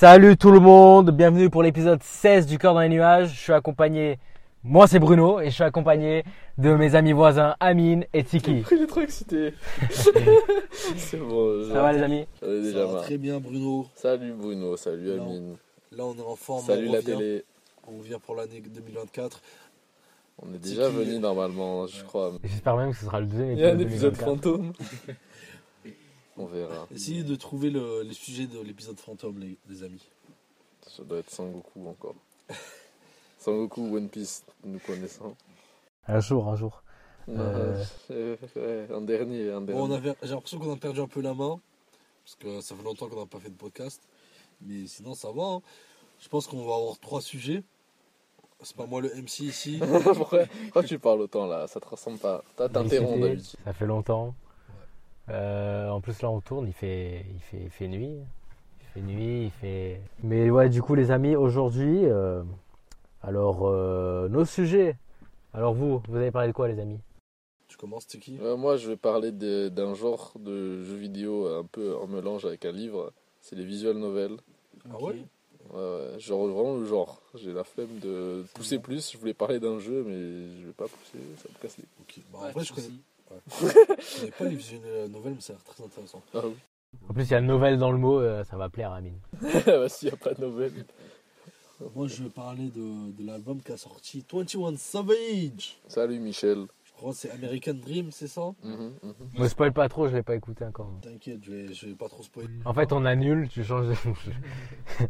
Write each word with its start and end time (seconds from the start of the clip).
Salut 0.00 0.38
tout 0.38 0.50
le 0.50 0.60
monde, 0.60 1.10
bienvenue 1.10 1.50
pour 1.50 1.62
l'épisode 1.62 2.02
16 2.02 2.46
du 2.46 2.56
cœur 2.56 2.72
dans 2.72 2.80
les 2.80 2.88
nuages. 2.88 3.34
Je 3.34 3.38
suis 3.38 3.52
accompagné, 3.52 4.18
moi 4.64 4.86
c'est 4.86 4.98
Bruno, 4.98 5.40
et 5.42 5.50
je 5.50 5.50
suis 5.50 5.62
accompagné 5.62 6.24
de 6.56 6.74
mes 6.74 6.94
amis 6.94 7.12
voisins 7.12 7.54
Amine 7.60 8.06
et 8.14 8.24
Tiki. 8.24 8.64
Il 8.72 8.82
est 8.82 8.86
trop 8.86 9.02
excité. 9.02 9.52
c'est 9.90 11.18
bon. 11.18 11.68
Ça 11.70 11.82
va 11.82 11.92
les 11.92 12.02
amis 12.02 12.26
Ça 12.40 12.46
va 12.46 12.92
marre. 12.92 13.02
très 13.02 13.18
bien 13.18 13.40
Bruno. 13.40 13.88
Salut 13.94 14.32
Bruno, 14.32 14.74
salut. 14.78 15.20
Amine. 15.20 15.56
Là 15.92 16.04
on 16.06 16.14
est 16.16 16.26
en 16.26 16.34
forme. 16.34 16.64
Salut 16.64 16.88
on 16.88 16.92
la 16.92 17.00
revient. 17.00 17.16
télé. 17.18 17.44
On 17.86 17.98
revient 17.98 18.18
pour 18.24 18.36
l'année 18.36 18.62
2024. 18.66 19.42
On 20.42 20.54
est 20.54 20.58
déjà 20.58 20.88
venu 20.88 21.18
normalement, 21.18 21.86
je 21.86 22.02
crois. 22.04 22.32
J'espère 22.42 22.74
même 22.78 22.92
que 22.92 22.96
ce 22.96 23.04
sera 23.04 23.20
le 23.20 23.26
deuxième 23.26 23.52
Il 23.52 23.58
y 23.58 23.66
a 23.66 23.72
un 23.72 23.78
épisode. 23.78 24.14
épisode 24.14 24.14
2024. 24.14 24.34
fantôme. 24.34 24.72
On 26.40 26.46
verra. 26.46 26.86
Essayez 26.94 27.22
de 27.22 27.34
trouver 27.36 27.70
le, 27.70 28.02
les 28.02 28.14
sujets 28.14 28.46
de 28.46 28.60
l'épisode 28.60 28.98
fantôme 28.98 29.38
les, 29.38 29.56
les 29.68 29.82
amis. 29.82 30.02
Ça 30.86 31.02
doit 31.04 31.18
être 31.18 31.30
Sangoku 31.30 31.86
encore. 31.88 32.14
Sangoku, 33.38 33.94
One 33.96 34.08
Piece, 34.08 34.42
nous 34.64 34.78
connaissons. 34.80 35.34
Un 36.08 36.20
jour, 36.20 36.48
un 36.48 36.56
jour. 36.56 36.82
Euh. 37.28 37.84
Euh, 38.10 38.36
ouais, 38.56 38.86
un 38.94 39.00
dernier, 39.02 39.50
un 39.50 39.60
dernier. 39.60 39.80
Bon, 39.80 39.88
on 39.88 39.92
avait- 39.92 40.14
J'ai 40.22 40.30
l'impression 40.30 40.58
qu'on 40.58 40.72
a 40.72 40.76
perdu 40.76 41.00
un 41.00 41.06
peu 41.08 41.20
la 41.20 41.34
main. 41.34 41.60
Parce 42.24 42.36
que 42.36 42.60
ça 42.60 42.74
fait 42.74 42.82
longtemps 42.82 43.08
qu'on 43.08 43.20
n'a 43.20 43.26
pas 43.26 43.38
fait 43.38 43.50
de 43.50 43.54
podcast. 43.56 44.02
Mais 44.62 44.86
sinon 44.86 45.14
ça 45.14 45.30
va. 45.30 45.42
hein. 45.44 45.62
Je 46.20 46.28
pense 46.28 46.46
qu'on 46.46 46.64
va 46.66 46.74
avoir 46.74 46.98
trois 46.98 47.20
sujets. 47.20 47.62
C'est 48.62 48.76
pas 48.76 48.84
moi 48.86 49.00
le 49.00 49.08
MC 49.14 49.40
ici. 49.40 49.80
pourquoi, 50.14 50.44
pourquoi 50.64 50.82
tu 50.84 50.98
parles 50.98 51.20
autant 51.22 51.46
là 51.46 51.66
Ça 51.66 51.80
te 51.80 51.88
ressemble 51.88 52.18
pas. 52.18 52.42
T'interromps 52.56 53.20
d'habitude. 53.20 53.58
Ça 53.64 53.72
fait 53.72 53.86
longtemps. 53.86 54.34
Euh, 55.30 55.88
en 55.88 56.00
plus 56.00 56.20
là 56.22 56.30
on 56.30 56.40
tourne, 56.40 56.66
il 56.66 56.72
fait, 56.72 57.24
il 57.32 57.40
fait, 57.40 57.62
il 57.64 57.70
fait 57.70 57.88
nuit. 57.88 58.18
Il 58.80 58.86
fait 58.92 59.00
nuit, 59.00 59.44
il 59.44 59.50
fait. 59.50 60.00
Mais 60.22 60.50
ouais, 60.50 60.68
du 60.68 60.82
coup 60.82 60.94
les 60.94 61.10
amis, 61.10 61.36
aujourd'hui, 61.36 62.04
euh, 62.04 62.42
alors 63.22 63.68
euh, 63.68 64.28
nos 64.28 64.44
sujets. 64.44 64.96
Alors 65.54 65.74
vous, 65.74 66.02
vous 66.08 66.16
avez 66.16 66.30
parlé 66.30 66.48
de 66.48 66.52
quoi 66.52 66.68
les 66.68 66.78
amis? 66.80 66.98
Tu 67.68 67.76
commences, 67.76 68.06
c'est 68.08 68.18
qui? 68.18 68.36
Euh, 68.40 68.56
moi, 68.56 68.76
je 68.76 68.88
vais 68.88 68.96
parler 68.96 69.30
de- 69.30 69.68
d'un 69.68 69.94
genre 69.94 70.32
de 70.40 70.82
jeu 70.82 70.96
vidéo 70.96 71.46
un 71.46 71.64
peu 71.64 71.96
en 71.96 72.08
mélange 72.08 72.44
avec 72.44 72.64
un 72.64 72.72
livre. 72.72 73.12
C'est 73.40 73.54
les 73.54 73.64
visual 73.64 73.96
novels. 73.96 74.36
Ah 74.90 75.00
ouais? 75.00 75.14
Ouais, 75.72 75.76
ouais, 75.78 76.18
genre 76.18 76.48
vraiment 76.48 76.76
le 76.76 76.84
genre. 76.84 77.22
J'ai 77.36 77.52
la 77.52 77.62
flemme 77.62 78.00
de 78.00 78.44
pousser 78.54 78.80
plus. 78.80 79.12
Je 79.12 79.18
voulais 79.18 79.34
parler 79.34 79.60
d'un 79.60 79.78
jeu, 79.78 80.02
mais 80.04 80.60
je 80.60 80.66
vais 80.66 80.72
pas 80.72 80.88
pousser, 80.88 81.18
ça 81.36 81.48
me 81.48 81.62
casse 81.62 81.78
les 81.78 81.84
Ok. 82.00 82.24
Bah, 82.32 82.38
en 82.42 82.50
vrai, 82.50 82.64
je 82.64 82.72
connais, 82.72 82.88
je 83.48 84.26
pas 84.38 84.44
visuels 84.44 85.10
nouvelles, 85.10 85.34
mais 85.34 85.40
ça 85.40 85.52
a 85.52 85.56
l'air 85.56 85.64
très 85.64 85.84
intéressant. 85.84 86.22
Ah 86.34 86.40
oui. 86.44 86.54
En 87.08 87.14
plus 87.14 87.24
il 87.24 87.30
y 87.30 87.34
a 87.34 87.40
nouvelle 87.40 87.78
dans 87.78 87.92
le 87.92 87.98
mot, 87.98 88.18
euh, 88.20 88.42
ça 88.44 88.56
va 88.56 88.68
plaire 88.68 88.92
à 88.92 88.96
Amine. 88.96 89.18
bah, 89.66 89.88
s'il 89.88 90.08
n'y 90.08 90.14
a 90.14 90.16
pas 90.16 90.34
de 90.34 90.40
nouvelle. 90.44 90.72
Moi, 91.94 92.08
je 92.08 92.24
vais 92.24 92.28
parler 92.28 92.68
de, 92.68 93.10
de 93.12 93.26
l'album 93.26 93.62
qu'a 93.62 93.76
sorti 93.78 94.22
21 94.30 94.76
Savage. 94.76 95.78
Salut 95.88 96.18
Michel. 96.18 96.66
Je 96.84 96.92
crois 96.92 97.12
que 97.12 97.16
c'est 97.16 97.30
American 97.30 97.72
Dream, 97.74 98.10
c'est 98.10 98.28
ça? 98.28 98.52
Mhm, 98.62 98.92
mhm. 99.02 99.14
Me 99.38 99.48
spoil 99.48 99.72
pas 99.72 99.88
trop, 99.88 100.06
je 100.08 100.16
l'ai 100.16 100.22
pas 100.22 100.34
écouté 100.34 100.64
encore. 100.66 100.92
T'inquiète, 101.00 101.38
je 101.42 101.50
vais, 101.50 101.72
je 101.72 101.86
vais 101.86 101.94
pas 101.94 102.08
trop 102.08 102.22
spoiler. 102.22 102.50
En 102.66 102.74
fait 102.74 102.92
on 102.92 103.06
annule, 103.06 103.48
tu 103.48 103.64
changes 103.64 103.88
de. 103.88 103.94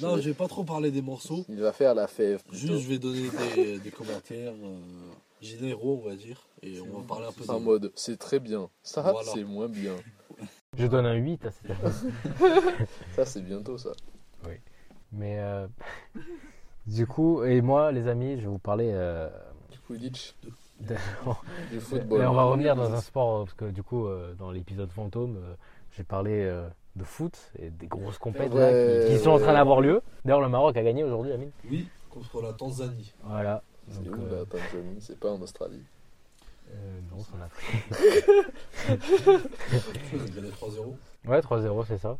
Non, 0.00 0.16
je 0.16 0.22
vais 0.30 0.34
pas 0.34 0.48
trop 0.48 0.64
parler 0.64 0.90
des 0.90 1.02
morceaux. 1.02 1.44
Il 1.48 1.60
va 1.60 1.72
faire 1.72 1.94
la 1.94 2.06
fève. 2.06 2.42
plutôt. 2.42 2.56
Juste, 2.56 2.84
je 2.84 2.88
vais 2.88 2.98
donner 2.98 3.28
des, 3.54 3.78
des 3.78 3.90
commentaires 3.90 4.54
euh, 4.62 4.78
généraux, 5.40 6.00
on 6.04 6.08
va 6.08 6.16
dire. 6.16 6.46
Et 6.62 6.80
on 6.80 6.98
va 6.98 7.04
parler 7.06 7.26
un 7.26 7.32
peu 7.32 7.44
En 7.52 7.58
de 7.60 7.64
mode, 7.64 7.92
c'est 7.94 8.18
très 8.18 8.40
bien. 8.40 8.68
Ça, 8.82 9.02
Voilà. 9.02 9.30
c'est 9.32 9.44
moins 9.44 9.68
bien. 9.68 9.94
Je 10.76 10.86
donne 10.86 11.06
un 11.06 11.14
8 11.14 11.44
à 11.46 11.50
cette 11.50 11.70
Ça, 13.16 13.24
c'est 13.24 13.42
bientôt 13.42 13.78
ça. 13.78 13.90
Mais 15.10 15.38
euh, 15.38 15.66
du 16.86 17.06
coup, 17.06 17.42
et 17.42 17.62
moi 17.62 17.92
les 17.92 18.08
amis, 18.08 18.36
je 18.36 18.42
vais 18.42 18.48
vous 18.48 18.58
parler. 18.58 18.90
euh, 18.92 19.28
Du 19.70 19.78
Quidditch, 19.80 20.34
de- 20.80 20.94
du 21.70 21.80
football. 21.80 22.22
Et 22.22 22.26
on 22.26 22.34
va 22.34 22.44
revenir 22.44 22.76
dans 22.76 22.92
un 22.92 23.00
sport, 23.00 23.44
parce 23.44 23.54
que 23.54 23.64
du 23.70 23.82
coup, 23.82 24.06
euh, 24.06 24.34
dans 24.34 24.50
l'épisode 24.50 24.90
fantôme, 24.92 25.36
euh, 25.38 25.54
j'ai 25.96 26.04
parlé 26.04 26.42
euh, 26.44 26.68
de 26.96 27.04
foot 27.04 27.36
et 27.58 27.70
des 27.70 27.86
grosses 27.86 28.18
Ouais, 28.26 29.04
qui, 29.08 29.14
qui 29.14 29.18
sont 29.18 29.30
en 29.30 29.36
ouais. 29.36 29.42
train 29.42 29.54
d'avoir 29.54 29.80
lieu. 29.80 30.02
D'ailleurs, 30.26 30.42
le 30.42 30.48
Maroc 30.50 30.76
a 30.76 30.82
gagné 30.82 31.04
aujourd'hui, 31.04 31.32
Amine. 31.32 31.50
Oui, 31.70 31.88
contre 32.10 32.42
la 32.42 32.52
Tanzanie. 32.52 33.14
Voilà. 33.24 33.62
C'est 33.90 34.04
Donc, 34.04 34.16
où 34.18 34.22
euh, 34.22 34.38
la 34.40 34.44
Tanzanie 34.46 34.98
C'est 35.00 35.18
pas 35.18 35.30
en 35.30 35.40
Australie. 35.40 35.82
euh, 36.70 37.00
non, 37.10 37.22
c'est 37.24 37.36
en 37.36 37.42
Afrique. 37.44 37.84
Ils 40.12 40.20
ont 40.20 40.24
gagné 40.34 40.50
3-0. 40.50 40.96
Ouais, 41.26 41.40
3-0, 41.40 41.84
c'est 41.86 41.98
ça. 41.98 42.16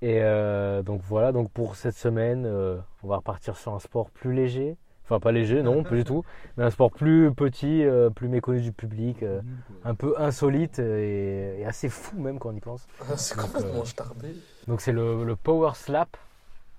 Et 0.00 0.20
euh, 0.22 0.82
donc 0.82 1.00
voilà, 1.08 1.32
donc 1.32 1.50
pour 1.50 1.74
cette 1.76 1.96
semaine, 1.96 2.44
euh, 2.46 2.78
on 3.02 3.08
va 3.08 3.16
repartir 3.16 3.56
sur 3.56 3.74
un 3.74 3.80
sport 3.80 4.10
plus 4.10 4.32
léger. 4.32 4.76
Enfin, 5.04 5.20
pas 5.20 5.32
léger, 5.32 5.62
non, 5.62 5.82
pas 5.84 5.94
du 5.94 6.04
tout. 6.04 6.22
Mais 6.56 6.64
un 6.64 6.70
sport 6.70 6.90
plus 6.90 7.32
petit, 7.32 7.82
euh, 7.82 8.10
plus 8.10 8.28
méconnu 8.28 8.60
du 8.60 8.72
public, 8.72 9.22
euh, 9.22 9.40
un 9.84 9.94
peu 9.94 10.14
insolite 10.18 10.78
et, 10.80 11.60
et 11.60 11.64
assez 11.64 11.88
fou 11.88 12.20
même 12.20 12.38
quand 12.38 12.50
on 12.50 12.54
y 12.54 12.60
pense. 12.60 12.86
c'est 13.16 13.34
Donc, 13.36 13.46
complètement 13.46 13.80
euh, 13.80 13.84
starbé. 13.86 14.36
Donc 14.66 14.82
c'est 14.82 14.92
le, 14.92 15.24
le 15.24 15.34
Power 15.36 15.70
Slap. 15.74 16.14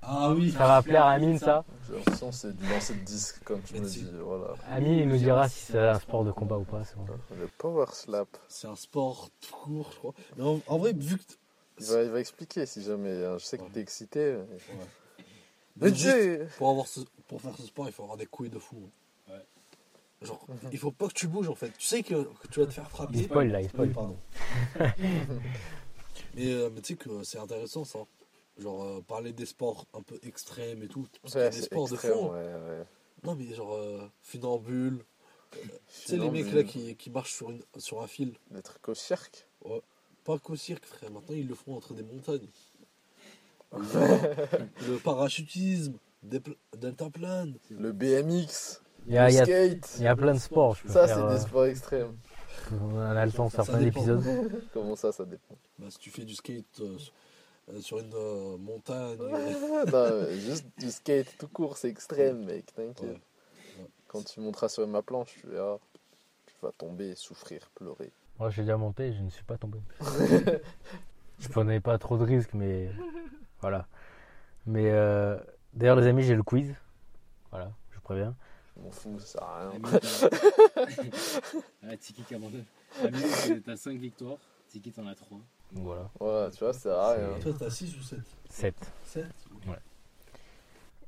Ah 0.01 0.31
oui 0.31 0.51
Ça 0.51 0.59
va 0.67 0.81
plaire 0.81 1.05
à 1.05 1.11
Amine, 1.11 1.37
ça 1.37 1.65
J'ai 1.87 1.95
l'impression 1.95 2.29
que 2.29 2.35
c'est 2.35 2.55
du 2.55 2.67
lancer 2.69 2.93
de 2.95 2.99
disque, 3.01 3.43
comme 3.43 3.61
tu 3.61 3.75
me 3.75 3.87
dis. 3.87 4.05
Voilà. 4.23 4.53
Amine, 4.69 4.93
il 4.99 5.07
nous 5.07 5.17
dira 5.17 5.47
si 5.49 5.59
c'est 5.71 5.77
un 5.79 5.99
sport 5.99 6.23
de 6.23 6.31
combat 6.31 6.57
ou 6.57 6.63
pas. 6.63 6.83
c'est 6.85 6.95
bon. 6.95 7.05
Le 7.37 7.47
power 7.57 7.85
slap. 7.91 8.27
C'est 8.47 8.67
un 8.67 8.75
sport 8.75 9.29
tout 9.41 9.53
court, 9.55 9.89
je 9.91 9.97
crois. 9.97 10.13
Mais 10.37 10.43
en, 10.43 10.59
en 10.67 10.77
vrai, 10.77 10.93
vu 10.93 11.17
que. 11.17 11.23
Il 11.81 11.85
va, 11.85 12.03
il 12.03 12.09
va 12.09 12.19
expliquer 12.19 12.65
si 12.65 12.81
jamais. 12.83 13.23
hein. 13.25 13.37
Je 13.37 13.45
sais 13.45 13.57
que 13.57 13.63
Ouais. 13.63 13.69
t'es 13.73 13.79
excité. 13.81 14.37
mais- 14.49 14.57
Mais 15.77 15.89
Mais 15.91 15.95
juste, 15.95 16.01
Dieu 16.17 16.47
pour, 16.57 16.69
avoir 16.69 16.87
ce- 16.87 16.99
pour 17.27 17.41
faire 17.41 17.55
ce 17.55 17.63
sport, 17.65 17.87
il 17.87 17.93
faut 17.93 18.03
avoir 18.03 18.17
des 18.17 18.25
couilles 18.25 18.49
de 18.49 18.59
fou. 18.59 18.75
hein. 19.29 19.33
Ouais. 19.33 19.45
Genre, 20.27 20.45
il 20.73 20.77
faut 20.77 20.91
pas 20.91 21.07
que 21.07 21.13
tu 21.13 21.27
bouges 21.27 21.47
en 21.47 21.55
fait. 21.55 21.71
Tu 21.77 21.85
sais 21.85 22.03
que, 22.03 22.23
que 22.23 22.47
tu 22.51 22.59
vas 22.59 22.65
te 22.65 22.71
faire 22.73 22.83
Il 22.87 22.89
frapper. 22.89 23.23
spoil 23.23 23.47
là, 23.51 23.61
il 23.61 23.65
Oui, 23.65 23.69
spoil. 23.69 23.91
pardon. 23.91 24.17
mais 26.35 26.51
euh, 26.51 26.69
mais 26.73 26.81
tu 26.81 26.93
sais 26.93 26.97
que 26.99 27.23
c'est 27.23 27.39
intéressant 27.39 27.85
ça. 27.85 27.99
Genre, 28.59 28.83
euh, 28.83 29.01
parler 29.01 29.31
des 29.33 29.45
sports 29.45 29.85
un 29.93 30.01
peu 30.01 30.19
extrêmes 30.23 30.83
et 30.83 30.87
tout. 30.87 31.07
Parce 31.21 31.33
qu'il 31.33 31.41
y 31.41 31.43
a 31.45 31.47
Ouais, 31.49 31.55
des 31.55 31.61
sports 31.61 31.91
extrême, 31.91 32.11
de 32.11 32.17
fond. 32.17 32.31
ouais, 32.33 32.53
ouais. 32.53 32.83
Non, 33.23 33.35
mais 33.35 33.53
genre, 33.53 33.73
euh, 33.73 34.01
funambule. 34.21 35.03
Tu 35.51 35.67
sais, 35.89 36.17
les 36.17 36.29
mecs 36.29 36.51
là 36.51 36.63
qui, 36.63 36.95
qui 36.95 37.09
marchent 37.09 37.33
sur, 37.33 37.49
une, 37.51 37.61
sur 37.77 38.01
un 38.01 38.07
fil. 38.07 38.33
Des 38.51 38.61
trucs 38.61 38.87
au 38.89 38.93
cirque. 38.93 39.47
Pas 40.25 40.37
qu'au 40.39 40.55
cirque, 40.55 40.85
frère. 40.85 41.09
Maintenant, 41.11 41.35
ils 41.35 41.47
le 41.47 41.55
font 41.55 41.75
entre 41.75 41.93
des 41.93 42.03
montagnes. 42.03 42.47
le 43.73 44.97
parachutisme, 45.03 45.93
deltaplane. 46.23 47.55
Le 47.71 47.91
BMX. 47.91 48.81
Il 49.07 49.13
y 49.13 49.17
a, 49.17 49.27
le 49.27 49.31
il 49.31 49.35
y 49.35 49.39
a- 49.39 49.45
skate. 49.45 49.95
il 49.97 50.03
y 50.03 50.07
a 50.07 50.15
plein 50.15 50.33
de 50.33 50.39
sports. 50.39 50.75
Je 50.75 50.83
peux 50.83 50.89
Ça, 50.93 51.07
c'est 51.07 51.13
euh, 51.19 51.33
des 51.33 51.39
sports 51.39 51.65
extrêmes. 51.65 52.17
on 52.81 52.97
a 52.99 53.25
le 53.25 53.31
temps 53.31 53.45
de 53.47 53.51
faire 53.51 53.65
plein 53.65 53.79
d'épisodes. 53.79 54.23
Comment 54.73 54.95
ça, 54.95 55.11
ça 55.11 55.25
dépend? 55.25 55.55
Bah, 55.77 55.87
si 55.89 55.97
tu 55.99 56.09
fais 56.11 56.25
du 56.25 56.35
skate 56.35 56.65
euh, 56.81 56.97
sur- 57.69 57.75
euh, 57.75 57.81
sur 57.81 57.99
une 57.99 58.13
euh, 58.13 58.57
montagne. 58.57 59.17
Ah, 59.21 59.85
non, 59.85 59.93
euh, 59.93 60.33
juste 60.33 60.65
du 60.77 60.89
skate 60.91 61.37
tout 61.37 61.47
court, 61.47 61.77
c'est 61.77 61.89
extrême, 61.89 62.45
mec, 62.45 62.73
t'inquiète. 62.73 63.01
Ouais. 63.01 63.09
Ouais. 63.79 63.87
Quand 64.07 64.23
tu 64.23 64.39
monteras 64.39 64.69
sur 64.69 64.87
ma 64.87 65.01
planche, 65.01 65.35
tu 65.39 65.47
verras. 65.47 65.77
Tu 66.47 66.53
vas 66.61 66.71
tomber, 66.71 67.15
souffrir, 67.15 67.69
pleurer. 67.75 68.11
Moi, 68.39 68.49
j'ai 68.49 68.63
déjà 68.63 68.77
monté, 68.77 69.13
je 69.13 69.21
ne 69.21 69.29
suis 69.29 69.43
pas 69.43 69.57
tombé. 69.57 69.79
je 71.39 71.47
prenais 71.49 71.79
pas 71.79 71.97
trop 71.97 72.17
de 72.17 72.23
risques, 72.23 72.53
mais 72.53 72.89
voilà. 73.61 73.87
Mais 74.65 74.89
euh, 74.91 75.37
d'ailleurs, 75.73 75.95
les 75.95 76.07
amis, 76.07 76.23
j'ai 76.23 76.35
le 76.35 76.43
quiz. 76.43 76.73
Voilà, 77.51 77.71
je 77.91 77.99
préviens. 77.99 78.35
Je 78.77 78.81
m'en 78.83 78.91
fous, 78.91 79.19
ça 79.19 79.25
sert 79.25 79.43
à 79.43 79.69
rien. 79.69 79.79
Ah, 81.83 81.97
Tiki 81.97 82.23
qui 82.23 82.35
abandonne. 82.35 82.65
Amine, 83.03 83.61
t'as 83.65 83.77
5 83.77 83.97
victoires. 83.99 84.37
Tiki, 84.67 84.91
t'en 84.91 85.07
as 85.07 85.15
3. 85.15 85.37
Donc 85.73 85.85
voilà, 85.85 86.09
Voilà, 86.19 86.51
tu 86.51 86.63
vois, 86.63 86.73
ça 86.73 86.79
sert 86.79 86.97
à 86.97 87.13
rien. 87.13 87.27
Toi, 87.41 87.51
t'as 87.57 87.69
6 87.69 87.95
ou 87.97 88.01
7 88.01 88.19
7. 88.49 88.75
7 89.05 89.25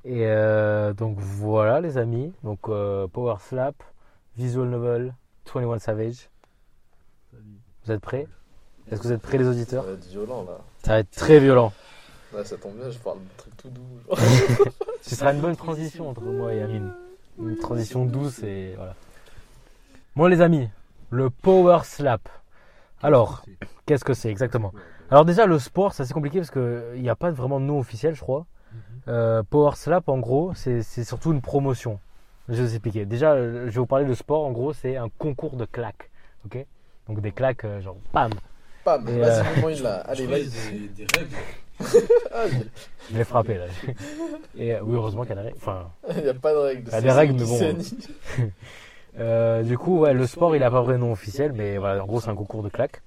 Et 0.04 0.26
euh, 0.26 0.92
donc 0.92 1.18
voilà, 1.18 1.80
les 1.80 1.98
amis. 1.98 2.32
Donc 2.44 2.68
euh, 2.68 3.06
Power 3.08 3.36
Slap, 3.40 3.74
Visual 4.36 4.68
Novel, 4.68 5.14
21 5.52 5.78
Savage. 5.78 6.28
Vous 7.84 7.92
êtes 7.92 8.00
prêts 8.00 8.28
Est-ce 8.90 9.00
que 9.00 9.06
vous 9.08 9.12
êtes 9.12 9.22
prêts, 9.22 9.38
les 9.38 9.44
Ça 9.44 9.50
auditeurs 9.50 9.84
va 9.84 9.92
être 9.92 10.06
violent, 10.06 10.44
là. 10.44 10.58
Ça 10.84 10.92
va 10.92 10.98
être 11.00 11.10
très 11.10 11.40
violent. 11.40 11.72
Ça 12.44 12.56
tombe 12.56 12.76
bien, 12.76 12.90
je 12.90 12.98
parle 12.98 13.18
de 13.18 13.24
trucs 13.36 13.56
tout 13.56 13.68
doux. 13.68 14.16
Ce 15.02 15.16
sera 15.16 15.32
une 15.32 15.40
bonne 15.40 15.56
transition 15.56 16.08
entre 16.08 16.22
moi 16.22 16.54
et 16.54 16.62
Amine. 16.62 16.92
Une 17.38 17.58
transition 17.58 18.06
douce 18.06 18.42
et 18.42 18.74
voilà. 18.76 18.94
Bon 20.14 20.26
les 20.26 20.40
amis, 20.40 20.68
le 21.10 21.30
Power 21.30 21.80
Slap. 21.84 22.28
Alors, 23.02 23.44
qu'est-ce 23.86 24.04
que 24.04 24.14
c'est? 24.14 24.30
exactement? 24.30 24.72
Alors 25.10 25.24
déjà 25.24 25.46
le 25.46 25.58
sport 25.58 25.92
c'est 25.92 26.04
assez 26.04 26.14
compliqué 26.14 26.38
parce 26.38 26.50
qu'il 26.50 27.00
n'y 27.02 27.10
a 27.10 27.16
pas 27.16 27.30
vraiment 27.30 27.60
de 27.60 27.66
nom 27.66 27.78
officiel 27.78 28.14
je 28.14 28.20
crois. 28.20 28.46
Euh, 29.08 29.42
Power 29.42 29.72
Slap 29.74 30.08
en 30.08 30.18
gros 30.18 30.52
c'est 30.54 30.82
c'est 30.82 31.04
surtout 31.04 31.32
une 31.32 31.42
promotion. 31.42 31.98
Je 32.48 32.54
vais 32.54 32.62
vous 32.62 32.72
expliquer. 32.74 33.04
Déjà 33.04 33.32
euh, 33.32 33.66
je 33.66 33.72
vais 33.72 33.80
vous 33.80 33.86
parler 33.86 34.06
de 34.06 34.14
sport 34.14 34.44
en 34.44 34.52
gros 34.52 34.72
c'est 34.72 34.96
un 34.96 35.08
concours 35.18 35.56
de 35.56 35.64
claques. 35.66 36.10
Ok? 36.46 36.64
Donc 37.08 37.20
des 37.20 37.32
claques 37.32 37.64
euh, 37.64 37.80
genre. 37.80 37.96
Bam, 38.14 38.30
Et, 39.08 39.18
vas-y, 39.18 39.64
euh, 39.64 39.76
une 39.76 39.82
là. 39.82 39.96
Allez, 40.06 40.26
vas-y. 40.26 40.48
qu'il 40.48 40.82
y 40.82 40.84
a 40.84 40.88
des, 40.88 41.04
des 41.04 41.18
règles. 41.18 41.36
Je 43.10 43.18
l'ai 43.18 43.24
frappé 43.24 43.58
là. 43.58 43.66
Et 44.56 44.74
oui, 44.80 44.94
heureusement 44.94 45.22
qu'il 45.22 45.30
y 45.30 45.38
a 45.38 45.42
des 45.42 45.48
règles. 45.48 45.58
Enfin, 45.60 45.90
il 46.16 46.22
n'y 46.22 46.28
a 46.28 46.34
pas 46.34 46.52
de 46.52 46.58
règles. 46.58 46.84
Il 46.86 46.92
y 46.92 46.96
a 46.96 47.00
des 47.00 47.10
règles, 47.10 47.34
mais 47.34 47.44
bon. 47.44 47.78
euh, 49.18 49.62
du 49.62 49.76
coup, 49.78 50.00
ouais, 50.00 50.14
le 50.14 50.26
sport, 50.26 50.56
il 50.56 50.62
a 50.62 50.70
pas 50.70 50.82
vrai 50.82 50.98
nom 50.98 51.12
officiel, 51.12 51.52
mais 51.52 51.78
voilà, 51.78 52.02
en 52.02 52.06
gros, 52.06 52.20
c'est 52.20 52.30
un 52.30 52.34
concours 52.34 52.62
de 52.62 52.68
claques. 52.68 53.02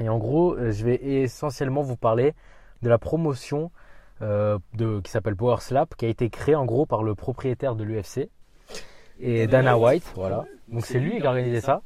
Et 0.00 0.08
en 0.08 0.18
gros, 0.18 0.54
euh, 0.54 0.72
je 0.72 0.84
vais 0.84 0.96
essentiellement 0.96 1.82
vous 1.82 1.96
parler 1.96 2.34
de 2.82 2.88
la 2.88 2.98
promotion 2.98 3.70
euh, 4.22 4.58
de, 4.74 5.00
qui 5.00 5.10
s'appelle 5.10 5.36
Power 5.36 5.56
Slap, 5.60 5.94
qui 5.96 6.04
a 6.06 6.08
été 6.08 6.30
créée 6.30 6.54
en 6.54 6.64
gros 6.64 6.86
par 6.86 7.02
le 7.02 7.14
propriétaire 7.14 7.74
de 7.74 7.84
l'UFC 7.84 8.28
et 9.20 9.46
Dana 9.46 9.78
White, 9.78 10.04
voilà. 10.16 10.44
Donc 10.68 10.86
c'est 10.86 10.98
lui 10.98 11.20
qui 11.20 11.26
a 11.26 11.30
organisé 11.30 11.60
ça. 11.60 11.82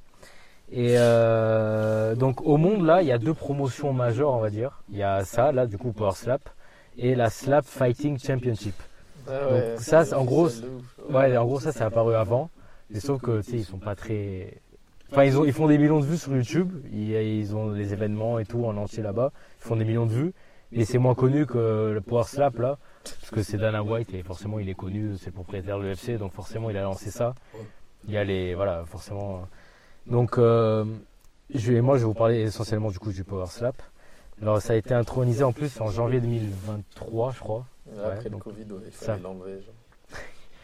Et 0.70 0.94
euh, 0.98 2.14
donc 2.14 2.42
au 2.42 2.56
monde 2.56 2.84
là, 2.84 3.02
il 3.02 3.08
y 3.08 3.12
a 3.12 3.18
deux 3.18 3.34
promotions 3.34 3.92
majeures, 3.92 4.32
on 4.32 4.40
va 4.40 4.50
dire. 4.50 4.82
Il 4.90 4.96
y 4.96 5.02
a 5.02 5.24
ça 5.24 5.52
là, 5.52 5.66
du 5.66 5.78
coup 5.78 5.92
Power 5.92 6.12
Slap, 6.12 6.48
et 6.96 7.14
la 7.14 7.30
Slap 7.30 7.64
Fighting 7.64 8.18
Championship. 8.18 8.74
Ah 9.26 9.32
Donc, 9.50 9.80
ça, 9.80 10.04
en 10.16 10.24
gros. 10.24 10.48
Ouais, 11.10 11.36
en 11.36 11.44
gros 11.44 11.60
ça, 11.60 11.72
c'est 11.72 11.84
apparu 11.84 12.14
avant. 12.14 12.50
Et 12.92 13.00
sauf 13.00 13.20
que 13.20 13.42
tu 13.42 13.50
sais, 13.50 13.56
ils 13.58 13.64
sont 13.64 13.78
pas 13.78 13.94
très. 13.94 14.54
Enfin, 15.10 15.24
ils 15.24 15.38
ont, 15.38 15.44
ils 15.44 15.52
font 15.52 15.66
des 15.68 15.78
millions 15.78 16.00
de 16.00 16.06
vues 16.06 16.16
sur 16.18 16.34
YouTube. 16.34 16.72
Ils, 16.92 17.12
ils 17.12 17.54
ont 17.56 17.70
les 17.72 17.92
événements 17.92 18.38
et 18.38 18.44
tout 18.44 18.64
en 18.64 18.76
entier 18.76 19.02
là-bas. 19.02 19.32
Ils 19.60 19.66
font 19.66 19.76
des 19.76 19.84
millions 19.84 20.06
de 20.06 20.12
vues. 20.12 20.32
Mais 20.70 20.84
c'est 20.84 20.98
moins 20.98 21.14
connu 21.14 21.46
que 21.46 21.92
le 21.94 22.00
Power 22.02 22.24
Slap 22.24 22.58
là, 22.58 22.76
parce 23.02 23.30
que 23.30 23.42
c'est 23.42 23.56
Dana 23.56 23.82
White 23.82 24.12
et 24.12 24.22
forcément 24.22 24.58
il 24.58 24.68
est 24.68 24.74
connu, 24.74 25.16
c'est 25.16 25.26
le 25.28 25.32
propriétaire 25.32 25.78
de 25.78 25.84
l'UFC, 25.84 26.18
donc 26.18 26.34
forcément 26.34 26.68
il 26.68 26.76
a 26.76 26.82
lancé 26.82 27.10
ça. 27.10 27.34
Il 28.06 28.12
y 28.12 28.18
a 28.18 28.24
les, 28.24 28.54
voilà, 28.54 28.84
forcément. 28.84 29.48
Donc, 30.06 30.36
euh, 30.36 30.84
je 31.54 31.72
vais, 31.72 31.80
moi 31.80 31.96
je 31.96 32.00
vais 32.02 32.06
vous 32.06 32.12
parler 32.12 32.40
essentiellement 32.40 32.90
du 32.90 32.98
coup 32.98 33.12
du 33.12 33.24
Power 33.24 33.46
Slap. 33.46 33.80
Alors 34.42 34.60
ça 34.60 34.74
a 34.74 34.76
été 34.76 34.92
intronisé 34.92 35.42
en 35.42 35.52
plus 35.52 35.80
en 35.80 35.90
janvier 35.90 36.20
2023, 36.20 37.32
je 37.32 37.38
crois. 37.40 37.64
Après 37.96 38.18
Ouais, 38.18 38.24
le 38.24 38.30
donc, 38.30 38.42
Covid, 38.42 38.64
ouais, 38.64 38.80
il 38.88 38.92
ça. 38.92 39.06
fallait 39.06 39.22
l'enlever. 39.22 39.62
genre. 39.62 39.74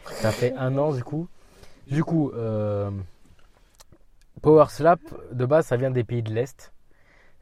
Ça 0.21 0.31
fait 0.31 0.53
un 0.53 0.77
an 0.77 0.93
du 0.93 1.03
coup. 1.03 1.27
Du 1.87 2.03
coup, 2.03 2.31
euh, 2.31 2.89
Power 4.41 4.65
Slap, 4.69 4.99
de 5.31 5.45
base, 5.45 5.67
ça 5.67 5.77
vient 5.77 5.91
des 5.91 6.03
pays 6.03 6.23
de 6.23 6.33
l'Est, 6.33 6.73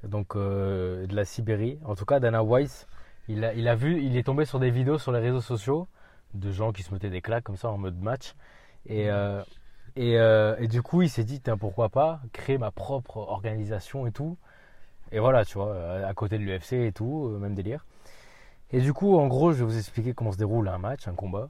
donc 0.03 0.35
euh, 0.35 1.07
de 1.07 1.15
la 1.15 1.23
Sibérie. 1.23 1.79
En 1.85 1.95
tout 1.95 2.03
cas, 2.03 2.19
Dana 2.19 2.43
White, 2.43 2.87
il 3.29 3.45
a, 3.45 3.71
a 3.71 3.75
vu, 3.75 4.03
il 4.03 4.17
est 4.17 4.23
tombé 4.23 4.43
sur 4.43 4.59
des 4.59 4.69
vidéos 4.69 4.97
sur 4.97 5.13
les 5.13 5.19
réseaux 5.19 5.39
sociaux 5.39 5.87
de 6.33 6.51
gens 6.51 6.73
qui 6.73 6.83
se 6.83 6.93
mettaient 6.93 7.09
des 7.09 7.21
claques 7.21 7.45
comme 7.45 7.55
ça 7.55 7.69
en 7.69 7.77
mode 7.77 7.97
match. 8.01 8.35
Et, 8.85 9.09
euh, 9.09 9.41
et, 9.95 10.67
du 10.67 10.81
coup, 10.81 11.03
il 11.03 11.09
s'est 11.09 11.23
dit, 11.23 11.41
pourquoi 11.57 11.87
pas 11.87 12.19
créer 12.33 12.57
ma 12.57 12.71
propre 12.71 13.17
organisation 13.17 14.07
et 14.07 14.11
tout. 14.11 14.37
Et 15.13 15.19
voilà, 15.19 15.45
tu 15.45 15.57
vois, 15.57 15.73
à 16.05 16.13
côté 16.13 16.37
de 16.37 16.43
l'UFC 16.43 16.73
et 16.73 16.91
tout, 16.91 17.29
même 17.39 17.55
délire. 17.55 17.85
Et 18.71 18.81
du 18.81 18.91
coup, 18.91 19.17
en 19.17 19.27
gros, 19.27 19.53
je 19.53 19.59
vais 19.59 19.65
vous 19.65 19.77
expliquer 19.77 20.13
comment 20.13 20.33
se 20.33 20.37
déroule 20.37 20.67
un 20.67 20.79
match, 20.79 21.07
un 21.07 21.13
combat. 21.13 21.49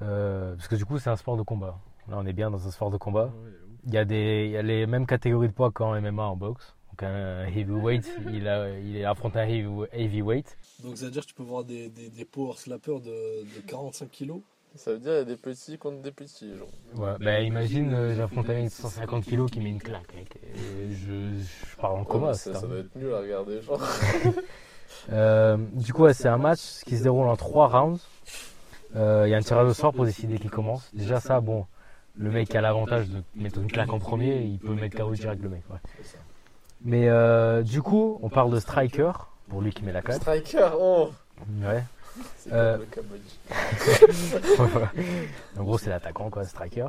Parce 0.00 0.66
que 0.66 0.74
du 0.74 0.84
coup, 0.84 0.98
c'est 0.98 1.10
un 1.10 1.16
sport 1.16 1.36
de 1.36 1.42
combat. 1.42 1.78
Là, 2.08 2.16
on 2.18 2.26
est 2.26 2.32
bien 2.32 2.50
dans 2.50 2.66
un 2.66 2.70
sport 2.70 2.90
de 2.90 2.96
combat. 2.96 3.30
Il 3.86 3.92
y 3.94 3.98
a, 3.98 4.04
des, 4.04 4.44
il 4.46 4.50
y 4.52 4.56
a 4.56 4.62
les 4.62 4.86
mêmes 4.86 5.06
catégories 5.06 5.48
de 5.48 5.52
poids 5.52 5.70
qu'en 5.70 6.00
MMA 6.00 6.22
en 6.24 6.36
boxe. 6.36 6.74
Donc 6.90 7.02
un 7.02 7.46
heavyweight, 7.46 8.08
il, 8.32 8.46
a, 8.48 8.68
il 8.78 9.04
affronte 9.04 9.36
un 9.36 9.44
heavy- 9.46 9.86
heavyweight. 9.92 10.56
Donc 10.84 10.96
ça 10.98 11.06
veut 11.06 11.10
dire 11.10 11.22
que 11.22 11.28
tu 11.28 11.34
peux 11.34 11.42
voir 11.42 11.64
des, 11.64 11.88
des, 11.88 12.10
des 12.10 12.24
power 12.24 12.54
slappers 12.56 13.00
de, 13.00 13.10
de 13.42 13.60
45 13.66 14.10
kilos? 14.10 14.40
Ça 14.74 14.92
veut 14.92 14.98
dire 14.98 15.10
qu'il 15.10 15.18
y 15.18 15.22
a 15.22 15.24
des 15.24 15.36
petits 15.36 15.76
contre 15.78 16.00
des 16.00 16.12
petits. 16.12 16.56
Genre. 16.56 16.68
Ouais, 16.96 17.12
bah 17.20 17.40
imagine, 17.40 17.92
euh, 17.92 18.14
j'affronte 18.14 18.48
un 18.48 18.54
mec 18.54 18.64
de 18.64 18.70
150 18.70 19.24
kilos 19.24 19.50
qui 19.50 19.60
met 19.60 19.68
une 19.68 19.82
claque, 19.82 20.14
mec. 20.14 20.36
Et 20.42 20.92
je, 20.94 21.38
je 21.38 21.76
pars 21.76 21.94
en 21.94 22.04
coma. 22.04 22.32
ça, 22.34 22.54
ça 22.54 22.64
un- 22.64 22.68
doit 22.68 22.78
être 22.78 22.94
nul 22.96 23.12
à 23.12 23.20
regarder. 23.20 23.60
Genre. 23.62 23.80
Euh, 25.10 25.56
du 25.72 25.92
coup, 25.92 26.02
ouais, 26.02 26.14
c'est 26.14 26.28
un 26.28 26.36
match 26.36 26.82
qui 26.84 26.96
se 26.96 27.02
déroule 27.02 27.26
en 27.26 27.36
trois 27.36 27.66
rounds. 27.66 28.00
Euh, 28.94 29.24
Il 29.26 29.30
y 29.30 29.34
a 29.34 29.38
un 29.38 29.40
tirage 29.42 29.68
au 29.68 29.74
sort 29.74 29.92
pour 29.92 30.04
décider 30.04 30.38
qui 30.38 30.48
commence. 30.48 30.88
Déjà, 30.94 31.18
ça, 31.18 31.40
bon, 31.40 31.66
le 32.16 32.30
mec 32.30 32.48
qui 32.48 32.56
a 32.56 32.60
l'avantage 32.60 33.08
de 33.08 33.22
mettre 33.36 33.58
une 33.58 33.70
claque 33.70 33.92
en 33.92 33.98
premier, 33.98 34.42
il 34.42 34.58
peut 34.58 34.74
mettre 34.74 34.96
KO 34.96 35.12
direct 35.14 35.42
le 35.42 35.48
mec. 35.48 35.62
ouais. 35.70 35.78
Mais 36.84 37.08
euh, 37.08 37.62
du 37.62 37.80
coup, 37.82 38.18
on 38.22 38.28
parle 38.28 38.50
de 38.50 38.58
striker, 38.58 39.12
pour 39.48 39.60
lui 39.62 39.72
qui 39.72 39.82
met 39.84 39.92
la 39.92 40.02
claque. 40.02 40.16
Striker, 40.20 40.70
oh 40.78 41.10
Ouais. 41.62 41.82
C'est 42.36 42.52
Euh, 42.52 42.78
en 45.58 45.62
gros, 45.62 45.78
c'est 45.78 45.90
l'attaquant, 45.90 46.30
quoi, 46.30 46.44
striker. 46.44 46.88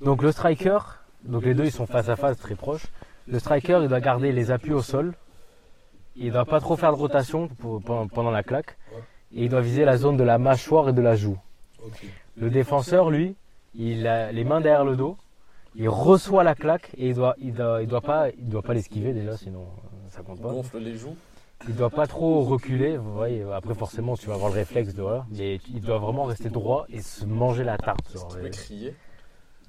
Donc 0.00 0.22
le 0.22 0.32
striker, 0.32 0.78
donc 1.24 1.44
les 1.44 1.54
deux, 1.54 1.64
ils 1.64 1.72
sont 1.72 1.86
face 1.86 2.08
à 2.08 2.16
face, 2.16 2.38
très 2.38 2.54
proches. 2.54 2.86
Le 3.26 3.38
striker, 3.38 3.80
il 3.82 3.88
doit 3.88 4.00
garder 4.00 4.32
les 4.32 4.50
appuis 4.50 4.72
au 4.72 4.82
sol. 4.82 5.14
Il 6.16 6.32
doit 6.32 6.44
pas 6.44 6.60
trop 6.60 6.76
faire 6.76 6.92
de 6.92 6.96
rotation 6.98 7.48
pour- 7.48 7.82
pendant, 7.82 8.30
la 8.30 8.42
claque. 8.42 8.76
Et 9.34 9.44
il 9.44 9.48
doit 9.50 9.60
viser 9.60 9.84
la 9.84 9.96
zone 9.96 10.16
de 10.16 10.24
la 10.24 10.38
mâchoire 10.38 10.88
et 10.88 10.92
de 10.92 11.02
la 11.02 11.14
joue. 11.16 11.38
Le 12.36 12.50
défenseur, 12.50 13.10
lui, 13.10 13.36
il 13.74 14.06
a 14.06 14.32
les 14.32 14.44
mains 14.44 14.60
derrière 14.60 14.84
le 14.84 14.96
dos. 14.96 15.16
Il 15.74 15.88
reçoit 15.88 16.42
la 16.44 16.54
claque 16.54 16.90
et 16.96 17.08
il 17.08 17.14
doit, 17.14 17.34
il 17.38 17.52
doit, 17.52 17.82
il 17.82 17.88
doit 17.88 18.00
pas, 18.00 18.30
il 18.30 18.48
doit 18.48 18.62
pas 18.62 18.74
l'esquiver 18.74 19.12
déjà, 19.12 19.36
sinon 19.36 19.60
euh, 19.62 20.08
ça 20.10 20.22
compte 20.22 20.40
pas. 20.40 20.48
Gonfle 20.48 20.78
les 20.78 20.96
joues. 20.96 21.16
Il 21.68 21.74
doit 21.76 21.90
pas 21.90 22.06
trop 22.06 22.42
reculer. 22.44 22.96
Vous 22.96 23.12
voyez, 23.12 23.42
après 23.52 23.74
forcément, 23.74 24.16
tu 24.16 24.26
vas 24.26 24.34
avoir 24.34 24.48
le 24.50 24.54
réflexe 24.56 24.94
de 24.94 25.02
voilà, 25.02 25.26
mais 25.30 25.56
il 25.72 25.80
doit 25.80 25.98
vraiment 25.98 26.24
rester 26.24 26.48
droit 26.50 26.86
et 26.88 27.00
se 27.02 27.24
manger 27.24 27.64
la 27.64 27.76
tarte. 27.76 28.12
genre, 28.12 28.28
Tu 28.28 28.38
peux 28.40 28.48
crier. 28.48 28.94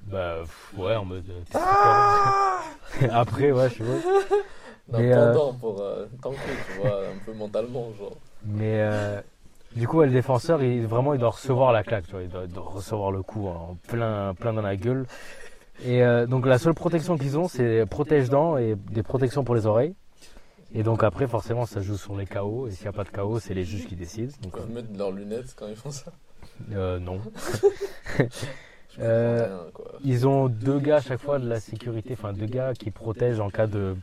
bah 0.06 0.36
pff, 0.42 0.74
ouais, 0.78 0.96
en 0.96 1.04
mode. 1.04 1.24
euh, 1.28 1.40
super- 1.46 3.10
après, 3.16 3.52
ouais, 3.52 3.68
je 3.70 3.82
vois. 3.84 3.96
Non, 4.92 4.98
Mais, 4.98 5.12
euh, 5.12 5.32
pendant 5.32 5.52
pour 5.54 5.80
euh, 5.80 6.06
tanker, 6.22 6.38
tu 6.66 6.80
vois, 6.80 7.00
un 7.08 7.24
peu 7.24 7.32
mentalement. 7.34 7.92
Genre. 7.98 8.16
Mais 8.44 8.80
euh, 8.80 9.20
du 9.76 9.86
coup, 9.86 9.98
ouais, 9.98 10.06
le 10.06 10.12
défenseur, 10.12 10.62
il, 10.62 10.86
vraiment, 10.86 11.14
il 11.14 11.20
doit 11.20 11.30
recevoir 11.30 11.72
la 11.72 11.82
claque, 11.82 12.06
tu 12.06 12.12
vois, 12.12 12.22
il 12.22 12.28
doit, 12.28 12.44
il 12.44 12.52
doit 12.52 12.64
recevoir 12.64 13.10
le 13.12 13.22
coup 13.22 13.46
en 13.46 13.76
plein, 13.88 14.34
plein 14.34 14.52
dans 14.52 14.62
la 14.62 14.76
gueule. 14.76 15.06
Et 15.84 16.02
euh, 16.02 16.26
donc, 16.26 16.46
la 16.46 16.58
seule 16.58 16.74
protection 16.74 17.16
qu'ils 17.16 17.38
ont, 17.38 17.48
c'est 17.48 17.86
protège-dents 17.86 18.56
et 18.58 18.74
des 18.90 19.02
protections 19.02 19.44
pour 19.44 19.54
les 19.54 19.66
oreilles. 19.66 19.94
Et 20.74 20.82
donc, 20.82 21.02
après, 21.02 21.26
forcément, 21.26 21.66
ça 21.66 21.80
joue 21.80 21.96
sur 21.96 22.16
les 22.16 22.26
KO. 22.26 22.66
Et 22.68 22.70
s'il 22.72 22.82
n'y 22.82 22.88
a 22.88 22.92
pas 22.92 23.04
de 23.04 23.08
KO, 23.08 23.40
c'est 23.40 23.54
les 23.54 23.64
juges 23.64 23.86
qui 23.86 23.96
décident. 23.96 24.32
Ils 24.40 24.44
Donc, 24.44 24.52
peuvent 24.52 24.70
mettre 24.70 24.88
leurs 24.96 25.10
lunettes 25.10 25.54
quand 25.56 25.66
ils 25.68 25.76
font 25.76 25.90
ça. 25.90 26.12
euh, 26.72 26.98
non. 26.98 27.20
Euh. 28.98 29.70
Ils 30.04 30.26
ont 30.26 30.48
deux 30.48 30.80
gars 30.80 30.96
à 30.96 31.00
chaque 31.00 31.20
fois 31.20 31.38
de 31.38 31.48
la 31.48 31.60
sécurité, 31.60 32.14
enfin 32.14 32.32
deux 32.32 32.46
gars 32.46 32.74
qui 32.74 32.90
protègent 32.90 33.40
en 33.40 33.48
cas 33.48 33.66
de, 33.68 33.96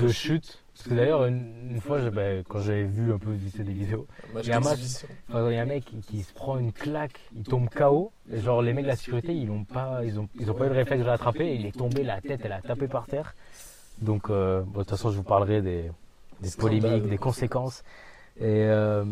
de 0.00 0.08
chute. 0.08 0.61
Parce 0.82 0.94
que 0.96 1.00
d'ailleurs, 1.00 1.24
une, 1.26 1.70
une 1.70 1.80
fois, 1.80 2.00
bah, 2.10 2.42
quand 2.48 2.58
j'avais 2.60 2.82
vu 2.82 3.12
un 3.12 3.18
peu 3.18 3.30
vite 3.30 3.60
des 3.60 3.72
vidéos, 3.72 4.08
il 4.42 4.48
y 4.48 4.50
a 4.50 4.56
un 4.56 4.60
match- 4.60 4.70
d'exhibition. 4.70 5.08
Enfin, 5.28 5.48
Il 5.50 5.54
y 5.54 5.58
a 5.58 5.62
un 5.62 5.66
mec 5.66 5.84
qui, 5.84 5.96
qui 6.00 6.22
se 6.24 6.32
prend 6.32 6.58
une 6.58 6.72
claque, 6.72 7.20
il 7.36 7.44
tombe 7.44 7.68
KO. 7.68 8.10
Et 8.32 8.40
genre 8.40 8.62
les 8.62 8.72
mecs 8.72 8.84
de 8.84 8.90
la 8.90 8.96
sécurité, 8.96 9.32
ils 9.32 9.48
ont 9.48 9.62
pas, 9.62 10.00
ils 10.04 10.18
ont, 10.18 10.28
ils 10.40 10.50
ont 10.50 10.54
pas 10.54 10.64
eu 10.66 10.70
le 10.70 10.74
réflexe 10.74 11.02
de 11.02 11.06
l'attraper. 11.06 11.46
et 11.46 11.54
Il 11.54 11.66
est 11.66 11.76
tombé, 11.76 12.02
la 12.02 12.20
tête, 12.20 12.40
elle 12.42 12.50
a 12.50 12.60
tapé 12.60 12.88
par 12.88 13.06
terre. 13.06 13.36
Donc, 14.00 14.28
euh, 14.28 14.62
bon, 14.62 14.70
de 14.72 14.76
toute 14.78 14.90
façon, 14.90 15.12
je 15.12 15.18
vous 15.18 15.22
parlerai 15.22 15.62
des, 15.62 15.92
polémiques, 16.58 17.04
des 17.10 17.16
conséquences. 17.18 17.84
Et 18.40 18.64
euh, 18.64 19.04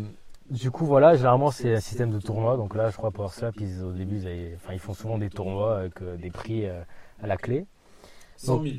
du 0.49 0.71
coup, 0.71 0.85
voilà, 0.85 1.15
généralement 1.15 1.51
c'est 1.51 1.75
un 1.75 1.79
système 1.79 2.11
de 2.11 2.19
tournoi. 2.19 2.57
Donc 2.57 2.75
là, 2.75 2.89
je 2.89 2.97
crois 2.97 3.11
Power 3.11 3.29
Slap, 3.29 3.55
ils, 3.61 3.81
au 3.81 3.93
début, 3.93 4.17
ils, 4.17 4.27
avaient- 4.27 4.53
enfin, 4.57 4.73
ils 4.73 4.79
font 4.79 4.93
souvent 4.93 5.17
des 5.17 5.29
tournois 5.29 5.77
avec 5.77 6.01
euh, 6.01 6.17
des 6.17 6.31
prix 6.31 6.65
à 6.67 6.85
la 7.27 7.37
clé. 7.37 7.65
100 8.35 8.61
000. 8.63 8.75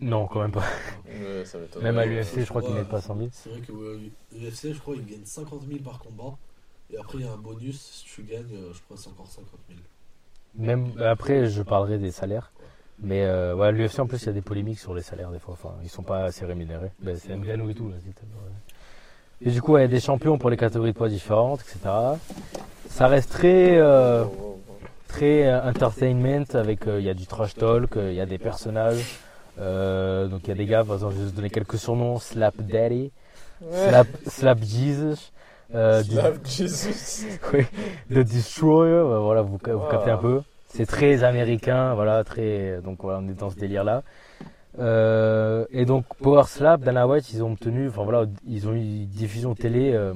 Non, 0.00 0.26
quand 0.26 0.40
même 0.42 0.52
pas. 0.52 0.64
Ouais, 1.06 1.44
ça 1.44 1.58
m'étonne. 1.58 1.82
Même 1.82 1.98
à 1.98 2.04
l'UFC, 2.04 2.40
je 2.40 2.44
crois 2.48 2.60
qu'ils 2.62 2.72
ouais. 2.72 2.80
mettent 2.80 2.88
pas 2.88 3.00
100 3.00 3.16
000. 3.16 3.28
C'est 3.32 3.48
vrai 3.50 3.60
que 3.60 3.72
l'UFC, 4.36 4.74
je 4.74 4.78
crois, 4.78 4.94
ils 4.96 5.06
gagnent 5.06 5.24
50 5.24 5.62
000 5.66 5.80
par 5.82 5.98
combat. 5.98 6.36
Et 6.92 6.98
après, 6.98 7.18
il 7.18 7.24
y 7.24 7.28
a 7.28 7.32
un 7.32 7.36
bonus. 7.38 7.80
Si 7.80 8.04
tu 8.04 8.22
gagnes, 8.22 8.44
euh, 8.52 8.72
je 8.72 8.80
crois, 8.82 8.96
c'est 8.96 9.08
encore 9.08 9.26
50 9.26 9.48
000. 9.68 9.80
Même 10.58 10.92
euh, 10.98 11.10
après, 11.10 11.46
je 11.46 11.62
parlerai 11.62 11.98
des 11.98 12.10
salaires. 12.10 12.52
Mais 12.98 13.24
euh, 13.24 13.54
ouais, 13.54 13.72
l'UFC 13.72 13.98
en 14.00 14.06
plus, 14.06 14.22
il 14.22 14.26
y 14.26 14.28
a 14.30 14.32
des 14.32 14.40
polémiques 14.42 14.78
sur 14.78 14.94
les 14.94 15.02
salaires 15.02 15.30
des 15.30 15.38
fois. 15.38 15.54
Enfin, 15.54 15.74
ils 15.82 15.88
sont 15.88 16.02
pas 16.02 16.24
assez 16.24 16.44
rémunérés. 16.46 16.90
Ben, 17.00 17.16
c'est 17.16 17.34
Ngannou 17.36 17.70
et 17.70 17.74
tout. 17.74 17.88
Là. 17.88 17.96
Et 19.42 19.50
du 19.50 19.60
coup, 19.60 19.76
il 19.76 19.80
y 19.82 19.84
a 19.84 19.88
des 19.88 20.00
champions 20.00 20.38
pour 20.38 20.48
les 20.48 20.56
catégories 20.56 20.92
de 20.92 20.96
poids 20.96 21.10
différentes, 21.10 21.60
etc. 21.60 21.94
Ça 22.88 23.06
reste 23.08 23.30
très, 23.30 23.76
euh, 23.76 24.24
très 25.08 25.46
euh, 25.46 25.68
entertainment 25.68 26.46
avec. 26.54 26.86
euh, 26.86 27.00
Il 27.00 27.04
y 27.04 27.10
a 27.10 27.14
du 27.14 27.26
trash 27.26 27.54
talk, 27.54 27.90
il 27.96 28.14
y 28.14 28.20
a 28.20 28.26
des 28.26 28.38
personnages. 28.38 29.18
Euh, 29.58 30.26
donc 30.28 30.40
il 30.44 30.48
y 30.48 30.52
a 30.52 30.54
des 30.54 30.66
gars, 30.66 30.84
par 30.84 30.96
exemple, 30.96 31.14
je 31.14 31.20
vais 31.20 31.24
vous 31.26 31.32
donner 31.36 31.50
quelques 31.50 31.78
surnoms 31.78 32.18
Slap 32.18 32.56
Daddy, 32.58 33.10
Slap, 33.70 34.06
Slap 34.26 34.58
Jesus, 34.62 35.32
euh, 35.74 36.02
du- 36.02 36.12
Slap 36.12 36.46
Jesus. 36.46 37.26
oui, 37.52 37.64
The 38.10 38.18
Destroyer, 38.18 39.02
voilà, 39.20 39.42
vous, 39.42 39.58
vous 39.64 39.88
captez 39.90 40.10
un 40.10 40.18
peu. 40.18 40.42
C'est 40.68 40.86
très 40.86 41.24
américain, 41.24 41.94
voilà, 41.94 42.22
très. 42.24 42.80
Donc 42.82 42.98
voilà, 43.00 43.20
on 43.22 43.28
est 43.28 43.34
dans 43.38 43.50
ce 43.50 43.56
délire-là. 43.56 44.02
Euh, 44.78 45.64
et 45.70 45.86
donc 45.86 46.04
Power 46.20 46.44
Slap, 46.46 46.82
Dana 46.82 47.06
White, 47.06 47.32
ils 47.32 47.42
ont 47.42 47.52
obtenu, 47.52 47.88
enfin 47.88 48.04
voilà, 48.04 48.26
ils 48.46 48.68
ont 48.68 48.72
eu 48.74 48.78
une 48.80 49.06
diffusion 49.06 49.54
télé 49.54 49.92
euh, 49.94 50.12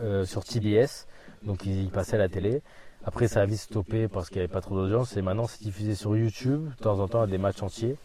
euh, 0.00 0.24
sur 0.24 0.44
TBS, 0.44 1.08
donc 1.42 1.66
ils, 1.66 1.82
ils 1.82 1.90
passaient 1.90 2.14
à 2.14 2.20
la 2.20 2.28
télé. 2.28 2.62
Après, 3.04 3.26
ça 3.28 3.40
a 3.40 3.46
vite 3.46 3.58
stoppé 3.60 4.06
parce 4.08 4.28
qu'il 4.28 4.36
n'y 4.36 4.44
avait 4.44 4.52
pas 4.52 4.60
trop 4.60 4.76
d'audience. 4.76 5.16
Et 5.16 5.22
maintenant, 5.22 5.46
c'est 5.46 5.62
diffusé 5.62 5.94
sur 5.94 6.16
YouTube, 6.16 6.68
de 6.78 6.82
temps 6.82 7.00
en 7.00 7.08
temps, 7.08 7.22
à 7.22 7.26
des 7.26 7.38
matchs 7.38 7.62
entiers. 7.62 7.96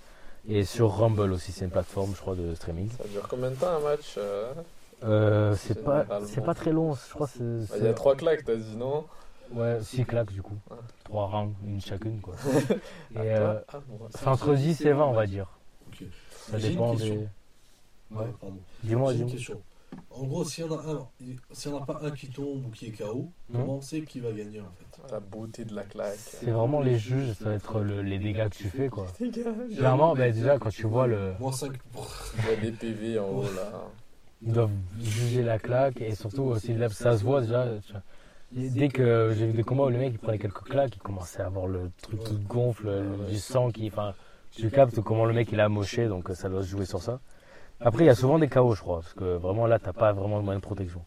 Et 0.47 0.63
sur 0.63 0.91
Rumble 0.91 1.31
aussi, 1.33 1.51
c'est 1.51 1.65
une 1.65 1.71
plateforme, 1.71 2.11
je 2.15 2.21
crois, 2.21 2.35
de 2.35 2.53
streaming. 2.55 2.89
Ça 2.91 3.07
dure 3.07 3.27
combien 3.27 3.49
de 3.49 3.55
temps 3.55 3.69
un 3.75 3.79
match 3.79 4.15
euh, 4.17 4.53
Euh, 5.03 5.55
c'est 5.55 5.83
pas, 5.83 6.05
c'est 6.25 6.41
pas 6.43 6.53
très 6.53 6.71
long, 6.71 6.93
je 6.93 7.13
crois. 7.13 7.27
que 7.27 7.33
c'est- 7.65 7.69
Bah, 7.71 7.75
Il 7.79 7.85
y 7.85 7.87
a 7.87 7.93
trois 7.93 8.15
claques, 8.15 8.43
t'as 8.45 8.55
dit 8.55 8.75
non? 8.77 9.05
Ouais, 9.51 9.79
six 9.83 10.05
claques 10.05 10.31
du 10.31 10.41
coup. 10.41 10.57
Ouais. 10.71 10.77
Trois 11.03 11.27
rounds, 11.27 11.53
une 11.63 11.79
chacune 11.81 12.19
quoi. 12.19 12.33
Et 13.13 13.17
Ah, 13.17 13.21
euh, 13.21 13.59
Ah, 13.67 13.79
bon, 13.87 13.99
c'est 14.09 14.27
entre 14.27 14.53
10 14.55 14.81
et 14.81 14.91
20 14.91 15.05
on 15.05 15.13
va 15.13 15.27
dire. 15.27 15.47
Ça 16.31 16.57
dépend 16.57 16.93
des. 16.95 17.27
Ouais. 18.11 18.25
Dis-moi, 18.83 19.13
dis-moi. 19.13 19.31
En 20.09 20.23
gros, 20.25 20.43
s'il 20.45 20.65
y 20.65 20.67
en 20.69 20.77
a 20.77 20.81
un, 20.91 21.07
n'y 21.21 21.73
en 21.73 21.77
a 21.77 21.85
pas 21.85 21.99
un 22.03 22.11
qui 22.11 22.29
tombe 22.29 22.65
ou 22.65 22.69
qui 22.69 22.87
est 22.87 22.91
KO, 22.91 23.29
comment 23.51 23.77
on 23.77 23.81
sait 23.81 24.01
qui 24.01 24.19
va 24.21 24.31
gagner 24.31 24.61
en 24.61 24.71
fait 24.77 25.11
La 25.11 25.19
beauté 25.19 25.65
de 25.65 25.75
la 25.75 25.83
claque. 25.83 26.17
C'est 26.19 26.51
vraiment 26.51 26.79
les 26.79 26.97
juges, 26.97 27.33
ça 27.33 27.45
va 27.49 27.55
être 27.55 27.79
le- 27.81 28.01
les 28.01 28.17
dégâts 28.17 28.47
que 28.49 28.55
tu 28.55 28.69
fais 28.69 28.87
quoi. 28.89 29.07
Les 29.19 29.31
Généralement, 29.75 30.15
bah, 30.15 30.31
déjà 30.31 30.57
quand 30.57 30.69
tu 30.69 30.87
vois 30.87 31.07
le. 31.07 31.33
Moins 31.39 31.51
5 31.51 31.77
pour. 31.91 32.09
il 32.39 32.45
y 32.49 32.53
a 32.53 32.55
des 32.61 32.71
PV 32.71 33.19
en 33.19 33.27
haut 33.29 33.43
là. 33.43 33.89
Ils 34.41 34.53
doivent 34.53 34.71
juger 35.01 35.43
la 35.43 35.59
claque 35.59 35.99
et 36.01 36.13
surtout 36.15 36.43
aussi 36.43 36.73
là, 36.73 36.89
ça 36.89 37.17
se 37.17 37.23
voit 37.23 37.41
déjà. 37.41 37.67
Dès 38.51 38.87
que 38.89 39.33
j'ai 39.37 39.47
vu 39.47 39.53
des 39.53 39.63
combats 39.63 39.85
où 39.85 39.89
le 39.89 39.97
mec 39.97 40.13
il 40.13 40.19
prenait 40.19 40.37
quelques 40.39 40.63
claques, 40.63 40.95
il 40.95 41.01
commençait 41.01 41.41
à 41.41 41.47
avoir 41.47 41.67
le 41.67 41.91
truc 42.01 42.23
qui 42.23 42.37
gonfle, 42.37 42.85
le- 42.87 43.25
du 43.29 43.37
sang 43.37 43.69
qui. 43.71 43.87
Enfin, 43.87 44.13
tu 44.51 44.69
captes 44.69 45.01
comment 45.01 45.25
le 45.25 45.33
mec 45.33 45.49
il 45.51 45.59
a 45.59 45.65
amoché 45.65 46.07
donc 46.07 46.29
euh, 46.29 46.35
ça 46.35 46.47
doit 46.47 46.61
se 46.63 46.67
jouer 46.69 46.85
sur 46.85 47.01
ça. 47.01 47.19
Après, 47.81 48.03
il 48.03 48.07
y 48.07 48.09
a 48.09 48.15
souvent 48.15 48.39
des 48.39 48.47
KO, 48.47 48.73
je 48.75 48.81
crois, 48.81 49.01
parce 49.01 49.13
que 49.13 49.35
vraiment 49.37 49.67
là, 49.67 49.79
t'as 49.79 49.93
pas 49.93 50.13
vraiment 50.13 50.39
de 50.39 50.43
moyen 50.45 50.59
de 50.59 50.63
protection. 50.63 51.01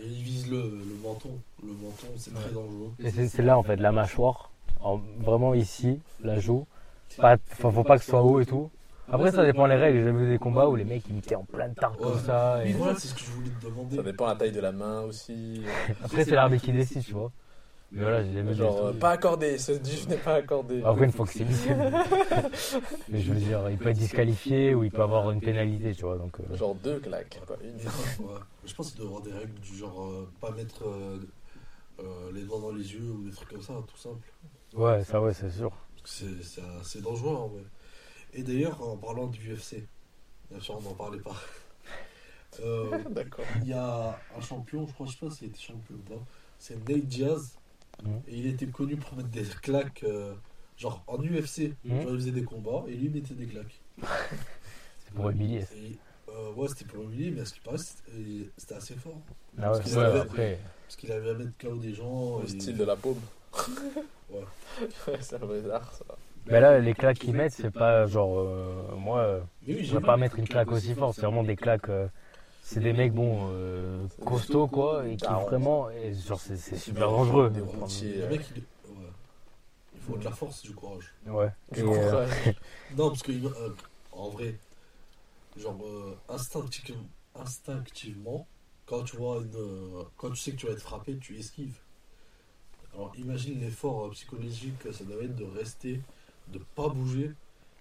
Et 0.00 0.06
il 0.06 0.22
vise 0.22 0.50
le, 0.50 0.56
le 0.60 0.94
menton. 1.02 1.30
Le 1.62 1.72
menton, 1.72 2.06
c'est 2.16 2.34
très 2.34 2.50
dangereux. 2.52 2.90
Et 3.02 3.10
c'est 3.10 3.28
c'est 3.28 3.42
là 3.42 3.58
en 3.58 3.62
fait, 3.62 3.76
la 3.76 3.92
mâchoire, 3.92 4.50
en- 4.80 5.00
vraiment 5.20 5.54
ici, 5.54 6.00
la 6.22 6.38
joue. 6.38 6.66
Pas, 7.16 7.36
faut 7.48 7.84
pas 7.84 7.96
que 7.98 8.04
ce 8.04 8.10
soit 8.10 8.22
haut 8.22 8.40
et 8.40 8.46
tout. 8.46 8.70
Après, 9.10 9.32
ça 9.32 9.44
dépend 9.44 9.66
les 9.66 9.76
règles. 9.76 10.04
J'ai 10.04 10.12
vu 10.12 10.28
des 10.28 10.38
combats 10.38 10.68
où 10.68 10.76
les 10.76 10.84
mecs 10.84 11.02
ils 11.08 11.14
mettaient 11.14 11.34
en 11.34 11.44
pleine 11.44 11.74
tarte 11.74 12.00
comme 12.00 12.18
ça. 12.18 12.64
Et 12.64 12.72
voilà, 12.74 12.94
c'est 12.94 13.08
ce 13.08 13.14
que 13.14 13.20
je 13.20 13.30
voulais 13.30 13.50
te 13.50 13.66
demander. 13.66 13.96
Ça 13.96 14.02
dépend 14.02 14.26
de 14.26 14.30
la 14.30 14.36
taille 14.36 14.52
de 14.52 14.60
la 14.60 14.72
main 14.72 15.00
aussi. 15.02 15.62
Après, 16.04 16.24
c'est 16.24 16.34
l'arbitre 16.34 16.64
qui 16.64 16.72
décide, 16.72 17.02
tu 17.04 17.12
vois. 17.12 17.32
Mais 17.90 18.02
voilà, 18.02 18.22
j'ai 18.22 18.32
jamais 18.34 18.54
Genre, 18.54 18.86
euh, 18.86 18.92
pas 18.92 19.12
accordé, 19.12 19.56
ce 19.56 19.72
diff 19.72 20.06
n'est 20.08 20.18
pas 20.18 20.34
accordé. 20.34 20.82
Après, 20.82 21.06
une 21.06 21.12
fois 21.12 21.26
que 21.26 21.32
c'est 21.32 21.44
mis. 21.44 21.54
Mais 23.08 23.20
je 23.20 23.32
veux 23.32 23.40
dire, 23.40 23.70
il 23.70 23.78
peut 23.78 23.88
être 23.88 23.96
disqualifié 23.96 24.74
ou 24.74 24.84
il 24.84 24.90
peut 24.90 25.00
avoir 25.02 25.30
une 25.30 25.40
pénalité, 25.40 25.94
tu 25.94 26.02
vois. 26.02 26.18
Donc, 26.18 26.38
euh, 26.38 26.54
Genre 26.54 26.74
deux 26.74 27.00
claques, 27.00 27.40
pas 27.46 27.56
une. 27.62 27.76
Ouais. 28.26 28.34
Je 28.66 28.74
pense 28.74 28.90
qu'il 28.90 28.98
doit 29.00 29.06
y 29.06 29.08
avoir 29.08 29.22
des 29.22 29.32
règles 29.32 29.58
du 29.60 29.74
genre 29.74 30.04
euh, 30.04 30.28
pas 30.38 30.50
mettre 30.50 30.86
euh, 30.86 31.18
euh, 32.00 32.30
les 32.34 32.42
doigts 32.42 32.60
dans 32.60 32.72
les 32.72 32.92
yeux 32.92 33.10
ou 33.10 33.24
des 33.24 33.34
trucs 33.34 33.48
comme 33.48 33.62
ça, 33.62 33.74
tout 33.86 33.96
simple. 33.96 34.30
ouais, 34.74 35.02
ça, 35.04 35.22
ouais, 35.22 35.32
c'est 35.32 35.50
sûr. 35.50 35.72
C'est- 36.04 36.60
assez 36.80 37.00
dangereux 37.00 37.34
en 37.36 37.48
vrai. 37.48 37.62
Et 38.34 38.42
d'ailleurs, 38.42 38.82
en 38.82 38.98
parlant 38.98 39.28
du 39.28 39.40
UFC, 39.54 39.86
bien 40.50 40.60
sûr, 40.60 40.76
on 40.76 40.82
n'en 40.82 40.94
parlait 40.94 41.20
pas. 41.20 41.36
Euh, 42.60 42.98
D'accord. 43.10 43.44
Il 43.62 43.68
y 43.68 43.74
a 43.74 44.18
un 44.36 44.40
champion, 44.40 44.86
je 44.86 44.92
crois, 44.94 45.06
je 45.06 45.12
sais 45.12 45.18
pas 45.18 45.30
s'il 45.30 45.48
était 45.48 45.60
champion 45.60 45.94
ou 45.94 45.98
pas, 45.98 46.20
c'est 46.58 46.76
Nate 46.88 47.04
Diaz. 47.04 47.57
Et 48.28 48.36
il 48.38 48.46
était 48.46 48.66
connu 48.66 48.96
pour 48.96 49.16
mettre 49.16 49.28
des 49.30 49.42
claques, 49.62 50.04
euh, 50.04 50.34
genre 50.76 51.02
en 51.06 51.18
UFC, 51.22 51.72
genre 51.84 52.10
il 52.10 52.16
faisait 52.16 52.30
des 52.30 52.44
combats 52.44 52.84
et 52.88 52.92
lui 52.94 53.06
il 53.06 53.10
mettait 53.12 53.34
des 53.34 53.46
claques. 53.46 53.80
C'est 55.04 55.14
pour 55.14 55.30
humilier. 55.30 55.64
Et, 55.76 55.96
euh, 56.30 56.52
ouais, 56.54 56.68
c'était 56.68 56.84
pour 56.84 57.02
humilier, 57.04 57.30
mais 57.30 57.40
à 57.40 57.44
ce 57.44 57.54
qui 57.54 57.60
paraît, 57.60 57.78
c'était 57.78 58.74
assez 58.74 58.94
fort. 58.94 59.18
Ah 59.58 59.72
ouais, 59.72 59.78
Parce 59.78 59.80
qu'il 59.80 59.98
ouais, 59.98 60.04
avait- 60.04 60.20
après. 60.20 60.58
Parce 60.86 60.96
qu'il 60.96 61.12
avait 61.12 61.30
à 61.30 61.34
mettre 61.34 61.50
KO 61.58 61.76
des 61.76 61.94
gens. 61.94 62.38
Le 62.38 62.44
et- 62.44 62.48
style 62.48 62.76
de 62.76 62.84
la 62.84 62.96
paume. 62.96 63.20
Ouais. 64.30 64.40
Ouais, 65.08 65.18
c'est 65.22 65.42
art 65.72 65.92
ça. 65.94 66.04
Mais 66.46 66.60
là, 66.60 66.78
les 66.78 66.92
claques 66.92 67.18
qu'ils 67.18 67.32
mettent, 67.34 67.52
c'est 67.54 67.70
pas 67.70 68.06
genre. 68.06 68.38
euh, 68.38 68.94
moi, 68.94 69.40
oui, 69.66 69.82
je 69.84 69.96
vais 69.96 70.04
pas 70.04 70.18
mettre 70.18 70.38
une 70.38 70.46
claque 70.46 70.70
aussi 70.70 70.94
forte. 70.94 71.14
C'est 71.14 71.22
vraiment 71.22 71.42
des 71.44 71.56
claques. 71.56 71.88
C'est 72.68 72.80
des 72.80 72.92
mecs, 72.92 73.14
bon, 73.14 73.48
euh, 73.52 74.06
costauds, 74.26 74.66
quoi. 74.68 75.06
Et 75.08 75.16
qui 75.16 75.24
Ah, 75.26 75.38
vraiment. 75.38 75.88
et 75.90 76.12
genre, 76.12 76.38
c'est 76.38 76.56
c'est 76.58 76.76
super 76.76 77.10
dangereux. 77.10 77.48
Des 77.48 77.60
routiers. 77.62 78.22
Euh, 78.22 78.28
mec, 78.28 78.42
il... 78.54 78.62
ouais. 78.92 79.08
il 79.94 80.00
faut 80.00 80.16
de 80.18 80.24
la 80.24 80.32
force, 80.32 80.60
du 80.62 80.74
courage. 80.74 81.14
Ouais. 81.26 81.50
Du 81.72 81.80
Et, 81.80 81.82
euh, 81.82 82.10
courage. 82.10 82.30
Non, 82.96 83.08
parce 83.08 83.22
que 83.22 83.32
euh, 83.32 83.74
en 84.12 84.28
vrai, 84.28 84.58
genre 85.56 85.78
euh, 85.82 86.14
instinctivement, 86.28 87.08
instinctivement, 87.34 88.46
quand 88.84 89.02
tu 89.04 89.16
vois 89.16 89.38
une, 89.38 89.54
euh, 89.56 90.02
quand 90.18 90.30
tu 90.30 90.36
sais 90.36 90.52
que 90.52 90.56
tu 90.56 90.66
vas 90.66 90.72
être 90.72 90.82
frappé, 90.82 91.16
tu 91.16 91.38
esquives. 91.38 91.78
Alors 92.94 93.12
imagine 93.16 93.60
l'effort 93.60 94.06
euh, 94.06 94.10
psychologique 94.10 94.78
que 94.80 94.92
ça 94.92 95.04
doit 95.04 95.22
être 95.22 95.36
de 95.36 95.44
rester, 95.44 96.02
de 96.48 96.58
pas 96.74 96.88
bouger 96.88 97.32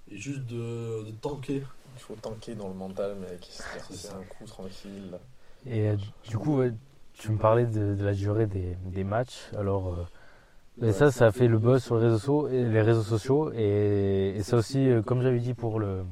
et 0.10 0.17
juste 0.17 0.46
de, 0.46 1.03
de 1.03 1.12
tanker. 1.12 1.62
Il 1.97 2.01
faut 2.01 2.15
tanker 2.15 2.55
dans 2.55 2.67
le 2.67 2.73
mental, 2.73 3.15
mec. 3.15 3.47
C'est 3.89 4.11
un 4.11 4.23
coup 4.23 4.45
tranquille. 4.45 5.17
Et 5.65 5.89
euh, 5.89 5.95
du 6.27 6.37
coup, 6.37 6.59
ouais, 6.59 6.71
tu 7.13 7.31
me 7.31 7.37
parlais 7.37 7.65
de, 7.65 7.95
de 7.95 8.05
la 8.05 8.13
durée 8.13 8.45
des, 8.45 8.77
des 8.85 9.03
matchs. 9.03 9.49
Alors, 9.57 9.93
euh, 9.93 10.87
et 10.87 10.91
ça, 10.91 11.11
ça 11.11 11.27
a 11.27 11.31
fait 11.31 11.47
le 11.47 11.57
buzz 11.57 11.83
sur 11.83 11.97
les 11.97 12.03
réseaux 12.05 12.17
sociaux. 12.19 12.47
Et, 12.49 12.63
les 12.63 12.81
réseaux 12.81 13.03
sociaux, 13.03 13.51
et, 13.53 14.35
et 14.37 14.43
ça 14.43 14.57
aussi, 14.57 14.87
euh, 14.87 15.01
comme 15.01 15.21
j'avais 15.21 15.39
dit 15.39 15.55
pour 15.55 15.79
le, 15.79 16.05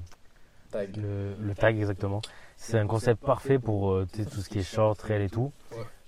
Tag. 0.71 0.97
le, 0.97 1.35
le 1.39 1.53
tag 1.53 1.77
exactement, 1.77 2.21
c'est 2.57 2.79
un 2.79 2.87
concept 2.87 3.23
parfait 3.23 3.59
pour 3.59 3.91
euh, 3.91 4.07
tout 4.15 4.41
ce 4.41 4.49
qui 4.49 4.59
est 4.59 4.63
short, 4.63 4.99
réel 5.01 5.21
et 5.21 5.29
tout. 5.29 5.51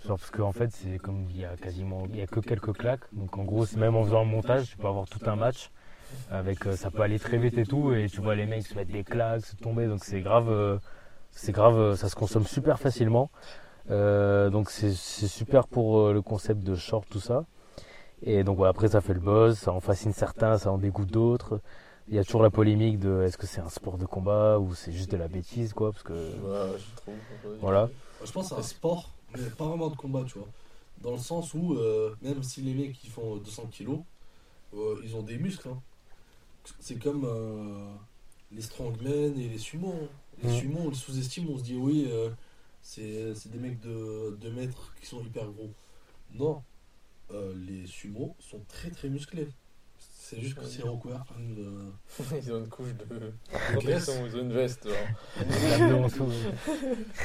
Genre 0.05 0.17
parce 0.17 0.31
qu'en 0.31 0.51
fait, 0.51 0.72
c'est 0.72 0.98
comme 0.98 1.25
il 1.29 1.38
y 1.38 1.46
a 1.46 1.55
quasiment, 1.55 2.05
il 2.10 2.17
y 2.17 2.22
a 2.22 2.27
que 2.27 2.39
quelques 2.39 2.74
claques. 2.74 3.03
Donc 3.13 3.38
en 3.38 3.43
gros, 3.43 3.65
c'est 3.65 3.77
même 3.77 3.96
en 3.96 4.03
faisant 4.03 4.22
un 4.22 4.25
montage, 4.25 4.69
tu 4.72 4.77
peux 4.77 4.88
avoir 4.88 5.07
tout 5.07 5.19
un 5.29 5.36
match. 5.36 5.69
Avec, 6.30 6.66
euh, 6.68 6.76
ça 6.76 6.92
peut 6.92 7.02
aller 7.02 7.20
très 7.20 7.38
vite 7.38 7.58
et 7.58 7.66
tout, 7.66 7.94
et 7.94 8.08
tu 8.10 8.22
vois 8.22 8.36
les 8.36 8.46
mecs 8.46 8.66
se 8.68 8.76
mettre 8.76 8.92
des 8.92 9.04
claques, 9.04 9.46
se 9.46 9.56
tomber, 9.56 9.88
donc 9.88 10.04
c'est 10.04 10.22
grave, 10.22 10.50
euh, 10.50 10.78
c'est 11.32 11.52
grave, 11.52 11.78
euh, 11.78 11.96
ça 11.96 12.10
se 12.10 12.16
consomme 12.16 12.46
super 12.46 12.80
facilement. 12.80 13.30
Euh, 13.90 14.50
donc 14.50 14.70
c'est 14.70 14.92
super 14.94 15.68
pour 15.68 16.00
euh, 16.00 16.14
le 16.14 16.22
concept 16.22 16.62
de 16.64 16.76
short, 16.76 17.08
tout 17.10 17.20
ça. 17.22 17.46
Et 18.24 18.44
donc 18.44 18.58
voilà, 18.58 18.72
après 18.72 18.90
ça 18.90 19.00
fait 19.02 19.14
le 19.14 19.20
buzz, 19.20 19.58
ça 19.58 19.72
en 19.72 19.80
fascine 19.80 20.12
certains, 20.12 20.58
ça 20.58 20.72
en 20.72 20.78
dégoûte 20.78 21.10
d'autres. 21.12 21.62
Il 22.10 22.16
y 22.16 22.20
a 22.20 22.24
toujours 22.24 22.42
la 22.44 22.50
polémique 22.50 23.00
de 23.00 23.22
est-ce 23.24 23.38
que 23.38 23.46
c'est 23.48 23.62
un 23.62 23.70
sport 23.70 23.98
de 23.98 24.06
combat 24.06 24.60
ou 24.60 24.74
c'est 24.74 24.92
juste 24.92 25.12
de 25.12 25.18
la 25.18 25.28
bêtise, 25.28 25.74
quoi, 25.74 25.92
parce 25.92 26.04
que 26.04 26.14
Ouais, 26.14 26.78
je 26.78 26.96
trouve. 26.96 27.16
ouais. 27.46 27.58
voilà. 27.62 27.90
Je 28.26 28.32
pense 28.32 28.50
que 28.50 28.56
c'est 28.56 28.60
un 28.62 28.64
sport, 28.64 29.12
mais 29.38 29.44
pas 29.50 29.66
vraiment 29.66 29.90
de 29.90 29.96
combat, 29.96 30.24
tu 30.26 30.38
vois. 30.40 30.48
Dans 31.02 31.12
le 31.12 31.18
sens 31.18 31.54
où, 31.54 31.76
euh, 31.76 32.16
même 32.22 32.42
si 32.44 32.62
les 32.62 32.74
mecs 32.74 32.94
qui 32.94 33.08
font 33.08 33.36
200 33.38 33.66
kilos, 33.72 34.00
euh, 34.74 34.96
ils 35.04 35.16
ont 35.16 35.22
des 35.22 35.38
muscles. 35.38 35.68
hein. 35.70 35.80
C'est 36.80 37.00
comme 37.00 37.26
euh, 37.26 37.94
les 38.52 38.62
strongmen 38.62 39.40
et 39.40 39.50
les 39.50 39.58
sumo. 39.58 39.94
hein. 39.94 40.08
Les 40.44 40.50
Mhm. 40.50 40.60
sumo, 40.60 40.80
on 40.86 40.90
les 40.90 40.96
sous-estime, 40.96 41.50
on 41.50 41.58
se 41.58 41.64
dit 41.64 41.76
oui, 41.76 42.08
euh, 42.10 42.30
c'est 42.82 43.34
c'est 43.36 43.50
des 43.52 43.58
mecs 43.60 43.80
de 43.80 44.38
2 44.40 44.52
mètres 44.52 44.94
qui 45.00 45.06
sont 45.08 45.22
hyper 45.22 45.50
gros. 45.52 45.72
Non, 46.34 46.62
Euh, 47.32 47.54
les 47.68 47.86
sumo 47.88 48.36
sont 48.40 48.62
très 48.70 48.90
très 48.90 49.10
musclés. 49.10 49.50
C'est 50.00 50.40
juste 50.40 50.56
que 50.56 50.66
c'est 50.66 50.82
recouvert 50.84 51.26
par 51.26 51.38
une. 51.40 51.58
euh, 51.60 51.92
Ils 52.42 52.54
ont 52.54 52.60
une 52.60 52.70
couche 52.70 52.94
de. 52.94 53.34
Ils 53.70 54.12
ont 54.12 54.28
une 54.28 54.54
veste. 54.54 54.88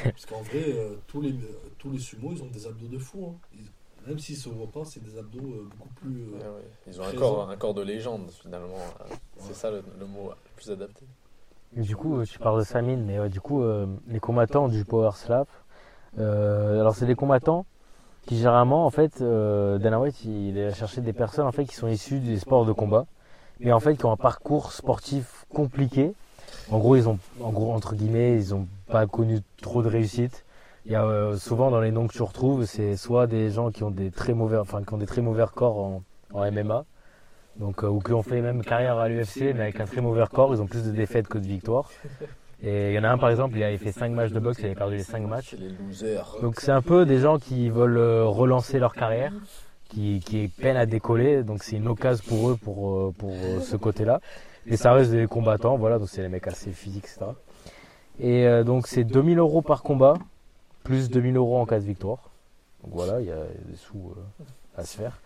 Parce 0.03 0.25
qu'en 0.25 0.41
vrai, 0.41 0.63
euh, 0.67 0.95
tous, 1.07 1.21
les, 1.21 1.35
tous 1.77 1.91
les 1.91 1.99
sumo, 1.99 2.31
ils 2.33 2.43
ont 2.43 2.47
des 2.49 2.65
abdos 2.67 2.87
de 2.87 2.97
fou. 2.97 3.27
hein. 3.27 3.39
Ils- 3.53 3.69
même 4.07 4.19
s'ils 4.19 4.37
se 4.37 4.49
voient 4.49 4.67
pas, 4.71 4.85
c'est 4.85 5.03
des 5.03 5.17
abdos 5.17 5.39
euh, 5.39 5.67
beaucoup 5.77 5.93
plus. 5.95 6.23
euh, 6.23 6.37
Ouais, 6.37 6.55
ouais. 6.55 6.67
Ils 6.87 6.99
ont 7.01 7.03
un 7.05 7.13
corps, 7.13 7.49
un 7.49 7.57
corps 7.57 7.73
de 7.73 7.81
légende, 7.81 8.29
finalement. 8.41 8.77
C'est 9.37 9.53
ça 9.55 9.71
le, 9.71 9.83
le 9.99 10.05
mot 10.05 10.29
le 10.29 10.35
plus 10.55 10.71
adapté. 10.71 11.05
Mais 11.75 11.83
du 11.83 11.95
coup, 11.95 12.17
euh, 12.19 12.25
tu 12.25 12.37
parles 12.39 12.59
de 12.59 12.63
Samine, 12.65 13.03
mais 13.05 13.19
ouais, 13.19 13.29
du 13.29 13.41
coup, 13.41 13.63
euh, 13.63 13.87
les 14.07 14.19
combattants 14.19 14.67
du 14.67 14.85
Power 14.85 15.11
Slap, 15.15 15.47
euh, 16.19 16.79
alors 16.79 16.95
c'est 16.95 17.05
des 17.07 17.15
combattants 17.15 17.65
qui 18.27 18.37
généralement, 18.37 18.85
en 18.85 18.89
fait, 18.89 19.21
euh, 19.21 19.79
Dana 19.79 19.99
White, 19.99 20.23
il 20.23 20.57
est 20.57 20.65
allé 20.65 20.73
chercher 20.73 21.01
des 21.01 21.13
personnes 21.13 21.45
en 21.47 21.51
fait 21.51 21.65
qui 21.65 21.75
sont 21.75 21.87
issues 21.87 22.19
des 22.19 22.37
sports 22.39 22.65
de 22.65 22.71
combat, 22.71 23.05
mais 23.59 23.71
en 23.73 23.79
fait 23.79 23.95
qui 23.97 24.05
ont 24.05 24.11
un 24.11 24.17
parcours 24.17 24.71
sportif 24.71 25.45
compliqué. 25.53 26.13
En 26.69 26.77
gros, 26.77 26.95
ils 26.95 27.09
ont, 27.09 27.17
en 27.41 27.51
gros, 27.51 27.73
entre 27.73 27.95
guillemets, 27.95 28.35
ils 28.35 28.53
ont 28.53 28.67
pas 28.87 29.07
connu 29.07 29.39
trop 29.61 29.81
de 29.81 29.89
réussite. 29.89 30.45
Il 30.85 30.91
y 30.91 30.95
a 30.95 31.05
euh, 31.05 31.37
souvent 31.37 31.71
dans 31.71 31.79
les 31.79 31.91
noms 31.91 32.07
que 32.07 32.13
tu 32.13 32.21
retrouves, 32.21 32.65
c'est 32.65 32.97
soit 32.97 33.27
des 33.27 33.49
gens 33.49 33.71
qui 33.71 33.83
ont 33.83 33.91
des 33.91 34.11
très 34.11 34.33
mauvais, 34.33 34.57
enfin 34.57 34.83
qui 34.83 34.93
ont 34.93 34.97
des 34.97 35.05
très 35.05 35.21
mauvais 35.21 35.43
records 35.43 35.79
en, 35.79 36.03
en 36.33 36.51
MMA, 36.51 36.85
donc 37.57 37.83
euh, 37.83 37.87
ou 37.87 37.99
qui 37.99 38.11
ont 38.13 38.23
fait 38.23 38.41
même 38.41 38.63
carrière 38.63 38.97
à 38.97 39.07
l'UFC, 39.07 39.53
mais 39.55 39.61
avec 39.61 39.79
un 39.79 39.85
très 39.85 40.01
mauvais 40.01 40.23
record, 40.23 40.53
ils 40.53 40.61
ont 40.61 40.67
plus 40.67 40.83
de 40.83 40.91
défaites 40.91 41.27
que 41.27 41.37
de 41.37 41.47
victoires. 41.47 41.89
Et 42.65 42.91
il 42.91 42.93
y 42.95 42.99
en 42.99 43.03
a 43.03 43.09
un 43.09 43.17
par 43.17 43.29
exemple, 43.29 43.57
il 43.57 43.63
avait 43.63 43.77
fait 43.77 43.91
5 43.91 44.11
matchs 44.13 44.31
de 44.31 44.39
boxe, 44.39 44.59
il 44.59 44.65
avait 44.65 44.75
perdu 44.75 44.95
les 44.95 45.03
5 45.03 45.27
matchs. 45.27 45.55
Les. 45.59 46.17
Donc 46.41 46.61
c'est 46.61 46.71
un 46.71 46.81
peu 46.81 47.05
des 47.05 47.19
gens 47.19 47.37
qui 47.37 47.69
veulent 47.69 47.97
euh, 47.97 48.25
relancer 48.25 48.79
leur 48.79 48.93
carrière, 48.93 49.33
qui, 49.89 50.21
qui 50.25 50.47
peinent 50.47 50.77
à 50.77 50.85
décoller, 50.85 51.43
donc 51.43 51.61
c'est 51.61 51.75
une 51.75 51.89
occasion 51.89 52.23
pour 52.27 52.49
eux 52.51 52.55
pour, 52.55 52.95
euh, 52.95 53.13
pour 53.17 53.31
euh, 53.31 53.59
ce 53.59 53.75
côté-là. 53.75 54.21
Et 54.65 54.77
ça 54.77 54.93
reste 54.93 55.11
des 55.11 55.27
combattants, 55.27 55.75
voilà, 55.75 55.99
donc 55.99 56.07
c'est 56.07 56.21
des 56.21 56.29
mecs 56.29 56.47
assez 56.47 56.71
physiques, 56.71 57.03
etc. 57.03 57.31
Et 58.19 58.63
donc 58.63 58.87
c'est 58.87 59.03
2000 59.03 59.39
euros 59.39 59.61
par 59.61 59.81
combat, 59.81 60.13
plus 60.83 61.09
2000 61.09 61.35
euros 61.37 61.57
en 61.59 61.65
cas 61.65 61.79
de 61.79 61.85
victoire. 61.85 62.31
Donc 62.83 62.93
voilà, 62.93 63.21
il 63.21 63.27
y 63.27 63.31
a 63.31 63.45
des 63.65 63.75
sous 63.75 64.13
euh, 64.17 64.43
à 64.75 64.85
se 64.85 64.97
faire. 64.97 65.21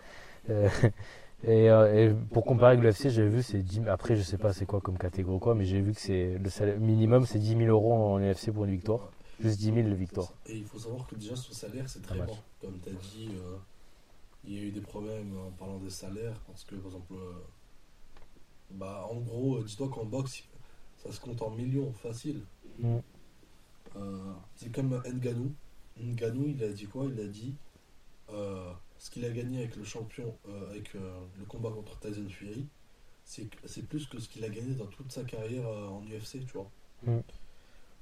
Euh, 0.50 0.70
et, 1.44 1.70
euh, 1.70 2.10
et 2.10 2.14
pour 2.32 2.46
comparer 2.46 2.74
avec 2.78 2.84
l'UFC, 2.84 3.10
j'ai 3.10 3.28
vu, 3.28 3.44
c'est 3.44 3.62
10 3.62 3.88
après 3.88 4.16
je 4.16 4.22
sais 4.22 4.38
pas 4.38 4.54
c'est 4.54 4.66
quoi 4.66 4.82
comme 4.82 4.98
catégorie 4.98 5.40
quoi, 5.40 5.56
mais 5.56 5.66
j'ai 5.66 5.82
vu 5.82 5.94
que 5.94 6.00
c'est 6.00 6.38
le 6.38 6.50
salaire 6.50 6.80
minimum 6.80 7.26
c'est 7.26 7.40
10 7.40 7.58
000 7.58 7.62
euros 7.70 7.94
en 7.94 8.20
UFC 8.20 8.52
pour 8.52 8.66
une 8.66 8.72
victoire. 8.72 9.12
Juste 9.40 9.60
10 9.60 9.66
000 9.74 9.88
le 9.88 9.96
victoire. 9.96 10.34
Et 10.48 10.58
il 10.58 10.66
faut 10.66 10.80
savoir 10.80 11.06
que 11.08 11.16
déjà 11.16 11.36
son 11.36 11.54
salaire 11.54 11.88
c'est 11.88 12.02
très 12.02 12.18
bas. 12.18 12.26
Comme 12.60 12.80
tu 12.80 12.90
as 12.90 12.94
dit, 12.94 13.30
euh, 13.34 13.58
il 14.46 14.54
y 14.54 14.58
a 14.58 14.62
eu 14.64 14.72
des 14.72 14.82
problèmes 14.82 15.38
en 15.38 15.52
parlant 15.52 15.78
des 15.78 15.92
salaires 15.92 16.40
parce 16.48 16.64
que 16.64 16.76
par 16.76 16.88
exemple, 16.88 17.14
euh, 17.14 17.34
bah, 18.72 19.08
en 19.12 19.18
gros, 19.18 19.64
dis-toi 19.64 19.90
qu'en 19.90 20.06
boxe, 20.06 20.44
ça 20.98 21.12
se 21.12 21.20
compte 21.20 21.42
en 21.42 21.52
millions 21.52 21.92
facile. 21.94 22.42
Mm. 22.80 22.98
Euh, 23.98 24.34
c'est 24.56 24.72
comme 24.72 25.02
Nganou. 25.06 25.54
Nganou, 26.00 26.48
il 26.48 26.64
a 26.64 26.70
dit 26.70 26.86
quoi? 26.86 27.06
Il 27.06 27.20
a 27.20 27.26
dit 27.28 27.56
euh, 28.30 28.72
ce 28.98 29.10
qu'il 29.10 29.26
a 29.26 29.30
gagné 29.30 29.60
avec 29.60 29.76
le 29.76 29.84
champion, 29.84 30.38
euh, 30.48 30.70
avec 30.70 30.94
le 30.94 31.46
combat 31.48 31.70
contre 31.72 31.98
Tyson 32.00 32.28
Fury, 32.30 32.68
c'est 33.24 33.84
plus 33.88 34.06
que 34.08 34.20
ce 34.20 34.30
qu'il 34.30 34.44
a 34.46 34.50
gagné 34.50 34.74
dans 34.76 34.86
toute 34.86 35.12
sa 35.12 35.24
carrière 35.24 35.68
en 35.68 36.02
UFC, 36.06 36.46
tu 36.46 36.54
vois. 36.54 36.70
Mm. 37.04 37.20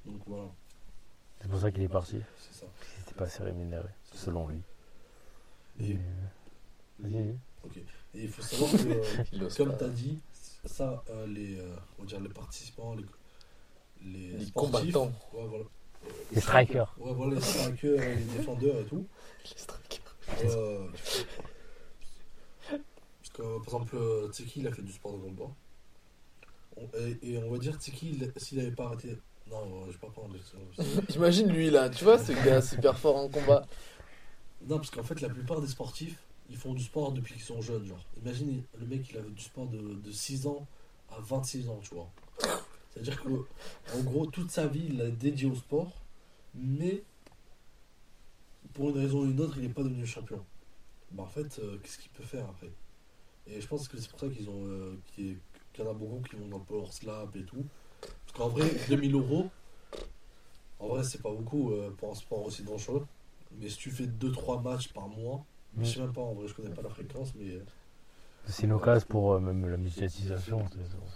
Donc 0.06 0.22
voilà, 0.28 0.52
C'est 1.42 1.50
pour 1.50 1.60
ça 1.60 1.72
qu'il 1.72 1.84
est 1.84 1.88
parti. 1.90 2.20
c'est 2.40 2.60
ça. 2.60 2.66
Il 2.96 3.00
n'était 3.00 3.16
pas 3.16 3.26
assez 3.26 3.44
rémunéré, 3.44 3.90
selon 4.14 4.48
lui. 4.48 4.62
Et, 5.80 5.98
Mais, 7.00 7.10
Vas-y, 7.10 7.24
vas-y. 7.64 7.80
et 8.20 8.24
il 8.24 8.30
faut 8.30 8.42
savoir 8.42 8.72
que, 8.72 9.58
comme 9.58 9.78
tu 9.78 9.84
as 9.84 9.90
dit, 9.90 10.20
ça, 10.66 11.04
euh, 11.10 11.28
les, 11.28 11.60
euh, 11.60 11.76
on 11.98 12.04
va 12.04 12.08
dire 12.08 12.20
les 12.22 12.30
participants, 12.30 12.96
les, 12.96 13.06
les, 14.04 14.38
Les 14.38 14.46
sportifs, 14.46 14.94
combattants. 14.94 15.12
ouais, 15.34 15.48
voilà. 15.48 15.66
Les 16.32 16.42
strikers. 16.42 16.94
Ouais, 16.98 17.14
voilà, 17.14 17.36
les 17.36 17.42
strikers, 17.42 18.00
les 18.00 18.24
défendeurs 18.38 18.80
et 18.80 18.86
tout. 18.86 19.06
Les 19.44 19.58
strikers. 19.58 20.02
Euh, 20.46 20.88
parce 22.70 23.30
que, 23.34 23.42
par 23.42 23.82
exemple, 23.82 23.96
euh, 23.96 24.30
Tseki, 24.32 24.62
il 24.62 24.68
a 24.68 24.72
fait 24.72 24.82
du 24.82 24.92
sport 24.92 25.14
de 25.14 25.20
combat. 25.20 25.52
Et, 26.98 27.34
et 27.34 27.38
on 27.44 27.52
va 27.52 27.58
dire, 27.58 27.76
Tseki, 27.76 28.20
il- 28.22 28.34
s'il 28.42 28.58
n'avait 28.58 28.72
pas 28.72 28.86
arrêté. 28.86 29.18
Non, 29.50 29.58
euh, 29.64 29.86
je 29.88 29.92
vais 29.92 29.98
pas 30.00 30.10
parler 30.10 30.40
de 30.40 30.44
ça. 30.44 30.58
Imagine 31.16 31.50
lui 31.50 31.70
là, 31.70 31.90
tu 31.90 32.04
vois, 32.04 32.18
ce 32.18 32.32
gars 32.46 32.62
super 32.62 32.98
fort 32.98 33.16
en 33.18 33.30
combat. 33.30 33.66
Non, 34.68 34.78
parce 34.78 34.90
qu'en 34.90 35.04
fait, 35.04 35.22
la 35.22 35.30
plupart 35.30 35.62
des 35.62 35.68
sportifs, 35.68 36.18
ils 36.50 36.58
font 36.58 36.74
du 36.74 36.84
sport 36.84 37.12
depuis 37.12 37.36
qu'ils 37.36 37.44
sont 37.44 37.62
jeunes. 37.62 37.86
Genre, 37.86 38.04
imagine 38.24 38.64
le 38.80 38.86
mec, 38.88 39.08
il 39.12 39.18
avait 39.18 39.30
du 39.30 39.44
sport 39.44 39.68
de, 39.68 39.78
de 39.94 40.12
6 40.12 40.48
ans 40.48 40.66
à 41.12 41.20
26 41.20 41.70
ans, 41.70 41.80
tu 41.84 41.94
vois. 41.94 42.10
C'est-à-dire 42.96 43.22
que, 43.22 43.30
en 43.94 44.02
gros, 44.04 44.26
toute 44.26 44.52
sa 44.52 44.68
vie, 44.68 44.86
il 44.88 44.98
l'a 44.98 45.10
dédié 45.10 45.50
au 45.50 45.56
sport, 45.56 46.02
mais 46.54 47.04
pour 48.74 48.90
une 48.90 48.98
raison 48.98 49.22
ou 49.22 49.26
une 49.26 49.40
autre, 49.42 49.58
il 49.58 49.64
n'est 49.64 49.74
pas 49.74 49.84
devenu 49.84 50.06
champion. 50.06 50.44
Bah, 51.12 51.24
en 51.24 51.28
fait, 51.28 51.60
euh, 51.60 51.78
qu'est-ce 51.84 51.98
qu'il 51.98 52.12
peut 52.12 52.24
faire 52.24 52.46
après? 52.46 52.72
Et 53.48 53.60
je 53.60 53.68
pense 53.68 53.88
que 53.88 53.98
c'est 53.98 54.10
pour 54.10 54.20
ça 54.20 54.30
qu'ils 54.30 54.50
ont, 54.50 54.66
euh, 54.66 54.98
qu'il 55.14 55.38
y 55.78 55.82
en 55.82 55.90
a 55.90 55.94
beaucoup 55.94 56.22
qui 56.28 56.36
vont 56.38 56.48
dans 56.48 56.58
le 56.58 56.64
power 56.64 56.88
slap 56.90 57.36
et 57.36 57.44
tout. 57.44 57.66
Parce 58.02 58.32
qu'en 58.34 58.48
vrai, 58.50 58.70
2000 58.88 59.14
euros, 59.14 59.50
en 60.80 60.88
vrai, 60.88 61.04
c'est 61.04 61.22
pas 61.22 61.32
beaucoup 61.32 61.72
euh, 61.72 61.92
pour 61.92 62.12
un 62.12 62.16
sport 62.16 62.46
aussi 62.46 62.64
dangereux. 62.64 63.06
Mais 63.60 63.70
si 63.70 63.78
tu 63.78 63.92
fais 63.92 64.08
2-3 64.08 64.62
matchs 64.62 64.92
par 64.94 65.08
mois, 65.08 65.46
je 65.80 65.86
sais 65.86 66.00
même 66.00 66.14
pas, 66.14 66.22
en 66.22 66.34
vrai, 66.34 66.48
je 66.48 66.54
connais 66.54 66.74
pas 66.74 66.82
la 66.82 66.90
fréquence, 66.90 67.34
mais. 67.36 67.60
C'est 68.48 68.64
une 68.64 68.74
occasion 68.74 69.06
pour 69.10 69.34
euh, 69.34 69.40
même 69.40 69.70
la 69.70 69.78
médiatisation. 69.78 70.60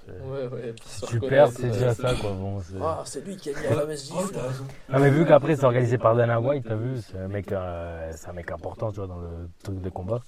Ouais, 0.07 0.47
ouais. 0.47 0.73
Si 0.83 1.05
tu 1.05 1.19
perds, 1.19 1.49
c'est 1.51 1.69
déjà 1.69 1.93
ça, 1.93 2.13
quoi. 2.15 2.31
Bon, 2.31 2.59
c'est- 2.61 2.73
Ah, 2.81 3.03
c'est 3.05 3.23
lui 3.25 3.37
qui 3.37 3.51
a 3.51 3.53
mis 3.53 3.63
la 3.69 3.75
fameuse 3.81 4.11
Ah. 4.35 4.39
Ah, 4.93 4.99
mais 4.99 5.09
vu 5.11 5.25
qu'après 5.25 5.55
c'est 5.55 5.65
organisé 5.65 5.97
par 5.99 6.15
Dana 6.15 6.39
White, 6.41 6.65
t'as 6.67 6.75
vu, 6.75 6.99
c'est 7.01 7.17
un 7.19 7.27
mec, 7.27 7.51
euh, 7.51 8.11
c'est 8.15 8.29
un 8.29 8.33
mec 8.33 8.51
important, 8.51 8.89
tu 8.91 8.97
vois, 8.97 9.07
dans 9.07 9.19
le 9.19 9.47
truc 9.63 9.79
de 9.81 9.89
combat. 9.89 10.21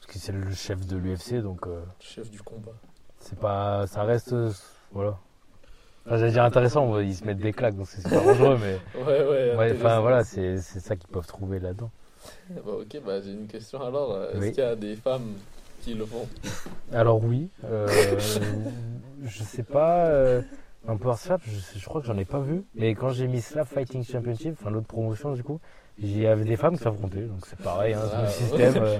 Parce 0.00 0.12
que 0.12 0.18
c'est 0.18 0.32
le 0.32 0.50
chef 0.52 0.84
de 0.86 0.96
l'UFC, 0.96 1.40
donc 1.42 1.66
euh, 1.68 1.82
Chef 2.00 2.28
du 2.30 2.40
combat. 2.42 2.72
c'est 3.20 3.38
pas, 3.38 3.86
ça 3.86 4.02
reste, 4.02 4.32
euh, 4.32 4.50
voilà. 4.92 5.16
Enfin, 6.06 6.16
j'allais 6.16 6.32
dire 6.32 6.42
intéressant, 6.44 6.98
ils 6.98 7.14
se 7.14 7.24
mettent 7.24 7.38
des 7.38 7.52
claques, 7.52 7.76
donc 7.76 7.86
c'est 7.86 8.00
super 8.00 8.24
dangereux, 8.24 8.58
mais 8.60 8.80
Ouais, 9.04 9.24
ouais. 9.28 9.54
ouais, 9.56 9.76
enfin 9.76 10.00
voilà, 10.00 10.24
c'est 10.24 10.56
c'est 10.58 10.80
ça 10.80 10.96
qu'ils 10.96 11.10
peuvent 11.10 11.26
trouver 11.26 11.60
là-dedans. 11.60 11.90
Bah, 12.50 12.60
ok, 12.80 13.00
bah 13.06 13.20
j'ai 13.20 13.30
une 13.32 13.46
question 13.46 13.80
alors. 13.86 14.20
Est-ce 14.24 14.38
Oui. 14.38 14.52
qu'il 14.52 14.64
y 14.64 14.66
a 14.66 14.74
des 14.74 14.96
femmes 14.96 15.34
qui 15.80 15.94
le 15.94 16.04
font 16.06 16.28
Alors 16.92 17.22
oui, 17.24 17.48
euh, 17.64 17.86
je 19.24 19.42
sais 19.42 19.62
pas, 19.62 20.06
euh, 20.06 20.42
un 20.88 20.96
power 20.96 21.16
slap, 21.16 21.40
je, 21.46 21.78
je 21.78 21.84
crois 21.84 22.00
que 22.00 22.06
j'en 22.06 22.16
ai 22.18 22.24
pas 22.24 22.40
vu, 22.40 22.64
mais 22.74 22.94
quand 22.94 23.10
j'ai 23.10 23.26
mis 23.28 23.40
Slap 23.40 23.66
Fighting 23.68 24.04
Championship, 24.04 24.56
enfin 24.60 24.70
l'autre 24.70 24.86
promotion 24.86 25.32
du 25.32 25.42
coup, 25.42 25.60
il 25.98 26.18
y 26.18 26.26
avait 26.26 26.44
des 26.44 26.56
femmes 26.56 26.76
qui 26.76 26.82
s'affrontaient, 26.82 27.22
donc 27.22 27.44
c'est 27.46 27.58
pareil, 27.58 27.92
hein, 27.94 28.00
c'est 28.04 28.16
Ah, 28.16 28.22
le 28.22 28.28
système. 28.28 28.82
euh. 28.82 28.98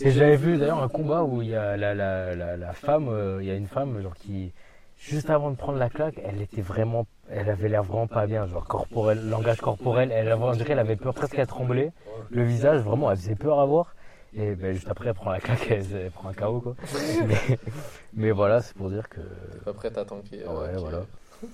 Et 0.00 0.10
j'avais 0.10 0.36
vu 0.36 0.58
d'ailleurs 0.58 0.82
un 0.82 0.88
combat 0.88 1.22
où 1.22 1.42
il 1.42 1.48
y 1.50 1.54
a 1.54 1.76
la, 1.76 1.94
la, 1.94 2.34
la, 2.34 2.56
la 2.56 2.72
femme, 2.72 3.08
euh, 3.08 3.38
il 3.40 3.46
y 3.46 3.50
a 3.50 3.54
une 3.54 3.68
femme 3.68 4.00
genre 4.02 4.14
qui, 4.14 4.52
juste 4.98 5.30
avant 5.30 5.50
de 5.50 5.56
prendre 5.56 5.78
la 5.78 5.88
claque, 5.88 6.20
elle 6.24 6.42
était 6.42 6.62
vraiment, 6.62 7.06
elle 7.30 7.48
avait 7.48 7.68
l'air 7.68 7.84
vraiment 7.84 8.08
pas 8.08 8.26
bien, 8.26 8.46
genre 8.48 8.66
corporel, 8.66 9.28
langage 9.28 9.60
corporel, 9.60 10.10
elle 10.12 10.30
avait, 10.32 10.42
on 10.42 10.52
dirait, 10.52 10.72
elle 10.72 10.78
avait 10.80 10.96
peur 10.96 11.14
presque 11.14 11.38
à 11.38 11.46
trembler, 11.46 11.92
le 12.30 12.42
visage 12.42 12.80
vraiment, 12.82 13.10
elle 13.10 13.16
faisait 13.18 13.36
peur 13.36 13.60
à 13.60 13.66
voir. 13.66 13.94
Et 14.34 14.54
ben, 14.54 14.72
juste 14.72 14.88
après, 14.88 15.08
elle 15.08 15.14
prend 15.14 15.30
la 15.32 15.40
claque, 15.40 15.66
elle, 15.70 15.84
elle 15.92 16.10
prend 16.12 16.28
un 16.28 16.34
KO 16.34 16.60
quoi. 16.60 16.76
mais, 17.26 17.58
mais 18.14 18.30
voilà, 18.30 18.62
c'est 18.62 18.74
pour 18.74 18.88
dire 18.90 19.08
que. 19.08 19.20
T'es 19.20 19.58
pas 19.64 19.72
prête 19.72 19.98
à 19.98 20.04
tanker 20.04 20.44
Ouais, 20.46 20.74
ok. 20.74 20.78
voilà. 20.80 21.06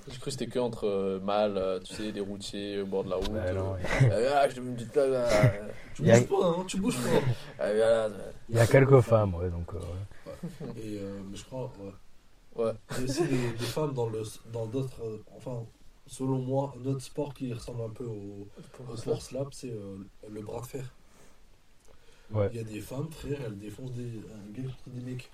J'ai 0.09 0.17
cru 0.19 0.25
que 0.27 0.31
c'était 0.33 0.49
que 0.49 0.59
entre 0.59 0.87
euh, 0.89 1.21
mâles, 1.21 1.57
euh, 1.57 1.79
tu 1.81 1.95
sais, 1.95 2.11
des 2.13 2.21
routiers 2.21 2.81
au 2.83 2.87
bord 2.87 3.05
de 3.05 3.11
la 3.11 3.17
route. 3.17 3.33
Bah, 3.33 3.53
non, 3.53 3.77
euh, 4.03 4.31
ah, 4.35 4.49
je 4.49 4.57
te 4.57 4.61
mets 4.61 4.71
une 4.71 4.75
petite 4.77 4.93
claque 4.93 5.11
là. 5.11 5.29
Tu 5.95 6.11
a- 6.11 6.19
bouges 6.21 6.27
pas, 6.29 6.47
hein, 6.47 6.65
tu 6.67 6.77
bouges 6.81 6.97
pas. 6.99 7.21
Ah. 7.61 8.09
Il 8.51 8.57
y 8.57 8.59
a 8.59 8.67
quelques 8.67 9.01
femmes, 9.01 9.35
ouais, 9.37 9.49
donc. 9.49 9.73
euh, 9.75 9.79
ouais. 9.79 10.83
Et 10.83 10.99
euh, 10.99 11.21
mais 11.31 11.37
je 11.37 11.45
crois, 11.45 11.73
ouais. 11.81 12.65
Ouais. 12.65 12.73
Il 12.93 12.97
y 12.99 13.01
a 13.01 13.05
aussi 13.05 13.23
des, 13.27 13.51
des 13.53 13.65
femmes 13.65 13.95
dans 13.95 14.09
le 14.09 14.23
dans 14.53 14.67
d'autres, 14.67 15.03
euh, 15.03 15.23
enfin, 15.37 15.63
selon 16.07 16.39
moi, 16.39 16.75
un 16.83 16.87
autre 16.87 17.01
sport 17.01 17.33
qui 17.33 17.53
ressemble 17.53 17.83
un 17.83 17.91
peu 17.91 18.05
au, 18.05 18.49
au 18.93 18.97
sport 18.97 19.23
slap, 19.23 19.49
c'est 19.55 19.71
euh, 19.71 19.97
le 20.29 20.43
bras 20.43 20.61
de 20.63 20.67
fer. 20.67 20.85
Ouais. 22.33 22.49
Il 22.53 22.57
y 22.57 22.61
a 22.61 22.65
des 22.65 22.81
femmes, 22.81 23.11
frère, 23.11 23.39
elles 23.47 23.59
défoncent 23.59 23.93
des, 23.93 24.03
un 24.09 24.51
gars 24.63 24.69
des 24.89 25.01
mecs. 25.01 25.31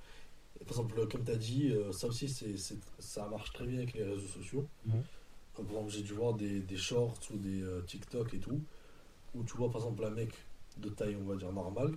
Et 0.60 0.64
par 0.64 0.72
exemple, 0.78 1.06
comme 1.08 1.24
tu 1.24 1.30
as 1.32 1.36
dit, 1.36 1.70
euh, 1.72 1.90
ça 1.92 2.06
aussi, 2.08 2.28
c'est, 2.28 2.56
c'est- 2.56 2.78
ça 2.98 3.26
marche 3.28 3.52
très 3.52 3.66
bien 3.66 3.78
avec 3.78 3.94
les 3.94 4.04
réseaux 4.04 4.26
sociaux. 4.28 4.66
Mhm. 4.86 4.94
Euh, 4.96 5.02
Par 5.62 5.64
exemple, 5.76 5.90
j'ai 5.90 6.02
dû 6.02 6.12
voir 6.12 6.34
des, 6.34 6.60
des 6.60 6.76
shorts 6.76 7.18
ou 7.32 7.36
des 7.38 7.62
euh, 7.62 7.80
TikTok 7.86 8.32
et 8.34 8.38
tout, 8.38 8.60
où 9.34 9.42
tu 9.44 9.56
vois 9.56 9.70
par 9.70 9.80
exemple 9.82 10.04
un 10.04 10.10
mec 10.10 10.30
de 10.78 10.88
taille, 10.90 11.16
on 11.20 11.24
va 11.24 11.36
dire, 11.36 11.52
normale, 11.52 11.92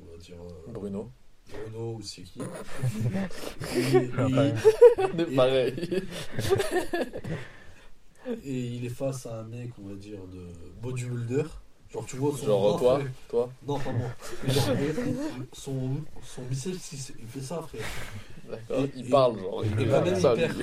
on 0.00 0.10
va 0.10 0.16
dire 0.18 0.36
euh, 0.40 0.72
Bruno. 0.72 1.10
Bruno 1.50 1.94
ou 1.96 2.02
c'est 2.02 2.22
qui. 2.22 2.40
et, 3.76 3.80
et- 3.80 4.10
C'est 5.16 5.34
pareil. 5.36 6.02
et 8.44 8.60
il 8.76 8.84
est 8.84 8.88
face 8.90 9.26
à 9.26 9.40
un 9.40 9.44
mec, 9.44 9.70
on 9.78 9.88
va 9.88 9.94
dire, 9.94 10.26
de 10.26 10.46
bodybuilder. 10.80 11.44
Genre, 11.92 12.06
tu 12.06 12.16
vois 12.16 12.30
son 12.38 12.46
Genre 12.46 12.60
bras, 12.70 12.78
toi, 12.78 12.94
frère. 13.00 13.10
toi. 13.28 13.50
Non, 13.66 13.78
pas 13.80 13.90
moi. 13.92 14.06
Mais 14.46 14.52
genre, 14.54 14.64
son, 15.52 15.90
son 16.24 16.42
biceps, 16.42 16.92
il, 16.92 16.98
il 17.20 17.26
fait 17.26 17.40
ça, 17.40 17.60
frère. 17.62 17.82
D'accord. 18.48 18.84
Et- 18.84 18.92
Il 18.96 19.06
et- 19.06 19.10
parle, 19.10 19.38
genre. 19.40 19.64
Il 19.64 19.80
et 19.80 19.86
quand 19.88 20.04
même, 20.04 20.20
ça, 20.20 20.34
il 20.36 20.40
perd. 20.40 20.56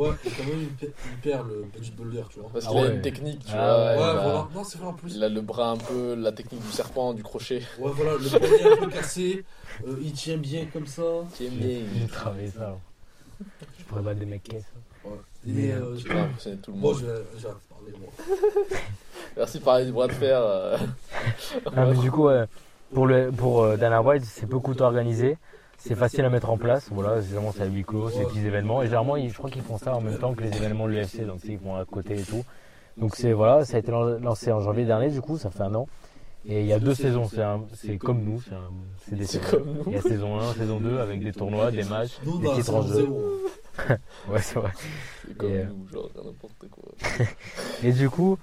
Ouais, 0.00 0.08
et 0.24 0.30
quand 0.30 0.44
même, 0.44 0.60
il 0.62 0.68
perd, 0.70 0.92
il 1.12 1.18
perd 1.30 1.48
le 1.48 1.64
bodybuilder, 1.72 2.22
tu 2.30 2.40
vois. 2.40 2.50
Parce 2.52 2.66
Ah 2.66 2.70
qu'il 2.70 2.78
a 2.78 2.92
une 2.94 3.00
technique, 3.02 3.44
tu 3.44 3.52
Ah 3.52 3.56
vois. 3.56 3.84
ouais, 3.84 3.94
il, 3.94 4.02
a, 4.18 4.22
voilà. 4.22 4.48
Non, 4.54 4.64
c'est 4.64 4.78
vrai 4.78 4.86
en 4.88 4.92
plus. 4.94 5.14
il 5.14 5.22
a 5.22 5.28
le 5.28 5.40
bras 5.40 5.70
un 5.70 5.76
peu, 5.76 6.14
la 6.16 6.32
technique 6.32 6.62
du 6.62 6.72
serpent, 6.72 7.14
du 7.14 7.22
crochet. 7.22 7.62
Ouais, 7.78 7.90
voilà, 7.94 8.12
le 8.14 8.28
poignet 8.28 8.72
un 8.72 8.76
peu 8.84 8.90
cassé. 8.90 9.44
euh, 9.86 9.96
il 10.02 10.12
tient 10.12 10.36
bien 10.36 10.66
comme 10.72 10.86
ça. 10.88 11.02
Aime 11.02 11.26
J'ai 11.38 11.48
bien. 11.48 11.78
j'ai 12.00 12.06
travaillé 12.08 12.50
ça. 12.50 12.66
alors. 12.66 12.80
Je 13.78 13.84
pourrais 13.84 14.02
battre 14.02 14.18
des 14.20 14.26
mecs 14.26 14.42
caisses. 14.42 14.64
Ouais. 15.04 15.12
Et 15.46 15.72
euh, 15.72 15.96
Tu 15.96 16.08
vas 16.08 16.22
impressionner 16.22 16.56
tout 16.58 16.72
le 16.72 16.78
Moi, 16.78 16.92
monde. 16.92 17.00
je 17.02 17.06
vais, 17.06 17.22
je 17.38 17.46
vais 17.48 17.54
parler, 17.68 17.92
moi. 18.00 18.78
Merci 19.36 19.58
de 19.58 19.64
parler 19.64 19.86
du 19.86 19.92
bras 19.92 20.06
de 20.06 20.12
fer. 20.12 20.38
euh. 20.40 20.76
Mais 21.76 21.94
du 21.94 22.10
coup, 22.10 22.28
pour, 22.92 23.06
le, 23.06 23.30
pour 23.30 23.62
euh, 23.62 23.76
Dana 23.76 24.02
White, 24.02 24.24
c'est 24.24 24.46
peu 24.46 24.58
coûteux 24.58 24.84
organisé. 24.84 25.36
C'est 25.78 25.94
facile 25.96 26.24
à 26.24 26.30
mettre 26.30 26.48
en 26.50 26.58
place. 26.58 26.88
Voilà, 26.92 27.20
généralement, 27.20 27.52
c'est 27.52 27.62
à 27.62 27.66
huis 27.66 27.82
clos, 27.84 28.08
c'est 28.10 28.20
des 28.20 28.26
petits 28.26 28.46
événements. 28.46 28.82
Et 28.82 28.86
généralement, 28.86 29.16
ils- 29.16 29.30
je 29.30 29.36
crois 29.36 29.50
qu'ils 29.50 29.62
font 29.62 29.78
ça 29.78 29.96
en 29.96 30.00
même 30.00 30.18
temps 30.18 30.32
que 30.34 30.42
les 30.42 30.56
événements 30.56 30.86
de 30.86 30.92
l'UFC. 30.92 31.26
Donc, 31.26 31.40
ils 31.44 31.58
font 31.58 31.74
à 31.74 31.84
côté 31.84 32.20
et 32.20 32.22
tout. 32.22 32.44
Donc, 32.96 33.16
c'est 33.16 33.32
voilà, 33.32 33.64
ça 33.64 33.76
a 33.76 33.80
été 33.80 33.90
lan- 33.90 34.18
lancé 34.20 34.52
en 34.52 34.60
janvier 34.60 34.84
dernier, 34.84 35.08
du 35.08 35.20
coup, 35.20 35.38
ça 35.38 35.50
fait 35.50 35.62
un 35.62 35.74
an. 35.74 35.88
Et 36.46 36.60
il 36.60 36.66
y 36.66 36.72
a 36.72 36.78
deux 36.78 36.94
saisons. 36.94 37.28
C'est 37.74 37.98
comme 37.98 38.22
nous. 38.22 38.42
C'est 39.08 39.16
des 39.16 39.26
saisons. 39.26 39.44
comme 39.50 39.64
nous. 39.64 39.82
Il 39.88 39.92
y 39.92 39.96
a 39.96 40.02
saison 40.02 40.38
1, 40.40 40.52
saison 40.54 40.78
2 40.80 40.98
avec 40.98 41.22
des 41.22 41.32
tournois, 41.32 41.70
des 41.70 41.84
matchs, 41.84 42.18
Nous, 42.24 42.38
des 42.38 42.50
titres 42.50 42.74
en 42.74 42.82
saison 42.82 42.94
jeu. 42.98 43.06
0. 43.88 44.02
Ouais, 44.30 44.40
c'est 44.40 44.58
vrai. 44.58 44.70
C'est 45.26 45.36
comme 45.36 45.50
Et, 45.50 45.58
euh, 45.58 45.64
nous, 45.66 45.88
genre 45.88 46.10
n'importe 46.16 46.68
quoi. 46.70 46.92
Et 47.82 47.92
du 47.92 48.10
coup, 48.10 48.38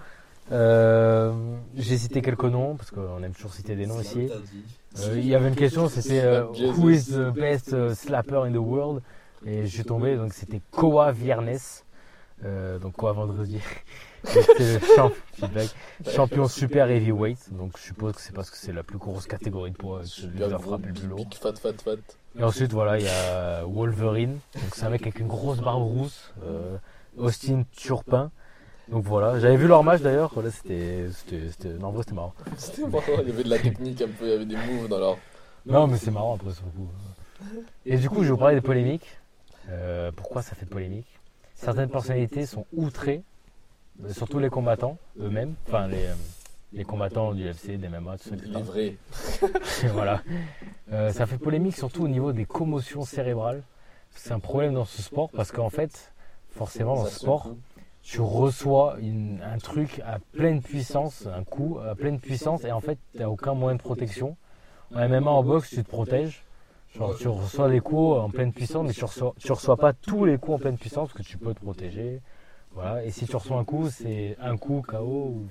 euh, 0.51 1.31
j'ai 1.75 1.97
cité 1.97 2.21
quelques 2.21 2.43
noms, 2.45 2.75
parce 2.75 2.91
qu'on 2.91 3.21
aime 3.23 3.33
toujours 3.33 3.53
citer 3.53 3.75
des 3.75 3.85
noms 3.87 3.99
ici. 4.01 4.29
Euh, 4.99 5.13
il 5.17 5.25
y 5.27 5.35
avait 5.35 5.49
une 5.49 5.55
question, 5.55 5.87
c'était 5.89 6.21
euh. 6.21 6.45
Who 6.77 6.89
is 6.89 7.05
the 7.11 7.31
best 7.33 7.73
euh, 7.73 7.93
slapper 7.93 8.41
in 8.45 8.51
the 8.51 8.57
world? 8.57 9.01
Et 9.45 9.61
je 9.65 9.67
suis 9.67 9.83
tombé, 9.85 10.15
donc 10.17 10.33
c'était 10.33 10.61
Koa 10.71 11.11
Viernes, 11.11 11.57
euh, 12.43 12.77
donc 12.79 12.93
Koa 12.95 13.13
vendredi. 13.13 13.59
Le 14.59 14.79
champ- 14.97 15.11
champion 16.13 16.47
super 16.49 16.89
heavyweight, 16.91 17.53
donc 17.53 17.77
je 17.77 17.83
suppose 17.83 18.13
que 18.15 18.21
c'est 18.21 18.33
parce 18.33 18.49
que 18.49 18.57
c'est 18.57 18.73
la 18.73 18.83
plus 18.83 18.97
grosse 18.97 19.27
catégorie 19.27 19.71
de 19.71 19.77
poids, 19.77 20.01
celui 20.03 20.39
qui 20.39 20.49
frappé 20.61 20.87
le 20.87 20.93
plus 20.93 21.07
lourd. 21.07 21.25
fat, 21.39 21.53
fat, 21.55 21.71
fat. 21.81 21.95
Et 22.37 22.43
ensuite, 22.43 22.73
voilà, 22.73 22.99
il 22.99 23.05
y 23.05 23.07
a 23.07 23.63
Wolverine, 23.65 24.39
donc 24.55 24.75
c'est 24.75 24.83
un 24.83 24.89
mec 24.89 25.03
avec 25.03 25.19
une 25.21 25.27
grosse 25.27 25.59
barbe 25.61 25.83
rousse, 25.83 26.33
euh, 26.43 26.77
Austin 27.17 27.63
Turpin, 27.77 28.29
Donc 28.89 29.03
voilà, 29.05 29.39
j'avais 29.39 29.55
vu 29.57 29.67
leur 29.67 29.83
match 29.83 30.01
d'ailleurs. 30.01 30.31
Là, 30.41 30.49
c'était, 30.51 31.07
c'était, 31.11 31.49
c'était- 31.49 31.73
non, 31.77 31.87
en 31.87 31.91
vrai, 31.91 32.03
c'était 32.03 32.15
marrant. 32.15 32.33
C'était 32.57 32.87
marrant, 32.87 33.03
il 33.21 33.27
y 33.27 33.31
avait 33.31 33.43
de 33.43 33.49
la 33.49 33.59
technique 33.59 34.01
un 34.01 34.07
peu, 34.07 34.25
il 34.25 34.29
y 34.29 34.33
avait 34.33 34.45
des 34.45 34.55
moves 34.55 34.87
dans 34.87 34.97
leur. 34.99 35.17
Non, 35.65 35.87
mais 35.87 35.97
c'est 35.97 36.11
marrant 36.11 36.35
après, 36.35 36.51
sur 36.53 36.63
le 36.65 36.71
coup. 36.71 36.89
Et 37.85 37.97
du 37.97 38.09
coup, 38.09 38.17
je 38.17 38.23
vais 38.23 38.31
vous 38.31 38.37
parler 38.37 38.55
des 38.55 38.61
polémiques. 38.61 39.07
Euh, 39.69 40.11
pourquoi 40.15 40.41
ça 40.41 40.55
fait 40.55 40.65
polémique? 40.65 41.07
Certaines 41.53 41.89
personnalités 41.89 42.45
sont 42.45 42.65
outrées, 42.73 43.21
euh, 44.03 44.11
surtout 44.13 44.39
les 44.39 44.49
combattants 44.49 44.97
eux-mêmes, 45.19 45.53
enfin 45.67 45.87
les, 45.87 46.05
euh, 46.05 46.13
les 46.73 46.83
combattants 46.83 47.33
du 47.33 47.43
UFC, 47.47 47.77
des 47.77 47.87
MMA, 47.89 48.17
tout 48.17 48.29
ça. 48.29 48.35
Les 48.43 48.61
vrais. 48.61 48.95
voilà. 49.93 50.21
Euh, 50.91 51.11
ça 51.11 51.27
fait 51.27 51.37
polémique 51.37 51.75
surtout 51.75 52.03
au 52.05 52.07
niveau 52.07 52.31
des 52.31 52.45
commotions 52.45 53.03
cérébrales. 53.03 53.61
C'est 54.15 54.31
un 54.31 54.39
problème 54.39 54.73
dans 54.73 54.85
ce 54.85 55.01
sport 55.03 55.29
parce 55.29 55.51
qu'en 55.51 55.69
fait, 55.69 56.11
forcément 56.49 56.95
dans 56.95 57.05
ce 57.05 57.19
sport. 57.19 57.53
Tu 58.09 58.21
reçois 58.21 58.97
un 59.43 59.57
truc 59.59 60.01
à 60.03 60.17
pleine 60.33 60.63
puissance, 60.63 61.27
un 61.27 61.43
coup 61.43 61.77
à 61.77 61.93
pleine 61.93 62.19
puissance, 62.19 62.63
et 62.63 62.71
en 62.71 62.79
fait, 62.79 62.97
tu 63.11 63.19
n'as 63.19 63.27
aucun 63.27 63.53
moyen 63.53 63.75
de 63.75 63.81
protection. 63.81 64.35
En 64.95 65.07
MMA, 65.07 65.29
en 65.29 65.43
boxe, 65.43 65.69
tu 65.69 65.83
te 65.83 65.87
protèges. 65.89 66.43
Genre, 66.95 67.15
tu 67.15 67.27
reçois 67.27 67.69
des 67.69 67.81
coups 67.81 68.17
en 68.17 68.31
pleine 68.31 68.51
puissance, 68.51 68.87
mais 68.87 68.93
tu 68.93 69.05
tu 69.37 69.51
reçois 69.51 69.77
pas 69.77 69.93
tous 69.93 70.25
les 70.25 70.39
coups 70.39 70.55
en 70.55 70.57
pleine 70.57 70.77
puissance 70.79 71.09
parce 71.09 71.19
que 71.19 71.31
tu 71.31 71.37
peux 71.37 71.53
te 71.53 71.59
protéger. 71.59 72.19
Voilà. 72.71 73.05
Et 73.05 73.11
si 73.11 73.27
tu 73.27 73.35
reçois 73.35 73.59
un 73.59 73.63
coup, 73.63 73.91
c'est 73.91 74.35
un 74.41 74.57
coup 74.57 74.83
KO. 74.87 74.97
Ou... 75.03 75.47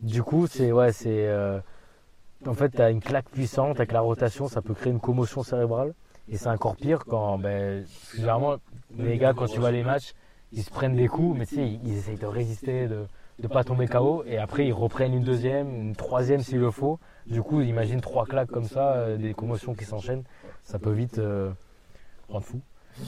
Du 0.00 0.24
coup, 0.24 0.48
c'est 0.48 0.72
euh, 0.72 1.60
en 2.44 2.54
fait, 2.54 2.70
tu 2.70 2.82
as 2.82 2.90
une 2.90 3.00
claque 3.00 3.28
puissante 3.30 3.76
avec 3.76 3.92
la 3.92 4.00
rotation, 4.00 4.48
ça 4.48 4.62
peut 4.62 4.74
créer 4.74 4.92
une 4.92 5.00
commotion 5.00 5.44
cérébrale. 5.44 5.94
Et 6.28 6.36
c'est 6.38 6.48
encore 6.48 6.74
pire 6.74 7.04
quand, 7.04 7.38
ben, 7.38 7.86
généralement, 8.16 8.56
les 8.96 9.16
gars, 9.16 9.32
quand 9.32 9.46
tu 9.46 9.60
vois 9.60 9.70
les 9.70 9.84
matchs, 9.84 10.12
ils 10.52 10.62
se 10.62 10.70
prennent 10.70 10.96
des 10.96 11.08
coups, 11.08 11.38
mais 11.38 11.46
tu 11.46 11.56
sais, 11.56 11.66
ils, 11.68 11.80
ils 11.86 11.96
essayent 11.98 12.16
de 12.16 12.26
résister, 12.26 12.88
de 12.88 13.06
ne 13.42 13.48
pas 13.48 13.64
tomber 13.64 13.86
KO, 13.86 14.24
et 14.26 14.38
après 14.38 14.66
ils 14.66 14.72
reprennent 14.72 15.14
une 15.14 15.24
deuxième, 15.24 15.74
une 15.74 15.96
troisième 15.96 16.40
s'il 16.42 16.58
le 16.58 16.70
faut. 16.70 16.98
Du 17.26 17.42
coup, 17.42 17.60
imagine 17.60 18.00
trois 18.00 18.24
claques 18.26 18.50
comme 18.50 18.66
ça, 18.68 18.94
euh, 18.94 19.16
des 19.16 19.34
commotions 19.34 19.74
qui 19.74 19.84
s'enchaînent, 19.84 20.24
ça 20.64 20.78
peut 20.78 20.92
vite 20.92 21.18
euh, 21.18 21.50
rendre 22.28 22.44
fou. 22.44 22.60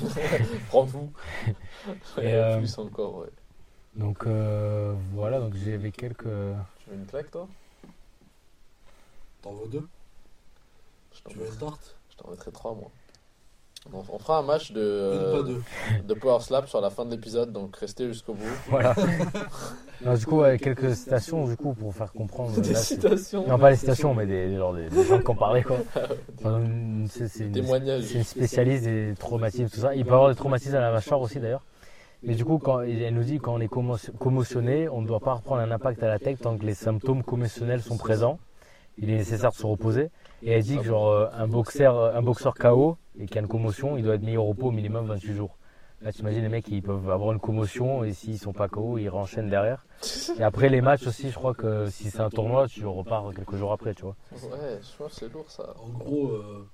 Prends 0.69 0.87
fou. 0.87 1.11
Et, 2.19 2.35
euh, 2.35 2.59
plus 2.59 2.79
encore, 2.79 3.17
ouais. 3.19 3.29
Donc 3.97 4.27
euh, 4.27 4.95
voilà, 5.15 5.41
donc 5.41 5.55
j'avais 5.57 5.91
quelques. 5.91 6.25
Tu 6.25 6.91
veux 6.91 6.97
une 6.97 7.07
claque, 7.07 7.31
toi? 7.31 7.49
T'en 9.43 9.53
veux 9.55 9.69
deux? 9.69 9.89
Je 11.13 11.23
t'en 11.23 11.31
Tu 11.31 11.39
veux 11.39 11.47
une 11.47 11.57
tarte? 11.57 11.97
je 12.11 12.17
t'en 12.17 12.31
mettrai 12.31 12.53
trois, 12.53 12.75
moi. 12.75 12.91
On, 13.93 14.03
on 14.13 14.19
fera 14.19 14.39
un 14.39 14.43
match 14.43 14.73
de, 14.73 14.81
euh, 14.81 15.43
de 16.07 16.15
Power 16.15 16.41
Slap 16.41 16.69
sur 16.69 16.81
la 16.81 16.91
fin 16.91 17.05
de 17.07 17.11
l'épisode, 17.11 17.53
donc 17.53 17.75
restez 17.77 18.07
jusqu'au 18.09 18.35
bout. 18.35 18.45
Voilà. 18.69 18.95
Non, 20.03 20.15
du 20.15 20.25
coup, 20.25 20.39
ouais, 20.41 20.59
quelques 20.59 20.95
citations 20.95 21.47
du 21.47 21.59
coup 21.59 21.75
pour 21.75 21.95
faire 21.95 22.11
comprendre. 22.15 22.59
Des 22.59 22.73
là, 22.73 22.79
c'est- 22.79 22.95
citations. 22.95 23.47
Non, 23.47 23.59
pas 23.59 23.69
les 23.69 23.77
citations, 23.77 24.15
mais 24.15 24.25
des, 24.25 24.57
genre 24.57 24.73
des, 24.73 24.89
des 24.89 25.05
gens 25.05 25.19
qui 25.21 25.27
en 25.31 25.35
parlaient 25.35 25.63
quoi. 25.63 25.77
Enfin, 26.39 26.63
c'est, 27.11 27.45
une, 27.45 27.53
Témoignages. 27.53 28.05
c'est 28.05 28.15
une 28.15 28.25
spécialiste 28.25 28.85
des 28.85 29.13
traumatismes, 29.19 29.69
tout 29.69 29.81
ça. 29.81 29.95
Il 29.95 30.05
peut 30.07 30.13
y 30.13 30.15
avoir 30.15 30.31
des 30.31 30.37
traumatismes 30.37 30.77
à 30.77 30.81
la 30.81 30.91
mâchoire 30.91 31.21
aussi 31.21 31.39
d'ailleurs. 31.39 31.67
Mais 32.23 32.35
du 32.35 32.47
coup, 32.47 32.57
quand, 32.57 32.81
elle 32.81 33.13
nous 33.13 33.25
dit 33.25 33.41
quand 33.41 33.53
on 33.53 33.61
est 33.61 33.71
commo- 33.71 34.11
commotionné, 34.19 34.89
on 34.89 35.03
ne 35.03 35.07
doit 35.07 35.21
pas 35.21 35.35
reprendre 35.35 35.61
un 35.61 35.71
impact 35.71 36.03
à 36.03 36.09
la 36.09 36.19
tête 36.19 36.41
tant 36.41 36.57
que 36.57 36.65
les 36.65 36.73
symptômes 36.75 37.23
commotionnels 37.23 37.83
sont 37.83 37.99
présents. 37.99 38.39
Il 39.01 39.11
est 39.11 39.17
nécessaire 39.17 39.51
de 39.51 39.57
se 39.57 39.67
reposer. 39.67 40.11
Et 40.43 40.53
elle 40.53 40.63
dit 40.63 40.77
que 40.77 40.85
genre 40.85 41.09
euh, 41.09 41.27
un 41.33 41.49
boxeur, 41.49 42.15
un 42.17 42.23
boxeur 42.23 42.55
KO 42.55 42.97
et 43.19 43.27
qui 43.27 43.37
a 43.39 43.41
une 43.41 43.49
commotion, 43.49 43.97
il 43.97 44.05
doit 44.05 44.15
être 44.15 44.23
mis 44.23 44.37
au 44.37 44.45
repos 44.45 44.67
au 44.69 44.71
minimum 44.71 45.07
28 45.07 45.35
jours. 45.35 45.57
Là, 46.03 46.13
tu 46.13 46.21
imagines 46.21 46.41
les 46.43 46.49
mecs, 46.49 46.67
ils 46.69 46.83
peuvent 46.83 47.11
avoir 47.11 47.33
une 47.33 47.41
commotion 47.41 48.05
et 48.05 48.13
s'ils 48.15 48.39
sont 48.39 48.55
pas 48.55 48.69
KO, 48.69 48.97
ils 48.97 49.09
renchaînent 49.11 49.51
derrière. 49.51 49.85
Et 50.39 50.43
après 50.43 50.69
les 50.71 50.81
matchs 50.81 51.07
aussi, 51.07 51.29
je 51.31 51.35
crois 51.35 51.53
que 51.55 51.91
si 51.91 52.11
c'est 52.11 52.21
un 52.21 52.31
tournoi, 52.31 52.69
tu 52.69 52.87
repars 52.87 53.35
quelques 53.35 53.57
jours 53.57 53.73
après, 53.73 53.95
tu 53.95 54.03
vois. 54.03 54.17
Ouais, 54.33 54.79
je 54.81 54.97
pense 54.97 55.13
que 55.15 55.21
c'est 55.27 55.33
lourd 55.33 55.51
ça. 55.51 55.75
En 55.83 55.89
gros, 55.91 56.29
euh, 56.29 56.67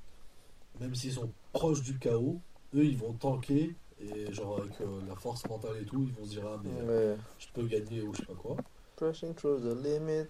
même 0.80 0.94
s'ils 0.94 1.12
sont 1.12 1.28
proches 1.52 1.82
du 1.82 1.98
chaos, 1.98 2.38
eux 2.74 2.84
ils 2.84 2.96
vont 2.96 3.12
tanker 3.14 3.74
et 4.00 4.32
genre 4.32 4.58
avec 4.60 4.80
euh, 4.80 5.00
la 5.08 5.16
force 5.16 5.44
mentale 5.48 5.78
et 5.80 5.84
tout, 5.84 6.04
ils 6.06 6.12
vont 6.20 6.24
se 6.24 6.30
dire 6.30 6.42
ah 6.46 6.60
mais 6.62 6.70
euh, 6.82 7.14
Ouais. 7.14 7.18
je 7.40 7.46
peux 7.52 7.66
gagner 7.66 8.02
ou 8.02 8.12
je 8.14 8.20
sais 8.20 8.26
pas 8.26 8.34
quoi. 8.34 8.56
Pushing 8.96 9.34
through 9.34 9.60
the 9.60 9.74
limit. 9.84 10.28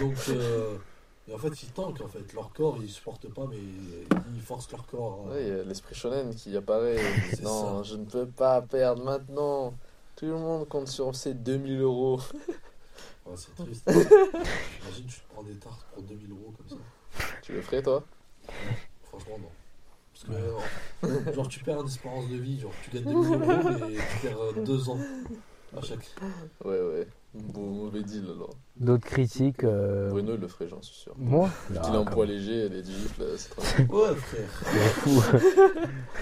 Donc 0.00 0.16
euh, 0.28 0.76
et 1.28 1.34
en 1.34 1.38
fait 1.38 1.62
ils 1.62 1.70
tankent 1.70 2.00
en 2.02 2.08
fait, 2.08 2.32
leur 2.32 2.52
corps 2.52 2.78
ils 2.82 2.90
supportent 2.90 3.32
pas 3.32 3.46
mais 3.48 3.58
ils 4.34 4.40
forcent 4.42 4.70
leur 4.70 4.86
corps. 4.86 5.26
Ouais, 5.26 5.42
il 5.42 5.48
y 5.48 5.60
a 5.60 5.62
l'esprit 5.64 5.94
shonen 5.94 6.34
qui 6.34 6.56
apparaît. 6.56 6.98
Non, 7.42 7.82
je 7.82 7.96
ne 7.96 8.04
peux 8.04 8.26
pas 8.26 8.60
perdre 8.62 9.02
maintenant. 9.04 9.74
Tout 10.16 10.26
le 10.26 10.34
monde 10.34 10.68
compte 10.68 10.88
sur 10.88 11.14
ces 11.14 11.34
2000 11.34 11.80
euros. 11.80 12.20
Ouais, 13.26 13.32
c'est 13.36 13.54
triste. 13.54 13.84
Imagine 13.88 15.06
tu 15.06 15.20
prends 15.32 15.42
des 15.42 15.54
tartes 15.56 15.86
pour 15.94 16.02
2000 16.02 16.30
euros 16.30 16.52
comme 16.58 16.68
ça. 16.68 16.84
Tu 17.40 17.52
le 17.54 17.62
ferais 17.62 17.82
toi? 17.82 18.04
Franchement 19.04 19.38
non. 19.38 19.48
Parce 20.12 20.24
que 20.26 21.08
euh, 21.08 21.32
genre 21.32 21.48
tu 21.48 21.60
perds 21.64 21.80
une 21.80 21.86
espérance 21.86 22.28
de 22.28 22.36
vie, 22.36 22.60
genre 22.60 22.72
tu 22.84 22.90
gagnes 22.90 23.04
2000 23.04 23.34
euros 23.34 23.86
mais 23.88 23.94
tu 23.96 24.26
perds 24.26 24.38
euh, 24.40 24.52
deux 24.62 24.90
ans 24.90 24.98
à 25.74 25.80
chaque. 25.80 26.06
Ouais, 26.66 26.78
ouais. 26.80 27.08
Beau, 27.34 27.60
mauvais 27.62 28.02
deal 28.04 28.24
alors. 28.32 28.50
D'autres 28.76 29.06
critiques. 29.06 29.64
euh, 29.64 30.08
Bruno 30.10 30.34
il 30.34 30.40
le 30.40 30.46
ferait, 30.48 30.68
j'en 30.68 30.80
suis 30.82 30.94
sûr. 30.94 31.14
Moi 31.18 31.48
Il 31.70 31.78
Ah, 31.82 31.92
est 31.92 31.96
en 31.96 32.04
poids 32.04 32.26
léger, 32.26 32.68
les 32.68 32.84
gifles, 32.84 33.24
c'est 33.36 33.50
trop 33.50 33.62
Ouais 34.02 34.14
frère. 34.14 34.62
même, 34.72 34.88
fou. 34.90 35.22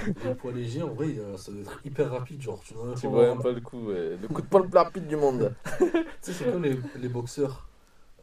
Le 0.25 0.35
poids 0.35 0.53
léger, 0.53 0.83
en 0.83 0.89
vrai, 0.89 1.09
euh, 1.19 1.37
ça 1.37 1.53
doit 1.53 1.61
être 1.61 1.81
hyper 1.85 2.11
rapide. 2.11 2.41
Genre, 2.41 2.61
tu 2.67 2.73
as 2.75 2.95
Tu 2.99 3.07
vois 3.09 3.27
même 3.29 3.43
pas 3.43 3.53
le 3.53 3.61
coup, 3.61 3.89
ouais. 3.89 4.17
Le 4.21 4.27
coup 4.29 4.41
de 4.41 4.47
poing 4.47 4.61
le 4.63 4.69
plus 4.69 4.79
rapide 4.79 5.07
du 5.07 5.17
monde. 5.17 5.53
Tu 6.23 6.33
sais, 6.33 6.33
c'est 6.33 6.51
comme 6.53 6.63
les, 6.63 6.79
les 7.01 7.09
boxeurs. 7.09 7.67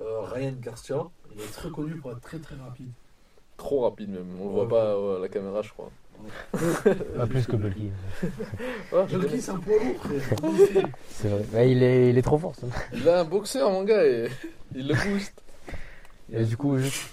Euh, 0.01 0.21
Ryan 0.21 0.53
Garcia, 0.61 1.03
il 1.35 1.41
est 1.41 1.51
très 1.51 1.69
connu 1.69 1.95
pour 1.97 2.11
être 2.11 2.21
très 2.21 2.39
très 2.39 2.55
rapide. 2.55 2.89
Trop 3.57 3.81
rapide 3.81 4.09
même. 4.09 4.27
On 4.39 4.45
le 4.45 4.49
voit 4.51 4.63
Ouais. 4.63 4.69
pas 4.69 4.99
ouais, 4.99 5.15
à 5.17 5.19
la 5.19 5.27
caméra, 5.29 5.61
je 5.61 5.69
crois. 5.71 5.91
Pas 7.17 7.25
plus 7.27 7.45
que 7.45 7.55
Bulky. 7.55 7.91
Connais. 8.91 9.39
c'est 9.39 9.51
un 9.51 9.57
poids 9.57 9.75
lourd, 9.83 10.53
C'est 11.09 11.27
vrai. 11.27 11.45
Ouais, 11.53 11.71
il, 11.71 11.83
est, 11.83 12.09
il 12.09 12.17
est 12.17 12.21
trop 12.21 12.37
fort. 12.37 12.53
ça. 12.55 12.67
Il 12.93 13.07
a 13.07 13.19
un 13.21 13.25
boxeur, 13.25 13.71
mon 13.71 13.83
gars, 13.83 14.03
et 14.05 14.29
il 14.75 14.87
le 14.87 14.93
booste. 14.95 15.41
Et 16.31 16.43
du 16.43 16.57
coup, 16.57 16.77
juste 16.77 17.09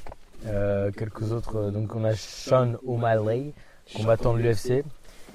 euh, 0.47 0.91
quelques 0.93 1.33
autres. 1.33 1.57
euh, 1.57 1.71
Donc, 1.71 1.95
on 1.95 2.05
a 2.05 2.15
Sean 2.15 2.75
O'Malley, 2.87 3.53
combattant 3.95 4.35
de 4.35 4.41
l'UFC, 4.41 4.85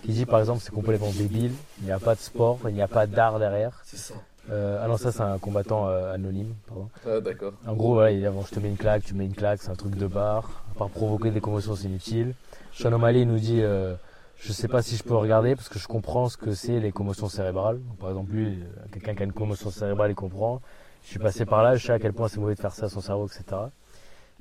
qui 0.03 0.11
dit 0.11 0.25
par 0.25 0.39
exemple 0.39 0.61
c'est 0.63 0.73
complètement 0.73 1.11
débile. 1.11 1.51
Il 1.79 1.85
n'y 1.85 1.91
a 1.91 1.99
pas 1.99 2.15
de 2.15 2.19
sport, 2.19 2.59
il 2.67 2.73
n'y 2.73 2.81
a 2.81 2.87
pas 2.87 3.07
d'art 3.07 3.39
derrière. 3.39 3.81
C'est 3.85 3.97
ça. 3.97 4.13
Euh, 4.49 4.79
ah 4.83 4.87
non, 4.87 4.97
ça 4.97 5.11
c'est 5.11 5.21
un 5.21 5.37
combattant 5.37 5.87
euh, 5.87 6.13
anonyme. 6.13 6.53
Pardon. 6.67 6.89
Ah, 7.07 7.19
d'accord. 7.21 7.53
En 7.67 7.73
gros, 7.73 7.93
voilà, 7.93 8.11
il 8.11 8.19
dit 8.19 8.25
avant 8.25 8.43
je 8.43 8.51
te 8.53 8.59
mets 8.59 8.69
une 8.69 8.77
claque, 8.77 9.03
tu 9.03 9.13
mets 9.13 9.25
une 9.25 9.35
claque, 9.35 9.61
c'est 9.61 9.69
un 9.69 9.75
truc 9.75 9.95
de 9.95 10.07
bar. 10.07 10.63
À 10.75 10.79
part 10.79 10.89
provoquer 10.89 11.29
des 11.29 11.41
commotions, 11.41 11.75
c'est 11.75 11.87
inutile. 11.87 12.33
Sean 12.73 12.93
O'Malley 12.93 13.25
nous 13.25 13.39
dit 13.39 13.61
euh, 13.61 13.95
je 14.37 14.53
sais 14.53 14.67
pas 14.67 14.81
si 14.81 14.95
je 14.95 15.03
peux 15.03 15.15
regarder 15.15 15.55
parce 15.55 15.69
que 15.69 15.77
je 15.77 15.87
comprends 15.87 16.27
ce 16.27 16.37
que 16.37 16.53
c'est 16.53 16.79
les 16.79 16.91
commotions 16.91 17.29
cérébrales. 17.29 17.79
Donc, 17.79 17.97
par 17.97 18.09
exemple, 18.09 18.31
lui, 18.31 18.47
euh, 18.47 18.85
quelqu'un 18.91 19.13
qui 19.13 19.21
a 19.21 19.25
une 19.25 19.33
commotion 19.33 19.69
cérébrale, 19.69 20.11
il 20.11 20.15
comprend. 20.15 20.61
Je 21.03 21.09
suis 21.09 21.19
passé 21.19 21.45
par 21.45 21.63
là, 21.63 21.75
je 21.75 21.85
sais 21.85 21.93
à 21.93 21.99
quel 21.99 22.13
point 22.13 22.27
c'est 22.27 22.39
mauvais 22.39 22.55
de 22.55 22.59
faire 22.59 22.73
ça 22.73 22.87
à 22.87 22.89
son 22.89 23.01
cerveau, 23.01 23.27
etc. 23.27 23.43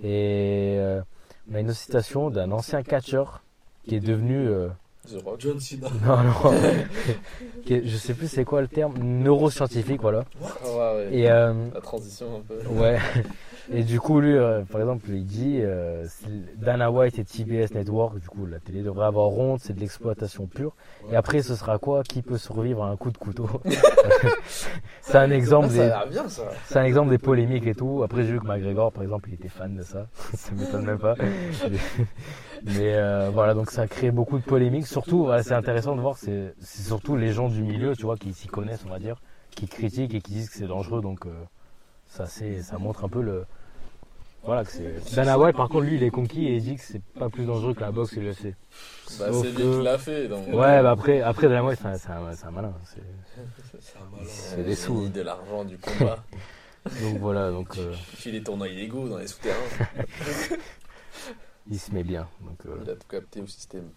Et 0.02 0.76
euh, 0.78 1.00
on 1.50 1.54
a 1.54 1.60
une 1.60 1.68
autre 1.68 1.78
citation 1.78 2.30
d'un 2.30 2.50
ancien 2.52 2.82
catcheur 2.82 3.42
qui 3.86 3.96
est 3.96 4.00
devenu, 4.00 4.48
euh, 4.48 4.68
The 5.08 5.22
Rock. 5.24 5.40
John 5.40 5.60
Cena. 5.60 5.88
non, 6.06 6.22
non, 6.22 6.52
je 7.68 7.96
sais 7.96 8.14
plus 8.14 8.28
c'est 8.28 8.44
quoi 8.44 8.60
le 8.60 8.68
terme, 8.68 8.94
neuroscientifique, 8.98 10.00
voilà. 10.00 10.24
Ah, 10.42 10.48
ouais, 10.64 10.76
ouais. 10.76 11.08
Et 11.12 11.30
euh, 11.30 11.52
La 11.74 11.80
transition 11.80 12.36
un 12.36 12.40
peu. 12.40 12.66
Ouais. 12.68 12.98
Et 13.72 13.82
du 13.82 14.00
coup, 14.00 14.20
lui, 14.20 14.34
euh, 14.36 14.62
par 14.64 14.80
exemple, 14.80 15.08
il 15.10 15.24
dit 15.24 15.60
euh, 15.60 16.06
Dana 16.56 16.90
White 16.90 17.18
et 17.18 17.24
TBS 17.24 17.74
Network, 17.74 18.18
du 18.18 18.28
coup, 18.28 18.46
la 18.46 18.58
télé 18.58 18.82
devrait 18.82 19.06
avoir 19.06 19.30
honte, 19.30 19.60
c'est 19.60 19.74
de 19.74 19.80
l'exploitation 19.80 20.46
pure. 20.46 20.74
Et 21.10 21.16
après, 21.16 21.42
ce 21.42 21.54
sera 21.54 21.78
quoi? 21.78 22.02
Qui 22.02 22.22
peut 22.22 22.38
survivre 22.38 22.84
à 22.84 22.88
un 22.88 22.96
coup 22.96 23.10
de 23.10 23.18
couteau? 23.18 23.48
C'est 25.02 25.18
un 25.18 25.30
exemple 25.30 25.68
des, 25.68 25.90
c'est 26.66 26.78
un 26.78 26.84
exemple 26.84 27.10
des 27.10 27.18
polémiques 27.18 27.66
et 27.66 27.74
tout. 27.74 28.02
Après, 28.04 28.22
j'ai 28.22 28.32
vu 28.32 28.40
que 28.40 28.46
McGregor, 28.46 28.92
par 28.92 29.02
exemple, 29.02 29.28
il 29.30 29.34
était 29.34 29.48
fan 29.48 29.74
de 29.74 29.82
ça. 29.82 30.06
ça 30.34 30.52
m'étonne 30.52 30.84
même 30.84 30.98
pas. 30.98 31.16
Mais 32.64 32.94
euh, 32.94 33.30
voilà, 33.32 33.54
donc 33.54 33.70
ça 33.70 33.86
crée 33.86 34.10
beaucoup 34.10 34.38
de 34.38 34.44
polémiques. 34.44 34.86
Surtout, 34.86 35.24
voilà, 35.24 35.42
c'est 35.42 35.54
intéressant 35.54 35.96
de 35.96 36.00
voir, 36.00 36.16
c'est 36.16 36.54
c'est 36.60 36.82
surtout 36.82 37.16
les 37.16 37.32
gens 37.32 37.48
du 37.48 37.62
milieu, 37.62 37.96
tu 37.96 38.02
vois, 38.02 38.16
qui 38.16 38.32
s'y 38.32 38.48
connaissent, 38.48 38.84
on 38.86 38.90
va 38.90 38.98
dire, 38.98 39.16
qui 39.50 39.66
critiquent 39.66 40.14
et 40.14 40.20
qui 40.20 40.32
disent 40.32 40.50
que 40.50 40.56
c'est 40.56 40.66
dangereux. 40.66 41.00
Donc 41.00 41.26
euh, 41.26 41.30
ça, 42.10 42.26
c'est, 42.26 42.60
ça 42.62 42.76
montre 42.78 43.04
un 43.04 43.08
peu 43.08 43.22
le. 43.22 43.46
Voilà, 44.42 44.64
que 44.64 44.70
c'est. 44.70 45.14
Dana 45.14 45.38
White, 45.38 45.56
par 45.56 45.68
contre, 45.68 45.84
lui, 45.84 45.96
il 45.96 46.02
est 46.02 46.10
conquis 46.10 46.46
et 46.46 46.56
il 46.56 46.62
dit 46.62 46.76
que 46.76 46.82
c'est 46.82 47.02
pas 47.18 47.28
plus 47.28 47.44
dangereux 47.44 47.72
que 47.74 47.80
la 47.80 47.90
boxe 47.92 48.14
et 48.16 48.20
l'UFC. 48.20 48.54
Bah, 49.18 49.26
c'est 49.32 49.50
lui 49.50 49.54
qui 49.56 49.82
l'a 49.82 49.98
fait. 49.98 50.28
Donc... 50.28 50.46
Ouais, 50.48 50.82
bah 50.82 50.90
après, 50.92 51.20
après 51.20 51.48
Dana 51.48 51.64
White, 51.64 51.78
c'est 51.80 51.88
un, 51.88 51.96
c'est 52.34 52.46
un- 52.46 52.50
malin. 52.50 52.74
c'est- 52.84 53.00
C'est 53.80 53.98
un 53.98 54.04
malin. 54.10 54.24
c'est 54.26 54.64
des 54.64 54.74
sous. 54.74 55.08
de 55.08 55.20
l'argent 55.22 55.64
du 55.64 55.78
combat. 55.78 56.24
Donc 57.02 57.18
voilà, 57.18 57.50
donc 57.50 57.76
euh, 57.76 57.92
Il 58.12 58.16
fait 58.16 58.32
des 58.32 58.42
tournois 58.42 58.66
illégaux 58.66 59.06
dans 59.06 59.18
les 59.18 59.26
souterrains. 59.26 59.58
il 61.70 61.78
se 61.78 61.92
met 61.92 62.02
bien. 62.02 62.26
Donc, 62.40 62.58
euh, 62.66 62.78
Il 62.82 62.90
a 62.90 62.94
tout 62.94 63.06
capté 63.06 63.42
au 63.42 63.46
système. 63.46 63.90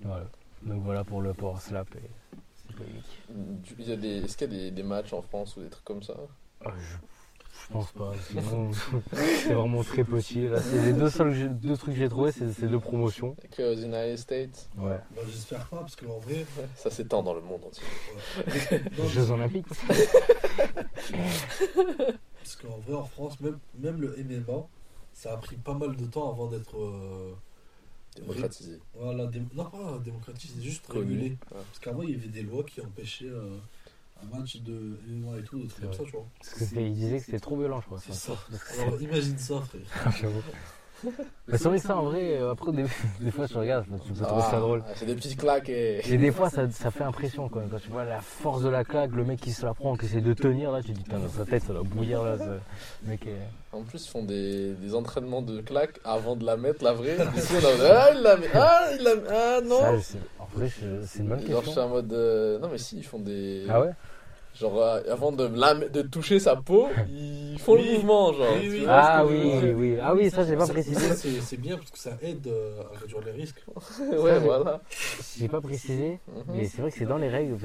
Voilà. 0.00 0.24
Donc 0.62 0.82
voilà 0.82 1.04
pour 1.04 1.20
le 1.20 1.34
Power 1.34 1.58
Slap. 1.60 1.86
Et... 1.96 2.72
polémique. 2.72 3.04
Du- 3.28 3.74
il 3.78 3.88
y 3.90 3.92
a 3.92 3.96
des- 3.96 4.24
Est-ce 4.24 4.38
qu'il 4.38 4.50
y 4.50 4.56
a 4.56 4.58
des, 4.58 4.70
des 4.70 4.82
matchs 4.82 5.12
en 5.12 5.20
France 5.20 5.56
ou 5.58 5.60
des 5.62 5.68
trucs 5.68 5.84
comme 5.84 6.02
ça? 6.02 6.14
Ah, 6.64 6.70
je 6.78 6.96
pense 7.72 7.92
pas. 7.92 8.12
Sinon, 8.28 8.70
c'est 9.12 9.52
vraiment 9.54 9.82
très 9.82 10.04
petit. 10.04 10.48
Là, 10.48 10.60
c'est 10.60 10.82
les 10.84 10.92
deux 10.92 11.10
seuls 11.10 11.32
que 11.32 11.46
deux 11.46 11.76
trucs 11.76 11.94
que 11.94 12.00
j'ai 12.00 12.08
trouvé, 12.08 12.32
c'est 12.32 12.52
ces 12.52 12.66
deux 12.66 12.78
promotions. 12.80 13.36
Que 13.56 13.74
aux 13.74 13.76
United 13.80 14.16
States 14.18 14.68
Ouais. 14.78 14.98
Bah, 15.14 15.22
j'espère 15.26 15.66
pas, 15.66 15.78
parce 15.78 15.96
qu'en 15.96 16.18
vrai. 16.18 16.34
Ouais, 16.58 16.66
Ça 16.76 16.90
s'étend 16.90 17.22
dans 17.22 17.34
le 17.34 17.40
monde 17.40 17.60
entier. 17.64 17.84
Non, 18.98 19.06
Jeux 19.08 19.30
Olympiques. 19.30 19.66
Parce 22.42 22.56
qu'en 22.56 22.78
vrai, 22.78 22.94
en 22.94 23.04
France, 23.04 23.38
même, 23.40 23.58
même 23.78 24.00
le 24.00 24.16
MMA, 24.18 24.66
ça 25.12 25.32
a 25.32 25.36
pris 25.36 25.56
pas 25.56 25.74
mal 25.74 25.96
de 25.96 26.06
temps 26.06 26.30
avant 26.30 26.46
d'être. 26.48 26.76
euh, 26.78 27.32
Démocratisé. 28.16 28.80
voilà, 28.98 29.26
dé- 29.26 29.40
non, 29.54 29.64
pas 29.66 29.98
démocratisé, 30.04 30.60
juste 30.60 30.84
Connu. 30.88 31.00
régulé. 31.12 31.30
Ouais. 31.30 31.36
Parce 31.50 31.78
qu'avant, 31.80 32.02
il 32.02 32.10
y 32.10 32.14
avait 32.16 32.26
des 32.28 32.42
lois 32.42 32.64
qui 32.64 32.80
empêchaient 32.80 33.26
euh, 33.28 33.56
match 34.32 34.56
de 34.62 34.98
MMA 35.08 35.38
et 35.38 35.42
tout, 35.42 35.58
des 35.60 35.68
trucs 35.68 35.72
C'est 35.80 35.82
comme 35.82 35.92
ça, 35.94 36.04
tu 36.04 36.10
vois. 36.12 36.26
Parce 36.38 36.54
que 36.54 36.64
c'était- 36.64 36.86
ils 36.86 36.94
disaient 36.94 37.18
que 37.18 37.24
c'était 37.26 37.40
trop 37.40 37.56
violent, 37.56 37.80
je 37.80 37.86
crois. 37.86 37.98
C'est 38.04 38.12
ça. 38.14 38.32
Alors, 38.82 39.00
imagine 39.00 39.38
ça, 39.38 39.54
frère. 39.60 40.12
J'avoue. 40.20 40.42
Mais 41.48 41.56
c'est 41.56 41.64
vrai 41.68 41.78
que 41.80 41.86
ça, 41.86 41.96
en 41.96 42.02
vrai, 42.02 42.36
euh, 42.38 42.50
après, 42.50 42.72
des, 42.72 42.84
des 43.20 43.30
fois, 43.30 43.48
tu 43.48 43.56
regardes, 43.56 43.86
tu 44.04 44.12
peux 44.12 44.22
trouver 44.22 44.42
ça 44.42 44.50
Ah, 44.52 44.60
drôle. 44.60 44.84
C'est 44.96 45.06
des 45.06 45.14
petites 45.14 45.38
claques 45.40 45.70
et. 45.70 46.02
Et 46.12 46.18
des 46.18 46.30
fois, 46.30 46.50
ça, 46.50 46.68
ça 46.70 46.90
fait 46.90 47.04
impression 47.04 47.48
quand 47.48 47.60
même. 47.60 47.70
Quand 47.70 47.78
tu 47.80 47.88
vois 47.88 48.04
la 48.04 48.20
force 48.20 48.62
de 48.62 48.68
la 48.68 48.84
claque, 48.84 49.12
le 49.12 49.24
mec 49.24 49.40
qui 49.40 49.50
se 49.52 49.64
la 49.64 49.72
prend, 49.72 49.96
qui 49.96 50.04
essaie 50.04 50.20
de 50.20 50.34
tenir, 50.34 50.70
là, 50.70 50.82
tu 50.82 50.88
te 50.92 50.98
dis, 50.98 51.02
putain, 51.02 51.18
dans 51.18 51.28
sa 51.30 51.46
tête, 51.46 51.62
ça 51.62 51.72
doit 51.72 51.84
bouillir, 51.84 52.22
là. 52.22 52.36
ce- 52.36 52.44
Le 52.44 53.08
mec 53.08 53.26
est... 53.26 53.32
En 53.72 53.80
plus, 53.82 54.04
ils 54.04 54.10
font 54.10 54.24
des, 54.24 54.74
des 54.74 54.94
entraînements 54.94 55.40
de 55.40 55.62
claques 55.62 55.98
avant 56.04 56.36
de 56.36 56.44
la 56.44 56.58
mettre, 56.58 56.84
la 56.84 56.92
vraie. 56.92 57.16
Ici, 57.34 57.54
on 57.54 57.82
a 57.82 57.88
Ah, 57.94 58.10
il 58.14 58.20
la 58.22 58.36
met. 58.36 58.46
Ah, 58.52 58.88
il 58.98 59.02
la 59.02 59.14
met. 59.14 59.22
Ah, 59.30 59.60
non. 59.64 59.80
Ça, 59.80 59.96
je 59.96 60.02
sais- 60.02 60.18
En 60.38 60.44
vrai, 60.54 60.68
je- 60.68 61.06
c'est 61.06 61.20
une 61.20 61.28
bonne 61.28 61.38
Genre, 61.38 61.46
je 61.48 61.54
suis 61.54 61.64
question. 61.64 61.82
en 61.82 61.88
mode. 61.88 62.12
euh, 62.12 62.58
Non, 62.58 62.68
mais 62.70 62.76
si, 62.78 62.98
ils 62.98 63.04
font 63.06 63.20
des. 63.20 63.64
Ah 63.70 63.80
ouais? 63.80 63.90
Genre, 64.60 64.76
euh, 64.78 65.00
avant 65.10 65.32
de, 65.32 65.44
la... 65.54 65.74
de 65.74 66.02
toucher 66.02 66.38
sa 66.38 66.54
peau, 66.56 66.88
ils 67.08 67.58
font 67.58 67.74
Oui. 67.74 67.86
le 67.86 67.92
mouvement, 67.94 68.32
genre. 68.34 68.46
Oui, 68.60 68.68
oui. 68.70 68.78
tu 68.80 68.84
vois 68.84 68.92
Ah 68.94 69.24
oui, 69.24 69.72
oui. 69.74 69.96
Ah 70.02 70.14
oui, 70.14 70.30
ça, 70.30 70.44
j'ai 70.44 70.56
pas 70.56 70.66
précisé. 70.66 71.14
C'est 71.40 71.56
bien 71.56 71.78
parce 71.78 71.90
que 71.90 71.98
ça 71.98 72.10
aide 72.22 72.46
euh, 72.46 72.82
à 72.94 72.98
réduire 72.98 73.20
les 73.24 73.32
risques. 73.32 73.64
Ouais, 74.18 74.38
voilà. 74.38 74.80
J'ai 75.38 75.48
pas 75.48 75.60
précisé. 75.62 76.18
Mhm. 76.28 76.42
Mais 76.54 76.64
c'est 76.66 76.82
vrai 76.82 76.90
que 76.90 76.98
c'est 76.98 77.06
dans 77.06 77.16
les 77.16 77.28
règles, 77.28 77.56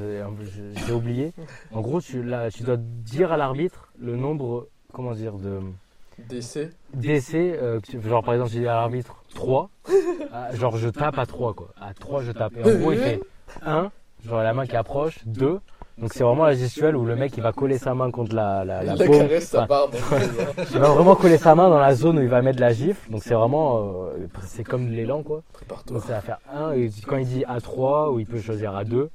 j'ai 0.88 0.94
oublié. 0.94 1.34
En 1.74 1.82
gros, 1.82 2.00
tu, 2.00 2.24
là, 2.24 2.50
tu 2.50 2.64
dois 2.64 2.78
dire 2.78 3.32
à 3.34 3.38
l'arbitre 3.38 3.90
le 4.00 4.16
nombre, 4.16 4.68
comment 4.94 5.12
dire, 5.14 5.34
de 5.34 5.60
Décès. 6.30 6.72
d'essais. 6.94 7.60
euh, 7.62 7.82
genre, 8.08 8.24
par 8.24 8.36
exemple, 8.36 8.52
tu 8.52 8.60
dis 8.60 8.68
à 8.68 8.76
l'arbitre 8.76 9.22
3. 9.34 9.70
ah, 10.32 10.56
genre, 10.56 10.78
je 10.78 10.88
tape 10.88 11.18
à 11.20 11.26
3, 11.26 11.54
quoi. 11.54 11.70
À 11.82 11.94
3, 11.94 12.22
je 12.24 12.32
tape. 12.32 12.54
Et 12.58 12.64
en 12.64 12.80
gros, 12.80 12.92
il 12.94 13.00
fait 13.00 13.20
1, 13.66 13.92
genre 14.26 14.42
la 14.44 14.54
main 14.54 14.66
qui 14.66 14.78
approche, 14.78 15.20
2. 15.26 15.60
Donc, 15.98 16.14
c'est 16.14 16.24
vraiment 16.24 16.46
la 16.46 16.56
gestuelle 16.56 16.96
où 16.98 17.06
le 17.06 17.16
mec, 17.16 17.38
il 17.38 17.44
va 17.44 17.54
coller 17.54 17.78
sa 17.78 17.94
main 17.94 18.12
contre 18.12 18.36
la, 18.36 18.66
la, 18.66 18.84
la 18.84 18.94
Il 18.94 19.00
la 19.00 19.06
paume. 19.06 19.28
Enfin, 19.38 19.66
barbe. 19.66 19.96
va 20.74 20.90
vraiment 20.90 21.16
coller 21.16 21.38
sa 21.38 21.56
main 21.56 21.70
dans 21.70 21.80
la 21.80 21.96
zone 21.96 22.20
où 22.20 22.22
il 22.22 22.28
va 22.28 22.42
mettre 22.42 22.60
la 22.60 22.74
gifle. 22.74 23.10
Donc, 23.10 23.24
c'est 23.24 23.34
vraiment. 23.34 24.04
euh, 24.08 24.28
c'est 24.46 24.66
comme 24.66 24.90
l'élan, 24.90 25.24
quoi. 25.24 25.42
Donc, 25.88 26.02
ça 26.04 26.14
va 26.14 26.22
faire 26.22 26.40
1. 26.54 26.74
Et 26.74 26.90
quand 27.08 27.16
il 27.18 27.26
dit 27.28 27.46
A3, 27.48 28.12
ou 28.12 28.20
il 28.20 28.26
peut 28.26 28.42
choisir 28.42 28.74
A2. 28.74 29.08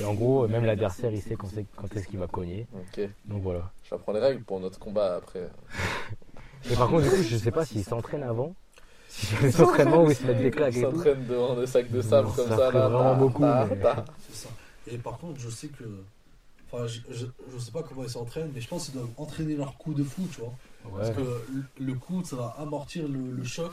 Et 0.00 0.04
en 0.04 0.12
gros, 0.14 0.46
même 0.46 0.64
l'adversaire, 0.66 1.10
il 1.12 1.22
sait 1.22 1.36
quand, 1.36 1.48
est-ce 1.96 2.06
qu'il 2.06 2.18
va 2.18 2.26
cogner. 2.26 2.66
Ok. 2.74 3.08
Donc, 3.24 3.42
voilà. 3.42 3.70
J'apprends 3.88 4.12
les 4.12 4.20
règles 4.20 4.42
pour 4.44 4.60
notre 4.60 4.78
combat 4.78 5.16
après. 5.16 5.48
Mais 6.68 6.76
par 6.76 6.88
contre, 6.88 7.04
du 7.04 7.10
coup, 7.10 7.22
je 7.22 7.36
sais 7.36 7.50
pas 7.50 7.64
s'ils 7.64 7.84
s'entraînent 7.84 8.24
avant. 8.24 8.54
Entraînements 9.60 10.02
où 10.04 10.10
ils 10.10 10.16
se 10.16 10.26
mettent 10.26 10.42
des 10.42 10.50
claques 10.50 10.74
Ils 10.74 10.82
et 10.82 10.84
tout. 10.84 10.96
s'entraînent 10.96 11.26
devant 11.26 11.54
des 11.54 11.66
sacs 11.66 11.90
de 11.90 12.02
sable 12.02 12.28
Non, 12.28 12.34
comme 12.34 12.48
ça 12.48 12.56
ça. 12.56 12.70
là, 12.72 12.88
vraiment 12.88 13.14
beaucoup, 13.16 13.44
mais-. 13.44 14.92
Et 14.92 14.98
par 14.98 15.16
contre, 15.18 15.40
je 15.40 15.48
sais 15.48 15.68
que. 15.68 15.84
Enfin, 16.76 16.86
je, 16.86 17.00
je, 17.10 17.26
je 17.52 17.58
sais 17.58 17.70
pas 17.72 17.82
comment 17.82 18.02
ils 18.04 18.10
s'entraînent, 18.10 18.50
mais 18.54 18.60
je 18.60 18.68
pense 18.68 18.84
qu'ils 18.86 18.94
doivent 18.94 19.08
entraîner 19.16 19.54
leur 19.56 19.76
coup 19.78 19.94
de 19.94 20.04
fou, 20.04 20.26
tu 20.32 20.40
vois. 20.40 20.52
Ouais. 20.84 20.90
Parce 20.98 21.10
que 21.16 21.20
le, 21.22 21.64
le 21.86 21.94
coup, 21.94 22.22
ça 22.24 22.36
va 22.36 22.54
amortir 22.58 23.08
le, 23.08 23.30
le 23.32 23.44
choc. 23.44 23.72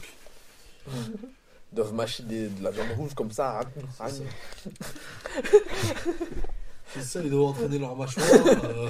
Ils 0.88 1.76
doivent 1.76 1.94
mâcher 1.94 2.24
des- 2.24 2.48
de 2.50 2.64
la 2.64 2.72
viande 2.72 2.92
rouge 2.96 3.14
comme 3.14 3.32
ça. 3.32 3.60
hein. 3.62 3.64
C'est 3.98 4.10
ça. 4.18 4.24
C'est 6.94 7.02
ça, 7.02 7.22
ils 7.24 7.30
doivent 7.32 7.50
entraîner 7.50 7.80
leur 7.80 7.96
mâchoire 7.96 8.28
euh, 8.28 8.88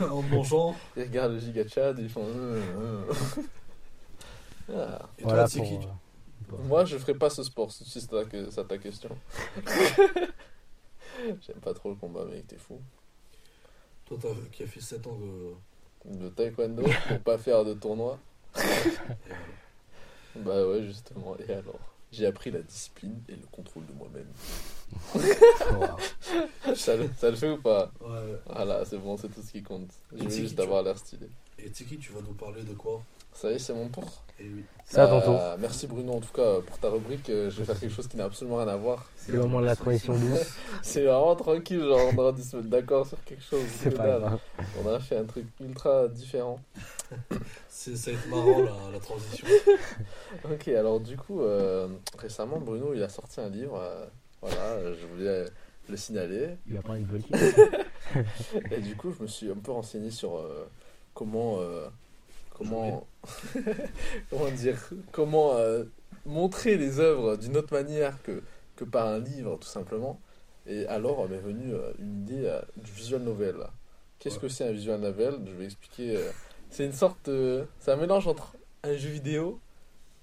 en 0.10 0.22
mangeant. 0.22 0.74
Ils 0.96 1.02
regardent 1.02 1.32
le 1.34 1.40
giga 1.40 1.68
Chad, 1.68 1.98
ils 1.98 2.08
font. 2.08 2.24
euh, 2.26 2.62
euh. 2.78 3.02
Ah. 4.74 4.98
Et 5.18 5.22
Voilà 5.24 5.42
toi, 5.42 5.48
c'est 5.48 5.58
pour, 5.58 5.68
qui 5.68 5.74
euh, 5.86 6.56
Moi, 6.66 6.84
je 6.86 6.96
ferai 6.96 7.12
pas 7.14 7.28
ce 7.28 7.42
sport, 7.42 7.70
si 7.70 7.84
c'est 7.84 8.00
ça 8.50 8.64
ta 8.64 8.78
question. 8.78 9.10
J'aime 11.46 11.60
pas 11.62 11.74
trop 11.74 11.90
le 11.90 11.96
combat, 11.96 12.24
mec, 12.24 12.46
t'es 12.46 12.56
fou. 12.56 12.80
Toi, 14.06 14.18
t'as- 14.20 14.28
qui 14.52 14.62
a 14.62 14.66
fait 14.66 14.80
7 14.80 15.06
ans 15.06 15.16
de. 15.18 16.18
De 16.18 16.28
taekwondo 16.28 16.84
pour 17.08 17.18
pas 17.20 17.36
faire 17.38 17.64
de 17.64 17.74
tournoi. 17.74 18.18
Bah 20.36 20.66
ouais, 20.66 20.82
justement. 20.82 21.34
Et 21.48 21.52
alors 21.52 21.78
J'ai 22.12 22.26
appris 22.26 22.50
la 22.50 22.60
discipline 22.60 23.20
et 23.28 23.32
le 23.32 23.46
contrôle 23.50 23.84
de 23.86 23.92
moi-même. 23.94 24.28
Ça, 26.76 26.96
le- 26.96 27.08
ça 27.16 27.30
le 27.30 27.36
fait 27.36 27.50
ou 27.50 27.56
pas? 27.60 27.90
Ouais. 28.00 28.38
Voilà, 28.46 28.84
c'est 28.84 28.98
bon, 28.98 29.16
c'est 29.16 29.28
tout 29.28 29.40
ce 29.42 29.50
qui 29.52 29.62
compte. 29.62 29.90
Je 30.14 30.22
veux 30.24 30.30
juste 30.30 30.60
avoir 30.60 30.82
l'air 30.82 30.98
stylé. 30.98 31.28
Et 31.58 31.70
Tiki, 31.70 31.96
tu 31.98 32.12
vas 32.12 32.20
nous 32.20 32.34
parler 32.34 32.62
de 32.62 32.74
quoi? 32.74 33.02
Ça 33.36 33.50
y 33.50 33.54
est, 33.54 33.58
c'est 33.58 33.74
mon 33.74 33.88
tour. 33.88 34.04
Et 34.40 34.44
oui. 34.44 34.64
C'est 34.84 34.98
à 35.00 35.06
ton 35.08 35.20
tour. 35.20 35.38
Euh, 35.40 35.56
Merci 35.58 35.86
Bruno, 35.86 36.14
en 36.14 36.20
tout 36.20 36.32
cas, 36.32 36.60
pour 36.66 36.78
ta 36.78 36.88
rubrique. 36.90 37.28
Euh, 37.30 37.50
Je 37.50 37.58
vais 37.58 37.64
faire 37.64 37.78
quelque 37.78 37.92
chose 37.94 38.06
qui 38.06 38.16
n'a 38.16 38.24
absolument 38.24 38.56
rien 38.56 38.68
à 38.68 38.76
voir. 38.76 39.04
C'est 39.16 39.32
le 39.32 39.40
moment 39.40 39.60
de 39.60 39.66
la 39.66 39.76
transition 39.76 40.14
douce. 40.14 40.54
C'est 40.82 41.04
vraiment 41.04 41.34
tranquille, 41.36 41.80
genre 41.80 42.00
on 42.12 42.18
aura 42.18 42.32
dû 42.32 42.42
se 42.42 42.56
mettre 42.56 42.68
d'accord 42.68 43.06
sur 43.06 43.22
quelque 43.24 43.42
chose. 43.42 43.62
C'est 43.80 43.90
pas 43.90 44.06
grave. 44.18 44.38
On 44.84 44.88
a 44.88 45.00
fait 45.00 45.16
un 45.18 45.24
truc 45.24 45.46
ultra 45.60 46.08
différent. 46.08 46.60
C'est, 47.68 47.96
ça 47.96 48.10
va 48.12 48.16
être 48.16 48.28
marrant 48.28 48.58
la, 48.62 48.92
la 48.92 49.00
transition. 49.00 49.46
Ok, 50.50 50.68
alors 50.68 51.00
du 51.00 51.16
coup, 51.16 51.40
euh, 51.42 51.88
récemment, 52.18 52.58
Bruno, 52.58 52.94
il 52.94 53.02
a 53.02 53.08
sorti 53.08 53.40
un 53.40 53.48
livre. 53.48 53.78
euh, 53.82 54.06
voilà, 54.40 54.62
euh, 54.62 54.94
je 55.00 55.06
voulais 55.06 55.44
le 55.88 55.96
signaler. 55.96 56.56
Il 56.68 56.74
va 56.74 56.82
parler 56.82 57.00
de 57.02 57.06
Volky. 57.06 57.32
Et 58.70 58.80
du 58.80 58.96
coup, 58.96 59.12
je 59.16 59.22
me 59.22 59.26
suis 59.28 59.50
un 59.50 59.56
peu 59.56 59.72
renseigné 59.72 60.10
sur 60.10 60.36
euh, 60.36 60.68
comment, 61.14 61.58
euh, 61.60 61.88
comment, 62.56 63.06
comment 64.30 64.50
dire, 64.50 64.78
comment 65.12 65.54
euh, 65.56 65.84
montrer 66.24 66.76
les 66.76 67.00
œuvres 67.00 67.36
d'une 67.36 67.56
autre 67.56 67.72
manière 67.72 68.20
que, 68.22 68.42
que 68.76 68.84
par 68.84 69.06
un 69.08 69.18
livre, 69.18 69.56
tout 69.58 69.68
simplement. 69.68 70.20
Et 70.66 70.86
alors 70.86 71.28
m'est 71.28 71.36
venue 71.38 71.72
euh, 71.74 71.92
une 71.98 72.22
idée 72.22 72.46
euh, 72.46 72.60
du 72.76 72.90
visual 72.90 73.22
novel. 73.22 73.56
Qu'est-ce 74.18 74.36
Ouais. 74.36 74.42
que 74.42 74.48
c'est 74.48 74.64
un 74.68 74.72
visual 74.72 75.00
novel? 75.00 75.34
Je 75.46 75.52
vais 75.52 75.64
expliquer. 75.66 76.16
euh, 76.16 76.30
c'est 76.70 76.84
une 76.84 76.92
sorte, 76.92 77.28
de- 77.30 77.66
c'est 77.78 77.92
un 77.92 77.96
mélange 77.96 78.26
entre 78.26 78.54
un 78.82 78.96
jeu 78.96 79.10
vidéo 79.10 79.60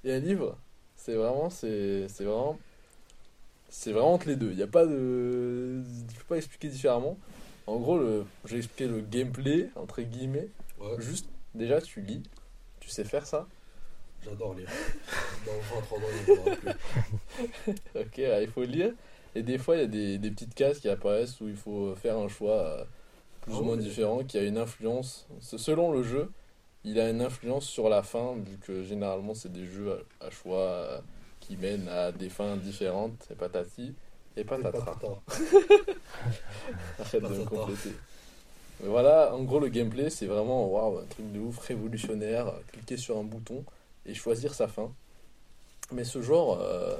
et 0.03 0.13
un 0.13 0.19
livre. 0.19 0.57
C'est 0.95 1.15
vraiment, 1.15 1.49
c'est, 1.49 2.07
c'est 2.09 2.23
vraiment, 2.25 2.57
c'est 3.69 3.91
vraiment 3.91 4.13
entre 4.13 4.27
les 4.27 4.35
deux. 4.35 4.51
Il 4.51 4.57
n'y 4.57 4.63
a 4.63 4.67
pas 4.67 4.85
de, 4.85 5.81
je 5.81 6.17
peux 6.19 6.25
pas 6.29 6.37
expliquer 6.37 6.67
différemment. 6.69 7.17
En 7.67 7.77
gros, 7.77 7.97
le, 7.97 8.25
j'ai 8.45 8.57
expliqué 8.57 8.87
le 8.87 8.99
gameplay 8.99 9.69
entre 9.75 10.01
guillemets. 10.01 10.49
Ouais, 10.79 10.95
Juste, 10.99 11.27
déjà, 11.55 11.81
tu 11.81 12.01
lis, 12.01 12.23
tu 12.79 12.89
sais 12.89 13.03
faire 13.03 13.25
ça? 13.25 13.47
j'adore 14.23 14.53
lire. 14.53 14.69
Dans 15.45 15.51
23 15.75 15.97
ans, 15.99 16.01
il 16.13 16.35
faudra 16.35 16.55
plus. 16.55 17.75
Ok, 17.95 18.19
alors, 18.19 18.39
il 18.41 18.47
faut 18.49 18.63
lire. 18.63 18.93
Et 19.35 19.43
des 19.43 19.57
fois, 19.57 19.75
il 19.75 19.79
y 19.81 19.83
a 19.83 19.87
des, 19.87 20.17
des 20.17 20.31
petites 20.31 20.53
cases 20.53 20.79
qui 20.79 20.89
apparaissent 20.89 21.41
où 21.41 21.47
il 21.49 21.55
faut 21.57 21.95
faire 21.95 22.17
un 22.17 22.27
choix 22.27 22.53
euh, 22.53 22.85
plus 23.41 23.53
Ah 23.55 23.59
ou 23.59 23.63
moins 23.63 23.77
différent, 23.77 24.23
qui 24.23 24.37
a 24.37 24.43
une 24.43 24.57
influence. 24.57 25.27
Selon 25.41 25.91
le 25.91 26.03
jeu, 26.03 26.31
il 26.83 26.99
a 26.99 27.09
une 27.09 27.21
influence 27.21 27.65
sur 27.65 27.89
la 27.89 28.03
fin, 28.03 28.35
vu 28.35 28.57
que 28.57 28.83
généralement, 28.83 29.33
c'est 29.33 29.51
des 29.51 29.65
jeux 29.65 30.05
à, 30.21 30.27
à 30.27 30.29
choix 30.29 30.59
euh, 30.59 30.99
qui 31.39 31.57
mènent 31.57 31.89
à 31.89 32.11
des 32.11 32.29
fins 32.29 32.55
différentes. 32.57 33.27
Et 33.31 33.35
patati 33.35 33.93
et 34.37 34.43
patata. 34.43 34.81
Arrête 36.99 37.23
de 37.23 37.27
me 37.27 37.45
compléter. 37.45 37.91
Mais 38.83 38.89
voilà, 38.89 39.33
en 39.33 39.43
gros, 39.43 39.59
le 39.61 39.69
gameplay, 39.69 40.09
c'est 40.09 40.25
vraiment 40.25 40.67
waouh, 40.67 40.99
un 40.99 41.05
truc 41.05 41.31
de 41.31 41.39
ouf, 41.39 41.57
révolutionnaire. 41.59 42.53
Cliquer 42.73 42.97
sur 42.97 43.17
un 43.17 43.23
bouton 43.23 43.63
et 44.05 44.13
choisir 44.13 44.53
sa 44.53 44.67
fin. 44.67 44.91
Mais 45.93 46.03
ce 46.03 46.21
genre, 46.21 46.59
euh, 46.61 46.97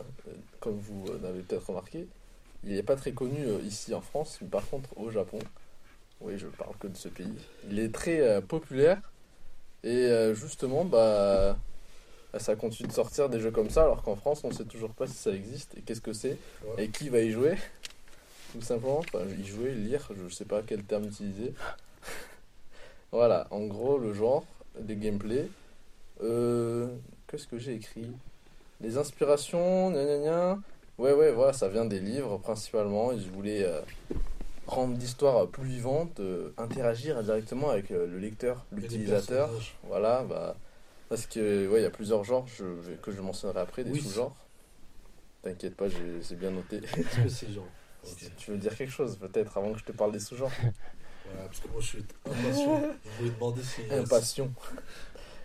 comme 0.62 0.78
vous 0.78 1.06
l'avez 1.22 1.42
peut-être 1.42 1.68
remarqué, 1.68 2.08
il 2.64 2.74
n'est 2.76 2.84
pas 2.84 2.96
très 2.96 3.12
connu 3.12 3.44
euh, 3.46 3.60
ici 3.66 3.94
en 3.94 4.00
France, 4.02 4.38
mais 4.42 4.48
par 4.48 4.66
contre 4.70 4.98
au 4.98 5.12
Japon, 5.12 5.40
oui, 6.22 6.38
je 6.38 6.48
parle 6.48 6.76
que 6.80 6.88
de 6.88 6.96
ce 6.96 7.10
pays, 7.10 7.34
il 7.70 7.80
est 7.80 7.94
très 7.94 8.22
euh, 8.22 8.40
populaire. 8.40 9.02
Et 9.84 9.90
euh, 10.06 10.34
justement, 10.34 10.86
bah, 10.86 11.58
bah, 12.32 12.40
ça 12.40 12.56
continue 12.56 12.88
de 12.88 12.94
sortir 12.94 13.28
des 13.28 13.42
jeux 13.42 13.52
comme 13.52 13.70
ça, 13.70 13.84
alors 13.84 14.02
qu'en 14.04 14.16
France, 14.16 14.42
on 14.46 14.50
ne 14.50 14.54
sait 14.54 14.64
toujours 14.64 14.92
pas 14.92 15.08
si 15.08 15.16
ça 15.16 15.32
existe 15.32 15.76
et 15.78 15.82
qu'est-ce 15.82 16.00
que 16.00 16.14
c'est 16.14 16.38
Ouais. 16.64 16.86
et 16.86 16.90
qui 16.90 17.10
va 17.10 17.20
y 17.20 17.32
jouer. 17.32 17.56
Tout 18.54 18.62
simplement, 18.62 19.00
enfin, 19.00 19.26
y 19.38 19.44
jouer, 19.44 19.74
lire, 19.74 20.08
je 20.16 20.34
sais 20.34 20.46
pas 20.46 20.62
quel 20.62 20.84
terme 20.84 21.06
utiliser. 21.06 21.54
voilà, 23.12 23.48
en 23.52 23.66
gros, 23.66 23.98
le 23.98 24.14
genre, 24.14 24.46
des 24.80 24.96
gameplays. 24.96 25.50
Euh, 26.22 26.88
Qu'est-ce 27.28 27.48
que 27.48 27.58
j'ai 27.58 27.74
écrit? 27.74 28.12
Les 28.80 28.98
inspirations, 28.98 29.90
gna 29.90 30.06
gna 30.06 30.18
gna. 30.20 30.60
Ouais, 31.00 31.14
ouais, 31.14 31.32
voilà, 31.32 31.52
ça 31.52 31.68
vient 31.68 31.86
des 31.86 32.00
livres 32.00 32.38
principalement. 32.38 33.12
Ils 33.12 33.28
voulaient, 33.32 33.64
euh, 33.64 33.82
rendre 34.68 34.98
l'histoire 34.98 35.48
plus 35.48 35.66
vivante, 35.66 36.20
euh, 36.20 36.54
interagir 36.58 37.22
directement 37.24 37.70
avec 37.72 37.92
euh, 37.92 38.06
le 38.08 38.20
lecteur, 38.20 38.66
les 38.72 38.82
l'utilisateur. 38.82 39.50
Voilà, 39.88 40.24
bah, 40.24 40.56
parce 41.10 41.26
que 41.26 41.68
ouais, 41.68 41.80
il 41.80 41.84
y 41.84 41.88
a 41.88 41.90
plusieurs 41.90 42.24
genres 42.24 42.46
je 42.48 42.94
que 43.02 43.12
je 43.12 43.22
mentionnerai 43.22 43.60
après, 43.60 43.84
des 43.84 43.92
Oui. 43.92 44.02
sous-genres. 44.02 44.36
T'inquiète 45.42 45.76
pas, 45.76 45.90
j'ai 45.90 46.22
c'est 46.22 46.38
bien 46.40 46.52
noté. 46.52 46.80
Qu'est-ce 46.82 47.24
que 47.24 47.30
c'est, 47.30 47.52
genre? 47.52 47.68
Tu 48.38 48.52
veux 48.52 48.58
dire 48.58 48.76
quelque 48.76 48.92
chose 48.92 49.18
peut-être 49.18 49.58
avant 49.58 49.72
que 49.74 49.80
je 49.80 49.86
te 49.86 49.92
parle 49.92 50.12
des 50.12 50.20
sous-genres 50.20 50.52
Voilà, 51.26 51.48
parce 51.48 51.60
que 51.62 51.68
moi, 51.70 51.80
je 51.80 51.88
suis 51.88 52.04
impatient. 52.26 52.82
Je 53.04 53.10
voulais 53.18 53.32
demander 53.32 53.64
si. 53.64 53.82
Impatient. 53.92 54.50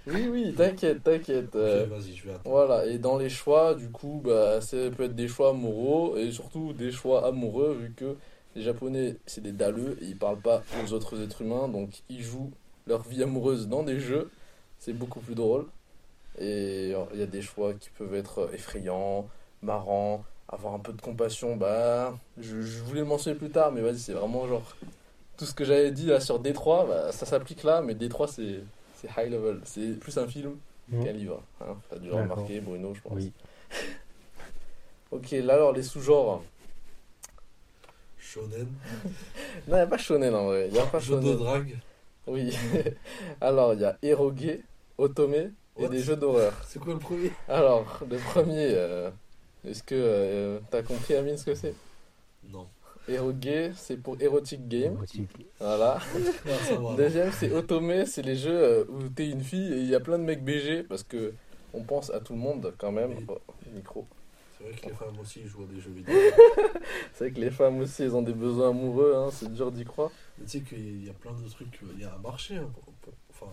Oui, 0.07 0.27
oui, 0.29 0.55
t'inquiète, 0.57 1.03
t'inquiète. 1.03 1.55
euh, 1.55 1.87
vas-y, 1.87 2.15
je 2.15 2.25
vais 2.25 2.31
attendre. 2.31 2.49
Voilà, 2.51 2.87
et 2.87 2.99
dans 2.99 3.19
les 3.19 3.29
choix, 3.29 3.75
du 3.75 3.91
coup, 3.91 4.23
bah, 4.25 4.61
ça 4.61 4.77
peut 4.97 5.05
être 5.05 5.15
des 5.15 5.29
choix 5.29 5.53
moraux 5.53 6.17
et 6.17 6.33
surtout 6.33 6.73
des 6.73 6.91
choix 6.91 7.27
amoureux, 7.27 7.75
vu 7.75 7.93
que 7.95 8.17
les 8.57 8.63
Japonais, 8.63 9.17
c'est 9.27 9.43
des 9.43 9.53
dalleux 9.53 9.99
et 10.01 10.07
ils 10.07 10.17
parlent 10.17 10.41
pas 10.41 10.63
aux 10.83 10.93
autres 10.95 11.23
êtres 11.23 11.43
humains, 11.43 11.69
donc 11.69 12.03
ils 12.09 12.23
jouent 12.23 12.51
leur 12.87 13.03
vie 13.03 13.23
amoureuse 13.23 13.69
dans 13.69 13.83
des 13.83 14.01
jeux, 14.01 14.31
c'est 14.79 14.95
beaucoup 14.95 15.21
plus 15.21 15.35
drôle. 15.35 15.67
Et 16.39 16.93
euh, 16.95 17.05
il 17.13 17.21
y 17.21 17.23
a 17.23 17.27
des 17.27 17.43
choix 17.43 17.75
qui 17.75 17.91
peuvent 17.91 18.15
être 18.15 18.49
effrayants, 18.55 19.29
marrants, 19.63 20.25
avoir 20.49 20.75
un 20.75 20.79
peu 20.79 20.93
de 20.93 21.01
compassion, 21.01 21.57
bah, 21.57 22.17
je, 22.39 22.61
je 22.63 22.79
voulais 22.83 23.01
le 23.01 23.07
mentionner 23.07 23.37
plus 23.39 23.51
tard, 23.51 23.71
mais 23.73 23.81
vas-y, 23.81 23.99
c'est 23.99 24.13
vraiment 24.15 24.47
genre. 24.47 24.63
Tout 25.37 25.45
ce 25.45 25.55
que 25.55 25.65
j'avais 25.65 25.93
dit 25.93 26.07
là 26.07 26.19
sur 26.21 26.41
Détroit, 26.41 26.85
bah, 26.89 27.13
ça 27.13 27.25
s'applique 27.27 27.63
là, 27.63 27.81
mais 27.83 27.95
Détroit, 27.95 28.27
c'est 28.29 28.61
c'est 28.97 29.09
high 29.17 29.31
level, 29.31 29.61
c'est 29.65 29.99
plus 30.01 30.17
un 30.19 30.27
film 30.27 30.57
Mhm. 30.89 31.05
qu'un 31.05 31.13
livre. 31.13 31.43
Hein. 31.61 31.77
T'as 31.91 31.99
dû 31.99 32.11
remarquer, 32.11 32.61
Bruno, 32.61 32.95
je 32.95 33.01
pense. 33.03 33.13
Oui. 33.15 33.33
Ok, 35.11 35.31
là 35.31 35.55
alors 35.55 35.73
les 35.73 35.83
sous-genres. 35.83 36.43
Shonen. 38.19 38.67
Non, 39.67 39.69
il 39.69 39.75
n'y 39.75 39.81
a 39.81 39.87
pas 39.87 39.97
shonen 39.97 40.35
en 40.35 40.47
vrai. 40.47 40.67
Il 40.69 40.73
n'y 40.75 40.79
a 40.79 40.85
pas 40.87 40.99
Jeu 40.99 41.17
de 41.17 41.23
shonen. 41.23 41.37
drague. 41.39 41.79
Oui. 42.27 42.55
alors, 43.41 43.73
il 43.75 43.81
y 43.81 43.85
a 43.85 43.97
eroge, 44.03 44.59
otome 44.99 45.35
et 45.35 45.51
What 45.77 45.89
des 45.89 46.01
jeux 46.03 46.17
d'horreur. 46.17 46.53
C'est 46.67 46.79
quoi 46.79 46.93
le 46.93 46.99
premier? 46.99 47.31
Alors, 47.49 48.01
le 48.11 48.19
premier, 48.19 48.69
euh, 48.75 49.11
est-ce 49.65 49.83
que 49.83 49.95
euh, 49.95 50.59
t'as 50.71 50.83
compris, 50.83 51.15
Amine, 51.15 51.37
ce 51.37 51.45
que 51.45 51.55
c'est? 51.55 51.75
Non. 52.51 52.67
Eroge, 53.09 53.73
c'est 53.75 53.97
pour 53.97 54.21
Erotic 54.21 54.69
Game. 54.69 54.95
Érotique. 54.95 55.31
Voilà. 55.59 55.99
Deuxième, 56.97 57.33
c'est 57.33 57.51
Otome, 57.53 58.05
c'est 58.05 58.23
les 58.23 58.37
jeux 58.37 58.63
euh, 58.63 58.85
où 58.89 59.09
t'es 59.09 59.31
une 59.31 59.43
fille 59.43 59.73
et 59.73 59.79
il 59.79 59.87
y 59.89 59.95
a 59.95 60.01
plein 60.01 60.19
de 60.19 60.25
mecs 60.25 60.45
BG 60.45 60.83
parce 60.83 61.03
que 61.03 61.33
on 61.73 61.83
pense 61.83 62.11
à 62.11 62.21
tout 62.21 62.35
le 62.35 62.39
monde 62.39 62.75
quand 62.79 62.93
même. 62.93 63.13
Oh, 63.29 63.39
micro. 63.75 64.07
C'est 64.59 64.65
vrai 64.65 64.73
que 64.75 64.87
les 64.87 64.93
femmes 64.93 65.19
aussi 65.21 65.47
jouent 65.47 65.63
à 65.65 65.67
des 65.75 65.81
jeux 65.81 65.91
vidéo. 65.97 66.15
C'est 67.15 67.25
vrai 67.25 67.31
que 67.33 67.41
les 67.41 67.51
femmes 67.51 67.79
aussi, 67.81 68.03
elles 68.03 68.15
ont 68.15 68.23
des 68.23 68.33
besoins 68.35 68.71
amoureux, 68.71 69.15
hein, 69.17 69.31
c'est 69.33 69.53
dur 69.55 69.71
d'y 69.73 69.85
croire. 69.85 70.11
Mais 70.39 70.45
tu 70.45 70.59
sais 70.59 70.61
qu'il 70.65 71.05
y 71.07 71.09
a 71.09 71.13
plein 71.15 71.33
de 71.33 71.49
trucs. 71.49 71.81
Il 71.97 72.03
y 72.03 72.05
a 72.05 72.15
un 72.15 72.19
marché. 72.19 72.57
hein, 72.57 72.69
pour- 72.75 72.93
pour- 72.95 73.15
enfin, 73.31 73.53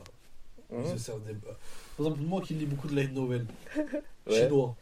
se 0.98 1.12
des- 1.12 1.34
Par 1.36 2.06
exemple, 2.08 2.20
moi 2.22 2.42
qui 2.42 2.56
lis 2.56 2.66
beaucoup 2.66 2.88
de 2.90 2.96
light 2.96 3.14
novel 3.14 3.46
Ouais. 4.28 4.34
chinois, 4.42 4.76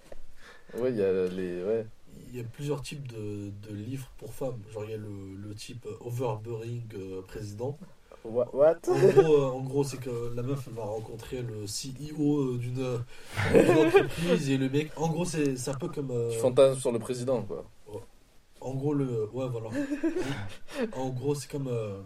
Ouais, 0.77 0.91
il 0.91 0.97
y 0.97 1.03
a 1.03 1.11
les. 1.27 1.63
Ouais. 1.63 1.85
il 2.29 2.37
y 2.37 2.39
a 2.39 2.43
plusieurs 2.43 2.81
types 2.81 3.07
de, 3.07 3.51
de 3.69 3.73
livres 3.75 4.09
pour 4.17 4.33
femmes. 4.33 4.59
Genre, 4.73 4.83
il 4.85 4.91
y 4.91 4.93
a 4.93 4.97
le, 4.97 5.35
le 5.47 5.53
type 5.55 5.87
overbearing 6.01 6.83
euh, 6.95 7.21
président. 7.21 7.77
Wha- 8.25 8.47
What? 8.53 8.77
En 8.87 8.95
gros, 8.99 9.33
euh, 9.35 9.45
en 9.51 9.59
gros 9.61 9.83
c'est 9.83 9.97
que 9.97 10.33
la 10.33 10.41
meuf 10.43 10.63
elle 10.67 10.75
va 10.75 10.83
rencontrer 10.83 11.41
le 11.41 11.67
CEO 11.67 12.55
d'une 12.57 12.79
euh, 12.79 12.97
d'une 13.51 13.85
entreprise 13.85 14.49
et 14.49 14.57
le 14.57 14.69
mec. 14.69 14.91
En 14.95 15.09
gros, 15.09 15.25
c'est 15.25 15.57
c'est 15.57 15.71
un 15.71 15.75
peu 15.75 15.89
comme. 15.89 16.11
euh, 16.11 16.29
Tu 16.31 16.37
fantasmes 16.39 16.79
sur 16.79 16.91
le 16.93 16.99
président, 16.99 17.41
quoi. 17.43 17.65
en 18.61 18.73
gros, 18.75 18.93
le. 18.93 19.29
Ouais, 19.33 19.47
voilà. 19.49 19.69
en 20.93 21.09
gros, 21.09 21.35
c'est 21.35 21.49
comme 21.51 21.67
euh, 21.67 22.01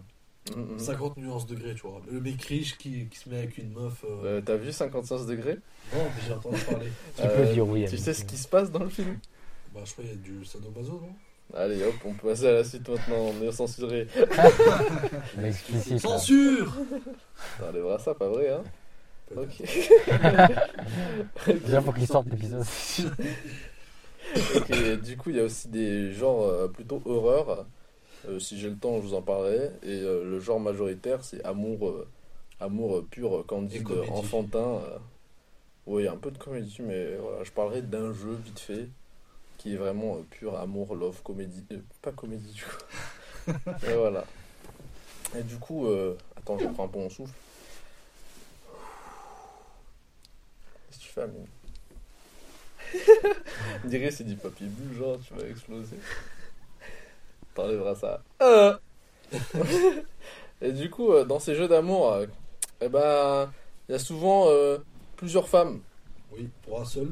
Mhm. 0.56 0.78
50 0.78 1.16
nuances 1.18 1.46
degrés, 1.46 1.74
tu 1.74 1.82
vois. 1.82 2.00
Le 2.10 2.20
mec 2.20 2.42
riche 2.44 2.76
qui, 2.78 3.06
qui 3.06 3.18
se 3.18 3.28
met 3.28 3.38
avec 3.38 3.58
une 3.58 3.72
meuf. 3.72 4.04
euh, 4.04 4.38
Euh, 4.38 4.40
T'as 4.44 4.56
vu 4.56 4.72
55 4.72 5.26
degrés? 5.26 5.58
Non, 5.94 6.00
mais 6.04 6.22
j'ai 6.26 6.32
entendu 6.34 6.60
parler. 6.62 6.88
Tu 7.16 7.22
peux 7.22 7.28
Euh, 7.28 7.52
dire 7.52 7.66
oui. 7.68 7.84
Tu 7.88 7.96
sais 7.98 8.14
ce 8.14 8.24
qui 8.24 8.36
se 8.36 8.48
passe 8.48 8.70
dans 8.70 8.82
le 8.84 8.88
film? 8.88 9.18
Bah, 9.74 9.80
je 9.84 9.92
crois 9.92 10.04
qu'il 10.04 10.14
y 10.14 10.16
a 10.16 10.20
du 10.20 10.44
sadomaso, 10.44 10.92
non? 10.92 11.12
Allez 11.58 11.82
hop, 11.82 11.94
on 12.04 12.12
peut 12.12 12.28
passer 12.28 12.46
à 12.48 12.52
la 12.52 12.64
suite 12.64 12.86
maintenant, 12.88 13.16
on 13.16 13.42
est 13.42 13.52
censuré. 13.52 14.06
Là. 15.36 15.52
Censure 15.98 16.76
T'enlèveras 17.58 17.98
ça, 18.00 18.14
pas 18.14 18.28
vrai, 18.28 18.50
hein? 18.50 18.62
Ok. 19.36 19.62
Déjà, 21.64 21.80
faut 21.82 21.92
qu'il 21.92 22.06
sorte 22.06 22.26
l'épisode. 22.30 22.64
Ok, 24.56 24.70
du 25.02 25.16
coup, 25.16 25.30
il 25.30 25.36
y 25.36 25.40
a 25.40 25.44
aussi 25.44 25.68
des 25.68 26.12
genres 26.12 26.70
plutôt 26.72 27.00
horreur. 27.06 27.64
Euh, 28.26 28.38
si 28.38 28.58
j'ai 28.58 28.70
le 28.70 28.76
temps, 28.76 28.96
je 28.96 29.02
vous 29.02 29.14
en 29.14 29.22
parlerai. 29.22 29.70
Et 29.82 30.00
euh, 30.02 30.24
le 30.24 30.40
genre 30.40 30.60
majoritaire, 30.60 31.24
c'est 31.24 31.44
amour, 31.44 31.88
euh, 31.88 32.08
amour 32.60 33.04
pur, 33.10 33.44
candide, 33.46 33.88
enfantin. 34.10 34.80
Oui, 35.86 36.06
un 36.06 36.16
peu 36.16 36.30
de 36.30 36.38
comédie, 36.38 36.78
mais 36.80 37.16
voilà, 37.16 37.44
je 37.44 37.50
parlerai 37.50 37.82
d'un 37.82 38.12
jeu 38.12 38.38
vite 38.44 38.58
fait 38.58 38.88
qui 39.58 39.74
est 39.74 39.76
vraiment 39.76 40.18
pur 40.30 40.56
amour, 40.56 40.94
love, 40.94 41.20
comédie. 41.22 41.64
euh, 41.72 41.78
pas 42.00 42.12
comédie, 42.12 42.52
du 42.52 42.64
coup. 42.64 43.52
et 43.86 43.94
voilà. 43.94 44.24
Et 45.36 45.42
du 45.42 45.56
coup, 45.56 45.86
euh, 45.86 46.16
attends, 46.36 46.58
je 46.58 46.66
prends 46.68 46.84
un 46.84 46.88
peu 46.88 46.98
mon 46.98 47.10
souffle. 47.10 47.34
Qu'est-ce 50.86 50.98
que 50.98 51.04
tu 51.04 51.08
fais, 51.10 51.22
Amine? 51.22 51.46
On 53.84 53.88
dirait 53.88 54.10
c'est 54.10 54.24
du 54.24 54.36
papier 54.36 54.66
bulle, 54.66 54.96
genre 54.96 55.18
tu 55.26 55.34
vas 55.34 55.46
exploser. 55.46 55.96
T'enlèveras 57.58 57.96
ça. 57.96 58.22
Euh. 58.40 58.72
Et 60.62 60.70
du 60.70 60.90
coup, 60.90 61.10
euh, 61.10 61.24
dans 61.24 61.40
ces 61.40 61.56
jeux 61.56 61.66
d'amour, 61.66 62.12
euh, 62.12 62.26
eh 62.80 62.88
ben, 62.88 63.50
il 63.88 63.92
y 63.92 63.94
a 63.96 63.98
souvent 63.98 64.44
euh, 64.46 64.78
plusieurs 65.16 65.48
femmes 65.48 65.80
Oui, 66.32 66.48
pour 66.62 66.80
un 66.80 66.84
seul. 66.84 67.08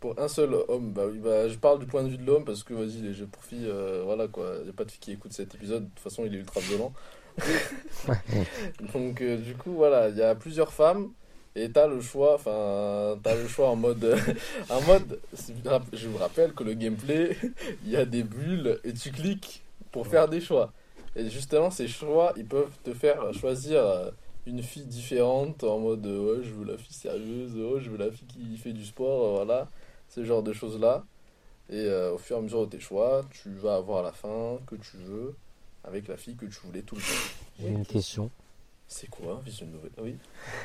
pour 0.00 0.18
un 0.18 0.28
seul 0.28 0.54
homme. 0.68 0.92
Bah 0.92 1.02
oui, 1.06 1.18
bah 1.18 1.48
je 1.50 1.56
parle 1.58 1.80
du 1.80 1.86
point 1.86 2.02
de 2.02 2.08
vue 2.08 2.16
de 2.16 2.24
l'homme 2.24 2.46
parce 2.46 2.62
que 2.62 2.72
vas-y, 2.72 3.02
les 3.02 3.12
jeux 3.12 3.26
pour 3.26 3.44
filles, 3.44 3.68
euh, 3.68 4.02
voilà 4.06 4.26
quoi. 4.26 4.52
Il 4.60 4.64
n'y 4.64 4.70
a 4.70 4.72
pas 4.72 4.84
de 4.84 4.90
filles 4.90 5.00
qui 5.00 5.12
écoutent 5.12 5.34
cet 5.34 5.54
épisode. 5.54 5.84
De 5.84 5.88
toute 5.90 6.00
façon, 6.00 6.24
il 6.24 6.34
est 6.34 6.38
ultra 6.38 6.60
violent. 6.60 6.94
Donc, 8.94 9.20
euh, 9.20 9.36
du 9.36 9.54
coup, 9.54 9.72
voilà, 9.72 10.08
il 10.08 10.16
y 10.16 10.22
a 10.22 10.34
plusieurs 10.34 10.72
femmes. 10.72 11.10
Et 11.56 11.70
t'as 11.70 11.86
le 11.86 12.00
choix, 12.00 12.34
enfin, 12.34 13.16
t'as 13.22 13.36
le 13.36 13.46
choix 13.46 13.68
en 13.68 13.76
mode, 13.76 14.16
en 14.70 14.80
mode, 14.82 15.20
je 15.92 16.08
vous 16.08 16.18
rappelle 16.18 16.52
que 16.52 16.64
le 16.64 16.74
gameplay, 16.74 17.36
il 17.84 17.90
y 17.90 17.96
a 17.96 18.04
des 18.04 18.24
bulles 18.24 18.80
et 18.82 18.92
tu 18.92 19.12
cliques 19.12 19.63
pour 19.94 20.08
faire 20.08 20.28
des 20.28 20.40
choix. 20.40 20.72
Et 21.14 21.30
justement, 21.30 21.70
ces 21.70 21.86
choix, 21.86 22.32
ils 22.36 22.44
peuvent 22.44 22.76
te 22.82 22.92
faire 22.92 23.32
choisir 23.32 23.78
euh, 23.78 24.10
une 24.44 24.60
fille 24.60 24.86
différente 24.86 25.62
en 25.62 25.78
mode, 25.78 26.04
ouais, 26.04 26.42
je 26.42 26.52
veux 26.52 26.64
la 26.64 26.76
fille 26.76 26.92
sérieuse, 26.92 27.56
oh, 27.56 27.78
je 27.78 27.88
veux 27.90 27.96
la 27.96 28.10
fille 28.10 28.26
qui 28.26 28.58
fait 28.58 28.72
du 28.72 28.84
sport, 28.84 29.36
voilà, 29.36 29.68
ce 30.08 30.24
genre 30.24 30.42
de 30.42 30.52
choses-là. 30.52 31.04
Et 31.70 31.76
euh, 31.76 32.14
au 32.14 32.18
fur 32.18 32.34
et 32.36 32.38
à 32.40 32.42
mesure 32.42 32.62
de 32.62 32.70
tes 32.72 32.80
choix, 32.80 33.22
tu 33.30 33.50
vas 33.50 33.76
avoir 33.76 34.02
la 34.02 34.10
fin 34.10 34.58
que 34.66 34.74
tu 34.74 34.96
veux 34.96 35.36
avec 35.84 36.08
la 36.08 36.16
fille 36.16 36.34
que 36.34 36.46
tu 36.46 36.58
voulais 36.64 36.82
tout 36.82 36.96
le 36.96 37.00
temps. 37.00 37.30
J'ai 37.60 37.68
une 37.68 37.86
question. 37.86 38.28
C'est 38.88 39.08
quoi, 39.08 39.40
Vision 39.44 39.66
Nouvelle? 39.66 39.92
Oui. 40.02 40.16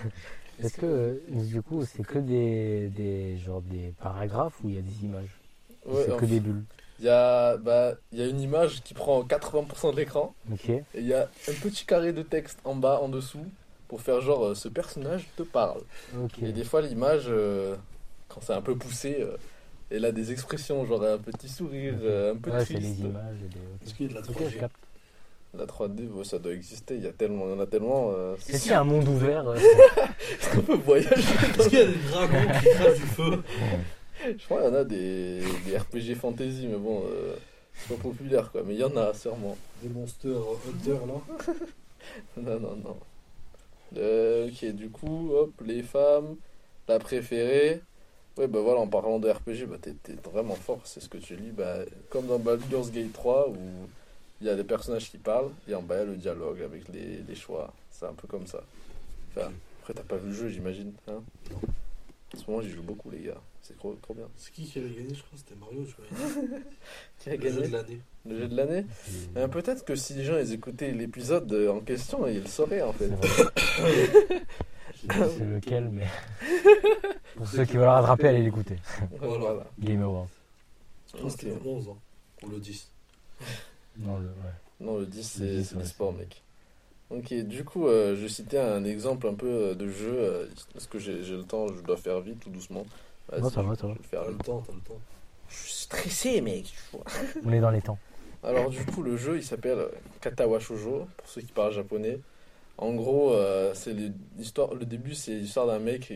Est-ce 0.59 0.75
que, 0.75 1.21
du 1.29 1.61
coup, 1.61 1.85
c'est 1.85 2.03
que 2.03 2.17
des, 2.17 2.89
des, 2.89 3.37
genre 3.37 3.61
des 3.61 3.93
paragraphes 3.99 4.59
ou 4.63 4.69
il 4.69 4.75
y 4.75 4.79
a 4.79 4.81
des 4.81 5.05
images? 5.05 5.39
Ou 5.85 5.93
Ouais, 5.93 6.03
C'est 6.03 6.15
que 6.15 6.21
fait, 6.21 6.27
des 6.27 6.39
bulles? 6.39 6.65
Il 6.99 7.05
y, 7.05 7.09
a, 7.09 7.55
bah, 7.57 7.93
il 8.11 8.19
y 8.19 8.21
a 8.21 8.25
une 8.27 8.41
image 8.41 8.81
qui 8.83 8.93
prend 8.93 9.23
80% 9.23 9.91
de 9.93 9.97
l'écran 9.97 10.35
et 10.67 10.83
il 10.95 11.07
y 11.07 11.13
a 11.13 11.29
un 11.47 11.53
petit 11.61 11.85
carré 11.85 12.11
de 12.11 12.21
texte 12.23 12.59
en 12.65 12.75
bas, 12.75 12.99
en 13.01 13.07
dessous, 13.07 13.45
pour 13.87 14.01
faire 14.01 14.19
genre 14.19 14.47
euh, 14.47 14.53
ce 14.55 14.67
personnage 14.67 15.27
te 15.37 15.43
parle. 15.43 15.81
Et 16.41 16.51
des 16.51 16.63
fois, 16.65 16.81
l'image, 16.81 17.25
euh, 17.29 17.75
quand 18.27 18.41
c'est 18.41 18.53
un 18.53 18.61
peu 18.61 18.75
poussé, 18.75 19.17
euh, 19.21 19.37
elle 19.89 20.03
a 20.05 20.11
des 20.11 20.31
expressions, 20.33 20.85
genre 20.85 21.01
un 21.03 21.17
petit 21.17 21.47
sourire, 21.49 21.95
euh, 22.01 22.33
un 22.33 22.35
peu 22.35 22.51
Ouais, 22.51 22.65
c'est 22.65 22.73
triste. 22.75 22.99
les 22.99 23.05
images. 23.05 23.37
Et 23.45 23.47
des... 23.47 23.85
Est-ce 23.85 23.93
qu'il 23.95 24.05
y 24.07 24.09
a 24.09 24.13
de 24.13 24.25
la 24.25 24.29
Ok, 24.29 24.41
3G 24.41 24.49
je 24.49 24.57
capte. 24.59 24.75
La 25.57 25.65
3D, 25.65 26.07
ouais, 26.11 26.23
ça 26.25 26.37
doit 26.37 26.51
exister, 26.53 26.95
il 26.97 27.03
y, 27.03 27.07
a 27.07 27.11
tellement, 27.11 27.45
il 27.47 27.51
y 27.51 27.53
en 27.55 27.59
a 27.61 27.65
tellement. 27.65 28.11
euh, 28.13 28.35
Est-ce 28.49 28.61
qu'il 28.63 28.71
y 28.71 28.73
a 28.75 28.81
un 28.81 28.83
monde 28.83 29.07
ouvert 29.07 29.47
euh, 29.47 29.57
on 30.57 30.61
peut 30.61 30.75
voyager. 30.75 31.15
Est-ce 31.15 31.69
qu'il 31.69 31.79
y 31.79 31.81
a 31.81 31.85
des 31.87 31.97
dragons 32.11 32.59
qui 32.59 32.69
crachent 32.75 32.95
du 32.97 33.05
feu? 33.07 33.43
Je 34.25 34.45
crois 34.45 34.61
qu'il 34.61 34.69
y 34.69 34.71
en 34.71 34.75
a 34.75 34.83
des, 34.83 35.41
des 35.65 35.77
RPG 35.77 36.15
fantasy, 36.15 36.67
mais 36.67 36.77
bon, 36.77 37.03
euh, 37.05 37.35
c'est 37.73 37.95
pas 37.95 38.01
populaire 38.01 38.51
quoi. 38.51 38.63
Mais 38.65 38.73
il 38.73 38.79
y 38.79 38.83
en 38.83 38.95
a 38.97 39.13
sûrement. 39.13 39.57
Des 39.81 39.89
monsters 39.89 40.41
hunter 40.67 40.97
là 41.07 41.53
Non, 42.37 42.59
non, 42.59 42.75
non. 42.75 42.97
Euh, 43.97 44.47
ok, 44.47 44.65
du 44.73 44.89
coup, 44.89 45.31
hop, 45.33 45.53
les 45.65 45.83
femmes, 45.83 46.35
la 46.87 46.99
préférée. 46.99 47.81
Ouais, 48.37 48.47
bah 48.47 48.59
voilà, 48.61 48.79
en 48.79 48.87
parlant 48.87 49.19
de 49.19 49.29
RPG, 49.29 49.65
bah 49.67 49.77
t'es 49.81 49.93
t'es 50.01 50.13
vraiment 50.23 50.55
fort, 50.55 50.81
c'est 50.85 51.01
ce 51.01 51.09
que 51.09 51.17
tu 51.17 51.35
lis. 51.35 51.51
Bah, 51.51 51.79
comme 52.09 52.27
dans 52.27 52.39
Baldur's 52.39 52.91
Gate 52.91 53.11
3, 53.11 53.49
où 53.49 53.57
il 54.41 54.47
y 54.47 54.49
a 54.49 54.55
des 54.55 54.63
personnages 54.63 55.09
qui 55.09 55.17
parlent, 55.17 55.51
et 55.67 55.75
en 55.75 55.81
bas 55.81 55.95
il 55.95 55.99
y 55.99 56.01
a 56.01 56.05
le 56.05 56.15
dialogue 56.15 56.61
avec 56.61 56.87
les, 56.89 57.21
les 57.27 57.35
choix. 57.35 57.73
C'est 57.91 58.05
un 58.05 58.13
peu 58.13 58.27
comme 58.27 58.47
ça. 58.47 58.63
Enfin, 59.31 59.51
après, 59.81 59.93
t'as 59.93 60.03
pas 60.03 60.17
vu 60.17 60.29
le 60.29 60.33
jeu, 60.35 60.49
j'imagine. 60.49 60.93
Hein? 61.07 61.21
En 62.33 62.37
ce 62.37 62.49
moment, 62.51 62.61
j'y 62.61 62.69
joue 62.69 62.83
beaucoup, 62.83 63.09
les 63.09 63.21
gars. 63.23 63.41
C'est 63.61 63.75
trop, 63.77 63.93
trop 64.01 64.13
bien. 64.13 64.27
C'est 64.37 64.51
qui 64.53 64.65
qui 64.65 64.79
avait 64.79 64.89
gagné 64.89 65.13
Je 65.15 65.21
crois? 65.23 65.31
Que 65.33 65.37
c'était 65.37 65.55
Mario, 65.59 65.85
je 65.85 65.93
crois. 65.93 66.05
Qui 67.19 67.29
a 67.29 67.35
Le 67.35 67.41
jeu 67.41 67.49
gagné 67.49 67.67
de 67.67 67.73
l'année. 67.73 68.01
le 68.25 68.37
jeu 68.39 68.47
de 68.47 68.55
l'année? 68.55 68.85
Euh, 69.37 69.47
Peut-être 69.47 69.83
que 69.83 69.95
si 69.95 70.13
les 70.13 70.23
gens 70.23 70.37
ils 70.37 70.53
écoutaient 70.53 70.91
l'épisode 70.91 71.51
euh, 71.51 71.71
en 71.71 71.79
question, 71.79 72.27
ils 72.27 72.41
le 72.41 72.47
sauraient 72.47 72.81
en 72.83 72.93
fait. 72.93 73.09
C'est 74.95 75.07
lequel, 75.45 75.89
mais. 75.89 76.07
Pour 77.35 77.47
ceux 77.47 77.65
qui 77.65 77.73
veulent 77.77 77.87
rattraper, 77.87 78.27
allez 78.27 78.43
l'écouter. 78.43 78.77
Voilà. 79.19 79.37
Voilà. 79.39 79.65
Game 79.79 80.01
Awards. 80.03 80.27
Je 81.17 81.27
c'était 81.29 81.51
Ok. 81.51 81.63
le 81.63 81.69
11 81.69 81.89
hein, 81.89 81.97
ou 82.43 82.49
le 82.49 82.59
10. 82.59 82.91
Non, 83.97 84.17
le, 84.19 84.27
ouais. 84.27 84.33
Non, 84.79 84.97
le 84.99 85.05
10, 85.07 85.17
Le 85.17 85.23
c'est 85.23 85.57
10, 85.57 85.63
c'est 85.69 85.75
ouais, 85.75 85.81
le 85.81 85.87
sport, 85.87 86.13
mec. 86.13 86.43
Ok, 87.09 87.33
du 87.33 87.63
coup, 87.63 87.87
euh, 87.87 88.15
je 88.15 88.21
vais 88.21 88.29
citer 88.29 88.59
un 88.59 88.83
exemple 88.83 89.27
un 89.27 89.33
peu 89.33 89.47
euh, 89.47 89.73
de 89.75 89.89
jeu. 89.89 90.13
euh, 90.13 90.45
parce 90.73 90.85
que 90.87 90.99
j'ai 90.99 91.23
j'ai 91.23 91.35
le 91.35 91.43
temps, 91.43 91.67
je 91.67 91.81
dois 91.81 91.97
faire 91.97 92.19
vite, 92.21 92.39
tout 92.39 92.49
doucement. 92.51 92.85
Vas-y, 93.29 93.41
Non, 93.41 93.49
ça 93.49 93.61
va, 93.63 93.73
je- 93.73 93.79
ça 93.79 93.87
va. 93.87 93.93
je 93.93 93.97
vais 93.99 94.03
le 94.03 94.09
faire 94.09 94.23
T'as 94.25 94.31
le 94.31 94.37
temps, 94.37 94.63
t'as 94.67 94.73
le 94.73 94.79
temps. 94.81 95.01
Je 95.49 95.55
suis 95.55 95.73
stressé, 95.73 96.41
mec. 96.41 96.71
On 97.45 97.51
est 97.51 97.59
dans 97.59 97.71
les 97.71 97.81
temps. 97.81 97.97
Alors 98.43 98.69
du 98.69 98.85
coup, 98.85 99.01
le 99.03 99.17
jeu, 99.17 99.37
il 99.37 99.43
s'appelle 99.43 99.87
Katawa 100.21 100.59
Shoujo, 100.59 101.07
pour 101.17 101.27
ceux 101.27 101.41
qui 101.41 101.51
parlent 101.51 101.73
japonais. 101.73 102.19
En 102.77 102.93
gros, 102.93 103.33
euh, 103.33 103.73
c'est 103.73 103.95
l'histoire. 104.37 104.73
Le 104.75 104.85
début, 104.85 105.15
c'est 105.15 105.33
l'histoire 105.35 105.67
d'un 105.67 105.79
mec 105.79 106.13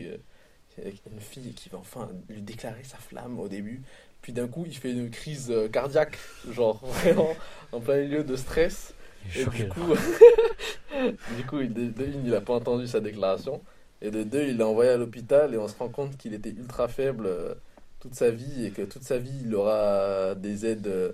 avec 0.78 1.02
une 1.12 1.20
fille 1.20 1.52
qui 1.54 1.68
va 1.68 1.78
enfin 1.78 2.08
lui 2.28 2.40
déclarer 2.40 2.84
sa 2.84 2.96
flamme 2.98 3.38
au 3.40 3.48
début. 3.48 3.82
Puis 4.22 4.32
d'un 4.32 4.48
coup, 4.48 4.64
il 4.66 4.74
fait 4.74 4.90
une 4.92 5.10
crise 5.10 5.50
euh, 5.50 5.68
cardiaque, 5.68 6.16
genre 6.50 6.80
vraiment 6.86 7.36
en 7.72 7.80
plein 7.80 8.00
milieu 8.00 8.24
de 8.24 8.36
stress. 8.36 8.94
Et 9.36 9.44
du 9.44 9.68
coup, 9.68 9.80
du 11.36 11.44
coup, 11.46 11.58
de, 11.58 11.66
de 11.90 12.04
une, 12.04 12.26
il 12.26 12.34
a 12.34 12.40
pas 12.40 12.54
entendu 12.54 12.86
sa 12.86 13.00
déclaration. 13.00 13.60
Et 14.02 14.10
de 14.10 14.22
deux, 14.22 14.44
il 14.48 14.58
l'a 14.58 14.66
envoyé 14.66 14.90
à 14.90 14.96
l'hôpital 14.96 15.54
et 15.54 15.58
on 15.58 15.68
se 15.68 15.76
rend 15.78 15.88
compte 15.88 16.16
qu'il 16.16 16.34
était 16.34 16.50
ultra 16.50 16.88
faible 16.88 17.26
euh, 17.26 17.54
toute 18.00 18.14
sa 18.14 18.30
vie 18.30 18.66
et 18.66 18.70
que 18.70 18.82
toute 18.82 19.02
sa 19.02 19.18
vie, 19.18 19.42
il 19.44 19.54
aura 19.54 20.34
des 20.34 20.66
aides. 20.66 20.86
euh, 20.86 21.12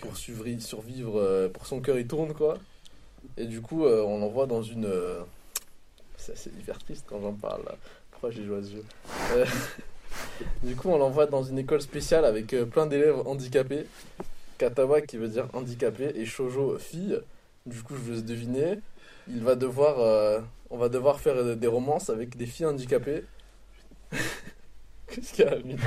pour 0.00 0.16
survivre, 0.16 0.60
survivre 0.60 1.20
euh, 1.20 1.48
pour 1.48 1.64
son 1.66 1.80
cœur 1.80 1.98
il 1.98 2.06
tourne 2.08 2.32
quoi 2.34 2.58
et 3.36 3.46
du 3.46 3.60
coup 3.60 3.84
on 3.86 4.18
l'envoie 4.18 4.46
dans 4.48 4.60
une 4.62 4.88
c'est 6.16 6.50
hyper 6.58 6.78
triste 6.78 7.04
quand 7.08 7.20
j'en 7.20 7.32
parle 7.32 7.62
là. 7.64 7.76
pourquoi 8.10 8.30
j'ai 8.32 8.44
joué 8.44 8.58
à 8.58 8.62
ce 8.62 8.70
jeu 8.72 8.84
Euh, 9.36 9.46
du 10.64 10.74
coup 10.74 10.88
on 10.88 10.98
l'envoie 10.98 11.26
dans 11.26 11.44
une 11.44 11.58
école 11.60 11.80
spéciale 11.80 12.24
avec 12.24 12.48
plein 12.70 12.86
d'élèves 12.86 13.20
handicapés 13.24 13.86
Katawa 14.58 15.00
qui 15.00 15.16
veut 15.16 15.28
dire 15.28 15.46
handicapé 15.52 16.10
et 16.16 16.24
Shoujo 16.26 16.76
fille 16.78 17.20
du 17.68 17.82
coup 17.82 17.94
je 17.94 18.00
vous 18.00 18.10
laisse 18.12 18.24
deviner 18.24 18.80
il 19.28 19.42
va 19.42 19.54
devoir 19.54 20.00
euh, 20.00 20.40
on 20.70 20.76
va 20.78 20.88
devoir 20.88 21.20
faire 21.20 21.56
des 21.56 21.66
romances 21.66 22.10
avec 22.10 22.36
des 22.36 22.46
filles 22.46 22.66
handicapées 22.66 23.24
qu'est-ce 25.08 25.32
qu'il 25.34 25.44
y 25.44 25.48
a 25.48 25.52
Amine 25.52 25.78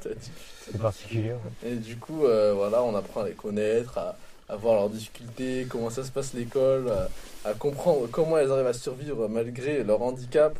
T'as 0.00 0.14
dit 0.14 0.30
C'est 0.64 0.78
particulier. 0.78 1.32
ouais. 1.32 1.70
Et 1.70 1.74
du 1.76 1.96
coup, 1.96 2.24
euh, 2.24 2.54
voilà, 2.54 2.82
on 2.82 2.94
apprend 2.96 3.20
à 3.20 3.28
les 3.28 3.34
connaître, 3.34 3.98
à, 3.98 4.16
à 4.48 4.56
voir 4.56 4.74
leurs 4.76 4.88
difficultés, 4.88 5.66
comment 5.68 5.90
ça 5.90 6.04
se 6.04 6.10
passe 6.10 6.32
l'école, 6.32 6.88
à, 6.90 7.08
à 7.44 7.52
comprendre 7.54 8.08
comment 8.10 8.38
elles 8.38 8.50
arrivent 8.50 8.66
à 8.66 8.72
survivre 8.72 9.28
malgré 9.28 9.84
leur 9.84 10.00
handicap. 10.02 10.58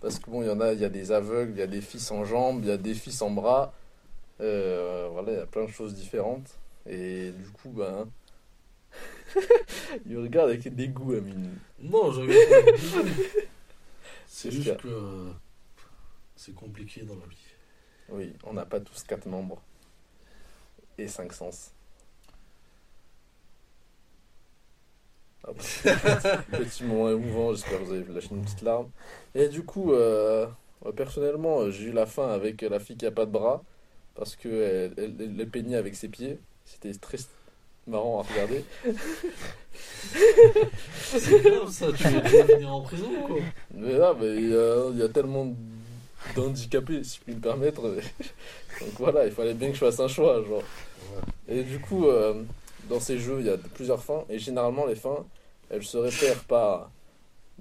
Parce 0.00 0.18
que 0.18 0.30
bon, 0.30 0.42
il 0.42 0.48
y 0.48 0.50
en 0.50 0.60
a, 0.60 0.72
il 0.72 0.80
y 0.80 0.84
a 0.84 0.88
des 0.88 1.10
aveugles, 1.10 1.52
il 1.52 1.58
y 1.58 1.62
a 1.62 1.66
des 1.66 1.80
filles 1.80 2.00
sans 2.00 2.24
jambes, 2.24 2.60
il 2.62 2.68
y 2.68 2.72
a 2.72 2.76
des 2.76 2.94
filles 2.94 3.12
sans 3.12 3.30
bras. 3.30 3.72
Euh, 4.40 5.08
voilà, 5.10 5.32
il 5.32 5.38
y 5.38 5.40
a 5.40 5.46
plein 5.46 5.64
de 5.64 5.70
choses 5.70 5.94
différentes. 5.94 6.46
Et 6.88 7.30
du 7.32 7.50
coup, 7.50 7.70
ben. 7.70 8.08
il 10.06 10.18
regarde 10.18 10.50
avec 10.50 10.74
dégoût, 10.74 11.14
Amine. 11.14 11.50
Non, 11.80 12.12
je 12.12 12.20
regarde. 12.20 13.06
C'est 14.26 14.50
juste 14.50 14.76
que 14.76 14.88
euh, 14.88 15.30
c'est 16.36 16.54
compliqué 16.54 17.02
dans 17.02 17.14
la 17.14 17.26
vie. 17.26 17.54
Oui, 18.10 18.34
on 18.44 18.52
n'a 18.52 18.66
pas 18.66 18.80
tous 18.80 19.02
quatre 19.02 19.26
membres. 19.26 19.62
Et 20.98 21.08
cinq 21.08 21.32
sens. 21.32 21.72
Hop. 25.44 25.56
Petit 26.50 26.84
moment 26.84 27.10
émouvant, 27.10 27.54
j'espère 27.54 27.78
que 27.78 27.84
vous 27.84 27.92
avez 27.92 28.12
lâché 28.12 28.28
une 28.32 28.42
petite 28.44 28.62
larme. 28.62 28.90
Et 29.34 29.48
du 29.48 29.64
coup, 29.64 29.92
euh, 29.92 30.46
euh, 30.84 30.92
personnellement, 30.92 31.70
j'ai 31.70 31.84
eu 31.86 31.92
la 31.92 32.04
fin 32.04 32.28
avec 32.28 32.60
la 32.60 32.78
fille 32.78 32.96
qui 32.96 33.06
a 33.06 33.10
pas 33.10 33.24
de 33.26 33.30
bras, 33.30 33.64
parce 34.14 34.36
qu'elle 34.36 34.92
elle, 34.98 35.14
elle, 35.18 35.40
elle 35.40 35.50
peignait 35.50 35.76
avec 35.76 35.94
ses 35.94 36.08
pieds. 36.08 36.38
C'était 36.66 36.92
très 36.98 37.18
marrant 37.86 38.20
à 38.20 38.22
regarder. 38.24 38.64
C'est 41.02 41.40
grave 41.42 41.70
ça, 41.70 41.86
tu 41.92 42.04
veux 42.08 42.44
finir 42.44 42.74
en 42.74 42.80
prison 42.82 43.06
ou 43.22 43.26
quoi 43.26 43.36
Mais 43.74 43.96
là, 43.98 44.14
il 44.22 44.50
y, 44.50 44.54
a- 44.56 44.90
il 44.92 44.98
y 44.98 45.02
a 45.02 45.08
tellement 45.08 45.54
d'handicapés, 46.34 47.04
si 47.04 47.18
je 47.18 47.22
puis 47.24 47.34
me 47.34 47.40
permettre. 47.40 47.82
Donc 47.82 48.90
voilà, 48.98 49.26
il 49.26 49.32
fallait 49.32 49.54
bien 49.54 49.68
que 49.68 49.74
je 49.74 49.80
fasse 49.84 50.00
un 50.00 50.08
choix, 50.08 50.42
genre. 50.44 50.62
Et 51.48 51.62
du 51.62 51.78
coup, 51.80 52.06
euh, 52.06 52.42
dans 52.88 53.00
ces 53.00 53.18
jeux, 53.18 53.36
il 53.40 53.46
y 53.46 53.50
a 53.50 53.56
plusieurs 53.56 54.02
fins, 54.02 54.24
et 54.28 54.38
généralement, 54.38 54.86
les 54.86 54.96
fins, 54.96 55.24
elles 55.70 55.84
se 55.84 55.96
repèrent 55.96 56.44
par 56.44 56.90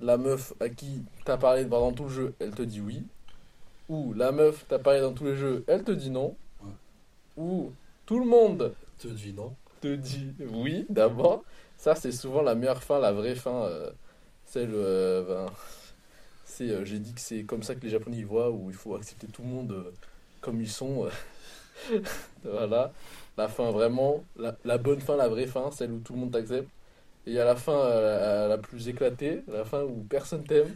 la 0.01 0.17
meuf 0.17 0.53
à 0.59 0.67
qui 0.69 1.03
t'as 1.23 1.37
parlé 1.37 1.63
pendant 1.65 1.91
tout 1.93 2.03
le 2.05 2.09
jeu, 2.09 2.33
elle 2.39 2.51
te 2.51 2.63
dit 2.63 2.81
oui. 2.81 3.03
Ou 3.87 4.13
la 4.13 4.31
meuf 4.31 4.65
t'as 4.67 4.79
parlé 4.79 4.99
dans 4.99 5.13
tous 5.13 5.25
les 5.25 5.35
jeux, 5.35 5.63
elle 5.67 5.83
te 5.83 5.91
dit 5.91 6.09
non. 6.09 6.35
Ouais. 6.61 6.71
Ou 7.37 7.71
tout 8.05 8.19
le 8.19 8.25
monde 8.25 8.73
Te 8.97 9.07
dis 9.07 9.33
non. 9.33 9.55
te 9.81 9.95
dit 9.95 10.33
oui 10.51 10.85
d'abord. 10.89 11.43
Ça, 11.77 11.95
c'est 11.95 12.11
souvent 12.11 12.41
la 12.41 12.55
meilleure 12.55 12.83
fin, 12.83 12.99
la 12.99 13.11
vraie 13.11 13.35
fin. 13.35 13.65
euh, 13.65 13.91
celle, 14.45 14.71
euh, 14.73 15.23
ben, 15.23 15.51
c'est, 16.45 16.69
euh, 16.69 16.85
j'ai 16.85 16.99
dit 16.99 17.13
que 17.13 17.21
c'est 17.21 17.43
comme 17.43 17.63
ça 17.63 17.75
que 17.75 17.81
les 17.81 17.89
Japonais 17.89 18.23
voient, 18.23 18.51
où 18.51 18.69
il 18.69 18.75
faut 18.75 18.95
accepter 18.95 19.27
tout 19.27 19.41
le 19.41 19.49
monde 19.49 19.93
comme 20.41 20.61
ils 20.61 20.69
sont. 20.69 21.07
voilà. 22.43 22.93
La 23.37 23.47
fin 23.49 23.71
vraiment, 23.71 24.23
la, 24.37 24.77
bonne 24.77 25.01
fin, 25.01 25.17
la 25.17 25.27
vraie 25.27 25.47
fin, 25.47 25.71
celle 25.71 25.91
où 25.91 25.99
tout 25.99 26.13
le 26.13 26.19
monde 26.19 26.31
t'accepte. 26.31 26.69
Et 27.27 27.31
il 27.31 27.33
y 27.33 27.39
a 27.39 27.45
la 27.45 27.55
fin 27.55 27.73
la, 27.89 28.47
la 28.47 28.57
plus 28.57 28.87
éclatée, 28.87 29.43
la 29.51 29.65
fin 29.65 29.83
où 29.83 30.05
personne 30.09 30.43
t'aime, 30.45 30.73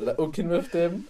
là, 0.00 0.14
aucune 0.18 0.48
meuf 0.48 0.70
t'aime. 0.70 1.02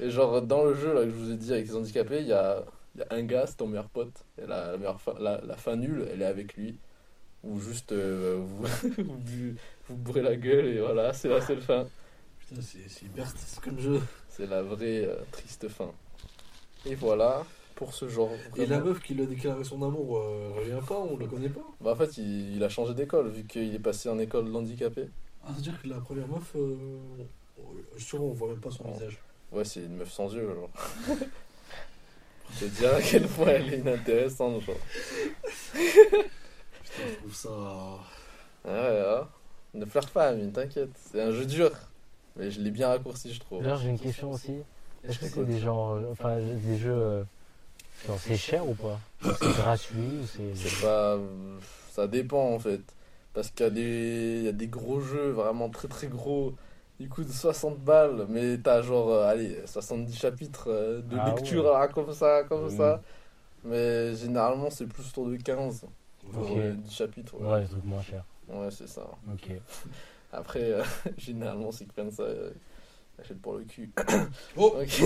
Et 0.00 0.10
genre, 0.10 0.42
dans 0.42 0.64
le 0.64 0.74
jeu 0.74 0.94
là, 0.94 1.02
que 1.04 1.10
je 1.10 1.14
vous 1.16 1.30
ai 1.32 1.36
dit 1.36 1.52
avec 1.52 1.66
les 1.66 1.74
handicapés, 1.76 2.20
il 2.20 2.28
y 2.28 2.32
a, 2.32 2.64
il 2.94 3.00
y 3.00 3.02
a 3.02 3.06
un 3.10 3.22
gars, 3.24 3.46
c'est 3.46 3.56
ton 3.56 3.66
meilleur 3.66 3.88
pote. 3.88 4.24
Et 4.38 4.46
la, 4.46 4.72
la, 4.72 4.76
meilleure 4.78 5.00
fin- 5.00 5.14
la, 5.18 5.40
la 5.40 5.56
fin 5.56 5.76
nulle, 5.76 6.06
elle 6.12 6.22
est 6.22 6.26
avec 6.26 6.54
lui. 6.54 6.78
Ou 7.42 7.60
juste 7.60 7.92
euh, 7.92 8.38
vous, 8.40 8.64
vous, 9.04 9.16
bu- 9.18 9.56
vous 9.88 9.96
bourrez 9.96 10.22
la 10.22 10.36
gueule 10.36 10.66
et 10.66 10.80
voilà, 10.80 11.12
c'est 11.12 11.28
la 11.28 11.40
seule 11.40 11.60
fin. 11.60 11.86
Putain, 12.38 12.60
c'est 12.62 13.02
hyper 13.02 13.32
triste 13.34 13.60
comme 13.60 13.78
jeu. 13.78 14.00
C'est 14.28 14.46
la 14.46 14.62
vraie 14.62 15.04
euh, 15.06 15.16
triste 15.32 15.68
fin. 15.68 15.90
Et 16.86 16.94
voilà, 16.94 17.44
pour 17.74 17.92
ce 17.94 18.08
genre. 18.08 18.30
Et 18.56 18.60
la 18.66 18.76
vraiment. 18.76 18.90
meuf 18.90 19.02
qui 19.02 19.14
lui 19.14 19.22
a 19.22 19.26
déclaré 19.26 19.62
son 19.64 19.82
amour 19.82 20.18
euh, 20.18 20.52
revient 20.56 20.80
pas, 20.86 20.98
on 20.98 21.16
le 21.16 21.26
connaît 21.26 21.48
pas 21.48 21.66
Bah, 21.80 21.92
en 21.92 21.96
fait, 21.96 22.16
il, 22.18 22.56
il 22.56 22.62
a 22.64 22.68
changé 22.68 22.94
d'école 22.94 23.28
vu 23.28 23.44
qu'il 23.44 23.74
est 23.74 23.78
passé 23.78 24.08
en 24.08 24.18
école 24.18 24.50
d'handicapé. 24.50 25.08
Ah, 25.42 25.48
c'est-à-dire 25.52 25.82
que 25.82 25.88
la 25.88 25.98
première 26.00 26.28
meuf, 26.28 26.52
euh, 26.56 26.96
sûrement 27.98 28.26
on 28.26 28.32
voit 28.32 28.48
même 28.48 28.60
pas 28.60 28.70
son 28.70 28.90
visage. 28.90 29.18
Ouais, 29.52 29.64
c'est 29.64 29.80
une 29.84 29.96
meuf 29.96 30.10
sans 30.10 30.34
yeux, 30.34 30.48
genre. 30.54 30.70
Je 32.52 32.66
te 32.66 32.70
dire 32.70 32.94
à 32.94 33.00
quel 33.00 33.26
point 33.26 33.48
elle 33.48 33.74
est 33.74 33.78
inintéressante, 33.78 34.62
genre. 34.62 34.76
Putain, 35.72 36.22
je 37.08 37.14
trouve 37.18 37.34
ça. 37.34 37.50
Ouais, 38.64 38.72
ouais. 38.72 39.22
Ne 39.74 39.84
pleure 39.84 40.08
pas, 40.10 40.28
Amine, 40.28 40.52
t'inquiète. 40.52 40.90
C'est 41.10 41.20
un 41.20 41.32
jeu 41.32 41.46
dur. 41.46 41.70
Mais 42.36 42.50
je 42.50 42.60
l'ai 42.60 42.70
bien 42.70 42.88
raccourci, 42.88 43.32
je 43.32 43.40
trouve. 43.40 43.62
D'ailleurs, 43.62 43.78
j'ai 43.78 43.88
une 43.90 43.98
question 43.98 44.30
aussi. 44.30 44.54
Est-ce 45.06 45.18
que 45.18 45.26
c'est 45.26 45.44
des 45.44 45.58
genres, 45.58 45.92
euh, 45.94 46.12
enfin, 46.12 46.36
des 46.38 46.78
jeux, 46.78 46.90
euh, 46.92 47.22
genre, 48.06 48.18
c'est 48.18 48.36
cher 48.36 48.66
ou 48.66 48.74
pas? 48.74 48.98
C'est 49.22 49.52
gratuit 49.52 50.20
ou 50.22 50.26
c'est 50.26 50.54
C'est 50.54 50.80
pas. 50.80 51.18
Ça 51.90 52.06
dépend 52.06 52.54
en 52.54 52.58
fait. 52.58 52.80
Parce 53.34 53.50
qu'il 53.50 53.64
y, 53.64 53.68
a 53.68 53.70
des... 53.70 54.36
il 54.38 54.44
y 54.44 54.48
a 54.48 54.52
des 54.52 54.68
gros 54.68 55.00
jeux 55.00 55.30
vraiment 55.30 55.68
très 55.68 55.88
très 55.88 56.06
gros. 56.06 56.54
Ils 57.04 57.10
coûtent 57.10 57.30
60 57.30 57.80
balles, 57.80 58.24
mais 58.30 58.56
t'as 58.56 58.80
genre, 58.80 59.10
euh, 59.10 59.26
allez, 59.28 59.58
70 59.66 60.16
chapitres 60.18 60.68
euh, 60.68 61.02
de 61.02 61.18
Ah 61.18 61.26
lecture 61.26 61.64
ouais. 61.64 61.70
là, 61.70 61.86
comme 61.88 62.14
ça, 62.14 62.44
comme 62.44 62.66
Oui. 62.66 62.76
ça. 62.78 63.02
Mais 63.62 64.16
généralement, 64.16 64.70
c'est 64.70 64.86
plus 64.86 65.06
autour 65.08 65.28
de 65.28 65.36
15 65.36 65.84
pour 66.32 66.44
Ok. 66.44 66.56
euh, 66.56 66.72
10 66.72 66.94
chapitres. 66.94 67.34
Ouais, 67.38 67.46
Ouais, 67.46 67.66
trucs 67.66 67.84
moins 67.84 68.00
chers. 68.02 68.24
Ouais, 68.48 68.70
c'est 68.70 68.88
ça. 68.88 69.06
Ok. 69.30 69.50
Après, 70.32 70.62
euh, 70.62 70.82
généralement, 71.18 71.68
qui 71.68 71.84
prennent 71.84 72.10
ça, 72.10 72.22
euh, 72.22 72.50
achètent 73.20 73.42
pour 73.42 73.56
le 73.58 73.64
cul. 73.64 73.92
Oh 74.56 74.74
Ok. 74.80 75.02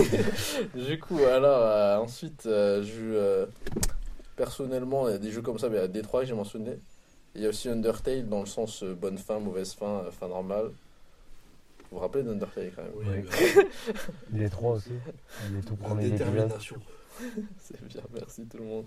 du 0.87 0.99
coup, 0.99 1.19
alors, 1.25 1.59
euh, 1.61 1.97
ensuite, 1.97 2.45
euh, 2.45 2.81
je, 2.81 3.01
euh, 3.13 3.45
personnellement, 4.37 5.09
il 5.09 5.11
y 5.11 5.15
a 5.15 5.17
des 5.17 5.31
jeux 5.31 5.41
comme 5.41 5.59
ça, 5.59 5.67
mais 5.67 5.75
il 5.77 5.81
y 5.81 5.83
a 5.83 5.87
Détroit 5.89 6.21
que 6.21 6.27
j'ai 6.27 6.33
mentionné. 6.33 6.79
Il 7.35 7.41
y 7.41 7.45
a 7.45 7.49
aussi 7.49 7.67
Undertale 7.69 8.27
dans 8.29 8.39
le 8.39 8.45
sens 8.45 8.83
euh, 8.83 8.95
bonne 8.95 9.17
fin, 9.17 9.39
mauvaise 9.39 9.73
fin, 9.73 10.05
euh, 10.05 10.11
fin 10.11 10.29
normale. 10.29 10.71
Vous 11.91 11.97
vous 11.97 11.99
rappelez 11.99 12.23
d'Undertale 12.23 12.71
quand 12.75 12.83
même 12.83 12.91
Oui, 12.95 13.05
Ouais. 13.07 13.23
bah, 13.55 13.61
Les 14.33 14.49
trois 14.49 14.73
aussi. 14.73 14.91
Les 15.53 15.61
tout 15.61 15.77
la 15.81 15.87
premiers 15.87 16.07
épisodes. 16.07 16.27
détermination. 16.27 16.75
C'est 17.59 17.83
bien, 17.85 18.01
merci 18.13 18.45
tout 18.45 18.57
le 18.57 18.63
monde. 18.65 18.85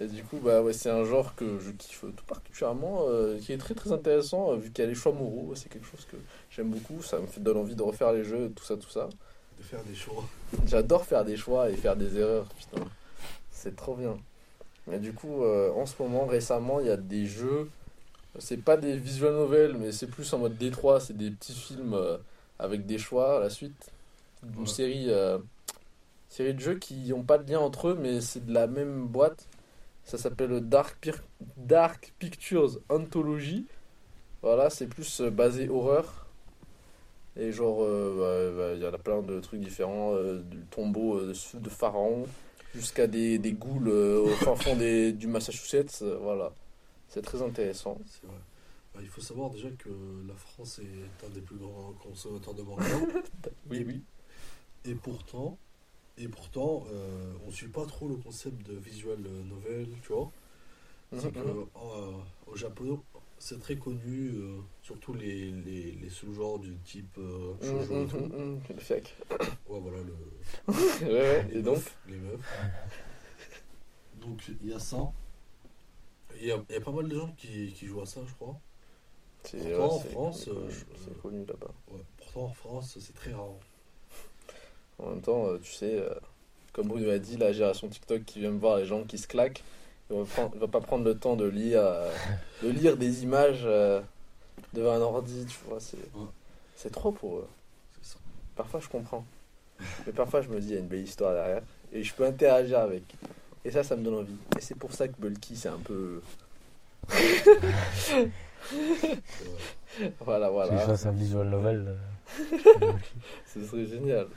Et 0.00 0.06
du 0.06 0.22
coup, 0.22 0.38
bah 0.38 0.62
ouais, 0.62 0.72
c'est 0.72 0.88
un 0.88 1.04
genre 1.04 1.34
que 1.34 1.58
je 1.58 1.72
kiffe 1.72 2.04
tout 2.16 2.24
particulièrement, 2.26 3.00
euh, 3.08 3.38
qui 3.38 3.52
est 3.52 3.58
très 3.58 3.74
très 3.74 3.92
intéressant, 3.92 4.52
euh, 4.52 4.56
vu 4.56 4.70
qu'il 4.70 4.82
y 4.82 4.86
a 4.86 4.88
les 4.88 4.94
choix 4.94 5.12
moraux, 5.12 5.52
c'est 5.54 5.68
quelque 5.68 5.84
chose 5.86 6.06
que 6.10 6.16
j'aime 6.50 6.70
beaucoup, 6.70 7.02
ça 7.02 7.18
me 7.18 7.26
fait- 7.26 7.40
donne 7.40 7.58
envie 7.58 7.74
de 7.74 7.82
refaire 7.82 8.12
les 8.14 8.24
jeux, 8.24 8.50
tout 8.56 8.64
ça, 8.64 8.76
tout 8.78 8.88
ça. 8.88 9.10
De 9.58 9.62
faire 9.62 9.82
des 9.82 9.94
choix. 9.94 10.24
J'adore 10.66 11.04
faire 11.04 11.22
des 11.24 11.36
choix 11.36 11.68
et 11.68 11.74
faire 11.74 11.96
des 11.96 12.16
erreurs, 12.16 12.46
putain. 12.46 12.82
C'est 13.50 13.76
trop 13.76 13.94
bien. 13.94 14.16
Mais 14.86 14.98
du 15.00 15.12
coup, 15.12 15.42
euh, 15.42 15.70
en 15.72 15.84
ce 15.84 16.00
moment, 16.00 16.24
récemment, 16.24 16.80
il 16.80 16.86
y 16.86 16.90
a 16.90 16.96
des 16.96 17.26
jeux. 17.26 17.68
C'est 18.40 18.56
pas 18.62 18.76
des 18.76 18.96
visual 18.96 19.34
novels, 19.34 19.76
mais 19.78 19.92
c'est 19.92 20.06
plus 20.06 20.32
en 20.32 20.38
mode 20.38 20.56
D3. 20.58 21.00
C'est 21.00 21.16
des 21.16 21.30
petits 21.30 21.52
films 21.54 21.94
euh, 21.94 22.16
avec 22.58 22.86
des 22.86 22.98
choix 22.98 23.36
à 23.36 23.40
la 23.40 23.50
suite. 23.50 23.90
Une 24.42 24.60
Ouais. 24.62 24.66
série, 24.66 25.06
euh, 25.10 25.38
série 26.28 26.54
de 26.54 26.60
jeux 26.60 26.76
qui 26.78 26.94
n'ont 27.10 27.22
pas 27.22 27.38
de 27.38 27.50
lien 27.50 27.60
entre 27.60 27.88
eux, 27.88 27.98
mais 28.00 28.20
c'est 28.20 28.44
de 28.44 28.52
la 28.52 28.66
même 28.66 29.06
boîte. 29.06 29.46
Ça 30.04 30.16
s'appelle 30.18 30.60
Dark, 30.60 30.96
Pir- 31.00 31.22
Dark 31.58 32.12
Pictures 32.18 32.80
Anthology. 32.88 33.66
Voilà, 34.42 34.70
c'est 34.70 34.86
plus 34.86 35.20
euh, 35.20 35.30
basé 35.30 35.68
horreur. 35.68 36.26
Et 37.36 37.52
genre, 37.52 37.82
euh, 37.82 38.50
bah, 38.56 38.56
bah, 38.56 38.72
il 38.74 38.82
y 38.82 38.86
en 38.86 38.92
a 38.94 38.98
plein 38.98 39.22
de 39.22 39.38
trucs 39.40 39.60
différents, 39.60 40.14
du 40.50 40.58
tombeau 40.70 41.20
de, 41.20 41.68
pharaon 41.68 42.26
jusqu'à 42.74 43.06
des, 43.06 43.38
des 43.38 43.52
ghouls 43.52 43.88
au 43.88 44.28
fin 44.28 44.56
fond 44.56 44.74
des, 44.76 45.12
du 45.12 45.26
Massachusetts. 45.28 46.02
voilà, 46.22 46.52
c'est 47.10 47.22
très 47.22 47.42
intéressant. 47.42 47.98
C'est 48.06 48.26
vrai. 48.26 48.38
Bah, 48.94 49.00
il 49.02 49.08
faut 49.08 49.20
savoir 49.20 49.50
déjà 49.50 49.70
que 49.72 49.90
la 50.26 50.34
France 50.36 50.80
est 50.80 51.24
un 51.24 51.30
des 51.30 51.40
plus 51.42 51.56
grands 51.56 51.92
consommateurs 51.94 52.54
de 52.54 52.62
manga. 52.62 53.06
Oui, 53.70 53.84
oui. 53.86 54.04
et 54.84 54.94
pourtant, 54.94 55.58
et 56.18 56.28
pourtant 56.28 56.86
euh, 56.92 57.34
on 57.46 57.50
suit 57.52 57.68
pas 57.68 57.86
trop 57.86 58.08
le 58.08 58.16
concept 58.16 58.66
de 58.66 58.76
visual 58.76 59.20
novel, 59.22 59.88
tu 60.02 60.12
vois. 60.12 60.32
C'est 61.14 61.32
que, 61.32 61.48
Mhm. 61.48 61.66
euh, 61.76 62.12
au 62.46 62.56
Japon, 62.56 63.02
c'est 63.38 63.60
très 63.60 63.76
connu, 63.78 64.30
euh, 64.34 64.60
surtout 64.82 65.14
les, 65.14 65.50
les, 65.52 65.92
les 65.92 66.10
sous-genres 66.10 66.58
du 66.60 66.78
type 66.80 67.18
euh, 67.18 67.54
Mhm, 67.60 67.68
shoujo 67.70 68.02
et 68.02 68.06
tout. 68.06 68.24
mhm, 68.24 68.36
mhm, 68.36 68.60
Le 68.70 68.80
fake. 68.80 69.16
Ouais, 69.68 69.80
voilà, 69.80 69.98
le, 70.02 70.14
Ouais, 71.02 71.10
ouais, 71.10 71.46
les 71.48 71.58
et 71.58 71.62
donc 71.62 71.84
les 72.06 72.18
meufs. 72.18 72.40
Donc 74.20 74.48
il 74.62 74.68
y 74.70 74.72
a 74.72 74.78
ça. 74.78 75.12
Il 76.40 76.46
y 76.46 76.52
a, 76.52 76.56
il 76.68 76.74
y 76.74 76.78
a 76.78 76.80
pas 76.80 76.90
mal 76.90 77.06
de 77.08 77.14
gens 77.14 77.30
qui, 77.36 77.72
qui 77.72 77.86
jouent 77.86 78.00
à 78.00 78.06
ça, 78.06 78.20
je 78.26 78.32
crois. 78.34 78.56
c'est 79.44 79.58
Pourtant, 79.58 79.94
en 79.94 79.98
France, 80.00 80.42
c'est- 80.44 80.50
euh, 80.50 80.68
je- 80.70 80.84
c'est 81.04 81.22
connu 81.22 81.44
là-bas. 81.46 81.72
Ouais. 81.92 82.00
Pourtant, 82.16 82.42
en 82.44 82.52
France, 82.52 82.96
c'est 82.98 83.14
très 83.14 83.32
rare. 83.32 83.54
En 84.98 85.10
même 85.10 85.20
temps, 85.22 85.46
euh, 85.46 85.58
tu 85.58 85.72
sais, 85.72 85.98
euh, 85.98 86.14
comme 86.72 86.88
Bruno 86.88 87.10
a 87.10 87.18
dit, 87.18 87.36
la 87.36 87.52
génération 87.52 87.88
TikTok 87.88 88.24
qui 88.24 88.40
vient 88.40 88.50
me 88.50 88.58
voir, 88.58 88.78
les 88.78 88.86
gens 88.86 89.04
qui 89.04 89.18
se 89.18 89.26
claquent, 89.26 89.62
il 90.10 90.16
va, 90.16 90.24
prendre- 90.24 90.50
il 90.54 90.60
va 90.60 90.68
pas 90.68 90.80
prendre 90.80 91.04
le 91.04 91.18
temps 91.18 91.36
de 91.36 91.46
lire, 91.46 91.80
euh, 91.82 92.10
de 92.62 92.68
lire 92.68 92.96
des 92.96 93.22
images 93.22 93.62
euh, 93.64 94.00
devant 94.74 94.92
un 94.92 95.00
ordi, 95.00 95.46
tu 95.46 95.58
vois. 95.68 95.80
C'est 95.80 95.96
Ouais. 96.14 96.26
c'est 96.76 96.90
trop 96.90 97.12
pour 97.12 97.38
eux. 97.38 97.48
C'est 98.02 98.12
ça. 98.14 98.18
Parfois, 98.56 98.80
je 98.80 98.88
comprends. 98.88 99.24
Mais 100.06 100.12
parfois, 100.12 100.42
je 100.42 100.48
me 100.48 100.60
dis, 100.60 100.68
il 100.68 100.74
y 100.74 100.76
a 100.76 100.80
une 100.80 100.88
belle 100.88 101.04
histoire 101.04 101.32
derrière. 101.32 101.62
Et 101.92 102.02
je 102.02 102.14
peux 102.14 102.24
interagir 102.26 102.78
avec. 102.80 103.02
Et 103.64 103.70
ça, 103.70 103.82
ça 103.82 103.96
me 103.96 104.02
donne 104.02 104.14
envie. 104.14 104.36
Et 104.56 104.60
c'est 104.60 104.74
pour 104.76 104.92
ça 104.92 105.06
que 105.08 105.14
Bulky, 105.20 105.56
c'est 105.56 105.68
un 105.68 105.78
peu. 105.78 106.20
Vrai. 107.08 108.30
Voilà, 110.20 110.46
Si 110.46 110.52
je 110.52 110.52
voilà. 110.52 110.78
fasse 110.86 111.06
un 111.06 111.12
visual 111.12 111.48
novel. 111.48 111.96
euh, 112.38 112.92
Ce 113.46 113.64
serait 113.66 113.86
génial. 113.86 114.28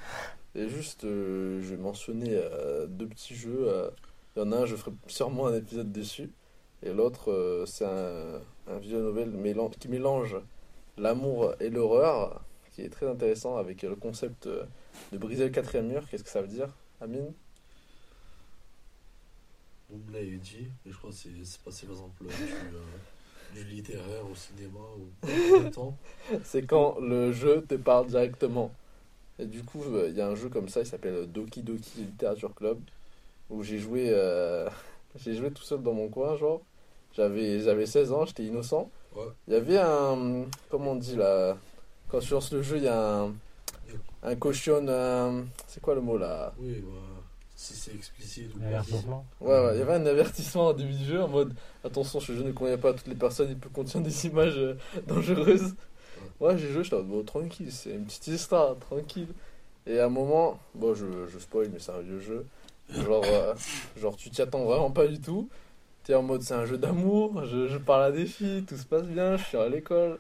Et 0.56 0.68
juste, 0.68 1.04
euh, 1.04 1.62
je 1.62 1.76
vais 1.76 1.82
mentionner 1.82 2.30
euh, 2.32 2.86
deux 2.88 3.08
petits 3.08 3.36
jeux. 3.36 3.66
euh. 3.68 3.90
Il 4.36 4.40
y 4.40 4.46
en 4.46 4.52
a 4.52 4.58
un, 4.58 4.66
je 4.66 4.76
ferai 4.76 4.92
sûrement 5.08 5.48
un 5.48 5.56
épisode 5.56 5.92
dessus. 5.92 6.32
Et 6.82 6.92
l'autre, 6.92 7.32
euh, 7.32 7.66
c'est 7.68 7.86
un, 7.86 8.40
un 8.68 8.78
vieux 8.80 9.00
novel 9.00 9.30
mélan- 9.30 9.70
qui 9.70 9.88
mélange 9.88 10.38
l'amour 10.98 11.54
et 11.60 11.70
l'horreur, 11.70 12.42
qui 12.74 12.82
est 12.82 12.90
très 12.90 13.08
intéressant 13.08 13.58
avec 13.58 13.84
le 13.84 13.96
concept 13.96 14.48
euh, 14.48 14.64
de 15.12 15.18
briser 15.18 15.44
le 15.46 15.50
quatrième 15.52 15.88
mur. 15.88 16.04
Qu'est-ce 16.10 16.24
que 16.24 16.30
ça 16.30 16.42
veut 16.42 16.48
dire, 16.48 16.70
Amine? 17.00 17.32
Mais 20.86 20.92
je 20.92 20.98
crois 20.98 21.12
que 21.12 21.16
c'est 21.16 21.62
passé 21.64 21.86
par 21.86 21.96
exemple 21.96 22.24
du, 22.24 22.76
euh, 22.76 23.64
du 23.64 23.64
littéraire 23.70 24.30
au 24.30 24.36
cinéma 24.36 24.80
ou. 24.98 25.08
C'est 26.44 26.66
quand 26.66 27.00
le 27.00 27.32
jeu 27.32 27.64
te 27.68 27.76
parle 27.76 28.08
directement. 28.08 28.72
Et 29.40 29.46
du 29.46 29.64
coup, 29.64 29.84
euh, 29.94 30.08
il 30.10 30.16
y 30.18 30.22
a 30.22 30.28
un 30.28 30.36
jeu 30.36 30.50
comme 30.50 30.70
ça, 30.70 30.82
il 30.82 30.86
s'appelle 30.86 31.28
Doki 31.32 31.62
Doki 31.64 32.02
Literature 32.02 32.54
Club, 32.56 32.80
où 33.50 33.64
j'ai 33.64 33.80
joué, 33.80 34.08
euh, 34.10 34.70
j'ai 35.18 35.36
joué 35.36 35.52
tout 35.52 35.64
seul 35.64 35.82
dans 35.84 35.94
mon 35.94 36.10
coin, 36.10 36.36
genre. 36.38 36.62
J'avais, 37.16 37.60
j'avais 37.62 37.86
16 37.86 38.12
ans, 38.12 38.26
j'étais 38.26 38.44
innocent. 38.46 38.90
Ouais. 39.16 39.24
Il 39.48 39.54
y 39.54 39.58
avait 39.58 39.78
un, 39.78 40.46
comment 40.70 40.92
on 40.92 40.96
dit 40.96 41.16
là, 41.16 41.58
quand 42.10 42.20
tu 42.20 42.34
lances 42.34 42.54
le 42.54 42.62
jeu, 42.62 42.78
il 42.78 42.84
y 42.84 42.88
a 42.88 43.22
un, 43.24 43.34
un 44.24 44.36
caution, 44.36 44.86
un- 44.88 45.46
c'est 45.68 45.82
quoi 45.82 45.96
le 45.96 46.02
mot 46.02 46.18
là? 46.18 46.54
Oui, 46.60 46.82
bah, 46.82 47.13
si 47.64 47.74
c'est 47.76 47.96
explicite 47.96 48.54
ou 48.56 48.60
pas. 48.60 48.68
Avertissement. 48.68 49.26
Ouais, 49.40 49.48
ouais, 49.66 49.76
il 49.76 49.80
y 49.80 49.82
avait 49.82 49.94
un 49.94 50.06
avertissement 50.06 50.68
au 50.68 50.74
début 50.74 50.94
du 50.94 51.06
jeu 51.06 51.22
en 51.22 51.28
mode 51.28 51.54
attention, 51.84 52.20
ce 52.20 52.34
jeu 52.34 52.44
ne 52.44 52.52
convient 52.52 52.78
pas 52.78 52.90
à 52.90 52.94
toutes 52.94 53.08
les 53.08 53.16
personnes, 53.16 53.50
il 53.50 53.58
peut 53.58 53.70
contenir 53.70 54.04
des 54.04 54.26
images 54.26 54.58
euh, 54.58 54.76
dangereuses. 55.08 55.76
Ouais, 56.40 56.58
j'ai 56.58 56.72
joué, 56.72 56.84
en 56.92 56.98
mode, 56.98 57.08
bon, 57.08 57.24
tranquille, 57.24 57.72
c'est 57.72 57.92
une 57.92 58.06
petite 58.06 58.28
histoire, 58.28 58.78
tranquille. 58.78 59.30
Et 59.88 60.00
à 60.00 60.06
un 60.06 60.10
moment, 60.10 60.60
bon, 60.76 60.94
je, 60.94 61.06
je 61.28 61.40
spoil, 61.40 61.70
mais 61.72 61.80
c'est 61.80 61.92
un 61.92 62.00
vieux 62.02 62.20
jeu. 62.20 62.46
Genre, 62.90 63.24
euh, 63.26 63.54
genre 64.00 64.16
tu 64.18 64.30
t'y 64.30 64.42
attends 64.42 64.66
vraiment 64.66 64.92
pas 64.92 65.08
du 65.08 65.20
tout. 65.20 65.50
T'es 66.04 66.16
en 66.16 66.22
mode, 66.22 66.42
c'est 66.42 66.54
un 66.54 66.66
jeu 66.66 66.78
d'amour, 66.78 67.46
je, 67.46 67.70
je 67.70 67.78
parle 67.78 68.04
à 68.04 68.12
des 68.12 68.26
filles, 68.26 68.64
tout 68.64 68.76
se 68.76 68.86
passe 68.86 69.04
bien, 69.04 69.38
je 69.38 69.44
suis 69.46 69.58
à 69.58 69.70
l'école. 69.70 70.20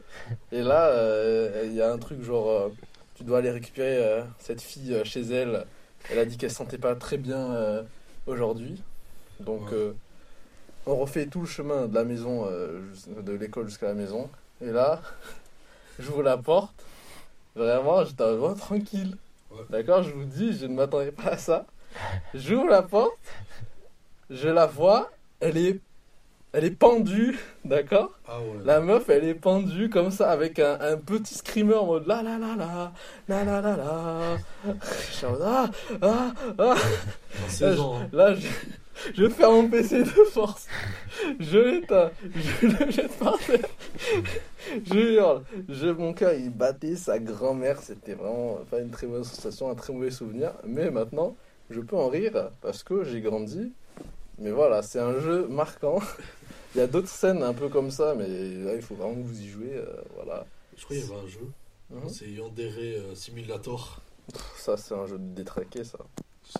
Et 0.53 0.61
là, 0.61 0.87
euh, 0.87 1.63
il 1.65 1.73
y 1.73 1.81
a 1.81 1.91
un 1.91 1.97
truc 1.97 2.21
genre, 2.23 2.49
euh, 2.49 2.69
tu 3.15 3.25
dois 3.25 3.39
aller 3.39 3.51
récupérer 3.51 3.97
euh, 3.97 4.23
cette 4.39 4.61
fille 4.61 4.93
euh, 4.93 5.03
chez 5.03 5.21
elle. 5.21 5.65
Elle 6.09 6.19
a 6.19 6.25
dit 6.25 6.37
qu'elle 6.37 6.49
se 6.49 6.55
sentait 6.57 6.77
pas 6.77 6.95
très 6.95 7.17
bien 7.17 7.51
euh, 7.53 7.83
aujourd'hui. 8.27 8.81
Donc, 9.39 9.61
Ouais. 9.71 9.73
euh, 9.77 9.93
on 10.85 10.95
refait 10.97 11.27
tout 11.27 11.41
le 11.41 11.47
chemin 11.47 11.87
de 11.87 11.95
la 11.95 12.03
maison, 12.03 12.45
euh, 12.49 12.81
de 13.21 13.31
l'école 13.33 13.67
jusqu'à 13.67 13.87
la 13.87 13.93
maison. 13.93 14.29
Et 14.61 14.71
là, 14.71 15.01
j'ouvre 15.99 16.23
la 16.23 16.37
porte. 16.37 16.73
Vraiment, 17.55 18.03
j'étais 18.03 18.23
en 18.23 18.37
mode 18.37 18.57
tranquille. 18.57 19.15
Ouais. 19.51 19.61
D'accord, 19.69 20.03
je 20.03 20.11
vous 20.11 20.25
dis, 20.25 20.57
je 20.57 20.65
ne 20.65 20.73
m'attendais 20.73 21.11
pas 21.11 21.29
à 21.31 21.37
ça. 21.37 21.65
J'ouvre 22.33 22.67
la 22.67 22.81
porte, 22.81 23.13
je 24.29 24.49
la 24.49 24.65
vois, 24.65 25.11
elle 25.39 25.57
est, 25.57 25.79
elle 26.53 26.65
est 26.65 26.71
pendue, 26.71 27.37
d'accord? 27.65 28.11
Ah 28.27 28.39
ouais. 28.39 28.59
La 28.63 28.79
meuf, 28.79 29.09
elle 29.09 29.25
est 29.25 29.33
pendue 29.33 29.89
comme 29.89 30.11
ça 30.11 30.29
avec 30.31 30.59
un, 30.59 30.77
un 30.79 30.97
petit 30.97 31.33
screamer 31.35 31.73
en 31.75 31.85
mode 31.87 32.07
la 32.07 32.21
la 32.23 32.37
la 32.37 32.55
la, 32.55 32.93
la 33.27 33.43
la 33.43 33.61
la 33.61 33.77
la. 33.77 34.37
Je 35.09 35.13
suis 35.13 35.25
en 35.25 35.31
mode 35.31 35.41
ah, 35.43 35.69
ah, 36.01 36.33
ah. 36.59 36.75
Dans 37.41 37.49
16 37.49 37.79
ans. 37.79 37.95
hein. 38.01 38.09
Là, 38.13 38.35
je, 38.35 38.47
je 39.15 39.29
ferme 39.29 39.53
mon 39.63 39.69
PC 39.69 40.03
de 40.03 40.09
force. 40.31 40.67
Je 41.39 41.57
l'éteins. 41.57 42.11
Je 42.61 42.67
le 42.67 42.91
jette 42.91 43.17
par 43.17 43.37
terre. 43.39 43.59
Je 44.85 44.99
hurle. 45.15 45.43
Je, 45.69 45.87
mon 45.87 46.13
cœur, 46.13 46.33
il 46.33 46.51
battait 46.51 46.95
sa 46.95 47.17
grand-mère. 47.19 47.81
C'était 47.81 48.13
vraiment 48.13 48.59
pas 48.69 48.79
une 48.79 48.91
très 48.91 49.07
bonne 49.07 49.23
sensation, 49.23 49.69
un 49.71 49.75
très 49.75 49.91
mauvais 49.93 50.11
souvenir. 50.11 50.53
Mais 50.65 50.91
maintenant, 50.91 51.35
je 51.69 51.79
peux 51.81 51.95
en 51.95 52.09
rire 52.09 52.51
parce 52.61 52.83
que 52.83 53.03
j'ai 53.03 53.21
grandi. 53.21 53.73
Mais 54.39 54.51
voilà, 54.51 54.81
c'est 54.81 54.99
un 54.99 55.19
jeu 55.19 55.47
marquant. 55.47 55.99
Il 56.75 56.79
y 56.79 56.81
a 56.81 56.87
d'autres 56.87 57.07
scènes 57.09 57.43
un 57.43 57.53
peu 57.53 57.69
comme 57.69 57.91
ça, 57.91 58.15
mais 58.15 58.27
là, 58.27 58.75
il 58.75 58.81
faut 58.81 58.95
vraiment 58.95 59.15
que 59.15 59.27
vous 59.27 59.41
y 59.41 59.47
jouez. 59.49 59.75
euh, 59.75 59.85
voilà. 60.15 60.45
Je 60.75 60.83
crois 60.83 60.95
qu'il 60.97 61.05
y 61.05 61.11
avait 61.11 61.21
un 61.21 61.27
jeu. 61.27 61.47
Mhm. 61.91 62.09
C'est 62.09 62.31
Yandere 62.31 62.73
euh, 62.77 63.15
Simulator. 63.15 64.01
Ça, 64.57 64.77
c'est 64.77 64.95
un 64.95 65.05
jeu 65.05 65.17
de 65.19 65.33
détraqué, 65.35 65.83
ça. 65.83 65.99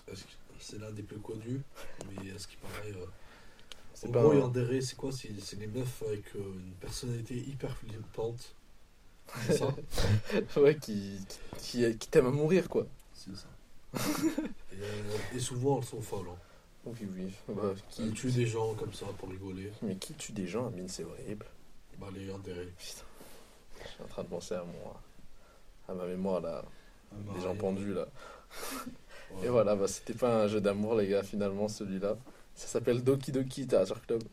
Est-ce 0.08 0.24
que- 0.24 0.30
C'est 0.60 0.80
l'un 0.80 0.92
des 0.92 1.04
plus 1.04 1.20
connus. 1.20 1.62
Mais 2.10 2.32
à 2.32 2.38
ce 2.40 2.48
qui 2.48 2.56
paraît. 2.58 2.92
euh, 2.92 3.06
C'est 3.94 4.08
En 4.10 4.12
pas 4.12 4.22
gros, 4.22 4.32
un- 4.32 4.40
Yandere, 4.40 4.82
c'est 4.82 4.96
quoi? 4.96 5.12
C'est 5.12 5.30
c'est 5.42 5.58
des 5.58 5.68
meufs 5.68 6.04
avec 6.08 6.24
euh, 6.36 6.40
une 6.40 6.74
personnalité 6.80 7.36
hyper 7.36 7.76
flippante. 7.78 8.56
C'est 9.48 9.58
ça? 9.58 9.68
Ouais, 10.58 10.78
qui, 10.78 11.18
qui, 11.58 11.98
qui 11.98 12.08
t'aime 12.10 12.28
à 12.28 12.32
mourir, 12.32 12.70
quoi. 12.70 12.86
C'est 13.14 13.36
ça. 13.36 13.48
et, 14.72 14.76
euh, 14.82 15.18
et 15.36 15.40
souvent, 15.40 15.80
elles 15.80 15.86
sont 15.86 16.02
folles. 16.02 16.28
hein. 16.30 16.38
Oui, 16.86 17.08
oui. 17.16 17.34
Bah, 17.48 17.74
qui 17.90 18.12
tuent 18.12 18.32
des 18.32 18.46
gens 18.46 18.74
comme 18.74 18.94
ça 18.94 19.06
pour 19.18 19.30
rigoler. 19.30 19.72
Mais 19.82 19.96
qui 19.96 20.14
tue 20.14 20.34
des 20.34 20.48
gens, 20.48 20.68
Amine, 20.68 20.90
c'est 20.90 21.04
horrible. 21.06 21.46
Bah, 21.98 22.08
les 22.14 22.26
Yandere. 22.26 22.68
Putain. 22.78 23.04
Je 23.84 23.88
suis 23.90 24.04
en 24.04 24.08
train 24.08 24.24
de 24.24 24.28
penser 24.28 24.56
à 24.56 24.64
moi. 24.64 25.02
À 25.88 25.94
ma 25.94 26.06
mémoire, 26.06 26.42
là. 26.42 26.64
Ah, 27.12 27.16
Des 27.36 27.42
gens 27.42 27.56
pendus, 27.56 27.94
là. 27.94 28.08
ouais. 29.32 29.46
Et 29.46 29.50
voilà, 29.50 29.76
bah, 29.76 29.88
c'était 29.88 30.14
pas 30.14 30.44
un 30.44 30.48
jeu 30.48 30.60
d'amour, 30.60 30.96
les 30.96 31.08
gars, 31.08 31.24
finalement, 31.24 31.68
celui-là. 31.68 32.18
Ça 32.56 32.68
s'appelle 32.68 33.04
Doki 33.04 33.32
Doki 33.32 33.62
Literature 33.62 34.02
Club. 34.06 34.24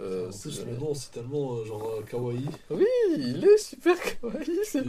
Euh, 0.00 0.26
en 0.28 0.30
plus, 0.38 0.50
c'est- 0.50 0.64
le 0.64 0.76
nom, 0.76 0.92
c'est 0.92 1.12
tellement 1.12 1.54
euh, 1.54 1.64
genre 1.64 1.98
euh, 1.98 2.02
kawaii. 2.02 2.48
Oui, 2.70 2.84
il 3.16 3.44
est 3.44 3.58
super 3.58 3.96
kawaii, 4.00 4.58
c'est 4.64 4.82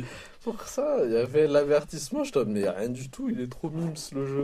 pour 0.43 0.59
ça. 0.63 0.97
Il 1.05 1.11
y 1.11 1.17
avait 1.17 1.47
l'avertissement, 1.47 2.23
je 2.23 2.33
dois 2.33 2.45
mais 2.45 2.67
rien 2.67 2.89
du 2.89 3.07
tout, 3.09 3.29
il 3.29 3.39
est 3.39 3.51
trop 3.51 3.69
mimes 3.69 3.93
le 4.13 4.25
jeu. 4.25 4.43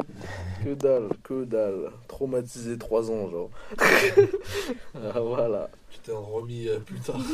Que 0.63 0.75
dalle, 0.75 1.09
que 1.23 1.45
dalle. 1.45 1.91
Traumatisé 2.07 2.77
3 2.77 3.09
ans, 3.09 3.27
genre. 3.29 3.49
ah, 4.95 5.19
voilà. 5.19 5.69
Tu 5.89 5.99
t'es 5.99 6.11
en 6.11 6.21
remis 6.21 6.67
euh, 6.67 6.79
plus 6.79 6.99
tard. 6.99 7.19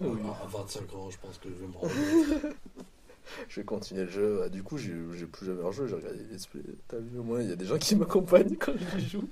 Oui. 0.00 0.18
À 0.42 0.46
25 0.46 0.94
ans, 0.94 1.10
je 1.10 1.18
pense 1.18 1.38
que 1.38 1.48
je 1.48 1.54
vais 1.54 1.66
me 1.66 1.76
remettre. 1.76 2.56
je 3.48 3.56
vais 3.60 3.64
continuer 3.64 4.04
le 4.04 4.10
jeu. 4.10 4.42
Ah, 4.44 4.48
du 4.48 4.62
coup, 4.62 4.78
j'ai 4.78 4.92
plus 5.26 5.46
jamais 5.46 5.62
rejoué, 5.62 5.88
j'ai 5.88 5.96
regardé 5.96 6.18
les. 6.30 6.62
T'as 6.88 6.98
vu, 6.98 7.18
au 7.18 7.22
moins, 7.22 7.40
il 7.42 7.48
y 7.48 7.52
a 7.52 7.56
des 7.56 7.66
gens 7.66 7.78
qui 7.78 7.96
m'accompagnent 7.96 8.56
quand 8.56 8.72
j'y 8.96 9.08
joue. 9.08 9.28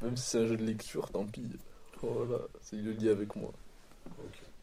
Même 0.00 0.16
si 0.16 0.30
c'est 0.30 0.38
un 0.38 0.46
jeu 0.46 0.56
de 0.56 0.64
lecture, 0.64 1.10
tant 1.10 1.24
pis. 1.24 1.42
Voilà, 2.02 2.42
c'est 2.60 2.76
il 2.76 2.84
le 2.84 2.92
lit 2.92 3.08
avec 3.08 3.34
moi. 3.36 3.52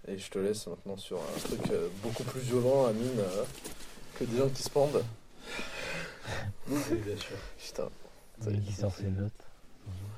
Et 0.07 0.17
je 0.17 0.29
te 0.29 0.39
laisse 0.39 0.67
maintenant 0.67 0.97
sur 0.97 1.17
un 1.17 1.39
truc 1.39 1.71
euh, 1.71 1.87
beaucoup 2.03 2.23
plus 2.23 2.41
violent, 2.41 2.85
Amine, 2.85 3.19
euh, 3.19 3.43
que 4.15 4.25
des 4.25 4.37
gens 4.37 4.49
qui 4.49 4.63
se 4.63 4.69
pendent. 4.69 5.03
Oui, 6.67 6.77
bien 7.05 7.17
sûr. 7.17 7.37
Putain, 7.57 7.89
qui 8.65 8.73
sort 8.73 8.93
ses 8.93 9.09
notes. 9.09 9.31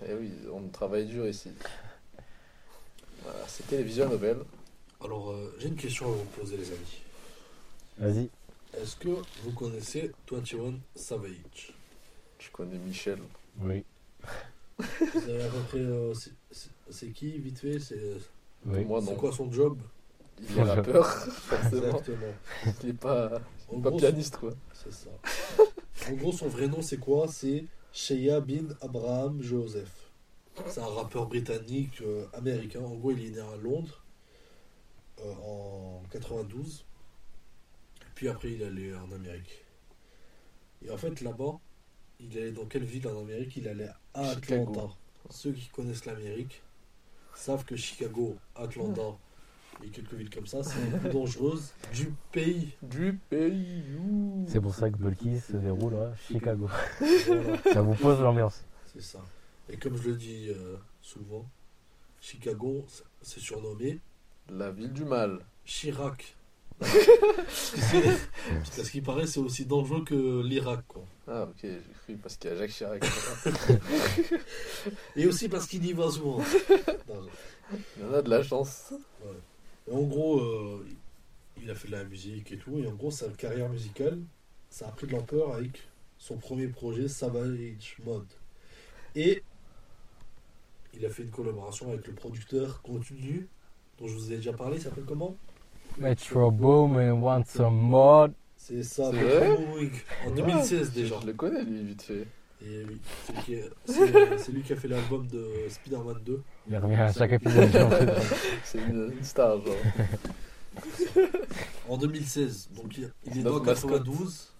et 0.08 0.14
oui, 0.14 0.32
on 0.52 0.68
travaille 0.70 1.06
dur 1.06 1.28
ici. 1.28 1.52
Voilà, 3.24 3.48
c'était 3.48 3.78
les 3.78 3.84
visual 3.84 4.10
novels. 4.10 4.42
Alors, 5.04 5.32
euh, 5.32 5.56
j'ai 5.60 5.68
une 5.68 5.76
question 5.76 6.08
à 6.08 6.12
vous 6.12 6.26
poser, 6.26 6.58
les 6.58 6.68
amis. 6.70 7.02
Vas-y. 7.98 8.30
Est-ce 8.82 8.96
que 8.96 9.10
vous 9.44 9.52
connaissez 9.52 10.12
21 10.32 10.76
Savage? 10.96 11.74
Je 12.40 12.50
connais 12.52 12.78
Michel. 12.78 13.20
Oui. 13.60 13.84
Vous 14.80 15.20
savez 15.20 15.44
à 15.44 15.48
peu 15.50 15.60
près 15.70 15.80
euh, 15.80 16.14
c'est- 16.92 17.12
qui, 17.12 17.38
vite 17.40 17.60
fait 17.60 17.80
C'est 17.80 18.18
Oui. 18.66 18.86
Moi, 18.86 19.02
c'est 19.02 19.12
non. 19.12 19.16
quoi 19.18 19.32
son 19.32 19.52
job? 19.52 19.80
Il 20.50 20.58
est 20.58 20.64
rappeur, 20.64 21.06
forcément. 21.32 21.84
Exactement. 21.88 22.34
Il 22.84 22.90
est 22.90 22.94
pas, 22.94 23.42
En 23.70 23.80
pas 23.80 23.90
gros, 23.90 24.00
pianiste, 24.00 24.38
quoi. 24.38 24.54
C'est 24.74 24.92
ça. 24.94 25.10
En 26.10 26.14
gros, 26.14 26.32
son 26.32 26.48
vrai 26.48 26.68
nom, 26.68 26.82
c'est 26.82 26.98
quoi? 26.98 27.28
C'est 27.28 27.66
Shea 27.94 28.40
bin 28.42 28.68
Abraham 28.82 29.42
Joseph. 29.42 30.10
C'est 30.68 30.82
un 30.82 30.86
rappeur 30.88 31.28
britannique 31.28 32.02
euh, 32.02 32.26
américain. 32.34 32.82
En 32.82 32.96
gros, 32.96 33.12
il 33.12 33.26
est 33.26 33.30
né 33.32 33.40
à 33.40 33.56
Londres 33.58 34.04
euh, 35.24 35.34
en 35.44 36.04
92. 36.12 36.86
Puis 38.16 38.28
après, 38.28 38.52
il 38.52 38.62
est 38.62 38.66
allé 38.66 38.94
en 38.96 39.12
Amérique. 39.12 39.64
Et 40.84 40.90
en 40.90 40.98
fait, 40.98 41.22
là-bas, 41.22 41.60
il 42.20 42.36
allait 42.38 42.52
dans 42.52 42.66
quelle 42.66 42.84
ville 42.84 43.08
en 43.08 43.20
Amérique? 43.22 43.56
Il 43.58 43.68
allait 43.68 43.90
à 44.14 44.34
Chicago. 44.36 44.72
Atlanta. 44.72 44.94
Ceux 45.30 45.52
qui 45.54 45.70
connaissent 45.70 46.06
l'Amérique 46.06 46.62
savent 47.36 47.66
que 47.66 47.76
Chicago, 47.76 48.38
Atlanta 48.56 49.18
et 49.84 49.90
quelques 49.90 50.14
villes 50.14 50.30
comme 50.30 50.46
ça, 50.46 50.64
c'est 50.64 50.80
les 50.92 50.98
plus 50.98 51.10
dangereuses 51.10 51.74
du 51.94 52.14
pays. 52.32 52.74
Du 52.82 53.20
pays. 53.30 53.84
C'est 54.48 54.62
pour 54.62 54.76
ça 54.76 54.90
que 54.90 54.98
Bulky 54.98 55.40
se 55.40 55.58
déroule 55.58 55.96
à 55.96 56.16
Chicago. 56.16 56.70
Voilà. 57.00 57.58
Ça 57.74 57.82
vous 57.82 57.96
pose 57.96 58.22
l'ambiance. 58.22 58.64
C'est 58.94 59.02
ça. 59.02 59.20
Et 59.70 59.78
comme 59.78 59.96
je 59.98 60.10
le 60.10 60.16
dis 60.16 60.50
euh, 60.50 60.78
souvent, 61.02 61.46
Chicago, 62.20 62.86
c'est 63.22 63.40
surnommé 63.40 64.00
La 64.50 64.72
ville 64.72 64.92
du 64.92 65.06
mal. 65.06 65.40
Chirac. 65.66 66.36
Parce 66.82 67.72
que 67.72 67.80
c'est- 67.80 68.02
parce 68.56 68.70
qu'à 68.76 68.84
ce 68.84 68.92
qui 68.92 69.02
paraît, 69.02 69.28
c'est 69.28 69.40
aussi 69.40 69.66
dangereux 69.66 70.04
que 70.04 70.42
l'Irak. 70.44 70.82
quoi. 70.88 71.04
Ah, 71.28 71.44
ok, 71.44 71.60
j'ai 71.62 71.80
cru 72.04 72.16
parce 72.18 72.36
qu'il 72.38 72.50
y 72.50 72.54
a 72.54 72.58
Jacques 72.58 72.72
Chirac. 72.72 73.04
Et 75.16 75.26
aussi 75.28 75.48
parce 75.48 75.68
qu'il 75.68 75.86
y 75.86 75.94
va 75.94 76.10
souvent. 76.10 76.40
Non, 77.08 77.28
Il 77.98 78.04
y 78.04 78.06
en 78.06 78.14
a 78.14 78.22
de 78.22 78.30
la 78.30 78.44
chance. 78.44 78.94
Et 79.88 79.92
en 79.94 80.02
gros, 80.02 80.40
euh, 80.40 80.86
il 81.62 81.70
a 81.70 81.76
fait 81.76 81.88
de 81.88 81.94
la 81.94 82.04
musique 82.04 82.52
et 82.52 82.58
tout. 82.58 82.78
Et 82.80 82.88
en 82.88 82.94
gros, 82.94 83.12
sa 83.12 83.28
carrière 83.30 83.70
musicale, 83.70 84.20
ça 84.70 84.88
a 84.88 84.92
pris 84.92 85.08
de 85.08 85.14
l'ampleur 85.14 85.54
avec 85.54 85.88
son 86.18 86.38
premier 86.38 86.68
projet, 86.68 87.08
Savage 87.08 87.98
Mode. 88.06 88.26
Et 89.16 89.44
il 90.94 91.06
a 91.06 91.10
fait 91.10 91.24
une 91.24 91.32
collaboration 91.32 91.90
avec 91.92 92.08
le 92.08 92.14
producteur 92.14 92.82
Continu, 92.82 93.48
dont 94.00 94.08
je 94.08 94.14
vous 94.16 94.32
ai 94.32 94.38
déjà 94.38 94.54
parlé. 94.54 94.78
Il 94.78 94.84
s'appelle 94.84 95.06
comment? 95.06 95.36
Metro 95.98 96.52
Boomin 96.52 97.14
want 97.14 97.44
some 97.46 97.76
mod. 97.76 98.34
C'est 98.58 98.84
ça, 98.84 99.12
C'est 99.12 99.18
Metro 99.24 99.56
vrai 99.66 99.92
en 100.28 100.32
2016 100.32 100.88
Ah, 100.92 100.96
déjà. 100.96 101.16
Je 101.22 101.28
le 101.28 101.34
connais, 101.34 101.64
lui, 101.64 101.84
vite 101.84 102.02
fait. 102.02 102.28
Et 102.64 102.86
oui, 102.88 103.00
c'est 103.26 103.34
lui 103.34 103.42
qui 103.44 103.54
est- 103.56 103.70
c'est 103.86 104.38
c'est 104.38 104.52
lui 104.52 104.62
qui 104.62 104.74
a 104.74 104.76
fait 104.76 104.88
l'album 104.88 105.26
de 105.28 105.44
Spider-Man 105.68 106.18
2. 106.24 106.42
Il 106.70 106.78
revient 106.78 106.96
à 106.96 107.12
chaque 107.12 107.32
épisode. 107.32 107.70
C'est 108.64 108.78
une, 108.78 109.12
une 109.18 109.24
star, 109.24 109.58
genre. 109.66 109.76
En 111.90 111.98
2016, 111.98 112.70
donc 112.76 112.98
il, 113.00 113.12
il 113.26 113.32
est 113.32 113.36
né 113.38 113.44
Notre 113.44 113.62
en 113.62 113.66
mascotte. 113.66 113.92
92. 114.06 114.54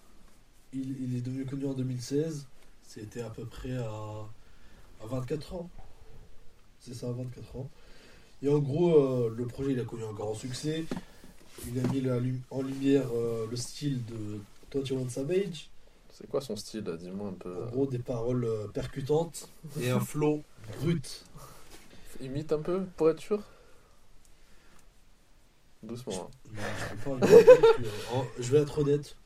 Il, 0.74 0.96
il 1.00 1.16
est 1.16 1.20
devenu 1.20 1.44
connu 1.46 1.66
en 1.66 1.74
2016. 1.74 2.46
C'était 2.82 3.22
à 3.22 3.30
peu 3.30 3.44
près 3.44 3.76
à, 3.76 3.84
à 5.02 5.06
24 5.08 5.54
ans. 5.54 5.70
C'est 6.80 6.94
ça, 6.94 7.06
à 7.08 7.12
24 7.12 7.56
ans. 7.56 7.70
Et 8.42 8.48
en 8.48 8.58
gros, 8.58 8.96
euh, 8.98 9.32
le 9.36 9.46
projet 9.46 9.72
il 9.72 9.80
a 9.80 9.84
connu 9.84 10.02
un 10.04 10.12
grand 10.12 10.34
succès. 10.34 10.84
Il 11.68 11.78
a 11.78 11.88
mis 11.88 12.00
la 12.00 12.18
en 12.50 12.62
lumière 12.62 13.06
euh, 13.14 13.46
le 13.50 13.56
style 13.56 14.04
de 14.06 14.40
21 14.74 15.08
Savage. 15.08 15.70
C'est 16.10 16.28
quoi 16.28 16.40
son 16.40 16.56
style, 16.56 16.84
Dis-moi 16.98 17.28
un 17.28 17.32
peu. 17.32 17.64
En 17.64 17.70
gros, 17.70 17.86
des 17.86 17.98
paroles 17.98 18.44
euh, 18.44 18.66
percutantes 18.68 19.48
et 19.80 19.90
un 19.90 20.00
flow 20.00 20.42
brut. 20.80 21.24
Imite 22.20 22.52
un 22.52 22.60
peu, 22.60 22.82
pour 22.96 23.10
être 23.10 23.20
sûr? 23.20 23.42
Doucement. 25.82 26.30
hein. 26.30 26.52
Non, 26.56 26.62
je, 26.78 26.94
peux 26.94 27.20
pas 27.20 27.26
vais 28.38 28.58
être 28.58 28.78
honnête. 28.78 29.16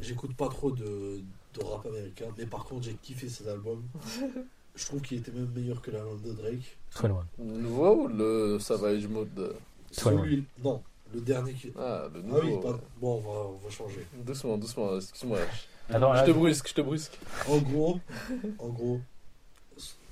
J'écoute 0.00 0.34
pas 0.34 0.48
trop 0.48 0.70
de, 0.70 1.20
de 1.54 1.64
rap 1.64 1.84
américain, 1.84 2.28
mais 2.38 2.46
par 2.46 2.64
contre 2.64 2.84
j'ai 2.84 2.94
kiffé 2.94 3.28
cet 3.28 3.48
album. 3.48 3.82
Je 4.74 4.86
trouve 4.86 5.02
qu'il 5.02 5.18
était 5.18 5.32
même 5.32 5.50
meilleur 5.54 5.82
que 5.82 5.90
l'album 5.90 6.18
de 6.22 6.32
Drake. 6.32 6.78
Très 6.90 7.06
loin. 7.08 7.26
Le 7.38 7.44
nouveau 7.44 8.04
ou 8.04 8.08
le 8.08 8.58
Savage 8.58 9.06
Mode 9.06 9.54
Celui, 9.90 10.44
non, 10.64 10.82
le 11.12 11.20
dernier 11.20 11.52
qui. 11.54 11.72
Ah, 11.78 12.08
le 12.12 12.20
Ah 12.24 12.26
nouveau. 12.26 12.40
oui, 12.42 12.60
pas- 12.62 12.80
bon, 13.00 13.16
on 13.16 13.20
va, 13.20 13.48
on 13.48 13.56
va 13.58 13.70
changer. 13.70 14.06
Doucement, 14.24 14.56
doucement, 14.58 14.96
excuse-moi. 14.96 15.38
Je 15.88 15.98
là, 15.98 16.22
te 16.24 16.30
brusque, 16.30 16.68
je 16.68 16.74
te 16.74 16.80
brusque. 16.80 17.18
En 17.48 17.58
gros, 17.58 18.00
en 18.58 18.68
gros, 18.68 19.00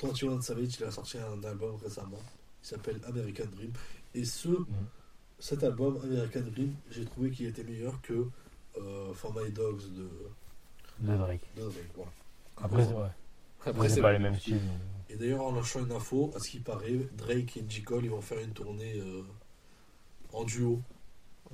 21 0.03 0.41
Savage, 0.41 0.77
il 0.79 0.85
a 0.85 0.91
sorti 0.91 1.19
un 1.19 1.43
album 1.49 1.77
récemment. 1.83 2.19
Il 2.63 2.67
s'appelle 2.67 3.01
American 3.07 3.45
Dream. 3.55 3.73
Et 4.15 4.25
ce, 4.25 4.49
cet 5.39 5.63
album, 5.65 5.99
American 6.03 6.41
Dream, 6.53 6.75
j'ai 6.91 7.05
trouvé 7.05 7.31
qu'il 7.31 7.47
était 7.47 7.65
meilleur 7.65 8.01
que 8.03 8.27
euh, 8.79 9.13
For 9.15 9.35
My 9.35 9.51
Dogs 9.51 9.83
de, 9.95 10.09
de 11.01 11.17
Drake. 11.17 11.41
de 11.57 11.63
Drake. 11.63 11.75
Voilà. 11.95 12.11
Après, 12.63 12.85
c'est 12.85 12.93
ouais. 12.95 13.07
Après, 13.67 13.89
c'est 13.89 13.95
c'est 13.97 14.01
pas 14.03 14.13
les 14.13 14.19
mêmes 14.19 14.37
styles. 14.39 14.61
Et 15.09 15.17
d'ailleurs, 15.17 15.43
en 15.43 15.53
lâchant 15.55 15.81
une 15.85 15.93
info, 15.93 16.31
à 16.37 16.39
ce 16.41 16.49
qui 16.51 16.61
paraît, 16.61 17.09
Drake 17.17 17.57
et 17.57 17.65
J. 17.69 17.83
Cole, 17.83 18.05
ils 18.05 18.11
vont 18.11 18.21
faire 18.21 18.39
une 18.41 18.53
tournée 18.53 18.95
euh, 19.01 19.23
en 20.33 20.45
duo. 20.45 20.81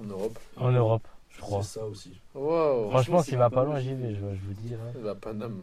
en 0.01 0.05
Europe. 0.05 0.39
En 0.57 0.71
Europe, 0.71 1.07
je 1.31 1.41
crois. 1.41 1.63
C'est 1.63 1.79
ça 1.81 1.87
aussi. 1.87 2.21
Waouh 2.35 2.91
Franchement, 2.91 3.19
c'est 3.23 3.31
s'il 3.31 3.39
va 3.39 3.51
pas 3.51 3.57
pas 3.57 3.65
loin, 3.65 3.81
j'y 3.81 3.95
vais, 3.95 4.11
je, 4.15 4.21
je 4.21 4.21
vous 4.47 4.55
dis. 4.63 4.75
hein. 4.75 4.93
Il 4.95 5.03
va 5.03 5.11
à 5.11 5.15
Paname. 5.15 5.61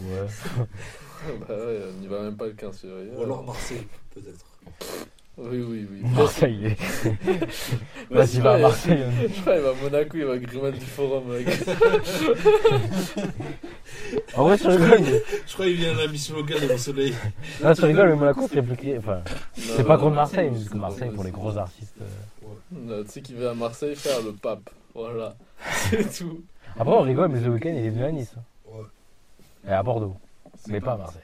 Ouais. 0.00 0.26
bah 1.40 1.54
ouais, 1.56 1.80
on 1.90 2.00
n'y 2.00 2.06
va 2.06 2.22
même 2.22 2.36
pas 2.36 2.46
le 2.46 2.52
15 2.52 2.78
février. 2.80 3.10
Ou 3.16 3.22
alors 3.22 3.42
Marseille, 3.44 3.86
peut-être. 4.14 4.46
Oui, 5.38 5.62
oui, 5.62 5.86
oui. 5.90 6.00
Marseille. 6.14 6.76
Vas-y, 8.10 8.40
va 8.40 8.52
à 8.54 8.58
Marseille. 8.58 9.04
il- 9.22 9.34
Je 9.34 9.40
crois 9.40 9.54
qu'il 9.54 9.62
va 9.62 9.70
à 9.70 9.74
Monaco, 9.74 10.16
il 10.18 10.24
va 10.24 10.32
à 10.66 10.70
du 10.70 10.80
Forum. 10.80 11.30
Avec... 11.32 11.48
En 14.36 14.44
vrai, 14.44 14.56
rigoles, 14.56 15.00
mais. 15.00 15.22
Je 15.46 15.52
crois 15.54 15.66
qu'il 15.66 15.76
vient 15.76 15.92
à 15.92 16.02
la 16.02 16.06
mission 16.08 16.36
locale 16.36 16.66
de 16.68 16.76
Soleil. 16.76 17.14
Là, 17.62 17.74
tu 17.74 17.84
rigoles, 17.84 18.08
mais 18.10 18.16
Monaco, 18.16 18.48
c'est 18.52 18.62
plus 18.62 18.96
Enfin, 18.98 19.22
c'est 19.56 19.84
pas 19.86 19.96
contre 19.98 20.14
Marseille, 20.16 20.50
mais 20.50 20.58
c'est 20.58 20.64
c'est 20.64 20.70
que 20.70 20.76
Marseille 20.78 21.10
pour 21.10 21.24
les 21.24 21.30
gros 21.30 21.56
artistes. 21.56 21.94
euh. 22.00 22.04
Non, 22.72 23.02
Tu 23.04 23.10
sais 23.10 23.20
qu'il 23.22 23.36
va 23.36 23.50
à 23.50 23.54
Marseille 23.54 23.94
faire 23.96 24.20
le 24.22 24.32
pape. 24.32 24.70
Voilà. 24.94 25.34
C'est 25.90 26.18
tout. 26.18 26.42
Après, 26.78 26.94
on 26.94 27.00
rigole, 27.02 27.28
mais 27.28 27.40
ce 27.42 27.48
week-end, 27.48 27.70
il 27.74 27.86
est 27.86 27.90
venu 27.90 28.04
à 28.04 28.12
Nice. 28.12 28.32
hein. 28.36 28.42
Ouais. 28.66 28.84
Et 29.68 29.72
à 29.72 29.82
Bordeaux. 29.82 30.16
Mais 30.68 30.80
pas 30.80 30.92
à 30.92 30.96
Marseille. 30.98 31.22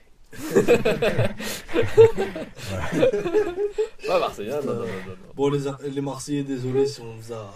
Pas 4.07 4.19
Marseillais, 4.19 4.51
non, 4.51 4.57
non, 4.67 4.75
non, 4.75 4.81
non. 4.81 4.85
non. 4.85 5.15
Bon, 5.35 5.51
les, 5.51 5.67
Ar- 5.67 5.79
les 5.83 6.01
Marseillais, 6.01 6.43
désolé 6.43 6.87
si 6.87 7.01
on 7.01 7.15
vous 7.17 7.33
a. 7.33 7.51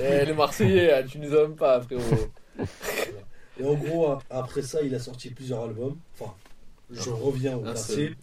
Eh, 0.00 0.24
les 0.24 0.32
Marseillais, 0.34 0.92
ah, 0.92 1.02
tu 1.02 1.18
nous 1.18 1.32
aimes 1.34 1.54
pas, 1.56 1.80
frérot. 1.80 2.02
Et 3.58 3.64
en 3.64 3.74
gros, 3.74 4.16
après 4.30 4.62
ça, 4.62 4.82
il 4.82 4.94
a 4.94 4.98
sorti 4.98 5.30
plusieurs 5.30 5.62
albums. 5.64 5.98
Enfin, 6.14 6.34
je 6.90 7.10
reviens 7.10 7.56
au 7.56 7.62
Un 7.62 7.72
passé. 7.72 8.14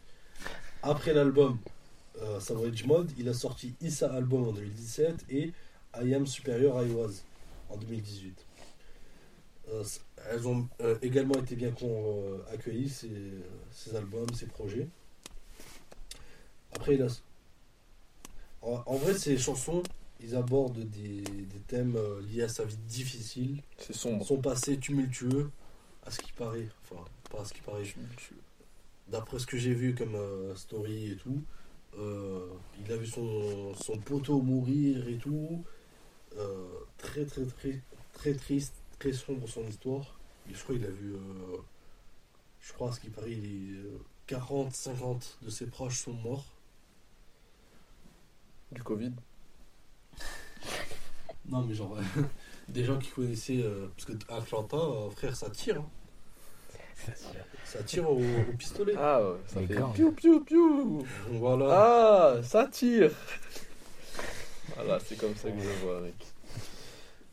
Après 0.82 1.14
l'album 1.14 1.60
euh, 2.22 2.40
Savage 2.40 2.86
Mode, 2.86 3.12
il 3.18 3.28
a 3.30 3.34
sorti 3.34 3.76
Issa 3.82 4.14
Album 4.14 4.48
en 4.48 4.52
2017 4.52 5.26
et 5.30 5.52
I 6.02 6.14
Am 6.14 6.26
Superior 6.26 6.82
I 6.84 6.92
Was 6.92 7.24
en 7.70 7.78
2018. 7.78 8.46
Euh, 9.72 9.84
elles 10.32 10.48
ont 10.48 10.68
euh, 10.82 10.98
également 11.02 11.36
été 11.36 11.56
bien 11.56 11.72
euh, 11.84 12.38
accueillies, 12.52 12.90
ces, 12.90 13.10
ces 13.72 13.96
albums, 13.96 14.28
ces 14.34 14.48
projets. 14.48 14.88
Après, 16.74 16.96
il 16.96 17.04
a... 17.04 17.08
en, 18.62 18.82
en 18.86 18.96
vrai, 18.96 19.14
ces 19.14 19.38
chansons, 19.38 19.84
ils 20.22 20.36
abordent 20.36 20.80
des, 20.90 21.22
des 21.22 21.60
thèmes 21.68 21.96
euh, 21.96 22.22
liés 22.22 22.44
à 22.44 22.50
sa 22.50 22.66
vie 22.66 22.78
difficile, 22.88 23.62
C'est 23.78 23.94
sombre. 23.94 24.26
son 24.26 24.38
passé 24.42 24.78
tumultueux, 24.78 25.50
à 26.06 26.12
ce 26.12 26.20
qui 26.20 26.32
paraît. 26.34 26.68
Enfin, 26.84 27.04
pas 27.32 27.42
à 27.42 27.46
ce 27.46 27.54
qui 27.54 27.62
paraît. 27.62 27.84
D'après 29.08 29.40
ce 29.40 29.48
que 29.48 29.58
j'ai 29.58 29.74
vu 29.74 29.96
comme 29.96 30.16
euh, 30.16 30.56
story 30.56 31.12
et 31.12 31.16
tout, 31.16 31.42
euh, 31.98 32.48
il 32.86 32.92
a 32.92 32.98
vu 32.98 33.08
son, 33.08 33.74
son 33.76 33.98
poteau 33.98 34.42
mourir 34.42 35.08
et 35.08 35.18
tout. 35.18 35.64
Euh, 36.38 36.68
très, 36.98 37.26
très, 37.26 37.46
très, 37.46 37.82
très 38.14 38.34
triste, 38.34 38.76
très 39.00 39.14
sombre 39.14 39.48
son 39.48 39.66
histoire. 39.68 40.20
Et 40.50 40.54
je 40.54 40.62
crois 40.64 40.76
qu'il 40.76 40.86
a 40.86 40.90
vu. 40.92 41.16
je 42.62 42.74
crois, 42.74 42.90
à 42.90 42.92
ce 42.92 43.00
qui 43.00 43.10
paraît, 43.10 43.32
euh, 43.36 44.00
40, 44.28 44.74
50 44.74 45.40
de 45.42 45.50
ses 45.50 45.66
proches 45.66 46.00
sont 46.02 46.14
morts. 46.14 46.46
Du 48.72 48.84
Covid. 48.84 49.12
Non, 51.50 51.62
mais 51.64 51.74
genre, 51.74 51.98
des 52.70 52.84
gens 52.84 52.98
qui 53.00 53.10
connaissaient. 53.10 53.62
euh, 53.64 53.88
parce 53.96 54.06
que 54.06 54.14
Atlanta, 54.32 54.78
euh, 54.78 55.10
frère, 55.10 55.36
ça 55.36 55.50
tire. 55.50 55.78
hein. 55.82 55.90
Ça 57.64 57.82
tire 57.84 58.10
au, 58.10 58.18
au 58.20 58.54
pistolet. 58.58 58.94
Ah 58.98 59.22
ouais, 59.24 59.38
ça 59.48 59.62
Les 59.62 59.68
fait 59.68 59.76
gangs. 59.76 59.94
piou 59.94 60.12
piou 60.12 60.42
piou. 60.42 61.06
Voilà. 61.32 61.68
Ah, 61.72 62.44
ça 62.44 62.68
tire. 62.68 63.12
Voilà, 64.76 65.00
c'est 65.00 65.16
comme 65.18 65.36
ça 65.36 65.50
que 65.50 65.60
je 65.60 65.86
vois, 65.86 66.02
mec. 66.02 66.16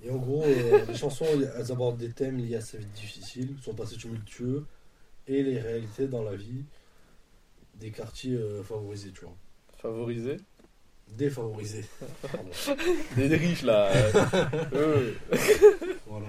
Et 0.05 0.11
en 0.11 0.17
gros, 0.17 0.45
euh, 0.45 0.85
les 0.87 0.95
chansons, 0.95 1.25
elles 1.57 1.73
abordent 1.73 1.97
des 1.99 2.13
thèmes 2.13 2.39
liés 2.39 2.57
à 2.57 2.61
sa 2.61 2.79
vie 2.79 2.87
difficile, 2.87 3.57
son 3.61 3.75
passé 3.75 3.97
tumultueux 3.97 4.65
et 5.27 5.43
les 5.43 5.59
réalités 5.59 6.07
dans 6.07 6.23
la 6.23 6.37
vie 6.37 6.65
des 7.75 7.91
quartiers 7.91 8.35
euh, 8.37 8.63
favorisés, 8.63 9.11
tu 9.13 9.23
vois. 9.23 9.35
Favorisé. 9.79 10.37
Défavorisés. 11.09 11.85
Des 13.17 13.37
riches 13.37 13.63
là. 13.63 13.91
Euh. 14.73 15.13
Voilà. 16.07 16.27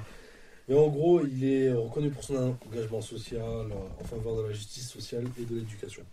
Et 0.69 0.73
en 0.73 0.87
gros, 0.87 1.25
il 1.25 1.43
est 1.45 1.71
reconnu 1.73 2.09
pour 2.09 2.23
son 2.23 2.57
engagement 2.65 3.01
social 3.01 3.67
en 3.99 4.03
faveur 4.03 4.37
de 4.37 4.41
la 4.43 4.51
justice 4.51 4.89
sociale 4.89 5.25
et 5.39 5.43
de 5.43 5.55
l'éducation. 5.55 6.03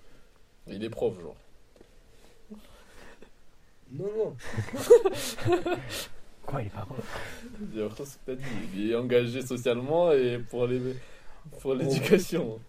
Il 0.68 0.82
est 0.82 0.90
prof, 0.90 1.14
genre. 1.20 1.36
Non, 3.92 4.10
non. 4.16 4.36
Quoi, 6.46 6.62
il 6.62 6.66
est 6.66 6.70
pas 6.70 6.86
J'ai 7.72 7.80
l'impression 7.80 8.04
ce 8.04 8.12
que 8.12 8.18
t'as 8.26 8.34
dit. 8.34 8.44
Il 8.76 8.90
est 8.90 8.94
engagé 8.94 9.42
socialement 9.42 10.12
et 10.12 10.38
pour 10.38 10.66
les 10.66 10.80
pour 11.60 11.74
l'éducation. 11.74 12.60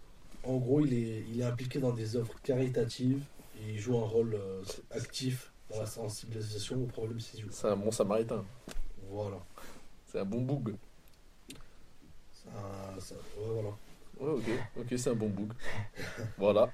En 0.44 0.58
gros, 0.58 0.86
il 0.86 0.94
est, 0.94 1.24
il 1.32 1.42
est 1.42 1.46
impliqué 1.46 1.80
dans 1.80 1.92
des 1.92 2.16
œuvres 2.16 2.36
caritatives 2.44 3.24
et 3.60 3.72
il 3.74 3.80
joue 3.80 3.98
un 3.98 4.06
rôle 4.06 4.36
euh, 4.36 4.62
actif 4.92 5.52
dans 5.70 5.80
la 5.80 5.86
sensibilisation 5.86 6.84
aux 6.84 6.88
problèmes 6.88 7.20
sociaux. 7.20 7.48
C'est 7.52 7.68
un 7.68 7.76
bon 7.76 7.92
samaritain. 7.92 8.44
Voilà. 9.10 9.38
C'est 10.08 10.20
un 10.20 10.26
bon 10.26 10.42
boug. 10.42 10.76
Ça- 13.00 13.16
ouais, 13.16 13.46
voilà. 13.54 13.70
Ouais, 14.20 14.40
ok. 14.40 14.50
Ok, 14.80 14.94
c'est 14.98 15.10
un 15.10 15.16
bon 15.16 15.30
boug. 15.30 15.52
Voilà. 16.38 16.72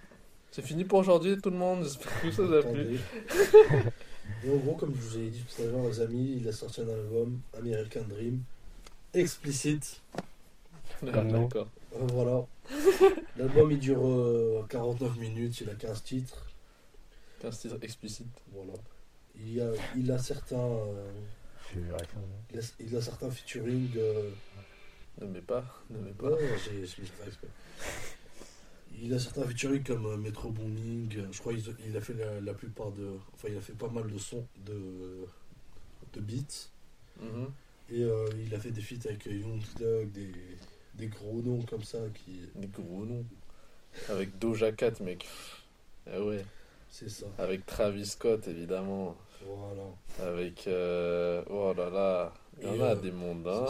C'est 0.52 0.62
fini 0.62 0.84
pour 0.84 1.00
aujourd'hui, 1.00 1.38
tout 1.42 1.50
le 1.50 1.58
monde. 1.58 1.84
J'espère 1.84 2.22
que 2.22 2.32
ça 2.32 2.44
vous 2.44 2.54
a 2.54 2.62
plu. 2.62 3.00
Et 4.44 4.50
en 4.54 4.58
gros, 4.58 4.76
comme 4.76 4.94
je 4.94 5.00
vous 5.02 5.18
ai 5.18 5.30
dit 5.30 5.44
tout 5.44 5.62
à 5.62 5.66
l'heure, 5.66 5.86
les 5.88 6.02
amis, 6.02 6.38
il 6.42 6.48
a 6.48 6.52
sorti 6.52 6.82
un 6.82 6.90
album, 6.90 7.40
American 7.58 8.04
Dream, 8.08 8.44
explicite. 9.14 10.02
D'accord. 11.02 11.68
Euh, 11.96 12.00
voilà. 12.14 12.46
L'album, 13.38 13.72
il 13.72 13.80
dure 13.80 14.06
euh, 14.06 14.66
49 14.70 15.18
minutes, 15.18 15.62
il 15.62 15.70
a 15.70 15.76
15 15.76 16.04
titres. 16.04 16.46
15 17.42 17.60
titres 17.60 17.78
explicites. 17.82 18.28
Voilà. 18.54 18.74
Il, 19.36 19.54
y 19.54 19.62
a, 19.62 19.72
il 19.96 20.12
a 20.12 20.18
certains, 20.18 20.58
euh, 20.58 21.12
il 21.76 22.60
a, 22.60 22.62
il 22.80 22.96
a 22.96 23.02
certains 23.02 23.32
featuring. 23.32 23.90
euh, 23.98 24.30
Ne 25.22 25.28
mets 25.28 25.42
pas. 25.42 25.64
Ne 25.90 26.00
mets 26.00 26.12
pas. 26.12 26.30
ouais, 26.32 26.58
j'ai 26.66 26.86
j'ai 26.86 27.02
mis 27.02 27.08
ça 27.08 27.26
exprès. 27.28 27.48
Il 29.02 29.14
a 29.14 29.20
certains 29.20 29.44
featuring 29.48 29.84
comme 29.84 30.06
euh, 30.06 30.18
Metro 30.18 30.50
Booming. 30.52 31.18
euh, 31.18 31.28
Je 31.32 31.40
crois 31.40 31.54
qu'il 31.54 31.64
il 31.88 31.96
a 31.98 32.02
fait 32.02 32.14
la, 32.14 32.40
la 32.42 32.54
plupart 32.54 32.92
de. 32.92 33.08
Enfin, 33.34 33.48
il 33.50 33.58
a 33.58 33.62
fait 33.62 33.74
pas 33.74 33.90
mal 33.90 34.12
de 34.12 34.18
sons 34.18 34.46
de, 34.66 35.26
de 36.14 36.20
beats. 36.20 36.70
Mhm. 37.20 37.52
Et 37.90 38.04
euh, 38.04 38.30
il 38.46 38.54
a 38.56 38.60
fait 38.60 38.72
des 38.72 38.82
feats 38.82 39.06
avec 39.08 39.28
euh, 39.28 39.34
Young 39.34 39.62
Thug, 39.78 40.12
des, 40.12 40.32
des 40.96 41.08
gros 41.08 41.42
noms 41.42 41.62
comme 41.64 41.84
ça 41.84 42.00
qui. 42.14 42.42
Des 42.56 42.68
gros 42.68 43.06
noms. 43.06 43.26
Avec 44.10 44.38
Doja 44.40 44.72
Cat, 44.72 45.00
mec. 45.02 45.28
Ah 46.10 46.22
ouais. 46.24 46.46
C'est 46.92 47.10
ça. 47.10 47.26
Avec 47.40 47.66
Travis 47.66 48.06
Scott, 48.06 48.48
évidemment. 48.48 49.16
Voilà. 49.46 50.30
Avec. 50.30 50.68
euh, 50.68 51.44
Oh 51.50 51.74
là 51.76 51.90
là. 51.90 52.34
Il 52.62 52.68
y 52.68 52.70
en 52.70 52.82
a 52.82 52.90
euh, 52.92 52.96
des 52.96 53.12
mondes, 53.12 53.48
hein. 53.48 53.66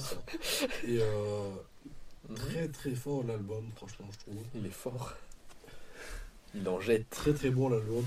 Et 0.85 0.99
euh, 0.99 1.51
très 2.35 2.67
très 2.67 2.95
fort 2.95 3.23
l'album, 3.23 3.69
franchement, 3.75 4.07
je 4.11 4.17
trouve. 4.19 4.43
Il 4.55 4.65
est 4.65 4.69
fort. 4.69 5.13
Il 6.55 6.67
en 6.67 6.79
jette. 6.81 7.09
Très 7.09 7.33
très 7.33 7.51
bon 7.51 7.69
l'album. 7.69 8.03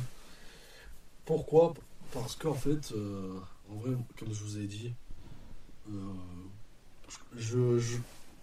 Pourquoi? 1.25 1.73
Parce 2.13 2.37
qu'en 2.37 2.53
fait, 2.55 2.93
euh, 2.93 3.39
en 3.71 3.77
vrai, 3.77 3.93
comme 4.19 4.33
je 4.35 4.43
vous 4.43 4.59
ai 4.59 4.67
dit, 4.67 4.93
euh, 5.91 5.93
je 7.37 7.79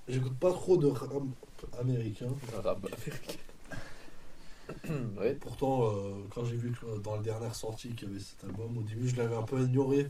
j'écoute 0.07 0.37
pas 0.39 0.51
trop 0.51 0.77
de 0.77 0.87
rap 0.87 1.11
américain. 1.79 2.29
Arabe 2.57 2.87
américain. 2.87 3.37
Ouais. 5.17 5.35
Pourtant, 5.35 5.83
euh, 5.85 6.13
quand 6.33 6.45
j'ai 6.45 6.55
vu 6.55 6.71
que 6.71 6.99
dans 6.99 7.15
la 7.15 7.21
dernière 7.21 7.55
sortie 7.55 7.93
qu'il 7.93 8.07
y 8.09 8.11
avait 8.11 8.19
cet 8.19 8.43
album, 8.43 8.77
au 8.77 8.83
début 8.83 9.07
je 9.07 9.15
l'avais 9.15 9.35
un 9.35 9.43
peu 9.43 9.61
ignoré. 9.61 10.09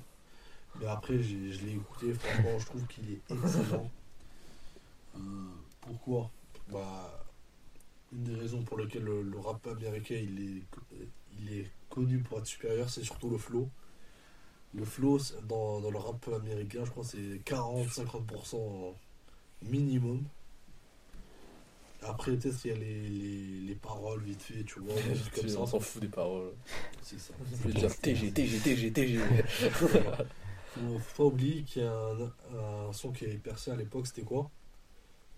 Mais 0.79 0.87
après, 0.87 1.21
je 1.21 1.35
l'ai 1.35 1.73
écouté, 1.73 2.13
franchement, 2.13 2.59
je 2.59 2.65
trouve 2.65 2.87
qu'il 2.87 3.11
est 3.11 3.21
excellent. 3.29 3.89
Euh, 5.15 5.19
pourquoi? 5.81 6.31
Bah, 6.71 7.25
Une 8.13 8.23
des 8.23 8.35
raisons 8.35 8.63
pour 8.63 8.77
lesquelles 8.77 9.03
le, 9.03 9.39
rap 9.39 9.67
américain 9.67 10.15
il 10.15 10.63
est, 11.51 11.71
connu 11.89 12.19
pour 12.19 12.39
être 12.39 12.45
supérieur, 12.45 12.89
c'est 12.89 13.03
surtout 13.03 13.29
le 13.29 13.37
flow. 13.37 13.67
Le 14.73 14.85
flow, 14.85 15.19
dans, 15.49 15.81
dans 15.81 15.91
le 15.91 15.97
rap 15.97 16.25
américain, 16.29 16.85
je 16.85 16.91
crois 16.91 17.03
c'est 17.03 17.43
40-50% 17.43 18.93
minimum. 19.63 20.23
Après, 22.03 22.35
peut-être 22.35 22.65
il 22.65 22.67
y 22.69 22.73
a 22.73 22.77
les, 22.77 23.09
les, 23.09 23.59
les 23.67 23.75
paroles 23.75 24.21
vite 24.21 24.41
fait, 24.41 24.63
tu 24.63 24.79
vois, 24.79 24.95
comme 25.35 25.47
ça. 25.49 25.59
On 25.59 25.67
s'en 25.67 25.79
fout 25.79 26.01
des 26.01 26.07
paroles. 26.07 26.51
C'est 27.03 27.19
ça. 27.19 27.33
Je 27.51 27.67
veux 27.67 27.73
dire 27.73 27.95
TG, 27.99 28.31
TG, 28.31 28.59
TG, 28.59 28.91
TG. 28.91 29.19
Faut, 29.69 29.87
faut 30.99 30.99
pas 31.17 31.23
oublier 31.25 31.63
qu'il 31.63 31.83
y 31.83 31.85
a 31.85 31.91
un, 31.93 32.87
un 32.89 32.93
son 32.93 33.11
qui 33.11 33.25
est 33.25 33.37
percé 33.37 33.71
à 33.71 33.75
l'époque, 33.75 34.07
c'était 34.07 34.21
quoi? 34.23 34.49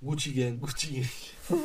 Gucci 0.02 0.32
Gang, 0.34 0.58
Gucci 0.60 0.94
Gang. 0.94 1.06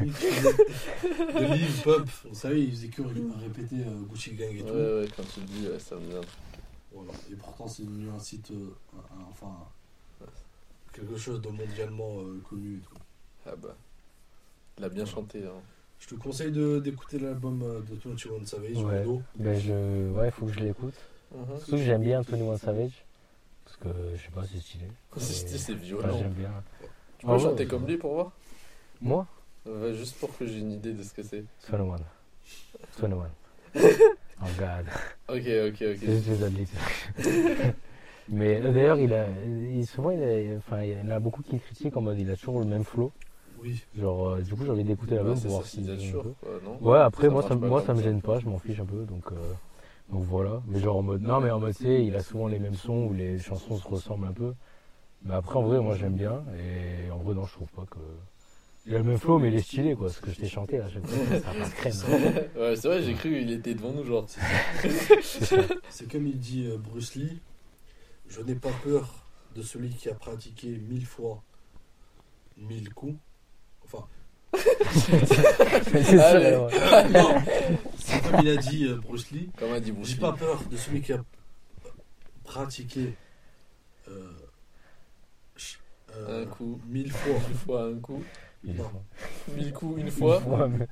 de 0.00 1.54
Lil 1.54 1.82
Pump, 1.82 2.08
vous 2.28 2.34
savez, 2.34 2.62
il 2.64 2.70
faisait 2.70 2.88
que 2.88 3.02
ré- 3.02 3.22
répéter 3.40 3.76
euh, 3.86 4.02
Gucci 4.08 4.34
Gang 4.34 4.54
et 4.54 4.62
Ouais, 4.62 4.68
tout. 4.68 4.74
ouais, 4.74 5.08
quand 5.16 5.22
tu 5.34 5.40
le 5.40 5.46
dis, 5.46 5.66
ouais, 5.68 5.78
ça 5.78 5.96
me 5.96 6.08
vient. 6.08 6.20
Voilà. 6.92 7.12
Et 7.30 7.34
pourtant, 7.36 7.66
c'est 7.68 7.84
devenu 7.84 8.08
un 8.10 8.18
site, 8.18 8.50
euh, 8.52 8.74
un- 8.94 9.20
un- 9.20 9.26
enfin, 9.30 9.54
quelque 10.92 11.16
chose 11.16 11.40
de 11.40 11.48
mondialement 11.48 12.20
euh, 12.20 12.40
connu. 12.48 12.76
et 12.76 12.80
tout. 12.80 12.94
Ah 13.46 13.56
bah. 13.56 13.76
Il 14.78 14.84
a 14.84 14.88
bien 14.88 15.04
chanté. 15.06 15.42
Hein. 15.44 15.60
Je 15.98 16.08
te 16.08 16.14
conseille 16.14 16.52
de- 16.52 16.78
d'écouter 16.78 17.18
l'album 17.18 17.62
euh, 17.62 17.80
de 17.80 17.94
21 18.04 18.44
Savage, 18.44 18.76
Ouais. 18.76 19.04
Mono. 19.04 19.22
Ben 19.36 19.58
je... 19.58 20.10
Ouais, 20.10 20.30
faut 20.30 20.46
que 20.46 20.52
je 20.52 20.60
l'écoute. 20.60 20.94
Surtout 21.58 21.70
que 21.72 21.76
j'aime 21.78 22.02
bien 22.02 22.22
Tony 22.22 22.42
One 22.42 22.58
Savage. 22.58 23.04
Parce 23.64 23.76
que, 23.78 23.88
je 24.14 24.22
sais 24.22 24.30
pas, 24.30 24.42
c'est 24.44 24.60
stylé. 24.60 24.84
C'est 25.16 25.32
stylé, 25.32 25.58
c'est 25.58 25.72
Enfin, 25.72 25.82
violent. 25.82 26.18
j'aime 26.18 26.32
bien. 26.32 26.50
Tu 27.18 27.26
peux 27.26 27.32
Ah 27.32 27.38
chanter 27.38 27.62
ouais. 27.64 27.68
comme 27.68 27.86
lui 27.86 27.96
pour 27.96 28.14
voir? 28.14 28.32
Moi? 29.00 29.26
Ouais, 29.66 29.94
Juste 29.94 30.16
pour 30.18 30.36
que 30.36 30.46
j'ai 30.46 30.58
une 30.58 30.72
idée 30.72 30.92
de 30.92 31.02
ce 31.02 31.12
que 31.12 31.22
c'est. 31.22 31.44
21. 31.70 31.96
21. 33.00 33.30
Oh 34.38 34.44
god. 34.58 34.86
Ok, 35.28 35.46
ok, 35.68 35.82
ok. 35.94 35.98
C'est 35.98 36.22
juste 36.22 36.42
l'écrire. 36.54 37.72
Mais 38.28 38.60
euh, 38.60 38.70
d'ailleurs, 38.70 38.98
il 38.98 39.14
a, 39.14 39.26
il, 39.46 39.86
souvent, 39.86 40.10
il, 40.10 40.22
a, 40.22 40.56
enfin, 40.58 40.82
il 40.82 40.92
y 40.92 41.00
en 41.00 41.08
a 41.08 41.18
beaucoup 41.18 41.42
qui 41.42 41.58
critiquent 41.58 41.96
en 41.96 42.02
mode 42.02 42.18
il 42.18 42.30
a 42.30 42.36
toujours 42.36 42.58
le 42.60 42.66
même 42.66 42.84
flow. 42.84 43.12
Oui. 43.66 43.84
Genre, 43.98 44.28
euh, 44.28 44.40
du 44.42 44.54
coup, 44.54 44.64
j'ai 44.64 44.70
envie 44.70 44.84
d'écouter 44.84 45.16
l'album 45.16 45.34
c'est 45.34 45.48
pour 45.48 45.56
voir 45.56 45.66
si. 45.66 45.84
quoi, 46.12 46.24
non 46.64 46.78
Ouais, 46.80 46.98
après, 46.98 47.24
Ça 47.24 47.30
moi, 47.30 47.42
ça, 47.42 47.54
moi, 47.56 47.82
ça 47.82 47.94
me 47.94 48.02
gêne 48.02 48.22
pas, 48.22 48.38
je 48.38 48.46
m'en 48.46 48.58
fiche 48.58 48.78
un 48.78 48.84
peu. 48.84 49.04
Donc, 49.04 49.24
euh, 49.32 49.52
donc 50.12 50.22
voilà. 50.22 50.62
Mais 50.68 50.78
genre 50.78 50.98
en 50.98 51.02
mode. 51.02 51.22
Non, 51.22 51.40
mais 51.40 51.50
en 51.50 51.58
mode, 51.58 51.74
tu 51.74 51.82
sais, 51.82 52.04
il 52.04 52.14
a 52.14 52.20
souvent 52.20 52.46
les 52.46 52.60
mêmes 52.60 52.76
sons 52.76 53.08
où 53.10 53.12
les 53.12 53.38
chansons 53.38 53.76
se 53.76 53.88
ressemblent 53.88 54.28
un 54.28 54.32
peu. 54.32 54.54
Mais 55.24 55.34
après, 55.34 55.56
en 55.58 55.62
vrai, 55.62 55.80
moi, 55.80 55.96
j'aime 55.96 56.14
bien. 56.14 56.44
Et 56.58 57.10
en 57.10 57.18
vrai, 57.18 57.34
non, 57.34 57.44
je 57.44 57.52
trouve 57.52 57.68
pas 57.70 57.84
que. 57.90 57.98
Il 58.88 58.94
a 58.94 58.98
le 58.98 59.04
même 59.04 59.18
flow, 59.18 59.40
mais 59.40 59.48
il 59.48 59.54
est 59.56 59.62
stylé, 59.62 59.96
quoi. 59.96 60.08
Ce 60.10 60.20
que 60.20 60.30
je 60.30 60.36
t'ai 60.36 60.48
chanté 60.48 60.78
à 60.78 60.88
chaque 60.88 61.04
fois, 61.04 61.40
ça 61.40 61.52
passe 61.52 61.74
crème. 61.74 61.94
hein. 62.08 62.60
Ouais, 62.60 62.76
c'est 62.76 62.86
vrai, 62.86 63.02
j'ai 63.02 63.14
cru 63.14 63.30
qu'il 63.30 63.50
était 63.50 63.74
devant 63.74 63.90
nous, 63.90 64.04
genre. 64.04 64.26
C'est 65.90 66.08
comme 66.08 66.28
il 66.28 66.38
dit 66.38 66.68
euh, 66.68 66.78
Bruce 66.78 67.16
Lee, 67.16 67.40
je 68.28 68.40
n'ai 68.42 68.54
pas 68.54 68.70
peur 68.84 69.26
de 69.56 69.62
celui 69.62 69.88
qui 69.88 70.08
a 70.08 70.14
pratiqué 70.14 70.68
mille 70.88 71.06
fois 71.06 71.42
mille 72.56 72.92
coups. 72.94 73.16
C'est 74.56 76.04
ça, 76.18 76.28
Allez. 76.30 76.56
ouais. 76.56 77.08
non, 77.10 77.34
c'est 77.98 78.22
comme 78.22 78.40
il 78.42 78.48
a 78.50 78.56
dit 78.56 78.84
euh, 78.86 78.96
Bruce 78.96 79.30
Lee, 79.30 79.50
Comme 79.58 79.72
a 79.72 79.80
dit 79.80 79.92
Bruce 79.92 80.08
j'ai 80.10 80.16
pas 80.16 80.32
peur 80.32 80.62
de 80.70 80.76
celui 80.76 81.00
qui 81.02 81.12
a 81.12 81.22
pratiqué 82.44 83.14
euh, 84.08 84.30
euh, 86.16 86.42
Un 86.44 86.46
coup. 86.46 86.80
mille 86.88 87.12
fois. 87.12 87.34
Une 87.48 87.54
fois, 87.56 87.84
un 87.84 87.94
coup. 87.98 88.22
Mille 88.64 88.76
Non. 88.76 88.84
fois. 88.88 89.02
Mille 89.54 89.72
coups, 89.72 90.00
une 90.00 90.10
fois. 90.10 90.40
fois, 90.40 90.68
mais- 90.68 90.88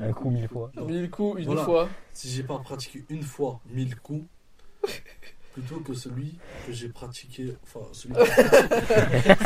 Un 0.00 0.12
coup, 0.12 0.30
mille 0.30 0.48
fois. 0.48 0.70
Non. 0.74 0.84
Mille 0.86 1.10
coups, 1.10 1.40
une 1.40 1.46
Voilà. 1.46 1.64
fois. 1.64 1.88
Si 2.12 2.28
j'ai 2.30 2.42
pas 2.42 2.58
pratiqué 2.58 3.04
une 3.10 3.22
fois 3.22 3.60
mille 3.70 3.94
coups, 3.96 4.24
plutôt 5.52 5.80
que 5.80 5.94
celui 5.94 6.34
que 6.66 6.72
j'ai 6.72 6.88
pratiqué. 6.88 7.54
Enfin, 7.64 7.86
celui 7.92 8.14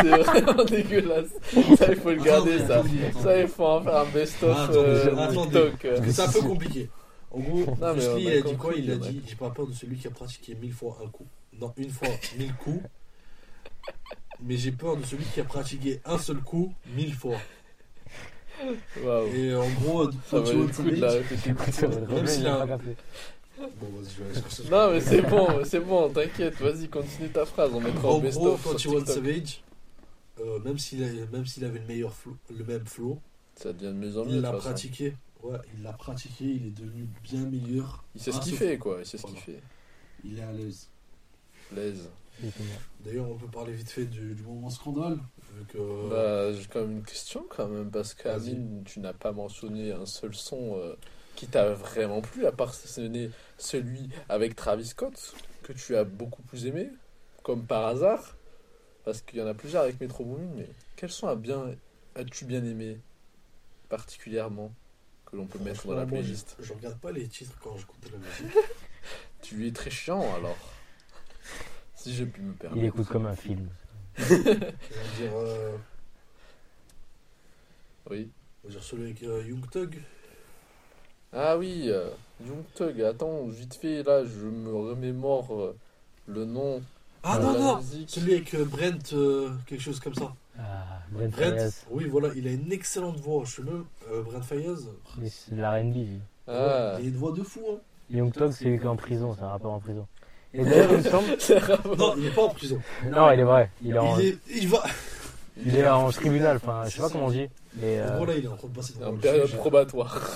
C'est 0.01 0.09
vraiment 0.23 0.65
dégueulasse. 0.65 1.31
Ça, 1.77 1.87
il 1.91 1.97
faut 1.97 2.11
le 2.11 2.23
garder, 2.23 2.59
ça. 2.61 2.83
Ça, 3.23 3.41
il 3.41 3.49
faut 3.49 3.65
en 3.67 3.83
faire 3.83 3.97
un 3.97 4.05
best-of 4.07 4.57
Attendez, 4.57 4.79
euh. 4.79 5.31
TikTok. 5.31 5.85
euh. 5.85 5.95
Parce 5.97 6.07
que 6.07 6.13
c'est 6.13 6.23
un 6.23 6.33
peu 6.33 6.41
compliqué. 6.43 6.91
En 7.33 7.41
gros, 7.41 7.59
Non, 7.67 7.77
mais 7.81 7.93
Bruce 7.95 8.07
on 8.09 8.17
Lee, 8.17 8.29
a 8.29 8.35
il 8.35 8.39
a 8.39 8.43
dit 8.43 8.57
quoi? 8.57 8.75
Il 8.77 8.91
a 8.91 8.97
dit 8.97 9.23
J'ai 9.27 9.35
pas 9.37 9.51
peur 9.51 9.67
de 9.67 9.73
celui 9.73 9.97
qui 9.97 10.07
a 10.07 10.11
pratiqué 10.11 10.55
mille 10.55 10.73
fois 10.73 10.97
un 11.05 11.09
coup. 11.09 11.27
Non, 11.61 11.73
une 11.77 11.91
fois 11.91 12.09
mille 12.39 12.55
coups. 12.55 12.83
Mais 14.43 14.57
j'ai 14.57 14.73
peur 14.73 14.97
de 14.97 15.05
celui 15.05 15.25
qui 15.25 15.41
a 15.41 15.45
pratiqué 15.45 16.01
un 16.05 16.19
seul 16.19 16.39
coup 16.39 16.73
mille 16.95 17.15
fois. 17.15 17.37
Et 19.35 19.55
en 19.55 19.69
gros, 19.81 20.11
Ça 20.31 20.39
21 20.39 20.41
valait 20.41 20.59
le 20.59 20.67
coup 20.69 20.83
de 20.83 20.91
la 20.97 21.11
Savage. 21.11 21.25
répéter. 21.31 22.15
Même 22.15 22.27
s'il 22.27 22.41
Il 22.43 22.47
a. 22.47 22.67
Bon, 23.59 23.67
vas-y, 23.95 24.11
je 24.17 24.23
vais 24.23 24.31
aller 24.31 24.35
chercher. 24.41 24.69
Non, 24.71 24.91
mais 24.91 25.01
c'est 25.01 25.23
bon, 25.23 25.65
c'est 25.65 25.81
bon, 25.81 26.09
t'inquiète. 26.11 26.55
Vas-y, 26.61 26.89
continue 26.89 27.29
ta 27.31 27.45
phrase. 27.47 27.71
On 27.75 27.81
mettra 27.81 28.09
En 28.09 28.13
en 28.13 28.19
gros, 28.19 28.21
best-of 28.21 28.77
sur 28.77 28.93
21 28.93 29.05
TikTok. 29.05 29.25
Savage, 29.25 29.63
euh, 30.41 30.59
même 30.61 30.79
s'il 30.79 31.03
a- 31.05 31.27
même 31.33 31.47
s'il 31.47 31.65
avait 31.65 31.79
le 31.79 31.87
meilleur 31.87 32.15
flow, 32.15 32.37
le 32.51 32.65
même 32.65 32.85
flow, 32.87 33.19
Ça 33.57 33.73
devient 33.73 33.87
de 33.87 33.93
mieux 33.93 34.19
en 34.19 34.25
mieux. 34.25 34.31
il 34.33 34.37
de 34.37 34.41
l'a 34.43 34.51
toute 34.51 34.59
façon. 34.59 34.71
pratiqué. 34.71 35.15
Ouais, 35.43 35.59
il 35.77 35.83
l'a 35.83 35.93
pratiqué, 35.93 36.45
il 36.45 36.67
est 36.67 36.71
devenu 36.79 37.09
bien 37.23 37.45
meilleur. 37.47 38.05
Il 38.15 38.21
sait 38.21 38.33
ce 38.33 38.41
qu'il 38.41 38.57
fait, 38.57 38.79
quoi. 38.79 38.99
Il 39.01 39.07
sait 39.07 39.17
ce 39.19 39.23
qu'il 39.23 39.33
Voilà. 39.37 39.47
fait. 39.47 39.63
Il 40.25 40.39
est 40.39 40.43
à 40.43 40.53
l'aise. 40.53 40.89
L'aise. 41.75 42.09
D'ailleurs, 43.05 43.31
on 43.31 43.37
peut 43.37 43.47
parler 43.47 43.73
vite 43.73 43.89
fait 43.91 44.05
du, 44.05 44.35
du 44.35 44.43
moment 44.43 44.69
scandale. 44.69 45.19
Vu 45.57 45.65
que, 45.69 46.11
Bah, 46.11 46.53
j'ai 46.53 46.67
quand 46.67 46.81
même 46.81 46.99
une 46.99 47.03
question, 47.03 47.47
quand 47.49 47.67
même, 47.69 47.91
parce 47.91 48.13
qu'Amine, 48.13 48.83
tu 48.85 49.01
n'as 49.01 49.15
pas 49.15 49.33
mentionné 49.33 49.93
un 49.93 50.05
seul 50.05 50.35
son 50.35 50.77
euh, 50.77 50.95
qui 51.35 51.47
t'a 51.47 51.73
vraiment 51.73 52.21
plu, 52.21 52.45
à 52.47 52.53
part 52.53 52.75
ce 52.75 53.01
n'est 53.01 53.31
celui 53.59 54.09
avec 54.29 54.55
Travis 54.57 54.87
Scott, 54.87 55.35
que 55.63 55.73
tu 55.73 55.97
as 55.97 56.05
beaucoup 56.05 56.43
plus 56.43 56.67
aimé, 56.67 56.91
comme 57.43 57.67
par 57.67 57.87
hasard, 57.87 58.37
parce 59.05 59.23
qu'il 59.23 59.39
y 59.39 59.43
en 59.43 59.47
a 59.47 59.55
plusieurs 59.55 59.83
avec 59.83 60.01
Metro 60.01 60.25
Boomin, 60.25 60.49
mais 60.57 60.69
quel 60.97 61.11
son 61.11 61.29
as 61.29 61.37
bien, 61.37 61.75
as-tu 62.15 62.45
bien 62.45 62.65
aimé, 62.65 63.01
particulièrement, 63.89 64.73
que 65.27 65.37
l'on 65.37 65.47
peut 65.47 65.59
mettre 65.59 65.87
dans 65.87 65.95
la 65.95 66.07
playlist 66.07 66.57
Je, 66.61 66.65
je 66.67 66.73
regarde 66.73 66.99
pas 66.99 67.13
les 67.13 67.27
titres 67.29 67.59
quand 67.61 67.77
j'écoute 67.77 68.01
de 68.07 68.13
la 68.13 68.19
musique. 68.19 68.57
Tu 69.43 69.67
es 69.69 69.71
très 69.71 69.91
chiant, 69.91 70.35
alors. 70.35 70.57
Si 71.95 72.13
je 72.15 72.25
puis 72.25 72.43
me 72.43 72.53
permettre. 72.55 72.83
Il 72.83 72.87
écoute 72.87 73.07
comme 73.07 73.27
un 73.27 73.37
film. 73.37 73.69
On 74.19 74.23
va 74.23 74.35
dire, 74.37 75.33
euh, 75.35 75.77
Oui. 78.11 78.31
on 78.65 78.69
va 78.69 78.75
dire 78.75 78.83
celui 78.83 79.05
avec 79.05 79.23
euh, 79.23 79.45
Young 79.47 79.69
Thug. 79.71 80.01
Ah 81.33 81.57
oui, 81.57 81.85
euh, 81.91 82.11
Young 82.45 82.63
Thug, 82.75 83.01
attends, 83.03 83.45
vite 83.47 83.75
fait, 83.81 84.03
là, 84.03 84.25
je 84.25 84.47
me 84.47 84.73
remémore 84.75 85.47
euh, 85.55 85.77
le 86.27 86.45
nom 86.45 86.83
Ah 87.23 87.39
de 87.39 87.43
non, 87.45 87.53
la 87.53 87.59
non 87.59 87.77
musique. 87.77 88.11
Celui 88.11 88.35
avec 88.35 88.55
euh, 88.55 88.65
Brent, 88.65 89.13
euh, 89.15 89.51
quelque 89.67 89.83
chose 89.83 90.01
comme 90.01 90.15
ça. 90.15 90.33
Ah, 90.59 90.63
Brent 91.11 91.29
Brent, 91.31 91.57
Fayez. 91.57 91.69
oui, 91.91 92.05
voilà, 92.09 92.29
il 92.37 92.47
a 92.47 92.51
une 92.51 92.71
excellente 92.73 93.17
voix. 93.19 93.45
Je 93.47 93.57
sais 93.57 93.63
même, 93.63 93.85
euh, 94.13 94.23
Brent 94.23 94.43
Fayez, 94.43 94.75
Mais 95.19 95.29
C'est 95.31 95.55
de 95.55 95.61
l'R&B. 95.63 95.95
lui. 95.95 96.19
Ah, 96.47 96.97
il 97.01 97.07
a 97.07 97.09
une 97.09 97.17
voix 97.17 97.33
de 97.33 97.43
fou. 97.43 97.61
Hein. 97.73 97.79
Young 98.11 98.33
Thug, 98.33 98.53
c'est 98.53 98.65
lui 98.67 98.79
qui 98.79 98.85
est 98.85 98.89
en 98.89 98.97
prison, 98.97 99.35
c'est 99.37 99.43
un 99.43 99.49
rappeur 99.49 99.71
en 99.73 99.81
prison. 99.81 100.07
Et 100.55 100.63
d'ailleurs, 100.65 100.91
il 100.93 100.99
me 100.99 101.03
semble. 101.03 101.29
Non, 101.99 102.15
il 102.19 102.27
est 102.27 102.31
pas 102.35 102.43
en 102.43 102.49
prison. 102.51 102.81
Non, 103.11 103.31
il 103.33 103.41
est 103.41 103.45
vrai. 103.45 103.71
Il 103.83 103.95
est 103.95 103.99
en, 103.99 104.19
Il, 104.19 104.27
est, 104.27 104.39
il 104.55 104.69
va. 104.69 104.83
il 105.65 105.75
est 105.75 105.89
en 105.89 106.11
tribunal, 106.11 106.57
enfin, 106.57 106.83
je 106.87 106.91
sais 106.97 107.01
pas 107.03 107.09
comment 107.11 107.27
on 107.27 107.31
dit. 107.31 107.49
Mais, 107.81 108.01
En 108.03 108.17
gros, 108.17 108.27
là, 108.27 108.35
il 108.37 108.45
est 108.45 108.49
en 108.49 108.57
train 108.57 108.69
de 108.69 108.75
passer 108.75 108.95
devant 108.95 109.11
En 109.13 109.17
période 109.17 109.51
probatoire. 109.57 110.31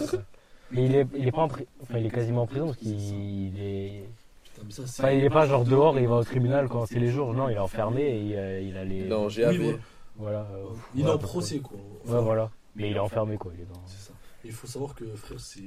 Mais 0.71 0.87
il 0.87 0.95
est, 0.95 1.07
il 1.17 1.27
est 1.29 1.33
pas 1.33 1.43
en 1.43 1.49
pri- 1.49 1.67
enfin, 1.83 1.99
il 1.99 2.07
est 2.07 2.11
quasiment 2.11 2.43
en 2.43 2.47
prison 2.47 2.67
parce 2.67 2.79
qu'il 2.79 3.61
est. 3.61 4.05
Putain, 4.45 4.63
mais 4.67 4.73
ça, 4.73 4.87
c'est- 4.87 5.03
Enfin, 5.03 5.13
il 5.13 5.25
est 5.25 5.31
pas 5.31 5.47
genre 5.47 5.65
dehors 5.65 5.99
et 5.99 6.03
il 6.03 6.09
va 6.09 6.17
au 6.17 6.25
tribunal 6.25 6.69
quand 6.69 6.87
c'est 6.87 6.99
les 6.99 7.11
jours. 7.11 7.33
Non, 7.35 7.49
il 7.49 7.55
est 7.55 7.59
enfermé 7.59 8.03
et 8.03 8.37
euh, 8.39 8.61
il 8.61 8.77
a 8.77 8.85
les. 8.85 9.05
Non, 9.09 9.27
Oui, 9.27 9.35
GAV. 9.37 9.57
voilà. 9.59 9.79
Voilà. 10.17 10.41
euh, 10.53 10.67
Il 10.95 11.07
est 11.07 11.11
en 11.11 11.19
procès, 11.19 11.61
quoi. 11.61 11.79
Ouais, 12.07 12.21
voilà. 12.23 12.51
Mais 12.77 12.91
il 12.91 12.97
est 12.97 13.01
enfermé, 13.01 13.37
quoi. 13.37 13.53
Il 13.55 13.63
est 13.63 13.65
dans... 13.67 13.83
C'est 13.87 14.09
ça. 14.09 14.13
Il 14.45 14.53
faut 14.53 14.67
savoir 14.67 14.95
que 14.95 15.05
frère, 15.17 15.41
c'est 15.41 15.61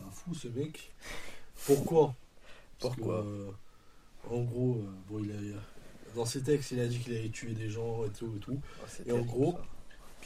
un 0.00 0.10
fou 0.10 0.34
ce 0.34 0.48
mec. 0.48 0.92
Pourquoi? 1.66 2.14
Parce 2.80 2.94
que, 2.96 3.00
Pourquoi? 3.00 3.20
euh, 3.24 3.50
En 4.30 4.42
gros, 4.42 4.76
euh, 4.76 4.90
bon, 5.08 5.18
il 5.22 5.30
a, 5.32 6.14
dans 6.14 6.24
ses 6.24 6.42
textes, 6.42 6.72
il 6.72 6.80
a 6.80 6.86
dit 6.86 6.98
qu'il 6.98 7.16
allait 7.16 7.28
tuer 7.28 7.52
des 7.52 7.68
gens 7.70 8.04
et 8.04 8.10
tout 8.10 8.32
et 8.36 8.40
tout. 8.40 8.58
C'est 8.86 9.06
Et 9.08 9.12
en 9.12 9.20
gros. 9.22 9.54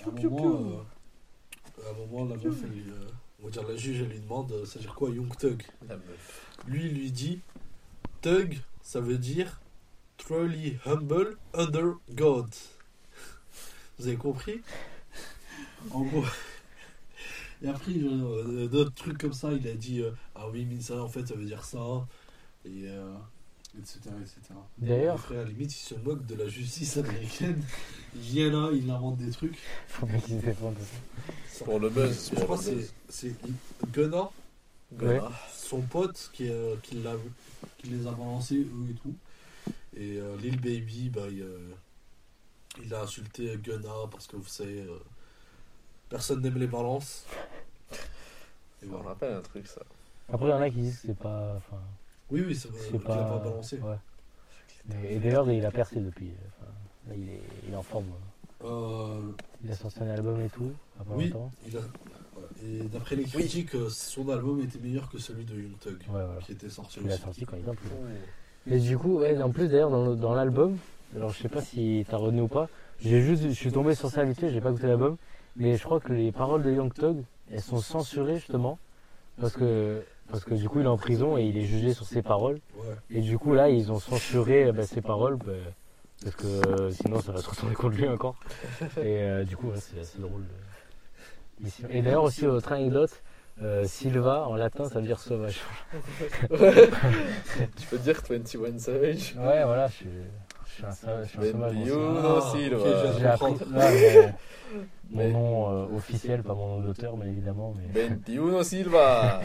À 0.05 0.09
un 0.09 0.13
moment, 0.23 0.61
euh, 0.71 1.83
à 1.87 1.91
un 1.91 2.07
moment, 2.07 2.25
la 2.29 2.37
meuf, 2.37 2.57
elle, 2.65 2.71
lui, 2.71 2.85
euh, 2.91 3.09
on 3.45 3.49
va 3.49 3.51
dire 3.51 3.69
la 3.69 3.77
juge, 3.77 4.01
elle 4.01 4.09
lui 4.09 4.21
demande, 4.21 4.51
euh, 4.53 4.65
ça 4.65 4.79
veut 4.79 4.81
dire 4.81 4.95
quoi 4.95 5.11
Young 5.11 5.37
Thug 5.37 5.63
La 5.87 5.97
meuf. 5.97 6.57
Lui, 6.67 6.87
il 6.87 6.95
lui 6.95 7.13
dit, 7.13 7.41
Thug, 8.23 8.59
ça 8.81 9.01
veut 9.01 9.19
dire 9.19 9.61
truly 10.17 10.79
humble 10.87 11.37
under 11.53 11.97
God. 12.13 12.49
Vous 13.99 14.07
avez 14.07 14.17
compris? 14.17 14.63
En 15.91 16.01
gros. 16.05 16.25
Et 17.63 17.69
après, 17.69 17.93
genre, 18.01 18.33
euh, 18.33 18.67
d'autres 18.67 18.95
trucs 18.95 19.19
comme 19.19 19.35
ça, 19.35 19.53
il 19.53 19.69
a 19.69 19.75
dit, 19.75 20.01
euh, 20.01 20.13
ah 20.35 20.49
oui, 20.49 20.65
mais 20.65 20.81
ça, 20.81 21.03
en 21.03 21.09
fait, 21.09 21.27
ça 21.27 21.35
veut 21.35 21.45
dire 21.45 21.65
ça. 21.67 22.07
Et, 22.65 22.89
euh, 22.89 23.15
etc., 23.79 23.99
etc. 24.23 24.41
D'ailleurs, 24.79 25.15
Le 25.17 25.21
frère, 25.21 25.41
à 25.41 25.45
la 25.45 25.49
limite, 25.51 25.73
il 25.73 25.85
se 25.85 25.95
moque 25.97 26.25
de 26.27 26.35
la 26.35 26.49
justice 26.49 26.97
américaine. 26.97 27.63
Il 28.15 28.21
vient 28.21 28.51
là, 28.51 28.71
il 28.73 28.89
invente 28.91 29.17
des 29.19 29.31
trucs. 29.31 29.59
faut 29.89 30.07
bien 30.07 30.19
qu'il 30.21 30.41
se 30.41 30.47
défende. 30.47 30.77
Pour 31.65 31.79
le 31.81 31.89
buzz. 31.91 32.31
Je 32.37 32.41
crois 32.45 32.57
que 32.59 32.65
c'est- 32.65 32.93
c'est 33.09 33.35
Gunnar, 33.93 34.33
Gunnar. 34.93 35.33
son 35.53 35.81
pote, 35.83 36.31
qui, 36.33 36.49
euh, 36.49 36.77
qui, 36.83 36.97
l'a- 37.03 37.17
qui 37.79 37.89
les 37.89 38.07
a 38.07 38.11
balancés, 38.13 38.59
eux 38.59 38.91
et 38.91 38.95
tout. 38.95 39.15
Et 39.97 40.19
euh, 40.19 40.37
Lil 40.39 40.61
Baby, 40.61 41.11
bah, 41.11 41.23
il, 41.31 41.43
euh, 41.43 41.71
il 42.85 42.93
a 42.95 43.03
insulté 43.03 43.57
Gunnar 43.63 44.09
parce 44.11 44.27
que 44.27 44.37
vous 44.37 44.47
savez, 44.49 44.81
euh, 44.83 44.99
personne 46.09 46.41
n'aime 46.43 46.59
les 46.59 46.67
balances. 46.67 47.25
Et 47.93 47.95
Ça 48.81 48.87
me 48.87 48.91
voilà. 48.91 49.09
rappelle 49.11 49.35
un 49.35 49.41
truc, 49.41 49.67
ça. 49.69 49.81
Après, 50.33 50.47
il 50.47 50.51
y 50.51 50.53
en 50.53 50.61
a 50.61 50.71
qui 50.71 50.77
disent 50.81 50.99
que 51.01 51.07
c'est 51.09 51.19
pas. 51.19 51.61
Oui, 52.31 52.43
oui, 52.47 52.55
c'est 52.55 52.69
vrai, 52.71 52.99
pas. 52.99 53.15
a 53.15 53.25
pas 53.25 53.39
balancé. 53.45 53.79
Ouais. 53.79 53.97
Et, 55.09 55.17
et 55.17 55.19
d'ailleurs, 55.19 55.51
il 55.51 55.65
a 55.65 55.71
percé 55.71 56.01
depuis. 56.01 56.31
Enfin, 56.59 56.71
là, 57.09 57.15
il 57.17 57.29
est, 57.29 57.41
il 57.69 57.73
est 57.73 57.77
en 57.77 57.83
forme. 57.83 58.07
Euh, 58.65 59.21
Il 59.63 59.71
a 59.71 59.75
sorti 59.75 60.01
un 60.03 60.09
album 60.09 60.41
et 60.41 60.49
tout. 60.49 60.73
Oui. 61.11 61.29
longtemps. 61.29 61.51
il 61.67 61.77
a-. 61.77 61.81
Et 62.65 62.83
d'après 62.85 63.17
les 63.17 63.25
critiques, 63.25 63.75
euh, 63.75 63.89
son 63.91 64.29
album 64.31 64.61
était 64.63 64.79
meilleur 64.79 65.11
que 65.11 65.19
celui 65.19 65.45
de 65.45 65.55
Young 65.55 65.79
Thug, 65.81 65.97
Ouais, 66.09 66.25
voilà. 66.25 66.41
qui 66.45 66.53
était 66.53 66.69
sorti 66.71 67.01
Il 67.03 67.11
a 67.11 67.15
aussi. 67.15 67.23
sorti 67.23 67.45
quand 67.45 67.57
il 67.57 67.67
est 67.67 67.71
en 67.71 67.75
prison. 67.75 67.97
Mais 68.67 68.79
du 68.79 68.97
coup, 68.97 69.19
ouais, 69.19 69.41
en 69.43 69.51
plus 69.51 69.69
d'ailleurs 69.69 69.91
dans, 69.91 70.15
dans 70.15 70.35
l'album, 70.35 70.77
alors 71.15 71.31
je 71.31 71.43
sais 71.43 71.49
pas 71.51 71.61
si 71.61 72.07
t'as 72.09 72.17
retenu 72.17 72.43
ou 72.43 72.49
pas, 72.49 72.69
j'ai 73.01 73.21
juste, 73.21 73.43
je 73.45 73.51
suis 73.51 73.71
tombé 73.73 73.95
sur 73.95 74.09
ça 74.11 74.25
vite 74.25 74.39
fait, 74.41 74.51
j'ai 74.51 74.61
pas 74.63 74.71
écouté 74.71 74.87
l'album, 74.87 75.17
mais 75.57 75.77
je 75.77 75.85
crois 75.85 76.01
que 76.01 76.13
les 76.13 76.33
paroles 76.33 76.63
de 76.63 76.71
Young 76.73 76.93
Thug, 76.93 77.23
elles 77.51 77.61
sont 77.61 77.81
censurées 77.81 78.37
justement, 78.37 78.79
parce 79.39 79.53
que, 79.55 80.03
parce 80.31 80.45
que 80.45 80.55
du 80.55 80.69
coup 80.69 80.81
il 80.81 80.87
est 80.87 80.89
en 80.89 80.97
prison 80.97 81.37
et 81.39 81.45
il 81.45 81.57
est 81.57 81.65
jugé 81.65 81.95
sur 81.95 82.07
ses 82.07 82.23
paroles, 82.23 82.59
et 83.11 83.21
du 83.21 83.39
coup 83.39 83.55
là 83.55 83.69
ils 83.71 83.93
ont 83.93 83.99
censuré 83.99 84.73
bah, 84.73 84.87
ses 84.87 85.01
paroles, 85.01 85.37
bah, 85.37 85.53
parce 86.23 86.37
que 86.37 86.47
euh, 86.47 86.91
sinon 86.91 87.21
ça 87.21 87.33
va 87.33 87.41
se 87.41 87.49
retourner 87.49 87.75
contre 87.75 87.97
lui 87.97 88.09
encore. 88.09 88.37
Et 88.99 89.23
euh, 89.23 89.45
du 89.45 89.57
coup 89.57 89.69
ouais, 89.69 89.79
c'est 89.79 90.01
assez 90.01 90.19
drôle. 90.19 90.43
de-. 91.61 91.69
Et 91.91 92.03
d'ailleurs 92.03 92.25
aussi 92.25 92.47
autre 92.47 92.73
anecdote, 92.73 93.23
euh, 93.63 93.85
Silva 93.85 94.49
en 94.49 94.57
latin 94.57 94.89
ça 94.89 95.01
veut 95.01 95.07
dire 95.07 95.21
sauvage. 95.21 95.61
Tu 96.51 97.87
peux 97.91 97.99
dire 97.99 98.21
21 98.29 98.79
Savage 98.79 99.35
Ouais 99.37 99.65
voilà, 99.65 99.87
je 99.89 99.93
suis, 99.93 100.09
suis 100.75 100.85
un, 100.87 100.91
sa- 100.93 101.23
je 101.25 101.29
suis 101.29 101.39
un 101.39 101.53
sauvage. 101.53 101.75
Bendiuno 101.75 102.37
Ah, 102.37 102.51
Silva. 102.53 102.79
ok, 102.79 103.19
J'ai 103.19 103.27
appris 103.27 103.53
mon, 103.67 103.81
Mais- 105.11 105.31
mon 105.31 105.31
nom 105.31 105.71
euh, 105.93 105.97
officiel, 105.97 106.43
pas 106.43 106.55
mon 106.55 106.77
nom 106.77 106.81
d'auteur, 106.81 107.17
mais 107.17 107.27
évidemment. 107.29 107.75
Mais... 107.95 108.09
21 108.09 108.63
Silva. 108.65 109.41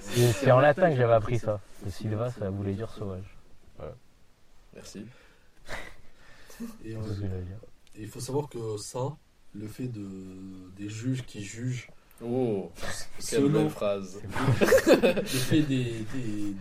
C'est 0.00 0.32
c'est 0.32 0.50
en 0.50 0.60
latin 0.60 0.90
que 0.90 0.96
j'avais 0.96 1.12
appris 1.14 1.38
ça. 1.38 1.60
Le 1.84 1.90
Silva, 1.90 2.30
ça 2.30 2.50
voulait 2.50 2.74
dire 2.74 2.90
sauvage. 2.90 3.36
Merci. 4.74 5.06
Et, 6.84 6.94
euh, 6.94 6.98
tout 7.00 7.12
ce 7.14 7.20
que 7.20 7.26
j'allais 7.28 7.42
dire. 7.42 7.58
et 7.96 8.02
il 8.02 8.08
faut 8.08 8.20
savoir 8.20 8.48
que 8.48 8.58
ça, 8.78 9.16
le 9.54 9.66
fait 9.66 9.88
de, 9.88 10.06
des 10.76 10.88
juges 10.88 11.24
qui 11.26 11.42
jugent 11.42 11.88
Oh, 12.24 12.70
quelle 13.16 13.40
selon 13.40 13.62
belle 13.62 13.70
phrase. 13.70 14.20
le 14.86 15.22
fait 15.24 15.62
des, 15.62 16.06
des, 16.14 16.54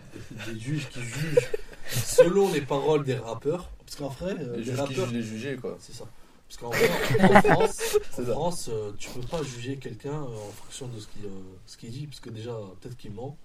des 0.53 0.59
juges 0.59 0.89
qui 0.89 1.01
jugent 1.01 1.49
selon 1.89 2.51
les 2.51 2.61
paroles 2.61 3.03
des 3.03 3.15
rappeurs 3.15 3.69
parce 3.85 3.95
qu'en 3.95 4.09
vrai 4.09 4.35
euh, 4.39 4.57
Les 4.57 4.57
les 4.57 4.63
juges 4.63 4.75
qui 4.75 4.79
rappeurs 4.81 5.07
les 5.11 5.21
jugés, 5.23 5.55
quoi. 5.57 5.77
c'est 5.79 5.93
ça 5.93 6.05
parce 6.47 6.57
qu'en 6.59 6.69
vrai 6.69 6.89
en 6.89 7.41
France 7.41 7.97
en. 8.19 8.23
France 8.25 8.69
euh, 8.71 8.91
tu 8.97 9.09
peux 9.11 9.21
pas 9.27 9.41
juger 9.43 9.77
quelqu'un 9.77 10.13
euh, 10.23 10.25
en 10.47 10.51
fonction 10.51 10.87
de 10.87 10.99
ce 10.99 11.07
qu'il 11.07 11.21
ce 11.65 11.77
qu'il 11.77 11.91
dit 11.91 12.07
parce 12.07 12.19
que 12.19 12.29
déjà 12.29 12.57
peut-être 12.81 12.97
qu'il 12.97 13.11
ment 13.13 13.37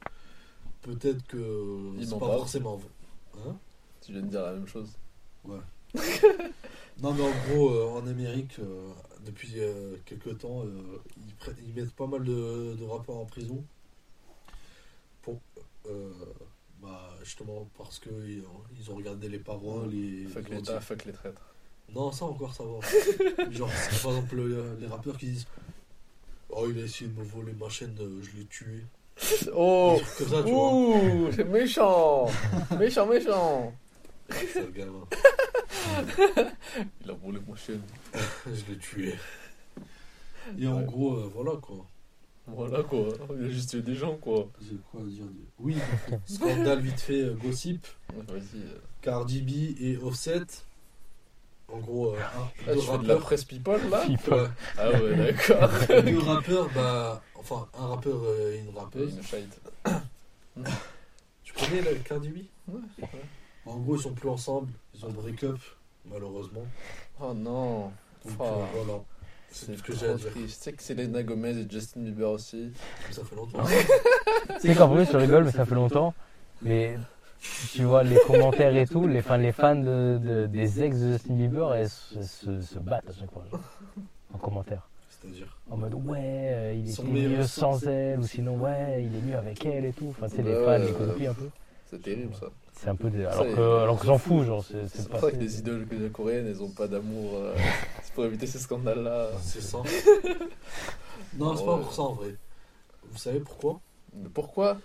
peut-être 0.82 1.24
que 1.26 1.92
c'est 2.00 2.10
ment 2.10 2.18
pas, 2.18 2.28
pas. 2.28 2.36
forcément 2.38 2.76
vrai 2.76 2.88
hein? 3.46 3.56
Tu 4.04 4.12
viens 4.12 4.22
de 4.22 4.28
dire 4.28 4.42
la 4.42 4.52
même 4.52 4.66
chose. 4.68 4.88
non 7.00 7.12
mais 7.14 7.22
en 7.22 7.32
gros 7.48 7.90
en 7.96 8.06
Amérique 8.06 8.56
depuis 9.24 9.54
quelques 10.04 10.38
temps 10.38 10.64
ils, 11.16 11.34
prennent- 11.34 11.56
ils 11.66 11.74
mettent 11.74 11.92
pas 11.94 12.06
mal 12.06 12.24
de, 12.24 12.74
de 12.78 12.84
rappeurs 12.84 13.16
en 13.16 13.24
prison 13.24 13.64
pour 15.22 15.40
Bah, 16.82 17.15
justement, 17.26 17.68
parce 17.76 17.98
que 17.98 18.08
ils 18.26 18.90
ont 18.90 18.94
regardé 18.94 19.28
les 19.28 19.38
paroles 19.38 19.92
et. 19.94 20.26
Fuck 20.32 20.48
l'État, 20.48 20.80
fuck 20.80 21.04
les 21.04 21.12
traîtres. 21.12 21.42
Non, 21.94 22.10
ça 22.12 22.24
encore, 22.24 22.54
ça 22.54 22.64
va. 22.64 23.50
Genre, 23.50 23.70
c'est 23.90 24.02
par 24.02 24.12
exemple 24.12 24.36
les 24.80 24.86
rappeurs 24.86 25.16
qui 25.18 25.26
disent 25.26 25.46
Oh, 26.48 26.66
il 26.70 26.80
a 26.80 26.84
essayé 26.84 27.10
de 27.10 27.18
me 27.18 27.24
voler 27.24 27.52
ma 27.52 27.68
chaîne, 27.68 27.96
euh, 28.00 28.22
je 28.22 28.36
l'ai 28.38 28.46
tué. 28.46 28.84
Oh 29.54 29.98
ça, 30.18 30.42
tu 30.42 30.50
vois. 30.50 30.72
Ouh 30.74 31.32
C'est 31.32 31.44
méchant 31.44 32.26
Méchant, 32.78 33.06
méchant 33.06 33.72
C'est 34.30 34.60
le 34.60 34.70
gamin. 34.70 35.06
Il 37.04 37.10
a 37.10 37.14
volé 37.14 37.40
mon 37.46 37.56
chien. 37.56 37.80
je 38.46 38.72
l'ai 38.72 38.78
tué. 38.78 39.14
Et 40.58 40.66
en 40.66 40.82
gros, 40.82 41.14
euh, 41.16 41.30
voilà 41.34 41.52
quoi. 41.60 41.86
Voilà 42.48 42.82
quoi, 42.84 43.08
il 43.36 43.44
a 43.44 43.48
juste 43.48 43.70
tué 43.70 43.82
des 43.82 43.94
gens 43.96 44.16
quoi. 44.16 44.48
J'ai 44.60 44.76
quoi 44.90 45.00
à 45.00 45.04
dire 45.04 45.24
de- 45.24 45.30
Oui, 45.58 45.76
scandale 46.26 46.80
vite 46.80 47.00
fait, 47.00 47.22
euh, 47.22 47.34
gossip. 47.34 47.86
Vas-y. 48.28 48.60
euh. 48.62 48.78
Cardi 49.02 49.40
B 49.42 49.80
et 49.80 49.96
Offset. 49.98 50.42
En 51.68 51.78
gros, 51.78 52.14
euh, 52.14 52.18
un, 52.18 52.22
Ah, 52.68 52.74
deux 52.74 52.80
tu 52.80 52.86
fais 52.86 52.86
de 52.86 52.92
la 53.08 53.14
rappeurs. 53.14 53.20
presse 53.20 53.44
people 53.44 53.80
là 53.90 54.06
Ouais, 54.06 54.48
Ah 54.78 54.90
ouais, 54.90 55.16
d'accord. 55.32 56.02
deux 56.04 56.18
rappeurs, 56.20 56.68
bah. 56.74 57.22
Enfin, 57.34 57.66
un 57.78 57.86
rappeur 57.88 58.22
et 58.38 58.58
une 58.60 58.76
rappeuse. 58.76 59.18
Une. 59.86 59.92
Tu 61.44 61.52
connais 61.52 61.80
la 61.82 61.94
Cardi 61.94 62.28
B? 62.28 62.36
Ouais, 62.68 62.80
ouais. 63.02 63.08
En 63.66 63.78
gros, 63.78 63.96
ils 63.96 64.02
sont 64.02 64.12
plus 64.14 64.28
ensemble. 64.28 64.72
Ils 64.94 65.04
ont 65.04 65.10
break 65.10 65.42
up, 65.44 65.58
malheureusement. 66.04 66.64
Oh 67.20 67.32
non. 67.34 67.92
Donc 68.24 68.36
Oh. 68.38 68.42
euh, 68.44 68.64
voilà. 68.74 69.00
C'est 69.58 69.74
ce 69.76 69.82
que 69.82 69.94
j'ai 69.94 70.08
à 70.08 70.14
dire. 70.14 70.28
Tu 70.34 70.48
sais 70.48 70.72
que 70.72 70.82
Selena 70.82 71.22
Gomez 71.22 71.56
et 71.58 71.66
Justin 71.70 72.00
Bieber 72.00 72.30
aussi. 72.30 72.72
Ça 73.10 73.22
fait 73.24 73.36
longtemps. 73.36 73.64
Tu 74.60 74.68
sais 74.68 74.74
qu'en 74.74 74.94
plus, 74.94 75.06
je 75.10 75.16
rigole, 75.16 75.44
mais 75.44 75.50
ça 75.50 75.64
fait 75.64 75.74
longtemps. 75.74 76.12
Mais 76.62 76.98
tu 77.72 77.84
vois 77.84 78.02
les 78.02 78.18
commentaires 78.26 78.76
et 78.76 78.86
tout, 78.86 79.06
les 79.06 79.22
fans, 79.22 79.36
les 79.36 79.52
fans 79.52 79.74
de, 79.76 80.18
de- 80.22 80.46
des 80.46 80.82
ex 80.82 80.98
de 80.98 81.12
Justin 81.12 81.34
Bieber, 81.34 81.74
elles 81.74 81.88
se, 81.88 82.22
se- 82.22 82.60
se 82.60 82.78
battent 82.78 83.08
à 83.08 83.12
chaque 83.18 83.30
fois. 83.30 83.44
en 84.34 84.38
commentaire. 84.38 84.88
C'est-à-dire. 85.08 85.56
En 85.70 85.76
mode 85.78 85.94
ouais, 85.94 86.18
euh, 86.22 86.74
il 86.76 86.92
meilleurs. 87.12 87.30
mieux 87.38 87.46
sans 87.46 87.82
elle, 87.86 88.20
ou 88.20 88.26
sinon 88.26 88.56
ouais, 88.56 89.04
il 89.04 89.16
est 89.16 89.22
mieux 89.22 89.36
avec 89.38 89.64
elle 89.64 89.86
et 89.86 89.92
tout. 89.92 90.08
Enfin, 90.10 90.28
sais, 90.28 90.42
les 90.42 90.54
fans, 90.54 90.78
les 90.78 91.26
un 91.26 91.34
peu. 91.34 91.48
C'est 91.90 92.02
terrible 92.02 92.34
ça. 92.38 92.46
C'est 92.78 92.88
un 92.88 92.94
peu 92.94 93.08
des... 93.10 93.24
Alors 93.24 93.46
que, 93.46 93.78
alors 93.82 93.98
que 93.98 94.06
j'en 94.06 94.18
fous, 94.18 94.44
genre, 94.44 94.62
c'est 94.64 94.86
C'est 94.88 94.98
c'est 95.02 95.08
pour 95.08 95.20
pas. 95.20 95.26
ça 95.30 95.32
que 95.32 95.36
les 95.40 95.58
idoles 95.58 95.86
coréennes, 96.12 96.46
elles 96.46 96.62
ont 96.62 96.70
pas 96.70 96.86
d'amour. 96.88 97.32
euh, 97.34 97.56
c'est 98.02 98.12
pour 98.12 98.24
éviter 98.26 98.46
ces 98.46 98.58
scandales 98.58 99.02
là. 99.02 99.30
C'est 99.42 99.62
ça. 99.62 99.78
non, 101.38 101.56
c'est 101.56 101.64
pas 101.64 101.78
pour 101.78 101.92
ça 101.94 102.02
en 102.02 102.12
vrai. 102.12 102.34
Vous 103.10 103.18
savez 103.18 103.40
pourquoi? 103.40 103.80
Mais 104.14 104.28
pourquoi? 104.28 104.78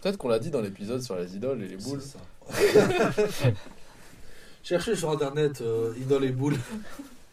Peut-être 0.00 0.16
qu'on 0.16 0.28
l'a 0.28 0.38
dit 0.38 0.50
dans 0.50 0.60
l'épisode 0.62 1.02
sur 1.02 1.16
les 1.16 1.36
idoles 1.36 1.62
et 1.62 1.68
les 1.68 1.76
boules. 1.76 2.00
C'est 2.00 2.18
ça. 2.52 3.50
Cherchez 4.62 4.96
sur 4.96 5.10
internet 5.10 5.60
euh, 5.60 5.92
idole 5.98 6.24
et 6.24 6.30
boule. 6.32 6.56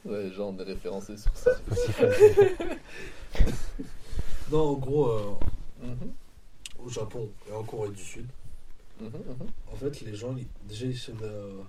Ouais, 0.05 0.29
genre 0.31 0.53
on 0.53 0.59
est 0.59 0.63
référencé 0.65 1.15
sur 1.15 1.31
ça. 1.37 1.51
Non, 4.51 4.69
en 4.71 4.73
gros, 4.73 5.07
euh, 5.09 5.21
Mhm, 5.83 6.11
au 6.85 6.89
Japon 6.89 7.29
et 7.49 7.53
en 7.53 7.63
Corée 7.63 7.89
du 7.89 8.03
Sud, 8.03 8.27
en 9.71 9.75
fait, 9.75 10.01
les 10.01 10.15
gens, 10.15 10.35
déjà, 10.67 10.85
ils 10.85 10.97
se- 10.97 11.11
euh, 11.23 11.61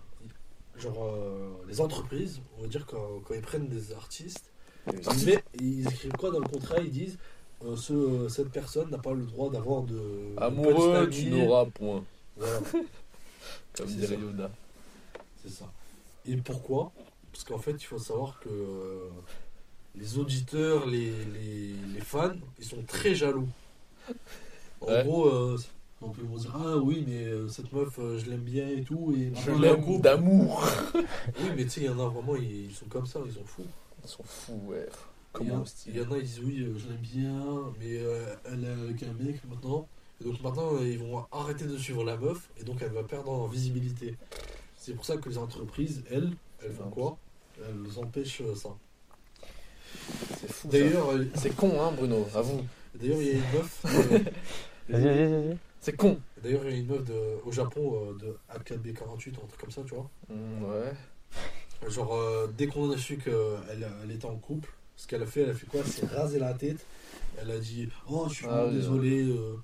genre, 0.77 1.05
euh, 1.05 1.51
les 1.69 1.81
entreprises, 1.81 2.41
on 2.59 2.63
va 2.63 2.69
dire, 2.69 2.87
quand, 2.87 3.21
quand 3.25 3.35
ils 3.35 3.41
prennent 3.41 3.69
des 3.69 3.93
artistes, 3.93 4.51
ils, 4.87 5.41
ils 5.61 5.87
écrivent 5.89 6.13
quoi 6.13 6.31
dans 6.31 6.41
le 6.41 6.49
contrat? 6.49 6.79
Ils 6.81 6.91
disent 6.91 7.19
euh, 7.65 7.77
ce, 7.77 8.29
cette 8.29 8.51
personne 8.51 8.91
n'a 8.91 8.99
pas 8.99 9.13
le 9.13 9.25
droit 9.25 9.51
d'avoir 9.51 9.83
de. 9.83 10.35
Amoureux, 10.37 11.09
tu 11.11 11.27
n'auras 11.27 11.67
point. 11.67 12.05
Voilà, 12.37 12.59
Comme 13.77 13.89
C'est 13.89 13.95
dirait 13.97 14.17
ça. 14.17 14.21
Yoda. 14.21 14.51
c'est 15.43 15.51
ça. 15.51 15.73
Et 16.27 16.37
pourquoi? 16.37 16.93
Parce 17.33 17.45
qu'en 17.45 17.59
fait, 17.59 17.73
il 17.73 17.85
faut 17.85 17.99
savoir 17.99 18.39
que 18.41 19.09
les 19.95 20.19
auditeurs, 20.19 20.87
les, 20.87 21.11
les, 21.27 21.75
les 21.95 22.01
fans, 22.01 22.33
ils 22.59 22.65
sont 22.65 22.83
très 22.87 23.15
jaloux. 23.15 23.49
En 24.81 24.87
Ouais. 24.87 25.05
gros, 25.05 25.57
donc 26.03 26.15
ils 26.19 26.25
vont 26.29 26.37
dire 26.37 26.53
Ah 26.55 26.77
oui, 26.77 27.05
mais 27.07 27.25
euh, 27.25 27.49
cette 27.49 27.73
meuf, 27.73 27.99
euh, 27.99 28.19
je 28.19 28.29
l'aime 28.31 28.41
bien 28.41 28.69
et 28.69 28.83
tout. 28.83 29.15
Et 29.17 29.33
Je 29.35 29.51
l'aime 29.53 30.01
d'amour. 30.01 30.63
Oui, 30.95 31.49
mais 31.57 31.65
tu 31.65 31.71
sais, 31.71 31.81
il 31.83 31.87
y 31.87 31.89
en 31.89 31.99
a 32.01 32.09
vraiment, 32.09 32.37
ils, 32.37 32.67
ils 32.67 32.75
sont 32.75 32.87
comme 32.87 33.07
ça, 33.07 33.21
ils 33.25 33.33
sont 33.33 33.45
fous. 33.45 33.65
Ils 34.05 34.09
sont 34.11 34.23
fous, 34.25 34.61
ouais. 34.67 34.87
Il 35.41 35.47
y, 35.47 35.49
Comment 35.49 35.65
il 35.87 35.97
y 35.97 36.01
en 36.01 36.13
a, 36.13 36.19
ils 36.19 36.25
disent 36.25 36.41
Oui, 36.45 36.61
euh, 36.61 36.75
je 36.79 36.89
l'aime 36.89 36.99
bien, 36.99 37.73
mais 37.81 37.99
euh, 37.99 38.35
elle 38.45 38.65
est 38.65 38.69
avec 38.69 39.03
un 39.05 39.13
mec 39.25 39.41
maintenant. 39.49 39.87
Et 40.21 40.25
donc 40.25 40.43
maintenant, 40.43 40.79
ils 40.81 40.99
vont 40.99 41.25
arrêter 41.33 41.65
de 41.65 41.77
suivre 41.79 42.05
la 42.05 42.17
meuf, 42.17 42.51
et 42.61 42.65
donc 42.65 42.77
elle 42.83 42.93
va 42.93 43.03
perdre 43.03 43.31
en 43.31 43.47
visibilité. 43.47 44.15
C'est 44.77 44.95
pour 44.95 45.05
ça 45.05 45.17
que 45.17 45.29
les 45.29 45.39
entreprises, 45.39 46.03
elles, 46.11 46.31
elles 46.63 46.73
font 46.73 46.91
quoi? 46.91 47.17
Elles 47.59 47.99
empêchent 47.99 48.43
ça. 48.55 48.71
C'est 50.41 50.51
fou. 50.53 50.69
D'ailleurs, 50.69 51.09
C'est 51.35 51.55
con, 51.55 51.81
hein, 51.81 51.93
Bruno, 51.97 52.27
avoue. 52.35 52.63
d'ailleurs, 52.95 53.21
il 53.21 53.27
y 53.27 53.31
a 53.31 53.35
une 53.35 53.41
meuf. 53.41 53.85
euh, 53.87 54.19
Vas-y, 54.89 55.05
vas-y, 55.05 55.33
vas-y. 55.33 55.59
C'est 55.83 55.97
con. 55.97 56.21
D'ailleurs, 56.41 56.63
il 56.65 56.71
y 56.71 56.75
a 56.75 56.79
une 56.79 56.87
meuf 56.87 57.05
de, 57.05 57.41
au 57.45 57.51
Japon 57.51 57.93
euh, 57.97 58.15
de 58.15 58.39
AKB48, 58.57 59.31
un 59.31 59.47
truc 59.47 59.61
comme 59.61 59.71
ça, 59.73 59.83
tu 59.85 59.95
vois. 59.97 60.09
Mm, 60.29 60.65
ouais. 60.65 61.91
Genre, 61.91 62.15
euh, 62.15 62.47
dès 62.57 62.69
qu'on 62.69 62.89
a 62.93 62.97
su 62.97 63.19
qu'elle 63.19 63.91
elle 64.05 64.11
était 64.13 64.27
en 64.27 64.37
couple, 64.37 64.73
ce 64.95 65.09
qu'elle 65.09 65.25
a 65.25 65.27
fait, 65.27 65.41
elle 65.41 65.51
a 65.51 65.55
fait 65.55 65.67
quoi? 65.67 65.81
C'est 65.85 66.07
raser 66.07 66.39
la 66.39 66.55
tête. 66.55 66.87
Elle 67.41 67.51
a 67.51 67.59
dit 67.59 67.89
Oh, 68.09 68.27
je 68.29 68.35
suis 68.35 68.47
Ah 68.49 68.69
désolée, 68.71 69.25
euh, 69.25 69.57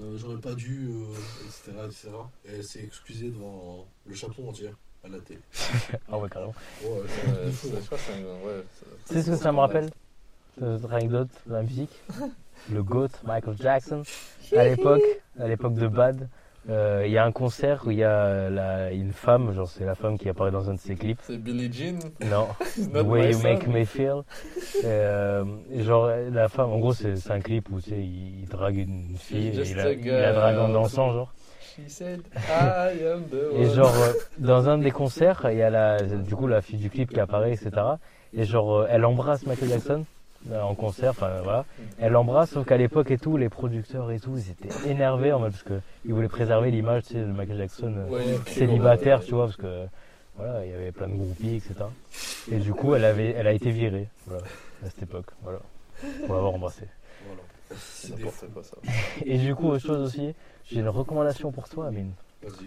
euh, 0.00 0.16
j'aurais 0.16 0.40
pas 0.40 0.54
dû, 0.54 0.88
euh, 0.88 1.14
etc., 1.46 1.72
etc. 1.84 2.08
Et 2.44 2.50
elle 2.54 2.64
s'est 2.64 2.84
excusée 2.84 3.30
devant 3.30 3.88
le 4.06 4.14
Japon 4.14 4.50
entier 4.50 4.70
à 5.02 5.08
la 5.08 5.18
télé. 5.18 5.40
Ah 6.08 6.16
ouais, 6.16 6.28
carrément. 6.28 6.54
Ouais, 6.84 7.02
c'est 7.52 7.68
hein. 7.70 8.36
ouais, 8.44 8.64
Tu 9.08 9.14
sais 9.14 9.22
ce 9.22 9.30
que 9.32 9.36
ça 9.36 9.50
me 9.50 9.58
rappelle? 9.58 9.90
Cette 10.60 10.92
anecdote 10.92 11.30
de 11.46 11.52
la 11.54 11.62
musique 11.62 12.02
Le 12.72 12.82
GOAT, 12.82 13.08
Michael 13.26 13.56
Jackson, 13.60 14.02
à 14.56 14.64
l'époque, 14.64 15.02
à 15.38 15.48
l'époque 15.48 15.74
de 15.74 15.88
Bad, 15.88 16.28
euh, 16.68 17.02
il 17.06 17.10
y 17.12 17.16
a 17.18 17.24
un 17.24 17.32
concert 17.32 17.82
où 17.86 17.90
il 17.90 17.98
y 17.98 18.04
a 18.04 18.50
la- 18.50 18.92
une 18.92 19.12
femme, 19.12 19.52
genre 19.54 19.66
c'est 19.68 19.84
la 19.86 19.94
femme 19.94 20.18
qui 20.18 20.28
apparaît 20.28 20.50
dans 20.50 20.68
un 20.68 20.74
de 20.74 20.78
ses 20.78 20.94
clips. 20.94 21.18
C'est 21.22 21.38
Billie 21.38 21.72
Jean. 21.72 21.98
Non, 22.30 22.48
The 22.92 23.02
Way 23.02 23.28
You 23.32 23.38
son. 23.38 23.42
Make 23.42 23.66
Me 23.66 23.84
Feel. 23.84 24.22
Euh, 24.84 25.44
genre 25.78 26.10
la 26.32 26.48
femme, 26.48 26.70
en 26.70 26.78
gros 26.78 26.92
c'est 26.92 27.16
c'est 27.16 27.32
un 27.32 27.40
clip 27.40 27.68
où 27.70 27.80
tu 27.80 27.90
sais, 27.90 27.98
il 27.98 28.46
drague 28.48 28.76
une 28.76 29.16
fille, 29.16 29.48
et 29.48 29.50
il, 29.70 29.80
a 29.80 29.84
la, 29.84 29.92
il 29.92 30.06
la 30.06 30.32
drague 30.32 30.58
en 30.58 30.68
dansant 30.68 31.12
genre. 31.12 31.32
She 31.76 31.88
said, 31.90 32.20
I 32.36 33.04
am 33.06 33.22
the 33.30 33.54
Et 33.56 33.66
one. 33.66 33.74
genre, 33.74 33.94
euh, 33.96 34.12
dans 34.38 34.68
un 34.68 34.76
des 34.78 34.90
concerts, 34.90 35.46
il 35.50 35.56
y 35.56 35.62
a 35.62 35.70
la, 35.70 36.02
du 36.02 36.34
coup 36.36 36.46
la 36.46 36.60
fille 36.60 36.78
du 36.78 36.90
clip 36.90 37.10
qui 37.10 37.20
apparaît, 37.20 37.52
etc. 37.52 37.70
Et 38.34 38.44
genre, 38.44 38.86
elle 38.88 39.04
embrasse 39.04 39.46
Michael 39.46 39.68
Jackson 39.70 40.04
en 40.52 40.74
concert, 40.74 41.10
enfin 41.10 41.40
voilà. 41.42 41.64
Elle 41.98 42.12
l'embrasse, 42.12 42.50
sauf 42.50 42.66
qu'à 42.66 42.76
l'époque 42.76 43.10
et 43.10 43.18
tout, 43.18 43.36
les 43.36 43.48
producteurs 43.48 44.10
et 44.10 44.18
tout, 44.18 44.36
ils 44.36 44.50
étaient 44.50 44.90
énervés 44.90 45.32
en 45.32 45.40
mode 45.40 45.52
parce 45.52 45.62
que 45.62 45.80
ils 46.04 46.14
voulaient 46.14 46.28
préserver 46.28 46.70
l'image, 46.70 47.04
tu 47.04 47.14
sais, 47.14 47.20
de 47.20 47.26
Michael 47.26 47.58
Jackson 47.58 47.94
euh, 47.96 48.08
Ouais, 48.08 48.38
célibataire, 48.46 49.20
tu 49.22 49.34
vois, 49.34 49.46
parce 49.46 49.56
que 49.56 49.86
voilà, 50.36 50.64
il 50.64 50.70
y 50.70 50.74
avait 50.74 50.92
plein 50.92 51.08
de 51.08 51.14
groupies, 51.14 51.56
etc. 51.56 51.74
Et 52.50 52.56
du 52.56 52.72
coup, 52.72 52.94
elle 52.94 53.04
avait, 53.04 53.30
elle 53.30 53.46
a 53.46 53.52
été 53.52 53.70
virée, 53.70 54.08
voilà, 54.26 54.42
à 54.84 54.90
cette 54.90 55.02
époque, 55.02 55.26
voilà, 55.42 55.60
pour 56.26 56.34
l'avoir 56.34 56.54
embrassé. 56.54 56.84
Voilà. 57.26 57.42
C'est 57.78 58.18
ça. 58.18 58.76
Et 59.24 59.38
du 59.38 59.54
coup, 59.54 59.68
autre 59.68 59.84
chose 59.84 60.00
aussi, 60.06 60.34
j'ai 60.64 60.80
une 60.80 60.88
recommandation 60.88 61.52
pour 61.52 61.68
toi, 61.68 61.88
Amine. 61.88 62.12
Vas-y, 62.42 62.66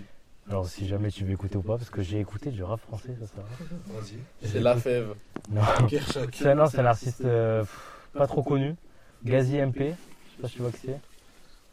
Alors, 0.50 0.68
si 0.68 0.88
jamais 0.88 1.10
tu 1.10 1.24
veux 1.24 1.32
écouter 1.32 1.58
ou 1.58 1.62
pas, 1.62 1.78
parce 1.78 1.90
que 1.90 2.02
j'ai 2.02 2.20
écouté 2.20 2.52
du 2.52 2.64
rap 2.64 2.80
français, 2.82 3.16
ça, 3.20 3.28
ça. 3.28 3.34
va. 3.38 4.00
vas-y. 4.00 4.20
C'est 4.48 4.60
la 4.60 4.76
fève. 4.76 5.16
Non. 5.50 5.62
C'est 6.34 6.56
non, 6.56 6.66
c'est 6.68 6.80
un 6.80 6.86
artiste 6.86 7.22
euh, 7.24 7.62
pff, 7.62 8.10
pas 8.14 8.28
trop 8.28 8.44
connu. 8.44 8.76
Gazi 9.24 9.58
MP, 9.58 9.80
je 9.80 10.36
sais 10.36 10.42
pas 10.42 10.48
si 10.50 10.56
tu 10.56 10.62
vois 10.62 10.72
qui 10.72 10.80
c'est. 10.86 11.00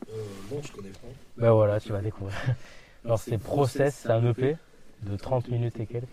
Euh, 0.08 0.22
non, 0.52 0.60
je 0.62 0.72
connais 0.72 0.90
pas. 0.90 1.08
Ben 1.36 1.50
voilà, 1.50 1.80
tu 1.80 1.90
vas 1.90 2.00
découvrir. 2.00 2.36
Alors 3.04 3.18
c'est 3.18 3.38
Process, 3.38 3.96
c'est 4.02 4.10
un 4.10 4.24
EP 4.30 4.56
de 5.02 5.16
30 5.16 5.48
minutes 5.48 5.80
et 5.80 5.86
quelques. 5.86 6.06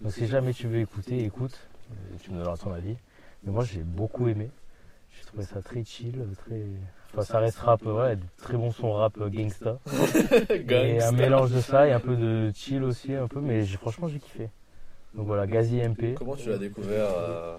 Donc 0.00 0.12
si 0.12 0.26
jamais 0.26 0.54
tu 0.54 0.66
veux 0.66 0.80
écouter, 0.80 1.24
écoute, 1.24 1.58
euh, 1.90 1.94
tu 2.22 2.30
me 2.30 2.38
donneras 2.38 2.56
ton 2.56 2.72
avis. 2.72 2.96
Mais 3.42 3.52
moi 3.52 3.64
j'ai 3.64 3.82
beaucoup 3.82 4.28
aimé. 4.28 4.50
J'ai 5.12 5.24
trouvé 5.24 5.44
ça 5.44 5.60
très 5.60 5.84
chill, 5.84 6.24
très... 6.38 6.62
Enfin 7.12 7.22
ça 7.22 7.38
reste 7.38 7.58
rap, 7.58 7.86
euh, 7.86 7.92
ouais, 7.92 8.18
très 8.36 8.56
bon 8.56 8.70
son 8.70 8.92
rap 8.92 9.18
euh, 9.18 9.28
gangsta. 9.30 9.78
Et 10.70 11.02
un 11.02 11.12
mélange 11.12 11.52
de 11.52 11.60
ça 11.60 11.88
et 11.88 11.92
un 11.92 12.00
peu 12.00 12.16
de 12.16 12.52
chill 12.54 12.84
aussi, 12.84 13.14
un 13.14 13.28
peu, 13.28 13.40
mais 13.40 13.64
franchement 13.64 14.08
j'ai 14.08 14.18
kiffé. 14.18 14.50
Donc 15.14 15.26
voilà, 15.26 15.46
Gazi 15.46 15.76
MP. 15.76 16.14
Comment 16.14 16.36
tu 16.36 16.50
l'as 16.50 16.58
découvert 16.58 17.08
euh, 17.16 17.56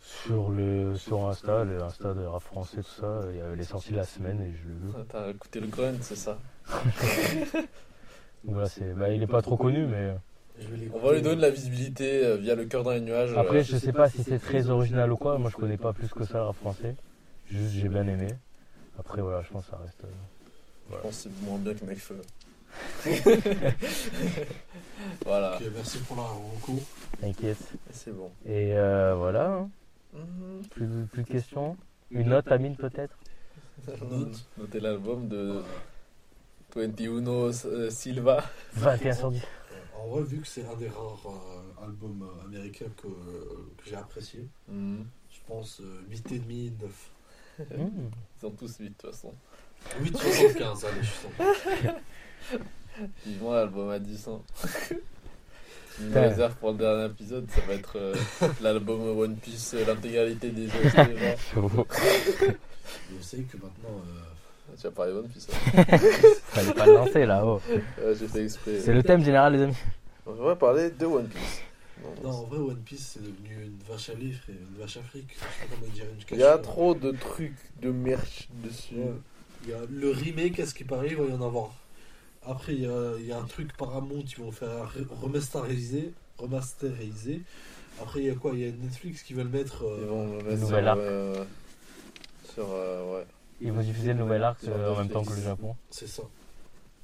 Sur 0.00 0.50
le 0.50 0.94
sur 0.96 1.26
Insta, 1.28 1.64
le 1.64 1.82
Insta 1.82 2.12
de 2.12 2.24
rap 2.24 2.42
français, 2.42 2.82
tout 2.82 3.00
ça, 3.00 3.22
il 3.30 3.38
y 3.38 3.40
avait 3.40 3.56
les 3.56 3.64
sorties 3.64 3.92
de 3.92 3.96
la 3.96 4.04
semaine 4.04 4.40
et 4.42 4.52
je 4.52 4.68
l'ai 4.68 4.74
vu. 4.74 5.04
T'as 5.08 5.30
écouté 5.30 5.60
le 5.60 5.68
grunt, 5.68 5.96
c'est 6.00 6.16
ça 6.16 6.38
voilà, 8.44 8.68
c'est, 8.68 8.94
bah, 8.94 9.08
il 9.10 9.22
est 9.22 9.26
pas 9.26 9.42
trop 9.42 9.56
connu, 9.56 9.84
mais 9.86 10.14
vais 10.58 10.90
On 10.92 10.98
va 10.98 11.14
lui 11.14 11.22
donner 11.22 11.36
de 11.36 11.40
la 11.40 11.50
visibilité 11.50 12.24
euh, 12.24 12.36
via 12.36 12.54
le 12.54 12.64
cœur 12.66 12.82
dans 12.82 12.92
les 12.92 13.00
nuages. 13.00 13.32
après 13.36 13.58
euh, 13.58 13.62
je 13.62 13.76
sais 13.76 13.92
pas 13.92 14.08
si 14.08 14.22
c'est 14.22 14.38
très 14.38 14.70
original 14.70 15.10
ou 15.12 15.16
quoi. 15.16 15.38
Moi 15.38 15.50
je 15.50 15.56
connais 15.56 15.76
pas 15.76 15.92
plus 15.92 16.08
que 16.08 16.24
ça 16.24 16.38
le 16.38 16.44
rap 16.44 16.56
français. 16.56 16.94
Juste 17.50 17.72
j'ai 17.74 17.88
bien 17.88 18.06
aimé. 18.06 18.28
Après 18.98 19.22
voilà, 19.22 19.42
je 19.42 19.50
pense 19.50 19.64
que 19.64 19.70
ça 19.70 19.78
reste. 19.78 20.04
euh, 20.04 20.08
Je 20.90 20.96
pense 20.96 21.02
que 21.24 21.30
c'est 21.30 21.42
moins 21.46 21.58
bien 21.58 21.74
que 21.74 21.84
Necfeu. 21.84 22.20
Voilà, 25.24 25.56
Ok, 25.56 25.62
merci 25.74 25.98
pour 26.00 26.16
la 26.16 26.22
rencontre. 26.22 26.82
T'inquiète. 27.20 27.58
c'est 27.90 28.12
bon. 28.12 28.30
Et 28.46 28.72
euh, 28.76 29.14
voilà. 29.16 29.52
hein. 29.52 29.70
Mhm. 30.14 30.62
Plus, 30.70 30.88
plus 31.10 31.22
de 31.22 31.28
questions 31.28 31.76
Une 32.10 32.28
note, 32.28 32.50
Amine, 32.52 32.76
peut-être 32.76 33.16
Note. 34.10 34.44
Notez 34.58 34.80
l'album 34.80 35.28
de 35.28 35.62
21 36.74 37.26
euh, 37.26 37.90
Silva. 37.90 38.44
21 38.74 39.12
sur 39.14 39.30
10. 39.30 39.42
En 39.98 40.06
vrai, 40.08 40.22
vu 40.22 40.40
que 40.40 40.46
c'est 40.46 40.64
un 40.66 40.74
des 40.76 40.88
rares 40.88 41.20
euh, 41.26 41.84
albums 41.84 42.22
euh, 42.22 42.44
américains 42.44 42.86
que, 42.96 43.06
que 43.08 43.84
j'ai 43.88 43.96
apprécié, 43.96 44.48
Mhm. 44.68 45.04
je 45.30 45.38
pense 45.46 45.80
euh, 45.80 46.02
8,5, 46.10 46.72
9. 46.80 47.10
Mmh. 47.78 48.10
Ils 48.42 48.46
sont 48.48 48.56
tous 48.56 48.76
8 48.80 48.88
de 48.88 48.94
toute 48.94 49.10
façon. 49.12 49.32
8,75, 50.02 50.86
allez, 50.86 51.02
je 51.02 51.06
suis. 51.06 51.28
Vivement 53.26 53.52
l'album 53.54 53.90
à 53.90 53.98
10 54.00 54.28
ans. 54.28 54.42
Une 56.00 56.08
Putain. 56.08 56.20
réserve 56.22 56.54
pour 56.56 56.72
le 56.72 56.78
dernier 56.78 57.04
épisode, 57.06 57.46
ça 57.50 57.60
va 57.68 57.74
être 57.74 57.96
euh, 57.98 58.14
l'album 58.62 59.16
One 59.18 59.36
Piece, 59.36 59.74
euh, 59.74 59.84
l'intégralité 59.86 60.48
des 60.50 60.66
vous 60.66 60.88
savez 63.22 63.42
que 63.44 63.56
maintenant, 63.58 63.90
euh, 63.90 64.22
Tu 64.76 64.82
vas 64.84 64.90
parler 64.90 65.12
One 65.12 65.28
Piece. 65.28 65.46
hein. 65.52 65.84
Fallait 66.44 66.72
pas 66.72 66.86
le 66.86 66.94
lancer 66.94 67.26
là. 67.26 67.44
Oh. 67.44 67.60
Ouais, 67.70 68.14
J'ai 68.18 68.26
fait 68.26 68.42
exprès. 68.44 68.80
C'est 68.80 68.94
le 68.94 69.02
thème 69.04 69.22
général, 69.22 69.52
les 69.52 69.60
amis. 69.62 69.76
On 70.26 70.32
devrait 70.32 70.56
parler 70.56 70.90
de 70.90 71.04
One 71.06 71.28
Piece. 71.28 71.60
Non, 72.22 72.30
en 72.30 72.42
vrai, 72.44 72.58
One 72.58 72.82
Piece 72.82 73.12
c'est 73.14 73.22
devenu 73.22 73.64
une 73.64 73.78
vache 73.88 74.08
à 74.10 74.14
lait, 74.14 74.32
frère, 74.32 74.56
une 74.56 74.80
vache 74.80 74.96
afrique. 74.96 75.28
Je 75.34 75.38
sais 75.38 75.68
pas 75.68 75.74
comment 75.76 75.92
dire, 75.92 76.04
une 76.04 76.36
Il 76.36 76.40
y 76.40 76.44
a 76.44 76.58
trop 76.58 76.94
de 76.94 77.10
trucs, 77.12 77.56
de 77.80 77.90
merch 77.90 78.48
dessus. 78.62 78.94
Ouais. 78.96 79.12
Il 79.64 79.70
y 79.70 79.74
a 79.74 79.80
le 79.90 80.10
remake, 80.10 80.58
à 80.60 80.66
ce 80.66 80.74
qui 80.74 80.84
paraît, 80.84 81.08
il 81.08 81.16
va 81.16 81.24
y 81.24 81.32
en 81.32 81.42
avoir. 81.42 81.70
Après, 82.44 82.74
il 82.74 82.80
y 82.82 82.86
a, 82.86 83.12
il 83.18 83.26
y 83.26 83.32
a 83.32 83.38
un 83.38 83.44
truc 83.44 83.76
Paramount, 83.76 84.24
ils 84.26 84.42
vont 84.42 84.50
faire 84.50 84.92
remasteriser. 85.20 86.12
remasteriser. 86.38 87.42
Après, 88.00 88.20
il 88.20 88.26
y 88.26 88.30
a 88.30 88.34
quoi? 88.34 88.52
Il 88.54 88.60
y 88.60 88.68
a 88.68 88.72
Netflix 88.72 89.22
qui 89.22 89.34
veulent 89.34 89.48
mettre. 89.48 89.84
euh, 89.84 89.98
Ils 90.00 90.06
vont 90.08 90.26
le 90.26 90.42
mettre 90.42 90.48
sur, 90.58 90.58
Nouvel 90.68 90.88
arc. 90.88 90.98
euh, 90.98 91.44
sur 92.52 92.66
euh, 92.70 93.18
ouais. 93.18 93.26
Ils 93.60 93.70
vont 93.70 93.82
diffuser 93.82 94.08
le 94.14 94.18
nouvel 94.18 94.42
arc 94.42 94.58
euh, 94.66 94.92
en 94.92 94.96
même 94.98 95.08
temps 95.08 95.22
que 95.22 95.34
le 95.34 95.42
Japon. 95.42 95.76
C'est 95.90 96.08
ça. 96.08 96.24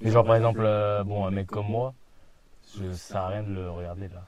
Mais 0.00 0.10
genre 0.10 0.24
par 0.24 0.34
exemple, 0.34 0.62
euh, 0.64 1.04
bon, 1.04 1.24
un 1.26 1.30
mec 1.30 1.46
comme 1.46 1.68
moi, 1.68 1.94
je, 2.76 2.90
ça 2.92 2.96
sert 2.96 3.16
à 3.18 3.28
rien 3.28 3.42
de 3.44 3.52
le 3.52 3.70
regarder 3.70 4.08
là. 4.08 4.26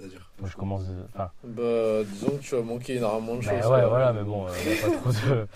C'est-à-dire. 0.00 0.30
Moi 0.38 0.48
je 0.48 0.56
commence. 0.56 0.86
de- 0.88 1.04
Enfin, 1.14 1.30
Bah, 1.44 2.04
disons 2.04 2.38
que 2.38 2.42
tu 2.42 2.56
as 2.56 2.62
manqué 2.62 2.94
énormément 2.96 3.36
de 3.36 3.44
bah, 3.44 3.60
choses. 3.60 3.70
ouais, 3.70 3.78
quoi. 3.80 3.88
voilà, 3.88 4.12
mais 4.14 4.22
bon, 4.22 4.46
il 4.48 4.72
a 4.72 4.88
pas 4.88 4.96
trop 4.96 5.12
de. 5.12 5.46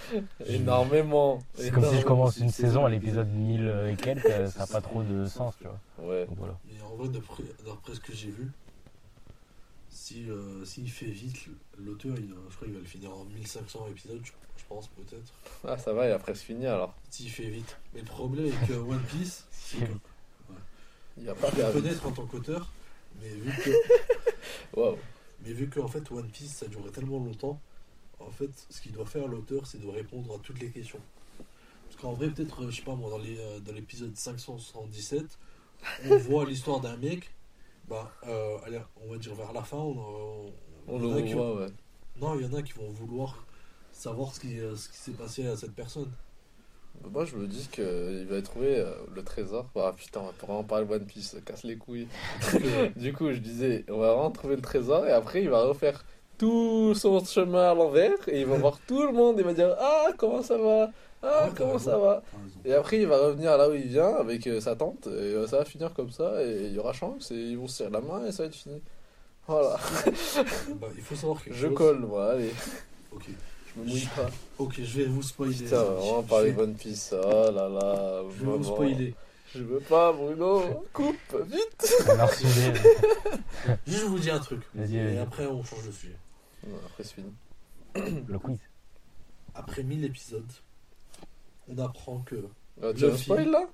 Énormément. 0.47 1.39
C'est 1.55 1.71
comme 1.71 1.85
si 1.85 1.99
je 1.99 2.05
commence 2.05 2.37
une 2.37 2.51
saison 2.51 2.85
à 2.85 2.91
l'épisode 2.91 3.29
1000 3.29 3.89
et 3.91 3.97
quelques, 3.97 4.27
euh, 4.27 4.47
ça 4.49 4.61
n'a 4.61 4.67
pas 4.67 4.81
trop 4.83 5.03
de 5.03 5.25
sens, 5.27 5.55
tu 5.59 5.65
vois. 5.65 6.07
Ouais. 6.07 6.27
Donc 6.27 6.37
voilà. 6.39 6.59
Mais 6.67 6.79
en 6.83 6.95
vrai, 6.97 7.09
d'après 7.09 7.43
d'après 7.65 7.95
ce 7.95 8.01
que 8.01 8.13
j'ai 8.15 8.31
vu, 8.31 8.51
si, 9.89 10.29
euh, 10.29 10.65
s'il 10.65 10.91
fait 10.91 11.07
vite, 11.07 11.47
l'auteur, 11.79 12.15
il, 12.19 12.31
euh, 12.33 12.37
je 12.51 12.57
crois 12.57 12.67
qu'il 12.67 12.75
va 12.75 12.81
le 12.81 12.87
finir 12.87 13.11
en 13.13 13.25
1500 13.25 13.87
épisodes, 13.91 14.21
je, 14.25 14.63
pense, 14.69 14.89
peut-être. 14.89 15.33
Ah, 15.67 15.79
ça 15.79 15.93
va, 15.95 16.07
il 16.07 16.13
a 16.13 16.19
presque 16.19 16.45
fini 16.45 16.67
alors. 16.67 16.95
S'il 17.11 17.31
fait 17.31 17.49
vite. 17.49 17.79
Mais 17.95 18.01
le 18.01 18.07
problème 18.07 18.53
avec 18.55 18.71
euh, 18.71 18.81
One 18.83 19.01
Piece, 19.09 19.47
c'est 19.51 19.79
que 19.87 19.93
Il 21.19 21.29
a 21.29 21.35
pas 21.35 21.51
perdu. 21.51 21.81
connaître 21.81 22.07
en 22.07 22.11
tant 22.13 22.27
qu'auteur, 22.27 22.71
mais 23.21 23.29
vu 23.29 23.53
que. 23.63 23.71
Mais 25.47 25.53
vu 25.53 25.69
qu'en 25.69 25.89
fait 25.89 26.11
One 26.11 26.31
Piece 26.31 26.55
ça 26.55 26.67
durait 26.67 26.91
tellement 26.91 27.19
longtemps, 27.19 27.61
en 28.19 28.31
fait 28.31 28.51
ce 28.71 28.81
qu'il 28.81 28.93
doit 28.93 29.05
faire 29.05 29.29
l'auteur 29.29 29.67
c'est 29.67 29.79
de 29.79 29.87
répondre 29.87 30.35
à 30.35 30.39
toutes 30.39 30.59
les 30.59 30.71
questions. 30.71 31.01
Parce 31.85 32.01
qu'en 32.01 32.13
vrai 32.15 32.31
peut-être, 32.31 32.63
euh, 32.63 32.71
je 32.71 32.77
sais 32.77 32.83
pas 32.83 32.95
moi, 32.95 33.11
dans 33.11 33.21
euh, 33.21 33.61
l'épisode 33.75 34.17
577, 34.17 35.39
on 36.07 36.17
voit 36.19 36.47
l'histoire 36.47 36.81
d'un 36.81 36.97
mec, 36.97 37.31
bah 37.89 38.11
euh, 38.27 38.57
allez, 38.65 38.81
on 39.05 39.13
va 39.13 39.19
dire 39.19 39.35
vers 39.35 39.53
la 39.53 39.63
fin, 39.63 39.77
on, 39.77 40.51
le 40.89 41.07
revoit, 41.07 41.57
ouais. 41.57 41.73
Non, 42.21 42.39
il 42.39 42.47
y 42.47 42.49
en 42.49 42.55
a 42.55 42.63
qui 42.63 42.73
vont 42.73 42.89
vouloir 42.89 43.45
savoir 43.93 44.35
ce 44.35 44.41
qui, 44.41 44.59
euh, 44.61 44.77
ce 44.77 44.89
qui 44.89 44.97
s'est 44.97 45.13
passé 45.13 45.47
à 45.47 45.57
cette 45.57 45.75
personne. 45.75 46.11
Moi, 47.13 47.25
je 47.27 47.37
me 47.37 47.47
dis 47.47 47.69
qu'il 47.71 48.27
va 48.29 48.41
trouver 48.43 48.79
euh, 48.81 48.91
le 49.15 49.23
trésor. 49.23 49.67
Ah 49.77 49.93
putain, 49.97 50.21
on 50.21 50.25
va 50.27 50.33
pas 50.33 50.47
vraiment 50.47 50.65
parler 50.65 50.87
de 50.87 50.93
One 50.93 51.05
Piece, 51.07 51.31
ça 51.33 51.41
casse 51.45 51.63
les 51.65 51.77
couilles. 51.77 52.09
du 52.97 53.13
coup, 53.13 53.31
je 53.33 53.39
disais, 53.39 53.85
on 53.89 53.99
va 53.99 54.13
vraiment 54.15 54.31
trouver 54.31 54.57
le 54.57 54.63
trésor 54.63 55.07
et 55.07 55.13
après, 55.13 55.43
il 55.43 55.49
va 55.51 55.63
refaire 55.65 56.05
tout 56.39 56.95
son 56.95 57.25
chemin 57.25 57.71
à 57.71 57.75
l'envers 57.75 58.17
et 58.29 58.41
il 58.41 58.47
va 58.47 58.57
voir 58.57 58.79
tout 58.89 59.03
le 59.03 59.13
monde 59.13 59.37
et 59.39 59.43
il 59.43 59.47
va 59.47 59.53
dire 59.55 59.77
Ah, 59.79 60.09
comment 60.17 60.43
ça 60.43 60.57
va? 60.59 60.91
Ah, 61.23 61.47
t'as 61.49 61.51
comment 61.57 61.79
ça 61.79 61.97
va? 61.99 62.23
Raison. 62.33 62.59
Et 62.65 62.73
après, 62.75 62.99
il 63.01 63.07
va 63.07 63.19
revenir 63.19 63.57
là 63.57 63.69
où 63.69 63.75
il 63.75 63.87
vient 63.87 64.15
avec 64.17 64.47
euh, 64.47 64.61
sa 64.61 64.75
tante 64.75 65.07
et 65.07 65.11
euh, 65.11 65.47
ça 65.47 65.59
va 65.59 65.65
finir 65.65 65.93
comme 65.95 66.11
ça 66.11 66.43
et 66.43 66.65
il 66.67 66.73
y 66.73 66.79
aura 66.79 66.93
chance 66.93 67.31
et 67.31 67.35
ils 67.37 67.57
vont 67.59 67.69
se 67.69 67.77
serrer 67.79 67.91
la 67.91 68.01
main 68.01 68.25
et 68.27 68.33
ça 68.33 68.43
va 68.43 68.49
être 68.49 68.55
fini. 68.55 68.81
Voilà, 69.47 69.77
Bah, 70.81 70.89
il 70.97 71.03
faut 71.03 71.15
savoir 71.15 71.41
quelque 71.45 71.55
je 71.55 71.67
chose. 71.69 71.77
colle, 71.77 72.01
moi, 72.01 72.33
allez, 72.33 72.51
Ok. 73.13 73.27
Je 73.77 73.81
me 73.81 73.87
mouille 73.87 74.09
pas. 74.17 74.29
Ok, 74.59 74.75
je 74.79 74.99
vais 75.01 75.07
vous 75.07 75.23
spoiler. 75.23 75.55
Putain, 75.57 75.83
on 76.01 76.21
va 76.21 76.29
parler 76.29 76.51
vais- 76.53 76.63
One 76.63 76.75
Piece. 76.75 77.13
Oh 77.13 77.51
là 77.53 77.69
là, 77.69 78.23
Je 78.39 78.45
vais 78.45 78.57
vous 78.57 78.65
spoiler. 78.65 79.15
Je 79.55 79.63
veux 79.63 79.81
pas, 79.81 80.13
Bruno. 80.13 80.63
Coupe, 80.93 81.17
vite. 81.47 81.95
Juste, 83.87 84.01
je 84.01 84.05
vous 84.07 84.19
dis 84.19 84.31
un 84.31 84.39
truc. 84.41 84.63
Vas-y, 84.75 84.97
Et 84.97 85.05
vas-y. 85.05 85.19
après, 85.19 85.47
on 85.47 85.63
change 85.63 85.87
de 85.87 85.93
sujet. 85.93 86.17
Après, 86.87 87.05
c'est 87.05 87.15
fini. 87.15 87.33
Le 88.29 88.39
quiz. 88.39 88.59
Après 89.55 89.83
1000 89.85 90.05
épisodes, 90.05 90.51
on 91.69 91.79
apprend 91.79 92.19
que. 92.21 92.47
Ah, 92.83 92.93
tu 92.95 93.03
Le 93.03 93.11
as 93.11 93.15
un 93.15 93.17
spoil 93.17 93.49
là? 93.51 93.65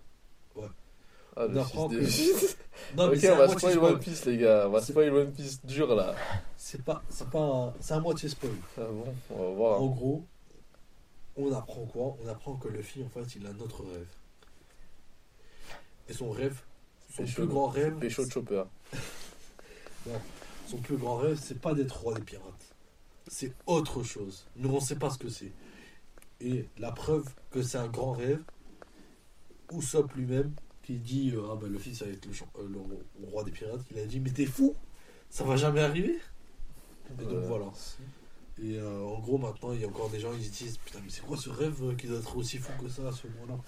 Ah, 1.36 1.46
le 1.46 1.58
On 1.58 1.62
apprend 1.62 1.88
fils 1.88 1.98
que- 1.98 2.04
des 2.04 2.10
fils. 2.10 2.56
Non, 2.96 3.04
ok, 3.06 3.10
mais 3.12 3.18
c'est 3.18 3.30
on 3.32 3.36
va 3.36 3.48
spoil 3.48 3.72
spoil. 3.74 3.92
One 3.92 4.00
Piece, 4.00 4.24
les 4.26 4.36
gars. 4.38 4.64
On 4.66 4.70
va 4.70 4.82
spoil 4.82 5.12
One 5.14 5.32
Piece 5.32 5.64
dur 5.64 5.94
là. 5.94 6.14
C'est 6.56 6.82
pas, 6.82 7.02
c'est 7.08 7.28
pas, 7.30 7.40
un- 7.40 7.74
c'est 7.80 7.94
à 7.94 8.00
moitié 8.00 8.28
spoil. 8.28 8.52
Ah 8.78 8.82
bon, 8.90 9.14
on 9.30 9.36
va 9.44 9.50
voir. 9.54 9.80
En 9.82 9.86
gros, 9.86 10.24
on 11.36 11.52
apprend 11.52 11.86
quoi? 11.86 12.16
On 12.24 12.28
apprend 12.28 12.54
que 12.56 12.68
le 12.68 12.82
film, 12.82 13.06
en 13.06 13.08
fait, 13.08 13.36
il 13.36 13.46
a 13.46 13.52
notre 13.52 13.82
rêve. 13.82 14.06
Et 16.08 16.12
son 16.12 16.30
rêve, 16.30 16.60
son 17.14 17.22
Pécho- 17.22 17.34
plus 17.36 17.46
grand 17.46 17.68
rêve, 17.68 17.94
Pécho 17.98 18.24
de 18.24 18.30
Chopper. 18.30 18.64
son 20.66 20.78
plus 20.78 20.96
grand 20.96 21.16
rêve, 21.16 21.38
c'est 21.40 21.60
pas 21.60 21.74
d'être 21.74 22.00
roi 22.00 22.14
des 22.14 22.22
pirates. 22.22 22.74
C'est 23.28 23.52
autre 23.66 24.02
chose. 24.02 24.46
Nous, 24.56 24.68
on 24.70 24.80
sait 24.80 24.96
pas 24.96 25.10
ce 25.10 25.18
que 25.18 25.28
c'est. 25.28 25.52
Et 26.40 26.68
la 26.78 26.90
preuve 26.90 27.24
que 27.50 27.62
c'est 27.62 27.78
un 27.78 27.86
grand 27.88 28.12
rêve, 28.12 28.42
Usopp 29.72 30.12
lui-même, 30.14 30.52
qui 30.82 30.94
dit 30.94 31.32
euh, 31.34 31.42
ah 31.52 31.56
ben 31.60 31.70
le 31.70 31.78
fils 31.78 32.02
va 32.02 32.08
être 32.08 32.24
le, 32.26 32.32
euh, 32.32 32.68
le 32.68 32.78
ro- 32.78 33.02
le 33.20 33.26
roi 33.28 33.44
des 33.44 33.50
pirates, 33.50 33.80
il 33.90 33.98
a 33.98 34.06
dit 34.06 34.20
mais 34.20 34.30
t'es 34.30 34.46
fou, 34.46 34.74
ça 35.28 35.44
va 35.44 35.56
jamais 35.56 35.80
arriver. 35.80 36.18
Et 37.20 37.24
donc 37.24 37.32
Euh, 37.34 37.40
voilà. 37.46 37.66
Et 38.62 38.76
euh, 38.78 39.02
en 39.04 39.18
gros, 39.20 39.38
maintenant, 39.38 39.72
il 39.72 39.80
y 39.80 39.84
a 39.84 39.88
encore 39.88 40.10
des 40.10 40.20
gens 40.20 40.32
qui 40.34 40.44
se 40.44 40.50
disent 40.64 40.76
Putain, 40.84 40.98
mais 41.02 41.08
c'est 41.10 41.22
quoi 41.24 41.36
ce 41.36 41.48
rêve 41.48 41.96
qui 41.96 42.06
doit 42.06 42.18
être 42.18 42.36
aussi 42.36 42.58
fou 42.58 42.72
que 42.82 42.88
ça 42.90 43.08
à 43.08 43.12
ce 43.12 43.26
moment-là? 43.28 43.58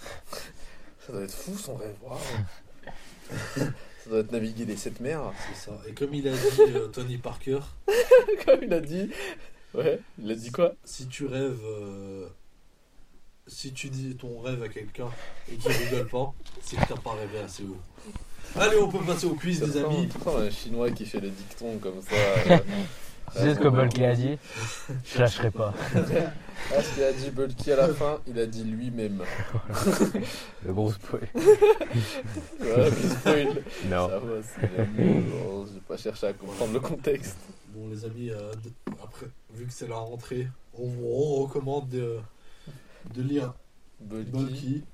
Ça 1.06 1.12
doit 1.12 1.22
être 1.22 1.32
fou 1.34 1.56
son 1.56 1.76
rêve. 1.76 1.96
Waouh. 2.02 2.18
ça 3.56 4.10
doit 4.10 4.18
être 4.20 4.32
naviguer 4.32 4.64
les 4.66 4.76
sept 4.76 5.00
mers. 5.00 5.32
C'est 5.48 5.70
ça. 5.70 5.80
Et 5.88 5.94
comme 5.94 6.12
il 6.12 6.28
a 6.28 6.32
dit 6.32 6.60
euh, 6.60 6.88
Tony 6.88 7.16
Parker, 7.18 7.60
Comme 8.44 8.62
il 8.64 8.72
a 8.74 8.80
dit. 8.80 9.10
Ouais, 9.74 9.98
il 10.18 10.30
a 10.30 10.34
dit 10.34 10.50
quoi? 10.52 10.74
si 10.84 11.06
tu 11.06 11.24
rêves. 11.26 11.60
Si 13.52 13.72
tu 13.72 13.88
dis 13.88 14.14
ton 14.16 14.40
rêve 14.40 14.62
à 14.62 14.68
quelqu'un 14.68 15.08
et 15.50 15.56
qu'il 15.56 15.70
rigole 15.70 16.08
pas, 16.08 16.32
c'est 16.62 16.76
que 16.76 16.86
t'as 16.88 16.96
pas 17.00 17.12
rêvé 17.14 17.38
assez 17.44 17.62
haut. 17.64 17.76
Allez, 18.58 18.76
on 18.78 18.88
peut 18.88 18.98
passer 19.04 19.26
au 19.26 19.34
quiz, 19.34 19.60
Ça 19.60 19.66
des 19.66 19.72
sent- 19.72 19.84
amis. 19.84 20.08
un 20.26 20.50
chinois 20.50 20.90
qui 20.90 21.06
fait 21.06 21.20
le 21.20 21.30
dicton 21.30 21.78
comme 21.78 22.00
ça. 22.02 22.14
euh, 22.50 22.58
Tu 23.34 23.38
sais 23.38 23.54
ce 23.54 23.60
que 23.60 23.68
Bulky 23.68 24.04
a 24.04 24.14
dit? 24.14 24.36
Je 25.06 25.18
lâcherai 25.18 25.50
pas. 25.50 25.72
Ah, 25.94 26.82
ce 26.82 26.94
qu'il 26.94 27.02
a 27.02 27.12
dit 27.12 27.30
Bulky 27.30 27.72
à 27.72 27.76
la 27.76 27.88
fin, 27.94 28.18
il 28.26 28.38
a 28.38 28.44
dit 28.46 28.62
lui-même. 28.64 29.22
Le 30.66 30.72
gros 30.74 30.92
spoil. 30.92 31.28
Voilà, 32.58 32.90
puis 32.90 33.08
spoil. 33.08 33.48
Non. 33.86 34.08
Ça 34.08 34.18
va, 34.18 34.34
c'est 34.42 34.86
bien. 34.96 35.20
Bon, 35.30 35.66
J'ai 35.72 35.80
pas 35.80 35.96
cherché 35.96 36.26
à 36.26 36.32
comprendre 36.32 36.72
le 36.74 36.80
contexte. 36.80 37.36
Bon, 37.74 37.88
les 37.88 38.04
amis, 38.04 38.30
euh, 38.30 38.52
après, 39.02 39.26
vu 39.54 39.66
que 39.66 39.72
c'est 39.72 39.88
la 39.88 39.96
rentrée, 39.96 40.46
on 40.74 40.86
vous 40.86 41.08
recommande 41.42 41.88
de, 41.88 42.18
de 43.14 43.22
lire 43.22 43.54
Bulky. 44.00 44.30
Bulky. 44.30 44.84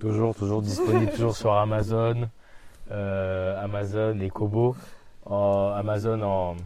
Toujours, 0.00 0.34
toujours 0.34 0.62
disponible, 0.70 1.10
toujours 1.12 1.36
sur 1.36 1.52
Amazon, 1.52 2.28
euh, 2.90 3.62
Amazon 3.62 4.18
et 4.20 4.30
Kobo. 4.30 4.76
En, 5.26 5.72
Amazon 5.74 6.20
en, 6.22 6.56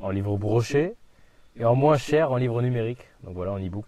en 0.00 0.10
livre 0.10 0.36
broché 0.36 0.94
et 1.56 1.64
en 1.64 1.74
moins 1.74 1.96
cher 1.96 2.30
en 2.32 2.36
livre 2.36 2.60
numérique. 2.60 3.00
Donc 3.22 3.34
voilà, 3.34 3.52
en 3.52 3.58
e-book. 3.58 3.86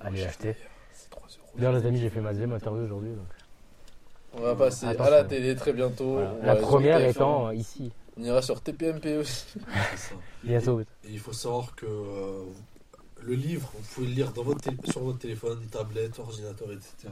Allez 0.00 0.22
l'acheter. 0.24 0.56
C'est 0.92 1.10
3 1.10 1.22
euros. 1.38 1.48
D'ailleurs, 1.56 1.72
les 1.74 1.86
amis, 1.86 1.98
j'ai 2.00 2.10
fait 2.10 2.20
ma 2.20 2.30
deuxième 2.32 2.52
interview 2.52 2.82
aujourd'hui. 2.84 3.10
donc. 3.10 3.26
On 4.38 4.42
va 4.42 4.54
passer 4.56 4.86
à 4.86 5.10
la 5.10 5.24
télé 5.24 5.54
très 5.54 5.72
bientôt. 5.72 6.14
Voilà. 6.14 6.32
On 6.34 6.40
va 6.40 6.46
La 6.46 6.56
sur 6.58 6.66
première 6.68 6.98
TF1. 6.98 7.10
étant 7.10 7.46
euh, 7.48 7.54
ici, 7.54 7.92
On 8.18 8.22
ira 8.24 8.42
sur 8.42 8.60
TPMP 8.60 9.16
aussi. 9.18 9.46
Bientôt. 10.44 10.80
Et 10.80 10.86
il 11.08 11.18
faut 11.20 11.32
savoir 11.32 11.74
que 11.74 11.86
euh, 11.86 12.42
le 13.22 13.34
livre, 13.34 13.70
vous 13.74 13.82
pouvez 13.94 14.06
le 14.08 14.12
lire 14.14 14.32
dans 14.32 14.42
votre 14.42 14.60
tél- 14.60 14.90
sur 14.90 15.00
votre 15.00 15.18
téléphone, 15.18 15.66
tablette, 15.70 16.18
ordinateur, 16.18 16.70
etc. 16.72 17.08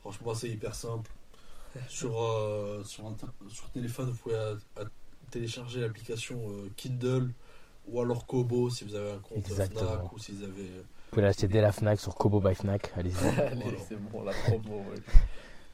Franchement, 0.00 0.34
c'est 0.34 0.48
hyper 0.48 0.74
simple. 0.74 1.10
Sur, 1.88 2.20
euh, 2.20 2.82
sur, 2.84 3.04
téléphone, 3.72 4.10
vous 4.10 4.16
pouvez 4.16 4.34
euh, 4.34 4.56
euh, 4.78 4.84
télécharger 5.30 5.80
l'application 5.80 6.40
euh, 6.50 6.68
Kindle 6.76 7.30
ou 7.86 8.00
alors 8.00 8.26
Kobo 8.26 8.70
si 8.70 8.84
vous 8.84 8.94
avez 8.94 9.12
un 9.12 9.18
compte 9.18 9.38
Exactement. 9.38 9.80
Fnac 9.98 10.12
ou 10.12 10.18
si 10.18 10.32
vous 10.32 10.42
avez. 10.44 10.64
Vous 10.64 11.10
pouvez 11.16 11.22
l'acheter 11.22 11.46
dès 11.48 11.60
la 11.60 11.70
Fnac 11.72 12.00
sur 12.00 12.14
Kobo 12.16 12.40
by 12.40 12.54
Fnac. 12.54 12.90
Allez-y. 12.96 13.14
Allez, 13.40 13.60
Voilà. 13.62 13.78
c'est 13.88 13.96
bon, 13.96 14.22
la 14.24 14.32
promo. 14.32 14.78
ouais. 14.90 14.96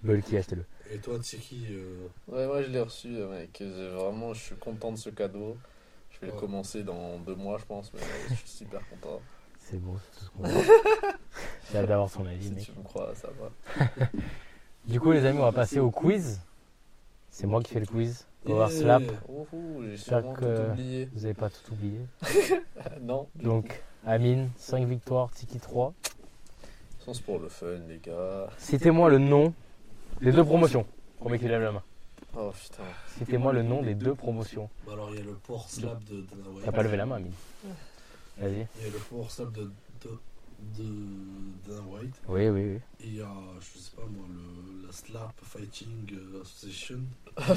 Bulky, 0.02 0.36
achetez-le. 0.36 0.64
Et 0.92 0.98
toi, 0.98 1.18
Tsiki, 1.18 1.66
euh, 1.70 2.06
Ouais, 2.28 2.46
moi 2.46 2.62
je 2.62 2.68
l'ai 2.68 2.80
reçu, 2.80 3.16
euh, 3.16 3.30
mec. 3.30 3.56
J'ai 3.58 3.88
Vraiment, 3.88 4.34
je 4.34 4.40
suis 4.42 4.56
content 4.56 4.92
de 4.92 4.98
ce 4.98 5.08
cadeau. 5.10 5.56
Je 6.10 6.20
vais 6.26 6.32
le 6.32 6.38
commencer 6.38 6.82
dans 6.82 7.18
deux 7.18 7.34
mois, 7.34 7.58
je 7.58 7.64
pense, 7.64 7.92
mais 7.94 8.00
je 8.30 8.34
suis 8.34 8.48
super 8.48 8.80
content. 8.88 9.20
C'est 9.68 9.80
bon, 9.82 9.96
c'est 9.98 10.18
tout 10.20 10.24
ce 10.24 10.30
qu'on 10.30 10.42
veut. 10.48 10.64
J'ai 11.72 11.78
hâte 11.78 11.86
d'avoir 11.88 12.08
son 12.08 12.24
avis, 12.24 12.46
Si 12.46 12.52
mec. 12.52 12.64
tu 12.66 12.72
me 12.78 12.84
crois, 12.84 13.12
ça 13.16 13.28
va. 13.40 13.86
Du 14.86 15.00
coup, 15.00 15.10
les 15.10 15.24
amis, 15.24 15.40
on 15.40 15.42
va 15.42 15.50
passer 15.50 15.80
au 15.80 15.90
quiz. 15.90 16.40
C'est 17.30 17.48
moi 17.48 17.60
qui 17.60 17.72
fais 17.72 17.80
le 17.80 17.86
quiz. 17.86 18.24
Power 18.44 18.68
yeah. 18.70 18.80
Slap. 18.80 19.02
J'espère 19.90 20.22
que-. 20.34 21.08
Vous 21.12 21.20
n'avez 21.22 21.34
pas 21.34 21.50
tout 21.50 21.72
oublié. 21.72 21.98
non. 23.00 23.26
Donc, 23.34 23.82
Amine, 24.06 24.50
5 24.56 24.86
victoires, 24.86 25.32
Tiki 25.32 25.58
3. 25.58 25.92
Sans 27.00 27.14
c'est 27.14 27.24
pour 27.24 27.40
le 27.40 27.48
fun, 27.48 27.66
les 27.88 27.98
gars. 27.98 28.48
Citez-moi 28.58 29.10
le 29.10 29.18
nom 29.18 29.52
des 30.20 30.30
deux 30.30 30.44
promotions. 30.44 30.86
Premier 31.18 31.40
qui 31.40 31.48
lève 31.48 31.62
la 31.62 31.72
main. 31.72 31.82
Oh 32.38 32.52
putain. 32.52 32.84
Citez-moi 33.18 33.52
le 33.52 33.64
nom 33.64 33.82
des 33.82 33.96
deux 33.96 34.14
promotions. 34.14 34.70
Bah 34.86 34.92
alors, 34.92 35.10
il 35.10 35.16
y 35.18 35.22
a 35.22 35.24
le 35.24 35.32
Power 35.32 35.58
Slap 35.66 36.04
de 36.04 36.20
Dana 36.20 36.48
White. 36.50 36.64
T'as 36.64 36.72
pas 36.72 36.82
levé 36.84 36.96
la 36.96 37.06
main, 37.06 37.16
Amine. 37.16 37.32
Vas-y. 38.38 38.66
Il 38.80 38.86
y 38.86 38.88
a 38.88 38.92
le 38.92 38.98
Power 39.10 39.26
Slap 39.28 39.52
de, 39.52 39.62
de, 39.62 40.10
de 40.78 40.84
Dana 41.66 41.80
White. 41.88 42.14
Oui, 42.28 42.48
oui, 42.48 42.60
oui. 42.72 42.78
Et 43.00 43.06
il 43.08 43.16
y 43.16 43.20
a, 43.22 43.28
je 43.60 43.78
sais 43.78 43.90
pas 43.96 44.02
moi, 44.10 44.26
le, 44.28 44.86
la 44.86 44.92
Slap 44.92 45.32
Fighting 45.42 46.12
euh, 46.12 46.42
Association. 46.42 47.00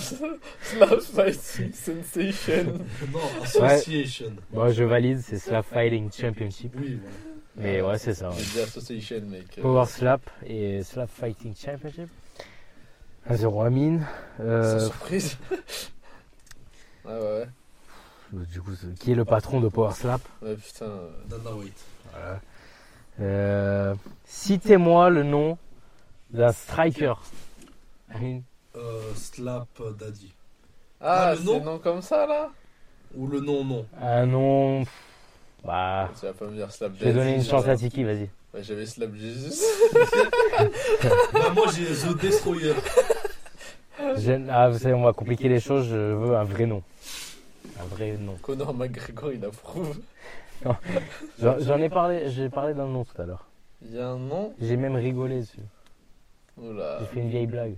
Slap 0.61 0.99
Fighting 1.01 1.73
Sensation. 1.73 2.80
non, 3.14 3.19
Association. 3.43 4.34
Moi, 4.53 4.72
je 4.72 4.84
valide, 4.84 5.19
c'est 5.22 5.39
Slap 5.39 5.65
Fighting 5.65 6.11
Championship. 6.11 6.73
Oui, 6.77 6.95
voilà. 7.01 7.15
Mais 7.57 7.81
ouais, 7.81 7.97
c'est 7.97 8.14
ça. 8.14 8.30
ouais. 8.30 8.61
Association, 8.61 9.22
mec. 9.26 9.60
Power 9.61 9.85
Slap 9.85 10.22
et 10.45 10.81
Slap 10.84 11.10
Fighting 11.10 11.53
Championship. 11.56 12.07
1-0 13.30 13.65
Amine. 13.65 14.07
Sans 14.38 14.43
Euh, 14.43 14.80
surprise. 14.88 15.38
ouais, 17.06 17.11
ouais, 17.11 17.19
ouais. 17.19 17.47
Du 18.34 18.61
coup, 18.61 18.72
qui 18.99 19.11
est 19.11 19.15
le 19.15 19.26
patron 19.26 19.60
de 19.60 19.68
Power 19.69 19.93
Slap? 19.93 20.22
Ouais, 20.41 20.56
putain. 20.56 20.89
Dana 21.27 21.51
White. 21.56 21.84
Voilà. 22.11 22.39
Euh, 23.22 23.95
Citez-moi 24.26 25.10
le 25.10 25.23
nom 25.23 25.57
d'un 26.31 26.51
striker. 26.51 27.14
Euh, 28.15 28.99
Slap 29.15 29.68
Daddy. 29.99 30.31
Ah, 31.01 31.30
Ah, 31.30 31.31
le 31.34 31.38
c'est 31.39 31.43
nom 31.45 31.64
nom 31.64 31.80
comme 31.80 32.01
ça, 32.01 32.26
là? 32.27 32.49
Ou 33.15 33.27
le 33.27 33.39
nom, 33.39 33.64
non. 33.64 33.85
Un 34.01 34.26
nom. 34.26 34.84
Bah. 35.65 36.10
Tu 36.19 36.26
vas 36.26 36.34
pas 36.34 36.45
me 36.45 36.56
dire 36.56 36.72
Slap 36.72 36.91
Je 36.99 37.06
vais 37.06 37.14
donner 37.14 37.31
une 37.31 37.38
Daddy, 37.38 37.49
chance 37.49 37.68
à 37.68 37.76
Tiki, 37.76 38.03
vas-y. 38.03 38.30
Ouais, 38.53 38.61
J'avais 38.64 38.85
Slap 38.85 39.14
Jesus. 39.15 39.61
bah, 41.34 41.49
moi, 41.53 41.65
j'ai 41.76 41.85
The 41.85 42.18
Destroyer. 42.19 42.73
Ah, 43.99 44.69
vous 44.69 44.77
savez, 44.80 44.93
on 44.93 45.03
va 45.03 45.14
compliquer 45.14 45.49
les 45.49 45.60
choses, 45.60 45.88
je 45.89 45.95
veux 45.95 46.35
un 46.38 46.43
vrai 46.45 46.65
nom. 46.65 46.81
Un 47.80 47.85
vrai 47.85 48.18
nom. 48.18 48.35
Conor 48.41 48.73
McGregor, 48.73 49.31
il 49.34 49.45
approuve. 49.45 49.99
J'en 51.39 51.77
ai 51.77 51.89
parlé, 51.89 52.30
j'ai 52.30 52.49
parlé 52.49 52.73
d'un 52.73 52.88
nom 52.88 53.06
tout 53.06 53.22
à 53.22 53.26
l'heure. 53.26 53.45
Il 53.81 53.95
y 53.95 53.99
a 53.99 54.10
un 54.10 54.18
nom? 54.18 54.53
J'ai 54.60 54.76
même 54.76 54.95
rigolé 54.95 55.39
dessus. 55.39 55.60
Oula. 56.57 56.99
J'ai 56.99 57.06
fait 57.06 57.19
une 57.22 57.30
vieille 57.30 57.47
blague. 57.47 57.76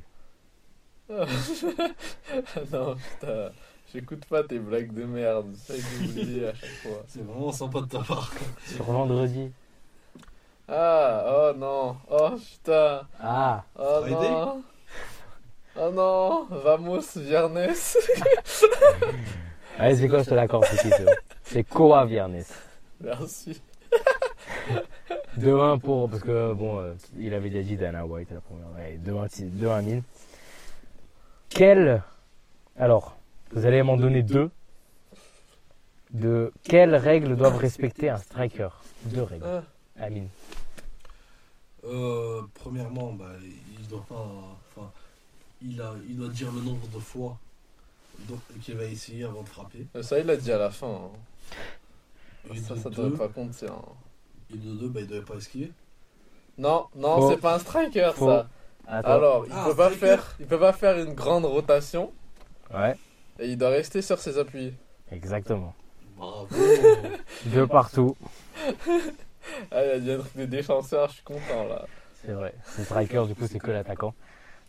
non, 1.09 2.95
putain. 2.95 3.51
J'écoute 3.93 4.25
pas 4.25 4.43
tes 4.43 4.57
blagues 4.57 4.93
de 4.93 5.03
merde. 5.03 5.53
C'est 5.55 5.77
ça 5.77 5.79
que 5.79 6.05
vous 6.05 6.13
dis 6.13 6.45
à 6.45 6.53
chaque 6.53 6.69
fois. 6.69 7.03
C'est 7.07 7.23
vraiment 7.23 7.51
sympa 7.51 7.81
de 7.81 7.85
ta 7.87 7.99
part. 7.99 8.31
Sur 8.65 8.85
vendredi. 8.85 9.51
Ah, 10.67 11.25
oh 11.27 11.57
non. 11.57 11.97
Oh 12.09 12.29
putain. 12.37 13.01
Ah, 13.19 13.63
Oh 13.77 13.99
Friday 14.01 14.29
non. 14.29 14.63
Oh 15.77 15.91
non. 15.91 16.47
Vamos, 16.49 17.17
viernes. 17.17 17.97
Allez, 19.77 19.95
c'est 19.95 20.07
quoi, 20.07 20.23
je 20.23 20.29
te 20.29 20.33
l'accorde, 20.35 20.65
Tiki, 20.69 20.89
c'est 21.43 21.63
Koa 21.63 22.05
Viernes. 22.05 22.43
Merci. 23.01 23.61
2-1 25.39 25.79
pour. 25.79 26.09
Parce 26.09 26.21
que, 26.23 26.53
bon, 26.53 26.79
euh, 26.79 26.93
il 27.17 27.33
avait 27.33 27.49
déjà 27.49 27.63
dit 27.67 27.77
Dana 27.77 28.05
White 28.05 28.31
à 28.31 28.35
la 28.35 28.41
première. 28.41 28.67
Ouais, 28.75 28.97
2-1 29.03 29.27
ti- 29.29 29.43
2-1 29.45 29.81
mine. 29.81 30.03
Quel. 31.49 32.03
Alors, 32.77 33.17
vous 33.53 33.65
allez 33.65 33.81
m'en 33.83 33.97
donner 33.97 34.23
deux. 34.23 34.49
De 36.11 36.51
quelles 36.63 36.95
règles 36.95 37.37
doivent 37.37 37.57
respecter 37.57 38.09
un 38.09 38.17
striker? 38.17 38.67
Deux 39.05 39.23
règles. 39.23 39.45
Ah, 39.45 39.63
Amine. 40.03 40.27
Euh, 41.85 42.41
premièrement, 42.53 43.13
bah, 43.13 43.31
il 43.79 43.87
doit 43.87 44.05
pas. 44.09 44.27
Enfin, 44.75 44.91
il, 45.61 45.81
a, 45.81 45.93
il 46.09 46.17
doit 46.17 46.27
dire 46.27 46.51
le 46.51 46.61
nombre 46.61 46.85
de 46.93 46.99
fois 46.99 47.37
donc, 48.27 48.39
qu'il 48.61 48.75
va 48.75 48.85
essayer 48.85 49.23
avant 49.23 49.41
de 49.43 49.49
frapper. 49.49 49.85
ça, 50.01 50.19
il 50.19 50.25
l'a 50.25 50.35
dit 50.37 50.51
à 50.51 50.57
la 50.57 50.69
fin. 50.69 50.87
hein. 50.87 52.53
Ça, 52.67 52.73
de 52.75 52.79
ça 52.79 52.89
deux, 52.89 53.03
devrait 53.03 53.27
pas 53.27 53.33
compter. 53.33 53.67
hein. 53.67 53.81
et 54.53 54.57
de 54.57 54.71
deux, 54.73 54.87
bah, 54.89 55.01
il 55.01 55.07
devait 55.07 55.21
pas 55.25 55.35
esquiver. 55.35 55.71
Non, 56.57 56.87
non, 56.95 57.29
c'est 57.29 57.37
pas 57.37 57.55
un 57.55 57.59
striker, 57.59 58.11
ça. 58.17 58.47
Attends. 58.87 59.09
Alors, 59.09 59.45
il 59.45 59.51
Ah, 59.55 59.65
peut 59.69 59.75
pas 59.75 59.89
faire, 59.91 60.35
il 60.39 60.45
peut 60.47 60.59
pas 60.59 60.73
faire 60.73 60.97
une 60.99 61.13
grande 61.13 61.45
rotation 61.45 62.11
Ouais, 62.73 62.95
et 63.39 63.47
il 63.49 63.57
doit 63.57 63.69
rester 63.69 64.01
sur 64.01 64.19
ses 64.19 64.37
appuis. 64.37 64.73
exactement. 65.11 65.73
Bravo. 66.17 66.47
Deux 67.45 67.67
partout. 67.67 68.15
Ah, 69.71 69.83
il 69.83 69.87
y 69.87 69.91
a 69.91 69.99
dit 69.99 70.11
un 70.11 70.19
truc 70.19 70.37
de 70.37 70.45
défenseur, 70.45 71.09
je 71.09 71.15
suis 71.15 71.23
content 71.23 71.65
là. 71.67 71.85
C'est 72.23 72.31
vrai. 72.31 72.53
C'est 72.67 72.83
striker, 72.83 73.23
du 73.27 73.33
coup, 73.33 73.47
c'est 73.47 73.57
que 73.59 73.71
l'attaquant. 73.71 74.13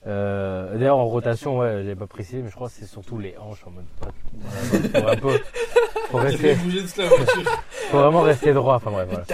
Euh, 0.06 0.76
D'ailleurs, 0.76 0.98
en 0.98 1.06
rotation, 1.06 1.58
ouais, 1.58 1.82
j'ai 1.84 1.94
pas 1.94 2.06
précisé, 2.06 2.42
mais 2.42 2.50
je 2.50 2.54
crois 2.54 2.68
que 2.68 2.74
c'est 2.74 2.86
surtout 2.86 3.18
les 3.18 3.36
hanches 3.38 3.64
en 3.66 3.70
mode. 3.70 3.84
Faut 4.00 5.08
un 5.08 5.16
peu. 5.16 5.38
Rester, 6.18 6.54
voiture. 6.54 7.62
faut 7.90 7.98
vraiment 7.98 8.20
rester 8.20 8.52
droit. 8.52 8.74
Enfin 8.74 8.90
bref, 8.90 9.08
voilà. 9.08 9.24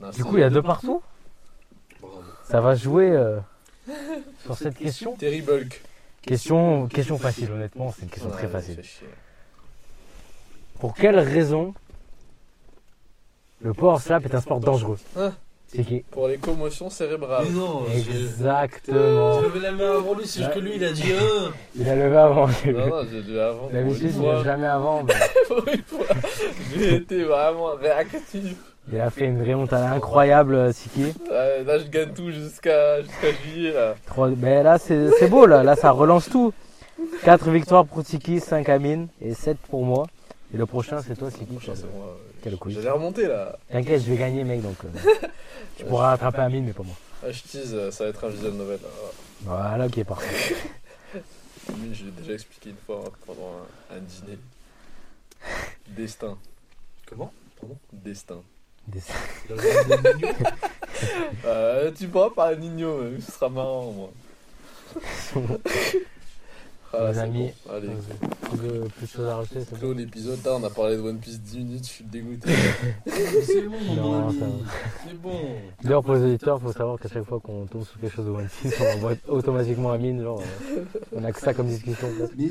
Non, 0.00 0.10
Du 0.10 0.24
coup, 0.24 0.36
il 0.36 0.40
y 0.40 0.44
a 0.44 0.50
deux 0.50 0.62
partout. 0.62 1.00
Bravo. 2.00 2.22
Ça 2.44 2.60
va 2.60 2.74
jouer 2.74 3.10
euh, 3.10 3.38
sur 4.44 4.56
cette 4.56 4.76
question. 4.76 5.14
Terry 5.16 5.42
Bulk. 5.42 5.80
Question, 6.22 6.88
question 6.88 7.18
facile, 7.18 7.50
honnêtement, 7.52 7.92
c'est 7.92 8.02
une 8.02 8.10
question 8.10 8.30
très 8.30 8.48
facile. 8.48 8.82
Pour 10.78 10.94
quelle 10.94 11.18
raison 11.18 11.74
le 13.62 13.72
power 13.74 13.98
slap 13.98 14.24
est 14.24 14.34
un 14.34 14.40
sport 14.40 14.60
dangereux? 14.60 14.98
Hein? 15.16 15.34
C'est 15.72 15.84
qui 15.84 16.00
Pour 16.10 16.26
les 16.26 16.36
commotions 16.36 16.90
cérébrales. 16.90 17.44
Mais 17.48 17.58
non, 17.58 17.84
j'ai 17.92 17.98
Exactement. 18.22 19.40
j'ai 19.40 19.46
levé 19.46 19.60
la 19.60 19.72
main 19.72 19.90
avant 19.98 20.14
lui, 20.14 20.26
c'est 20.26 20.40
juste 20.40 20.52
que 20.54 20.58
lui, 20.58 20.72
il 20.76 20.84
a 20.84 20.90
dit 20.92 21.12
un. 21.12 21.52
Il 21.76 21.88
a 21.88 21.94
levé 21.94 22.16
avant. 22.16 22.46
Non, 22.48 22.86
non, 22.88 23.02
j'ai 23.10 23.22
dû 23.22 23.38
avant. 23.38 23.68
D'habitude, 23.72 24.10
il 24.16 24.22
lève 24.22 24.44
jamais 24.44 24.66
avant. 24.66 25.02
mais 25.06 25.14
Pour 25.46 25.68
une 25.68 25.82
fois, 25.82 26.06
j'ai 26.76 26.94
été 26.96 27.22
vraiment 27.22 27.74
réactif. 27.80 28.56
Il 28.92 29.00
a 29.00 29.10
fait 29.10 29.26
une 29.26 29.42
remontada 29.48 29.92
incroyable, 29.92 30.54
euh, 30.54 30.72
Siki. 30.72 31.04
Ouais, 31.30 31.62
Là, 31.64 31.78
je 31.78 31.84
gagne 31.88 32.12
tout 32.12 32.32
jusqu'à 32.32 33.00
jusqu'à 33.02 33.28
juillet. 33.44 33.72
Là. 33.72 33.94
Trois- 34.06 34.30
Mais 34.36 34.64
là, 34.64 34.78
c'est 34.78 35.10
c'est 35.20 35.28
beau, 35.28 35.46
là. 35.46 35.62
Là, 35.62 35.76
ça 35.76 35.92
relance 35.92 36.28
tout. 36.28 36.52
4 37.24 37.48
victoires 37.50 37.86
pour 37.86 38.02
Tiki, 38.02 38.40
5 38.40 38.68
Amine 38.68 39.06
et 39.22 39.34
7 39.34 39.56
pour 39.70 39.84
moi. 39.84 40.06
Et 40.52 40.56
le 40.56 40.66
prochain, 40.66 40.98
c'est 41.06 41.14
toi, 41.16 41.30
Siki. 41.30 41.44
Prochain, 41.54 41.72
c'est 41.76 41.94
moi. 41.94 42.16
J'allais 42.68 42.90
remonter 42.90 43.26
là. 43.26 43.58
T'inquiète, 43.70 44.02
je 44.02 44.10
vais 44.10 44.16
gagner, 44.16 44.44
mec. 44.44 44.62
Donc, 44.62 44.76
euh, 44.84 44.88
tu 45.76 45.84
pourras 45.84 46.08
rattraper 46.10 46.40
Amine, 46.42 46.64
mais 46.66 46.72
pas 46.72 46.82
moi. 46.82 46.94
Ah, 47.22 47.30
je 47.30 47.42
tease, 47.42 47.74
euh, 47.74 47.90
ça 47.90 48.04
va 48.04 48.10
être 48.10 48.24
un 48.24 48.28
visual 48.30 48.52
novel. 48.52 48.78
Là. 48.82 48.88
Voilà, 49.42 49.86
ok, 49.86 50.04
parfait. 50.04 50.54
Lui, 51.78 51.94
je 51.94 52.04
l'ai 52.06 52.10
déjà 52.12 52.32
expliqué 52.32 52.70
une 52.70 52.76
fois 52.86 53.04
hein, 53.06 53.10
pendant 53.26 53.52
un, 53.90 53.96
un 53.96 54.00
dîner. 54.00 54.38
Destin. 55.88 56.36
Comment? 57.06 57.32
Destin. 57.92 58.42
Des- 58.88 59.00
Il 59.48 59.52
a 59.52 59.56
levé 59.56 60.02
des 60.02 60.14
millions. 60.14 60.34
Euh, 61.44 61.90
tu 61.96 62.08
pourras 62.08 62.30
parler 62.30 62.56
Nino, 62.56 63.00
ce 63.20 63.32
sera 63.32 63.48
marrant, 63.48 63.92
moi. 63.92 64.10
Ah, 66.92 67.12
Les 67.12 67.18
amis, 67.20 67.52
bon. 67.66 67.72
Allez, 67.72 67.88
Plus 68.42 68.58
de, 68.68 68.88
plus 68.88 69.06
de 69.06 69.10
choses 69.12 69.26
à 69.28 69.36
rajouter, 69.36 69.60
c'est 69.68 69.78
bon 69.80 69.96
l'épisode. 69.96 70.38
Là, 70.44 70.56
on 70.56 70.64
a 70.64 70.70
parlé 70.70 70.96
de 70.96 71.00
One 71.02 71.18
Piece 71.18 71.40
10 71.40 71.58
minutes, 71.58 71.84
je 71.86 71.88
suis 71.90 72.04
dégoûté. 72.04 72.50
C'est 73.06 73.62
bon, 73.62 73.78
mon 73.94 74.28
ami. 74.28 74.64
C'est 75.06 75.14
bon. 75.20 75.38
D'ailleurs, 75.84 76.02
pour 76.02 76.14
les 76.14 76.22
auditeurs, 76.22 76.58
il 76.60 76.66
faut 76.66 76.72
savoir 76.72 76.98
qu'à 76.98 77.08
chaque 77.08 77.22
fois 77.24 77.38
qu'on 77.38 77.66
tombe 77.66 77.84
sur 77.84 78.00
quelque 78.00 78.14
chose 78.16 78.26
de 78.26 78.30
One 78.32 78.48
Piece, 78.60 78.74
on 78.80 78.96
envoie 78.96 79.12
automatiquement 79.28 79.92
Amine. 79.92 80.20
Genre, 80.20 80.42
euh, 80.72 80.84
on 81.14 81.22
a 81.22 81.30
que 81.30 81.38
ça 81.40 81.54
comme 81.54 81.68
discussion. 81.68 82.08
en 82.08 82.26
fait. 82.26 82.32
Mais 82.36 82.50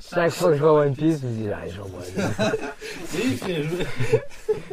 Chaque 0.00 0.32
fois 0.32 0.48
que 0.50 0.56
je 0.56 0.62
vois 0.62 0.72
One 0.80 0.94
Piece, 0.94 1.20
je 1.20 1.26
me 1.26 1.32
dis, 1.32 1.48
allez, 1.50 1.70
j'envoie. 1.72 2.00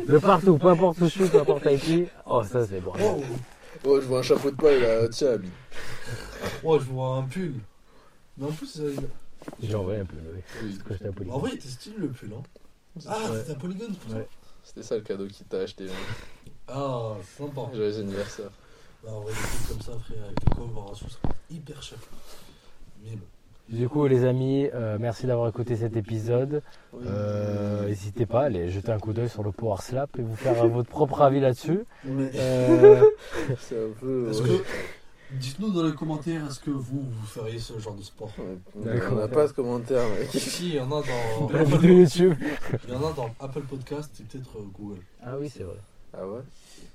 De 0.07 0.18
partout, 0.19 0.57
peu 0.57 0.68
importe 0.69 1.01
où 1.01 1.05
je 1.05 1.10
suis, 1.10 1.26
peu 1.27 1.39
importe 1.41 1.68
avec 1.68 1.81
qui. 1.81 2.05
Oh, 2.26 2.41
ça, 2.43 2.65
c'est 2.65 2.80
bon. 2.80 2.93
Oh. 3.03 3.22
Oh, 3.85 3.99
je 3.99 4.05
vois 4.07 4.19
un 4.19 4.23
chapeau 4.23 4.49
de 4.51 4.55
paille 4.55 4.80
là. 4.81 5.07
Tiens, 5.10 5.34
Ami. 5.34 5.49
Oh, 6.64 6.80
je 6.80 6.85
vois 6.85 7.18
un 7.18 7.23
pull. 7.23 7.55
Mais 8.38 8.47
en 8.47 8.51
plus, 8.51 8.80
euh, 8.80 8.95
J'ai 9.61 9.76
envoyé 9.76 9.99
un 10.01 10.05
peu, 10.05 10.15
oui. 10.34 10.41
Oui, 10.64 10.69
Parce 10.77 10.84
que 10.84 10.93
j'étais 10.93 11.07
à 11.07 11.11
Polygon. 11.11 11.35
en 11.35 11.39
vrai, 11.39 11.49
il 11.53 11.55
était 11.55 11.68
stylé 11.68 11.95
le 11.99 12.07
pull. 12.10 12.30
Hein. 12.34 12.41
Ah, 13.07 13.18
Ouais. 13.31 13.38
c'était 13.39 13.51
un 13.51 13.55
polygone 13.55 13.95
Ouais. 14.11 14.27
C'était 14.64 14.84
ça 14.84 14.95
le 14.95 15.01
cadeau 15.01 15.26
qu'il 15.27 15.45
t'a 15.47 15.57
acheté. 15.60 15.85
hein. 15.85 16.51
Ah, 16.68 17.14
sympa. 17.38 17.61
Joyeux 17.73 17.99
anniversaire. 17.99 18.49
Bah, 19.03 19.11
en 19.11 19.22
vrai, 19.22 19.34
des 19.34 19.39
trucs 19.39 19.68
comme 19.69 19.81
ça, 19.81 19.99
frère, 19.99 20.23
avec 20.23 20.38
le 20.47 20.55
cover, 20.55 20.95
ça 20.95 21.10
sera 21.10 21.34
hyper 21.51 21.81
cher. 21.84 21.97
Mais 23.03 23.11
bon. 23.11 23.26
Du 23.69 23.88
coup, 23.89 24.05
les 24.07 24.26
amis, 24.26 24.69
euh, 24.73 24.97
merci 24.99 25.26
d'avoir 25.26 25.47
écouté 25.49 25.76
cet 25.77 25.95
épisode. 25.95 26.61
Euh, 27.05 27.88
N'hésitez 27.88 28.26
pas 28.26 28.41
à 28.41 28.45
aller 28.45 28.69
jeter 28.69 28.91
un 28.91 28.99
coup 28.99 29.14
d'œil 29.14 29.30
sur 29.30 29.41
le 29.43 29.51
Power 29.51 29.77
Slap 29.81 30.19
et 30.19 30.22
vous 30.22 30.35
faire 30.35 30.64
euh, 30.64 30.68
votre 30.68 30.89
propre 30.89 31.22
avis 31.22 31.39
là-dessus. 31.39 31.80
Euh, 32.05 33.01
C'est 33.60 33.77
un 33.85 33.89
peu. 33.99 34.31
Dites-nous 35.39 35.72
dans 35.72 35.84
les 35.84 35.93
commentaires, 35.93 36.45
est-ce 36.47 36.60
que 36.60 36.69
vous, 36.69 37.01
vous 37.01 37.26
feriez 37.26 37.60
ce 37.60 37.77
genre 37.80 37.95
de 37.95 38.03
sport. 38.03 38.31
On 38.76 39.15
n'a 39.15 39.27
pas 39.27 39.47
de 39.47 39.51
commentaires, 39.51 40.07
mec. 40.10 40.30
Si, 40.31 40.69
il 40.69 40.76
y 40.76 40.80
en 40.80 40.91
a 40.91 41.01
dans. 41.01 41.49
la 41.53 41.64
vidéo 41.64 41.97
YouTube. 41.99 42.34
Il 42.88 42.93
y 42.93 42.95
en 42.95 43.07
a 43.07 43.14
dans 43.14 43.30
Apple 43.39 43.61
Podcast 43.61 44.11
et 44.19 44.23
peut-être 44.23 44.57
euh, 44.57 44.64
Google. 44.77 45.01
Ah 45.23 45.35
oui, 45.39 45.49
c'est 45.49 45.64
vrai. 45.64 45.77
Ah 46.15 46.27
ouais? 46.27 46.39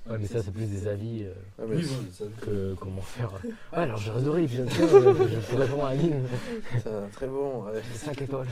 Ouais, 0.09 0.17
mais 0.19 0.27
ça, 0.27 0.41
c'est 0.41 0.51
plus 0.53 0.65
des 0.65 0.87
avis 0.87 1.23
euh, 1.25 1.33
Ah, 1.59 1.63
mais 1.67 1.75
Oui, 1.75 1.83
ouais, 1.83 1.89
ça- 2.13 2.23
que 2.41 2.73
comment 2.79 3.01
faire. 3.01 3.31
Ouais, 3.43 3.79
alors 3.79 3.97
j'ai 3.97 4.11
adoré 4.11 4.41
l'épisode 4.41 4.69
15, 4.77 4.81
euh, 4.93 5.13
je 5.29 5.39
pourrais 5.51 5.65
vraiment 5.65 5.87
un 5.87 5.95
mine. 5.95 6.23
c'est 6.81 6.87
un 6.89 7.07
très 7.11 7.27
bon. 7.27 7.63
ouais. 7.65 7.81
5 7.95 8.21
étoiles. 8.21 8.47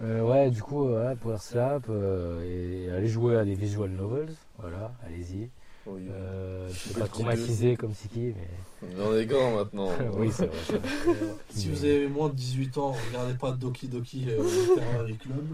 Euh, 0.00 0.22
ouais, 0.22 0.50
du 0.50 0.62
coup, 0.62 0.88
ouais, 0.88 1.14
Power 1.16 1.36
Slap 1.40 1.84
euh, 1.90 2.42
et 2.44 2.90
allez 2.92 3.08
jouer 3.08 3.36
à 3.36 3.44
des 3.44 3.54
visual 3.54 3.90
novels. 3.90 4.32
Voilà, 4.58 4.92
allez-y. 5.06 5.50
Oui. 5.90 6.02
Euh, 6.10 6.68
je 6.68 6.74
suis 6.78 6.90
Petit 6.90 7.00
pas 7.00 7.06
traumatisé 7.06 7.76
comme 7.76 7.94
Siki, 7.94 8.34
mais. 8.36 8.88
Mais 8.96 9.04
on 9.04 9.16
est 9.16 9.26
grand 9.26 9.52
maintenant. 9.56 9.88
oui, 10.16 10.30
c'est 10.32 10.46
vrai. 10.46 10.80
Si 11.50 11.68
vous 11.70 11.84
avez 11.84 12.08
moins 12.08 12.28
de 12.28 12.34
18 12.34 12.78
ans, 12.78 12.94
regardez 13.08 13.34
pas 13.34 13.52
Doki 13.52 13.88
Doki 13.88 14.26
euh, 14.28 14.42
Literary 14.42 15.16
Club. 15.16 15.46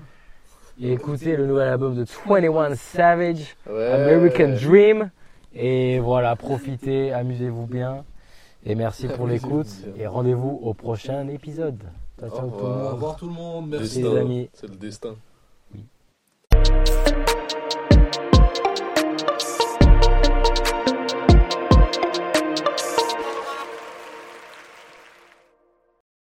Et 0.81 0.93
écoutez 0.93 1.37
le 1.37 1.47
nouvel 1.47 1.69
album 1.69 1.95
de 1.95 2.05
21 2.27 2.75
Savage, 2.75 3.57
Ouais. 3.71 3.93
American 3.93 4.57
Dream. 4.61 5.11
Et 5.55 6.01
voilà, 6.01 6.35
profitez, 6.35 7.13
amusez-vous 7.13 7.67
bien. 7.67 8.05
Et 8.67 8.75
merci 8.75 9.07
pour 9.07 9.27
l'écoute. 9.29 9.69
Et 9.97 10.07
rendez-vous 10.07 10.59
au 10.63 10.75
prochain 10.75 11.29
épisode. 11.29 11.79
Ciao, 12.19 12.31
ciao 12.31 12.49
Au 12.49 12.51
tout 12.51 12.57
le. 12.59 12.63
Au 12.65 12.75
monde. 12.75 12.93
revoir 12.93 13.17
tout 13.17 13.27
le 13.27 13.33
monde, 13.35 13.69
merci. 13.69 14.03
Les 14.03 14.17
amis. 14.17 14.51
C'est 14.53 14.69
le 14.69 14.77
destin. 14.77 15.15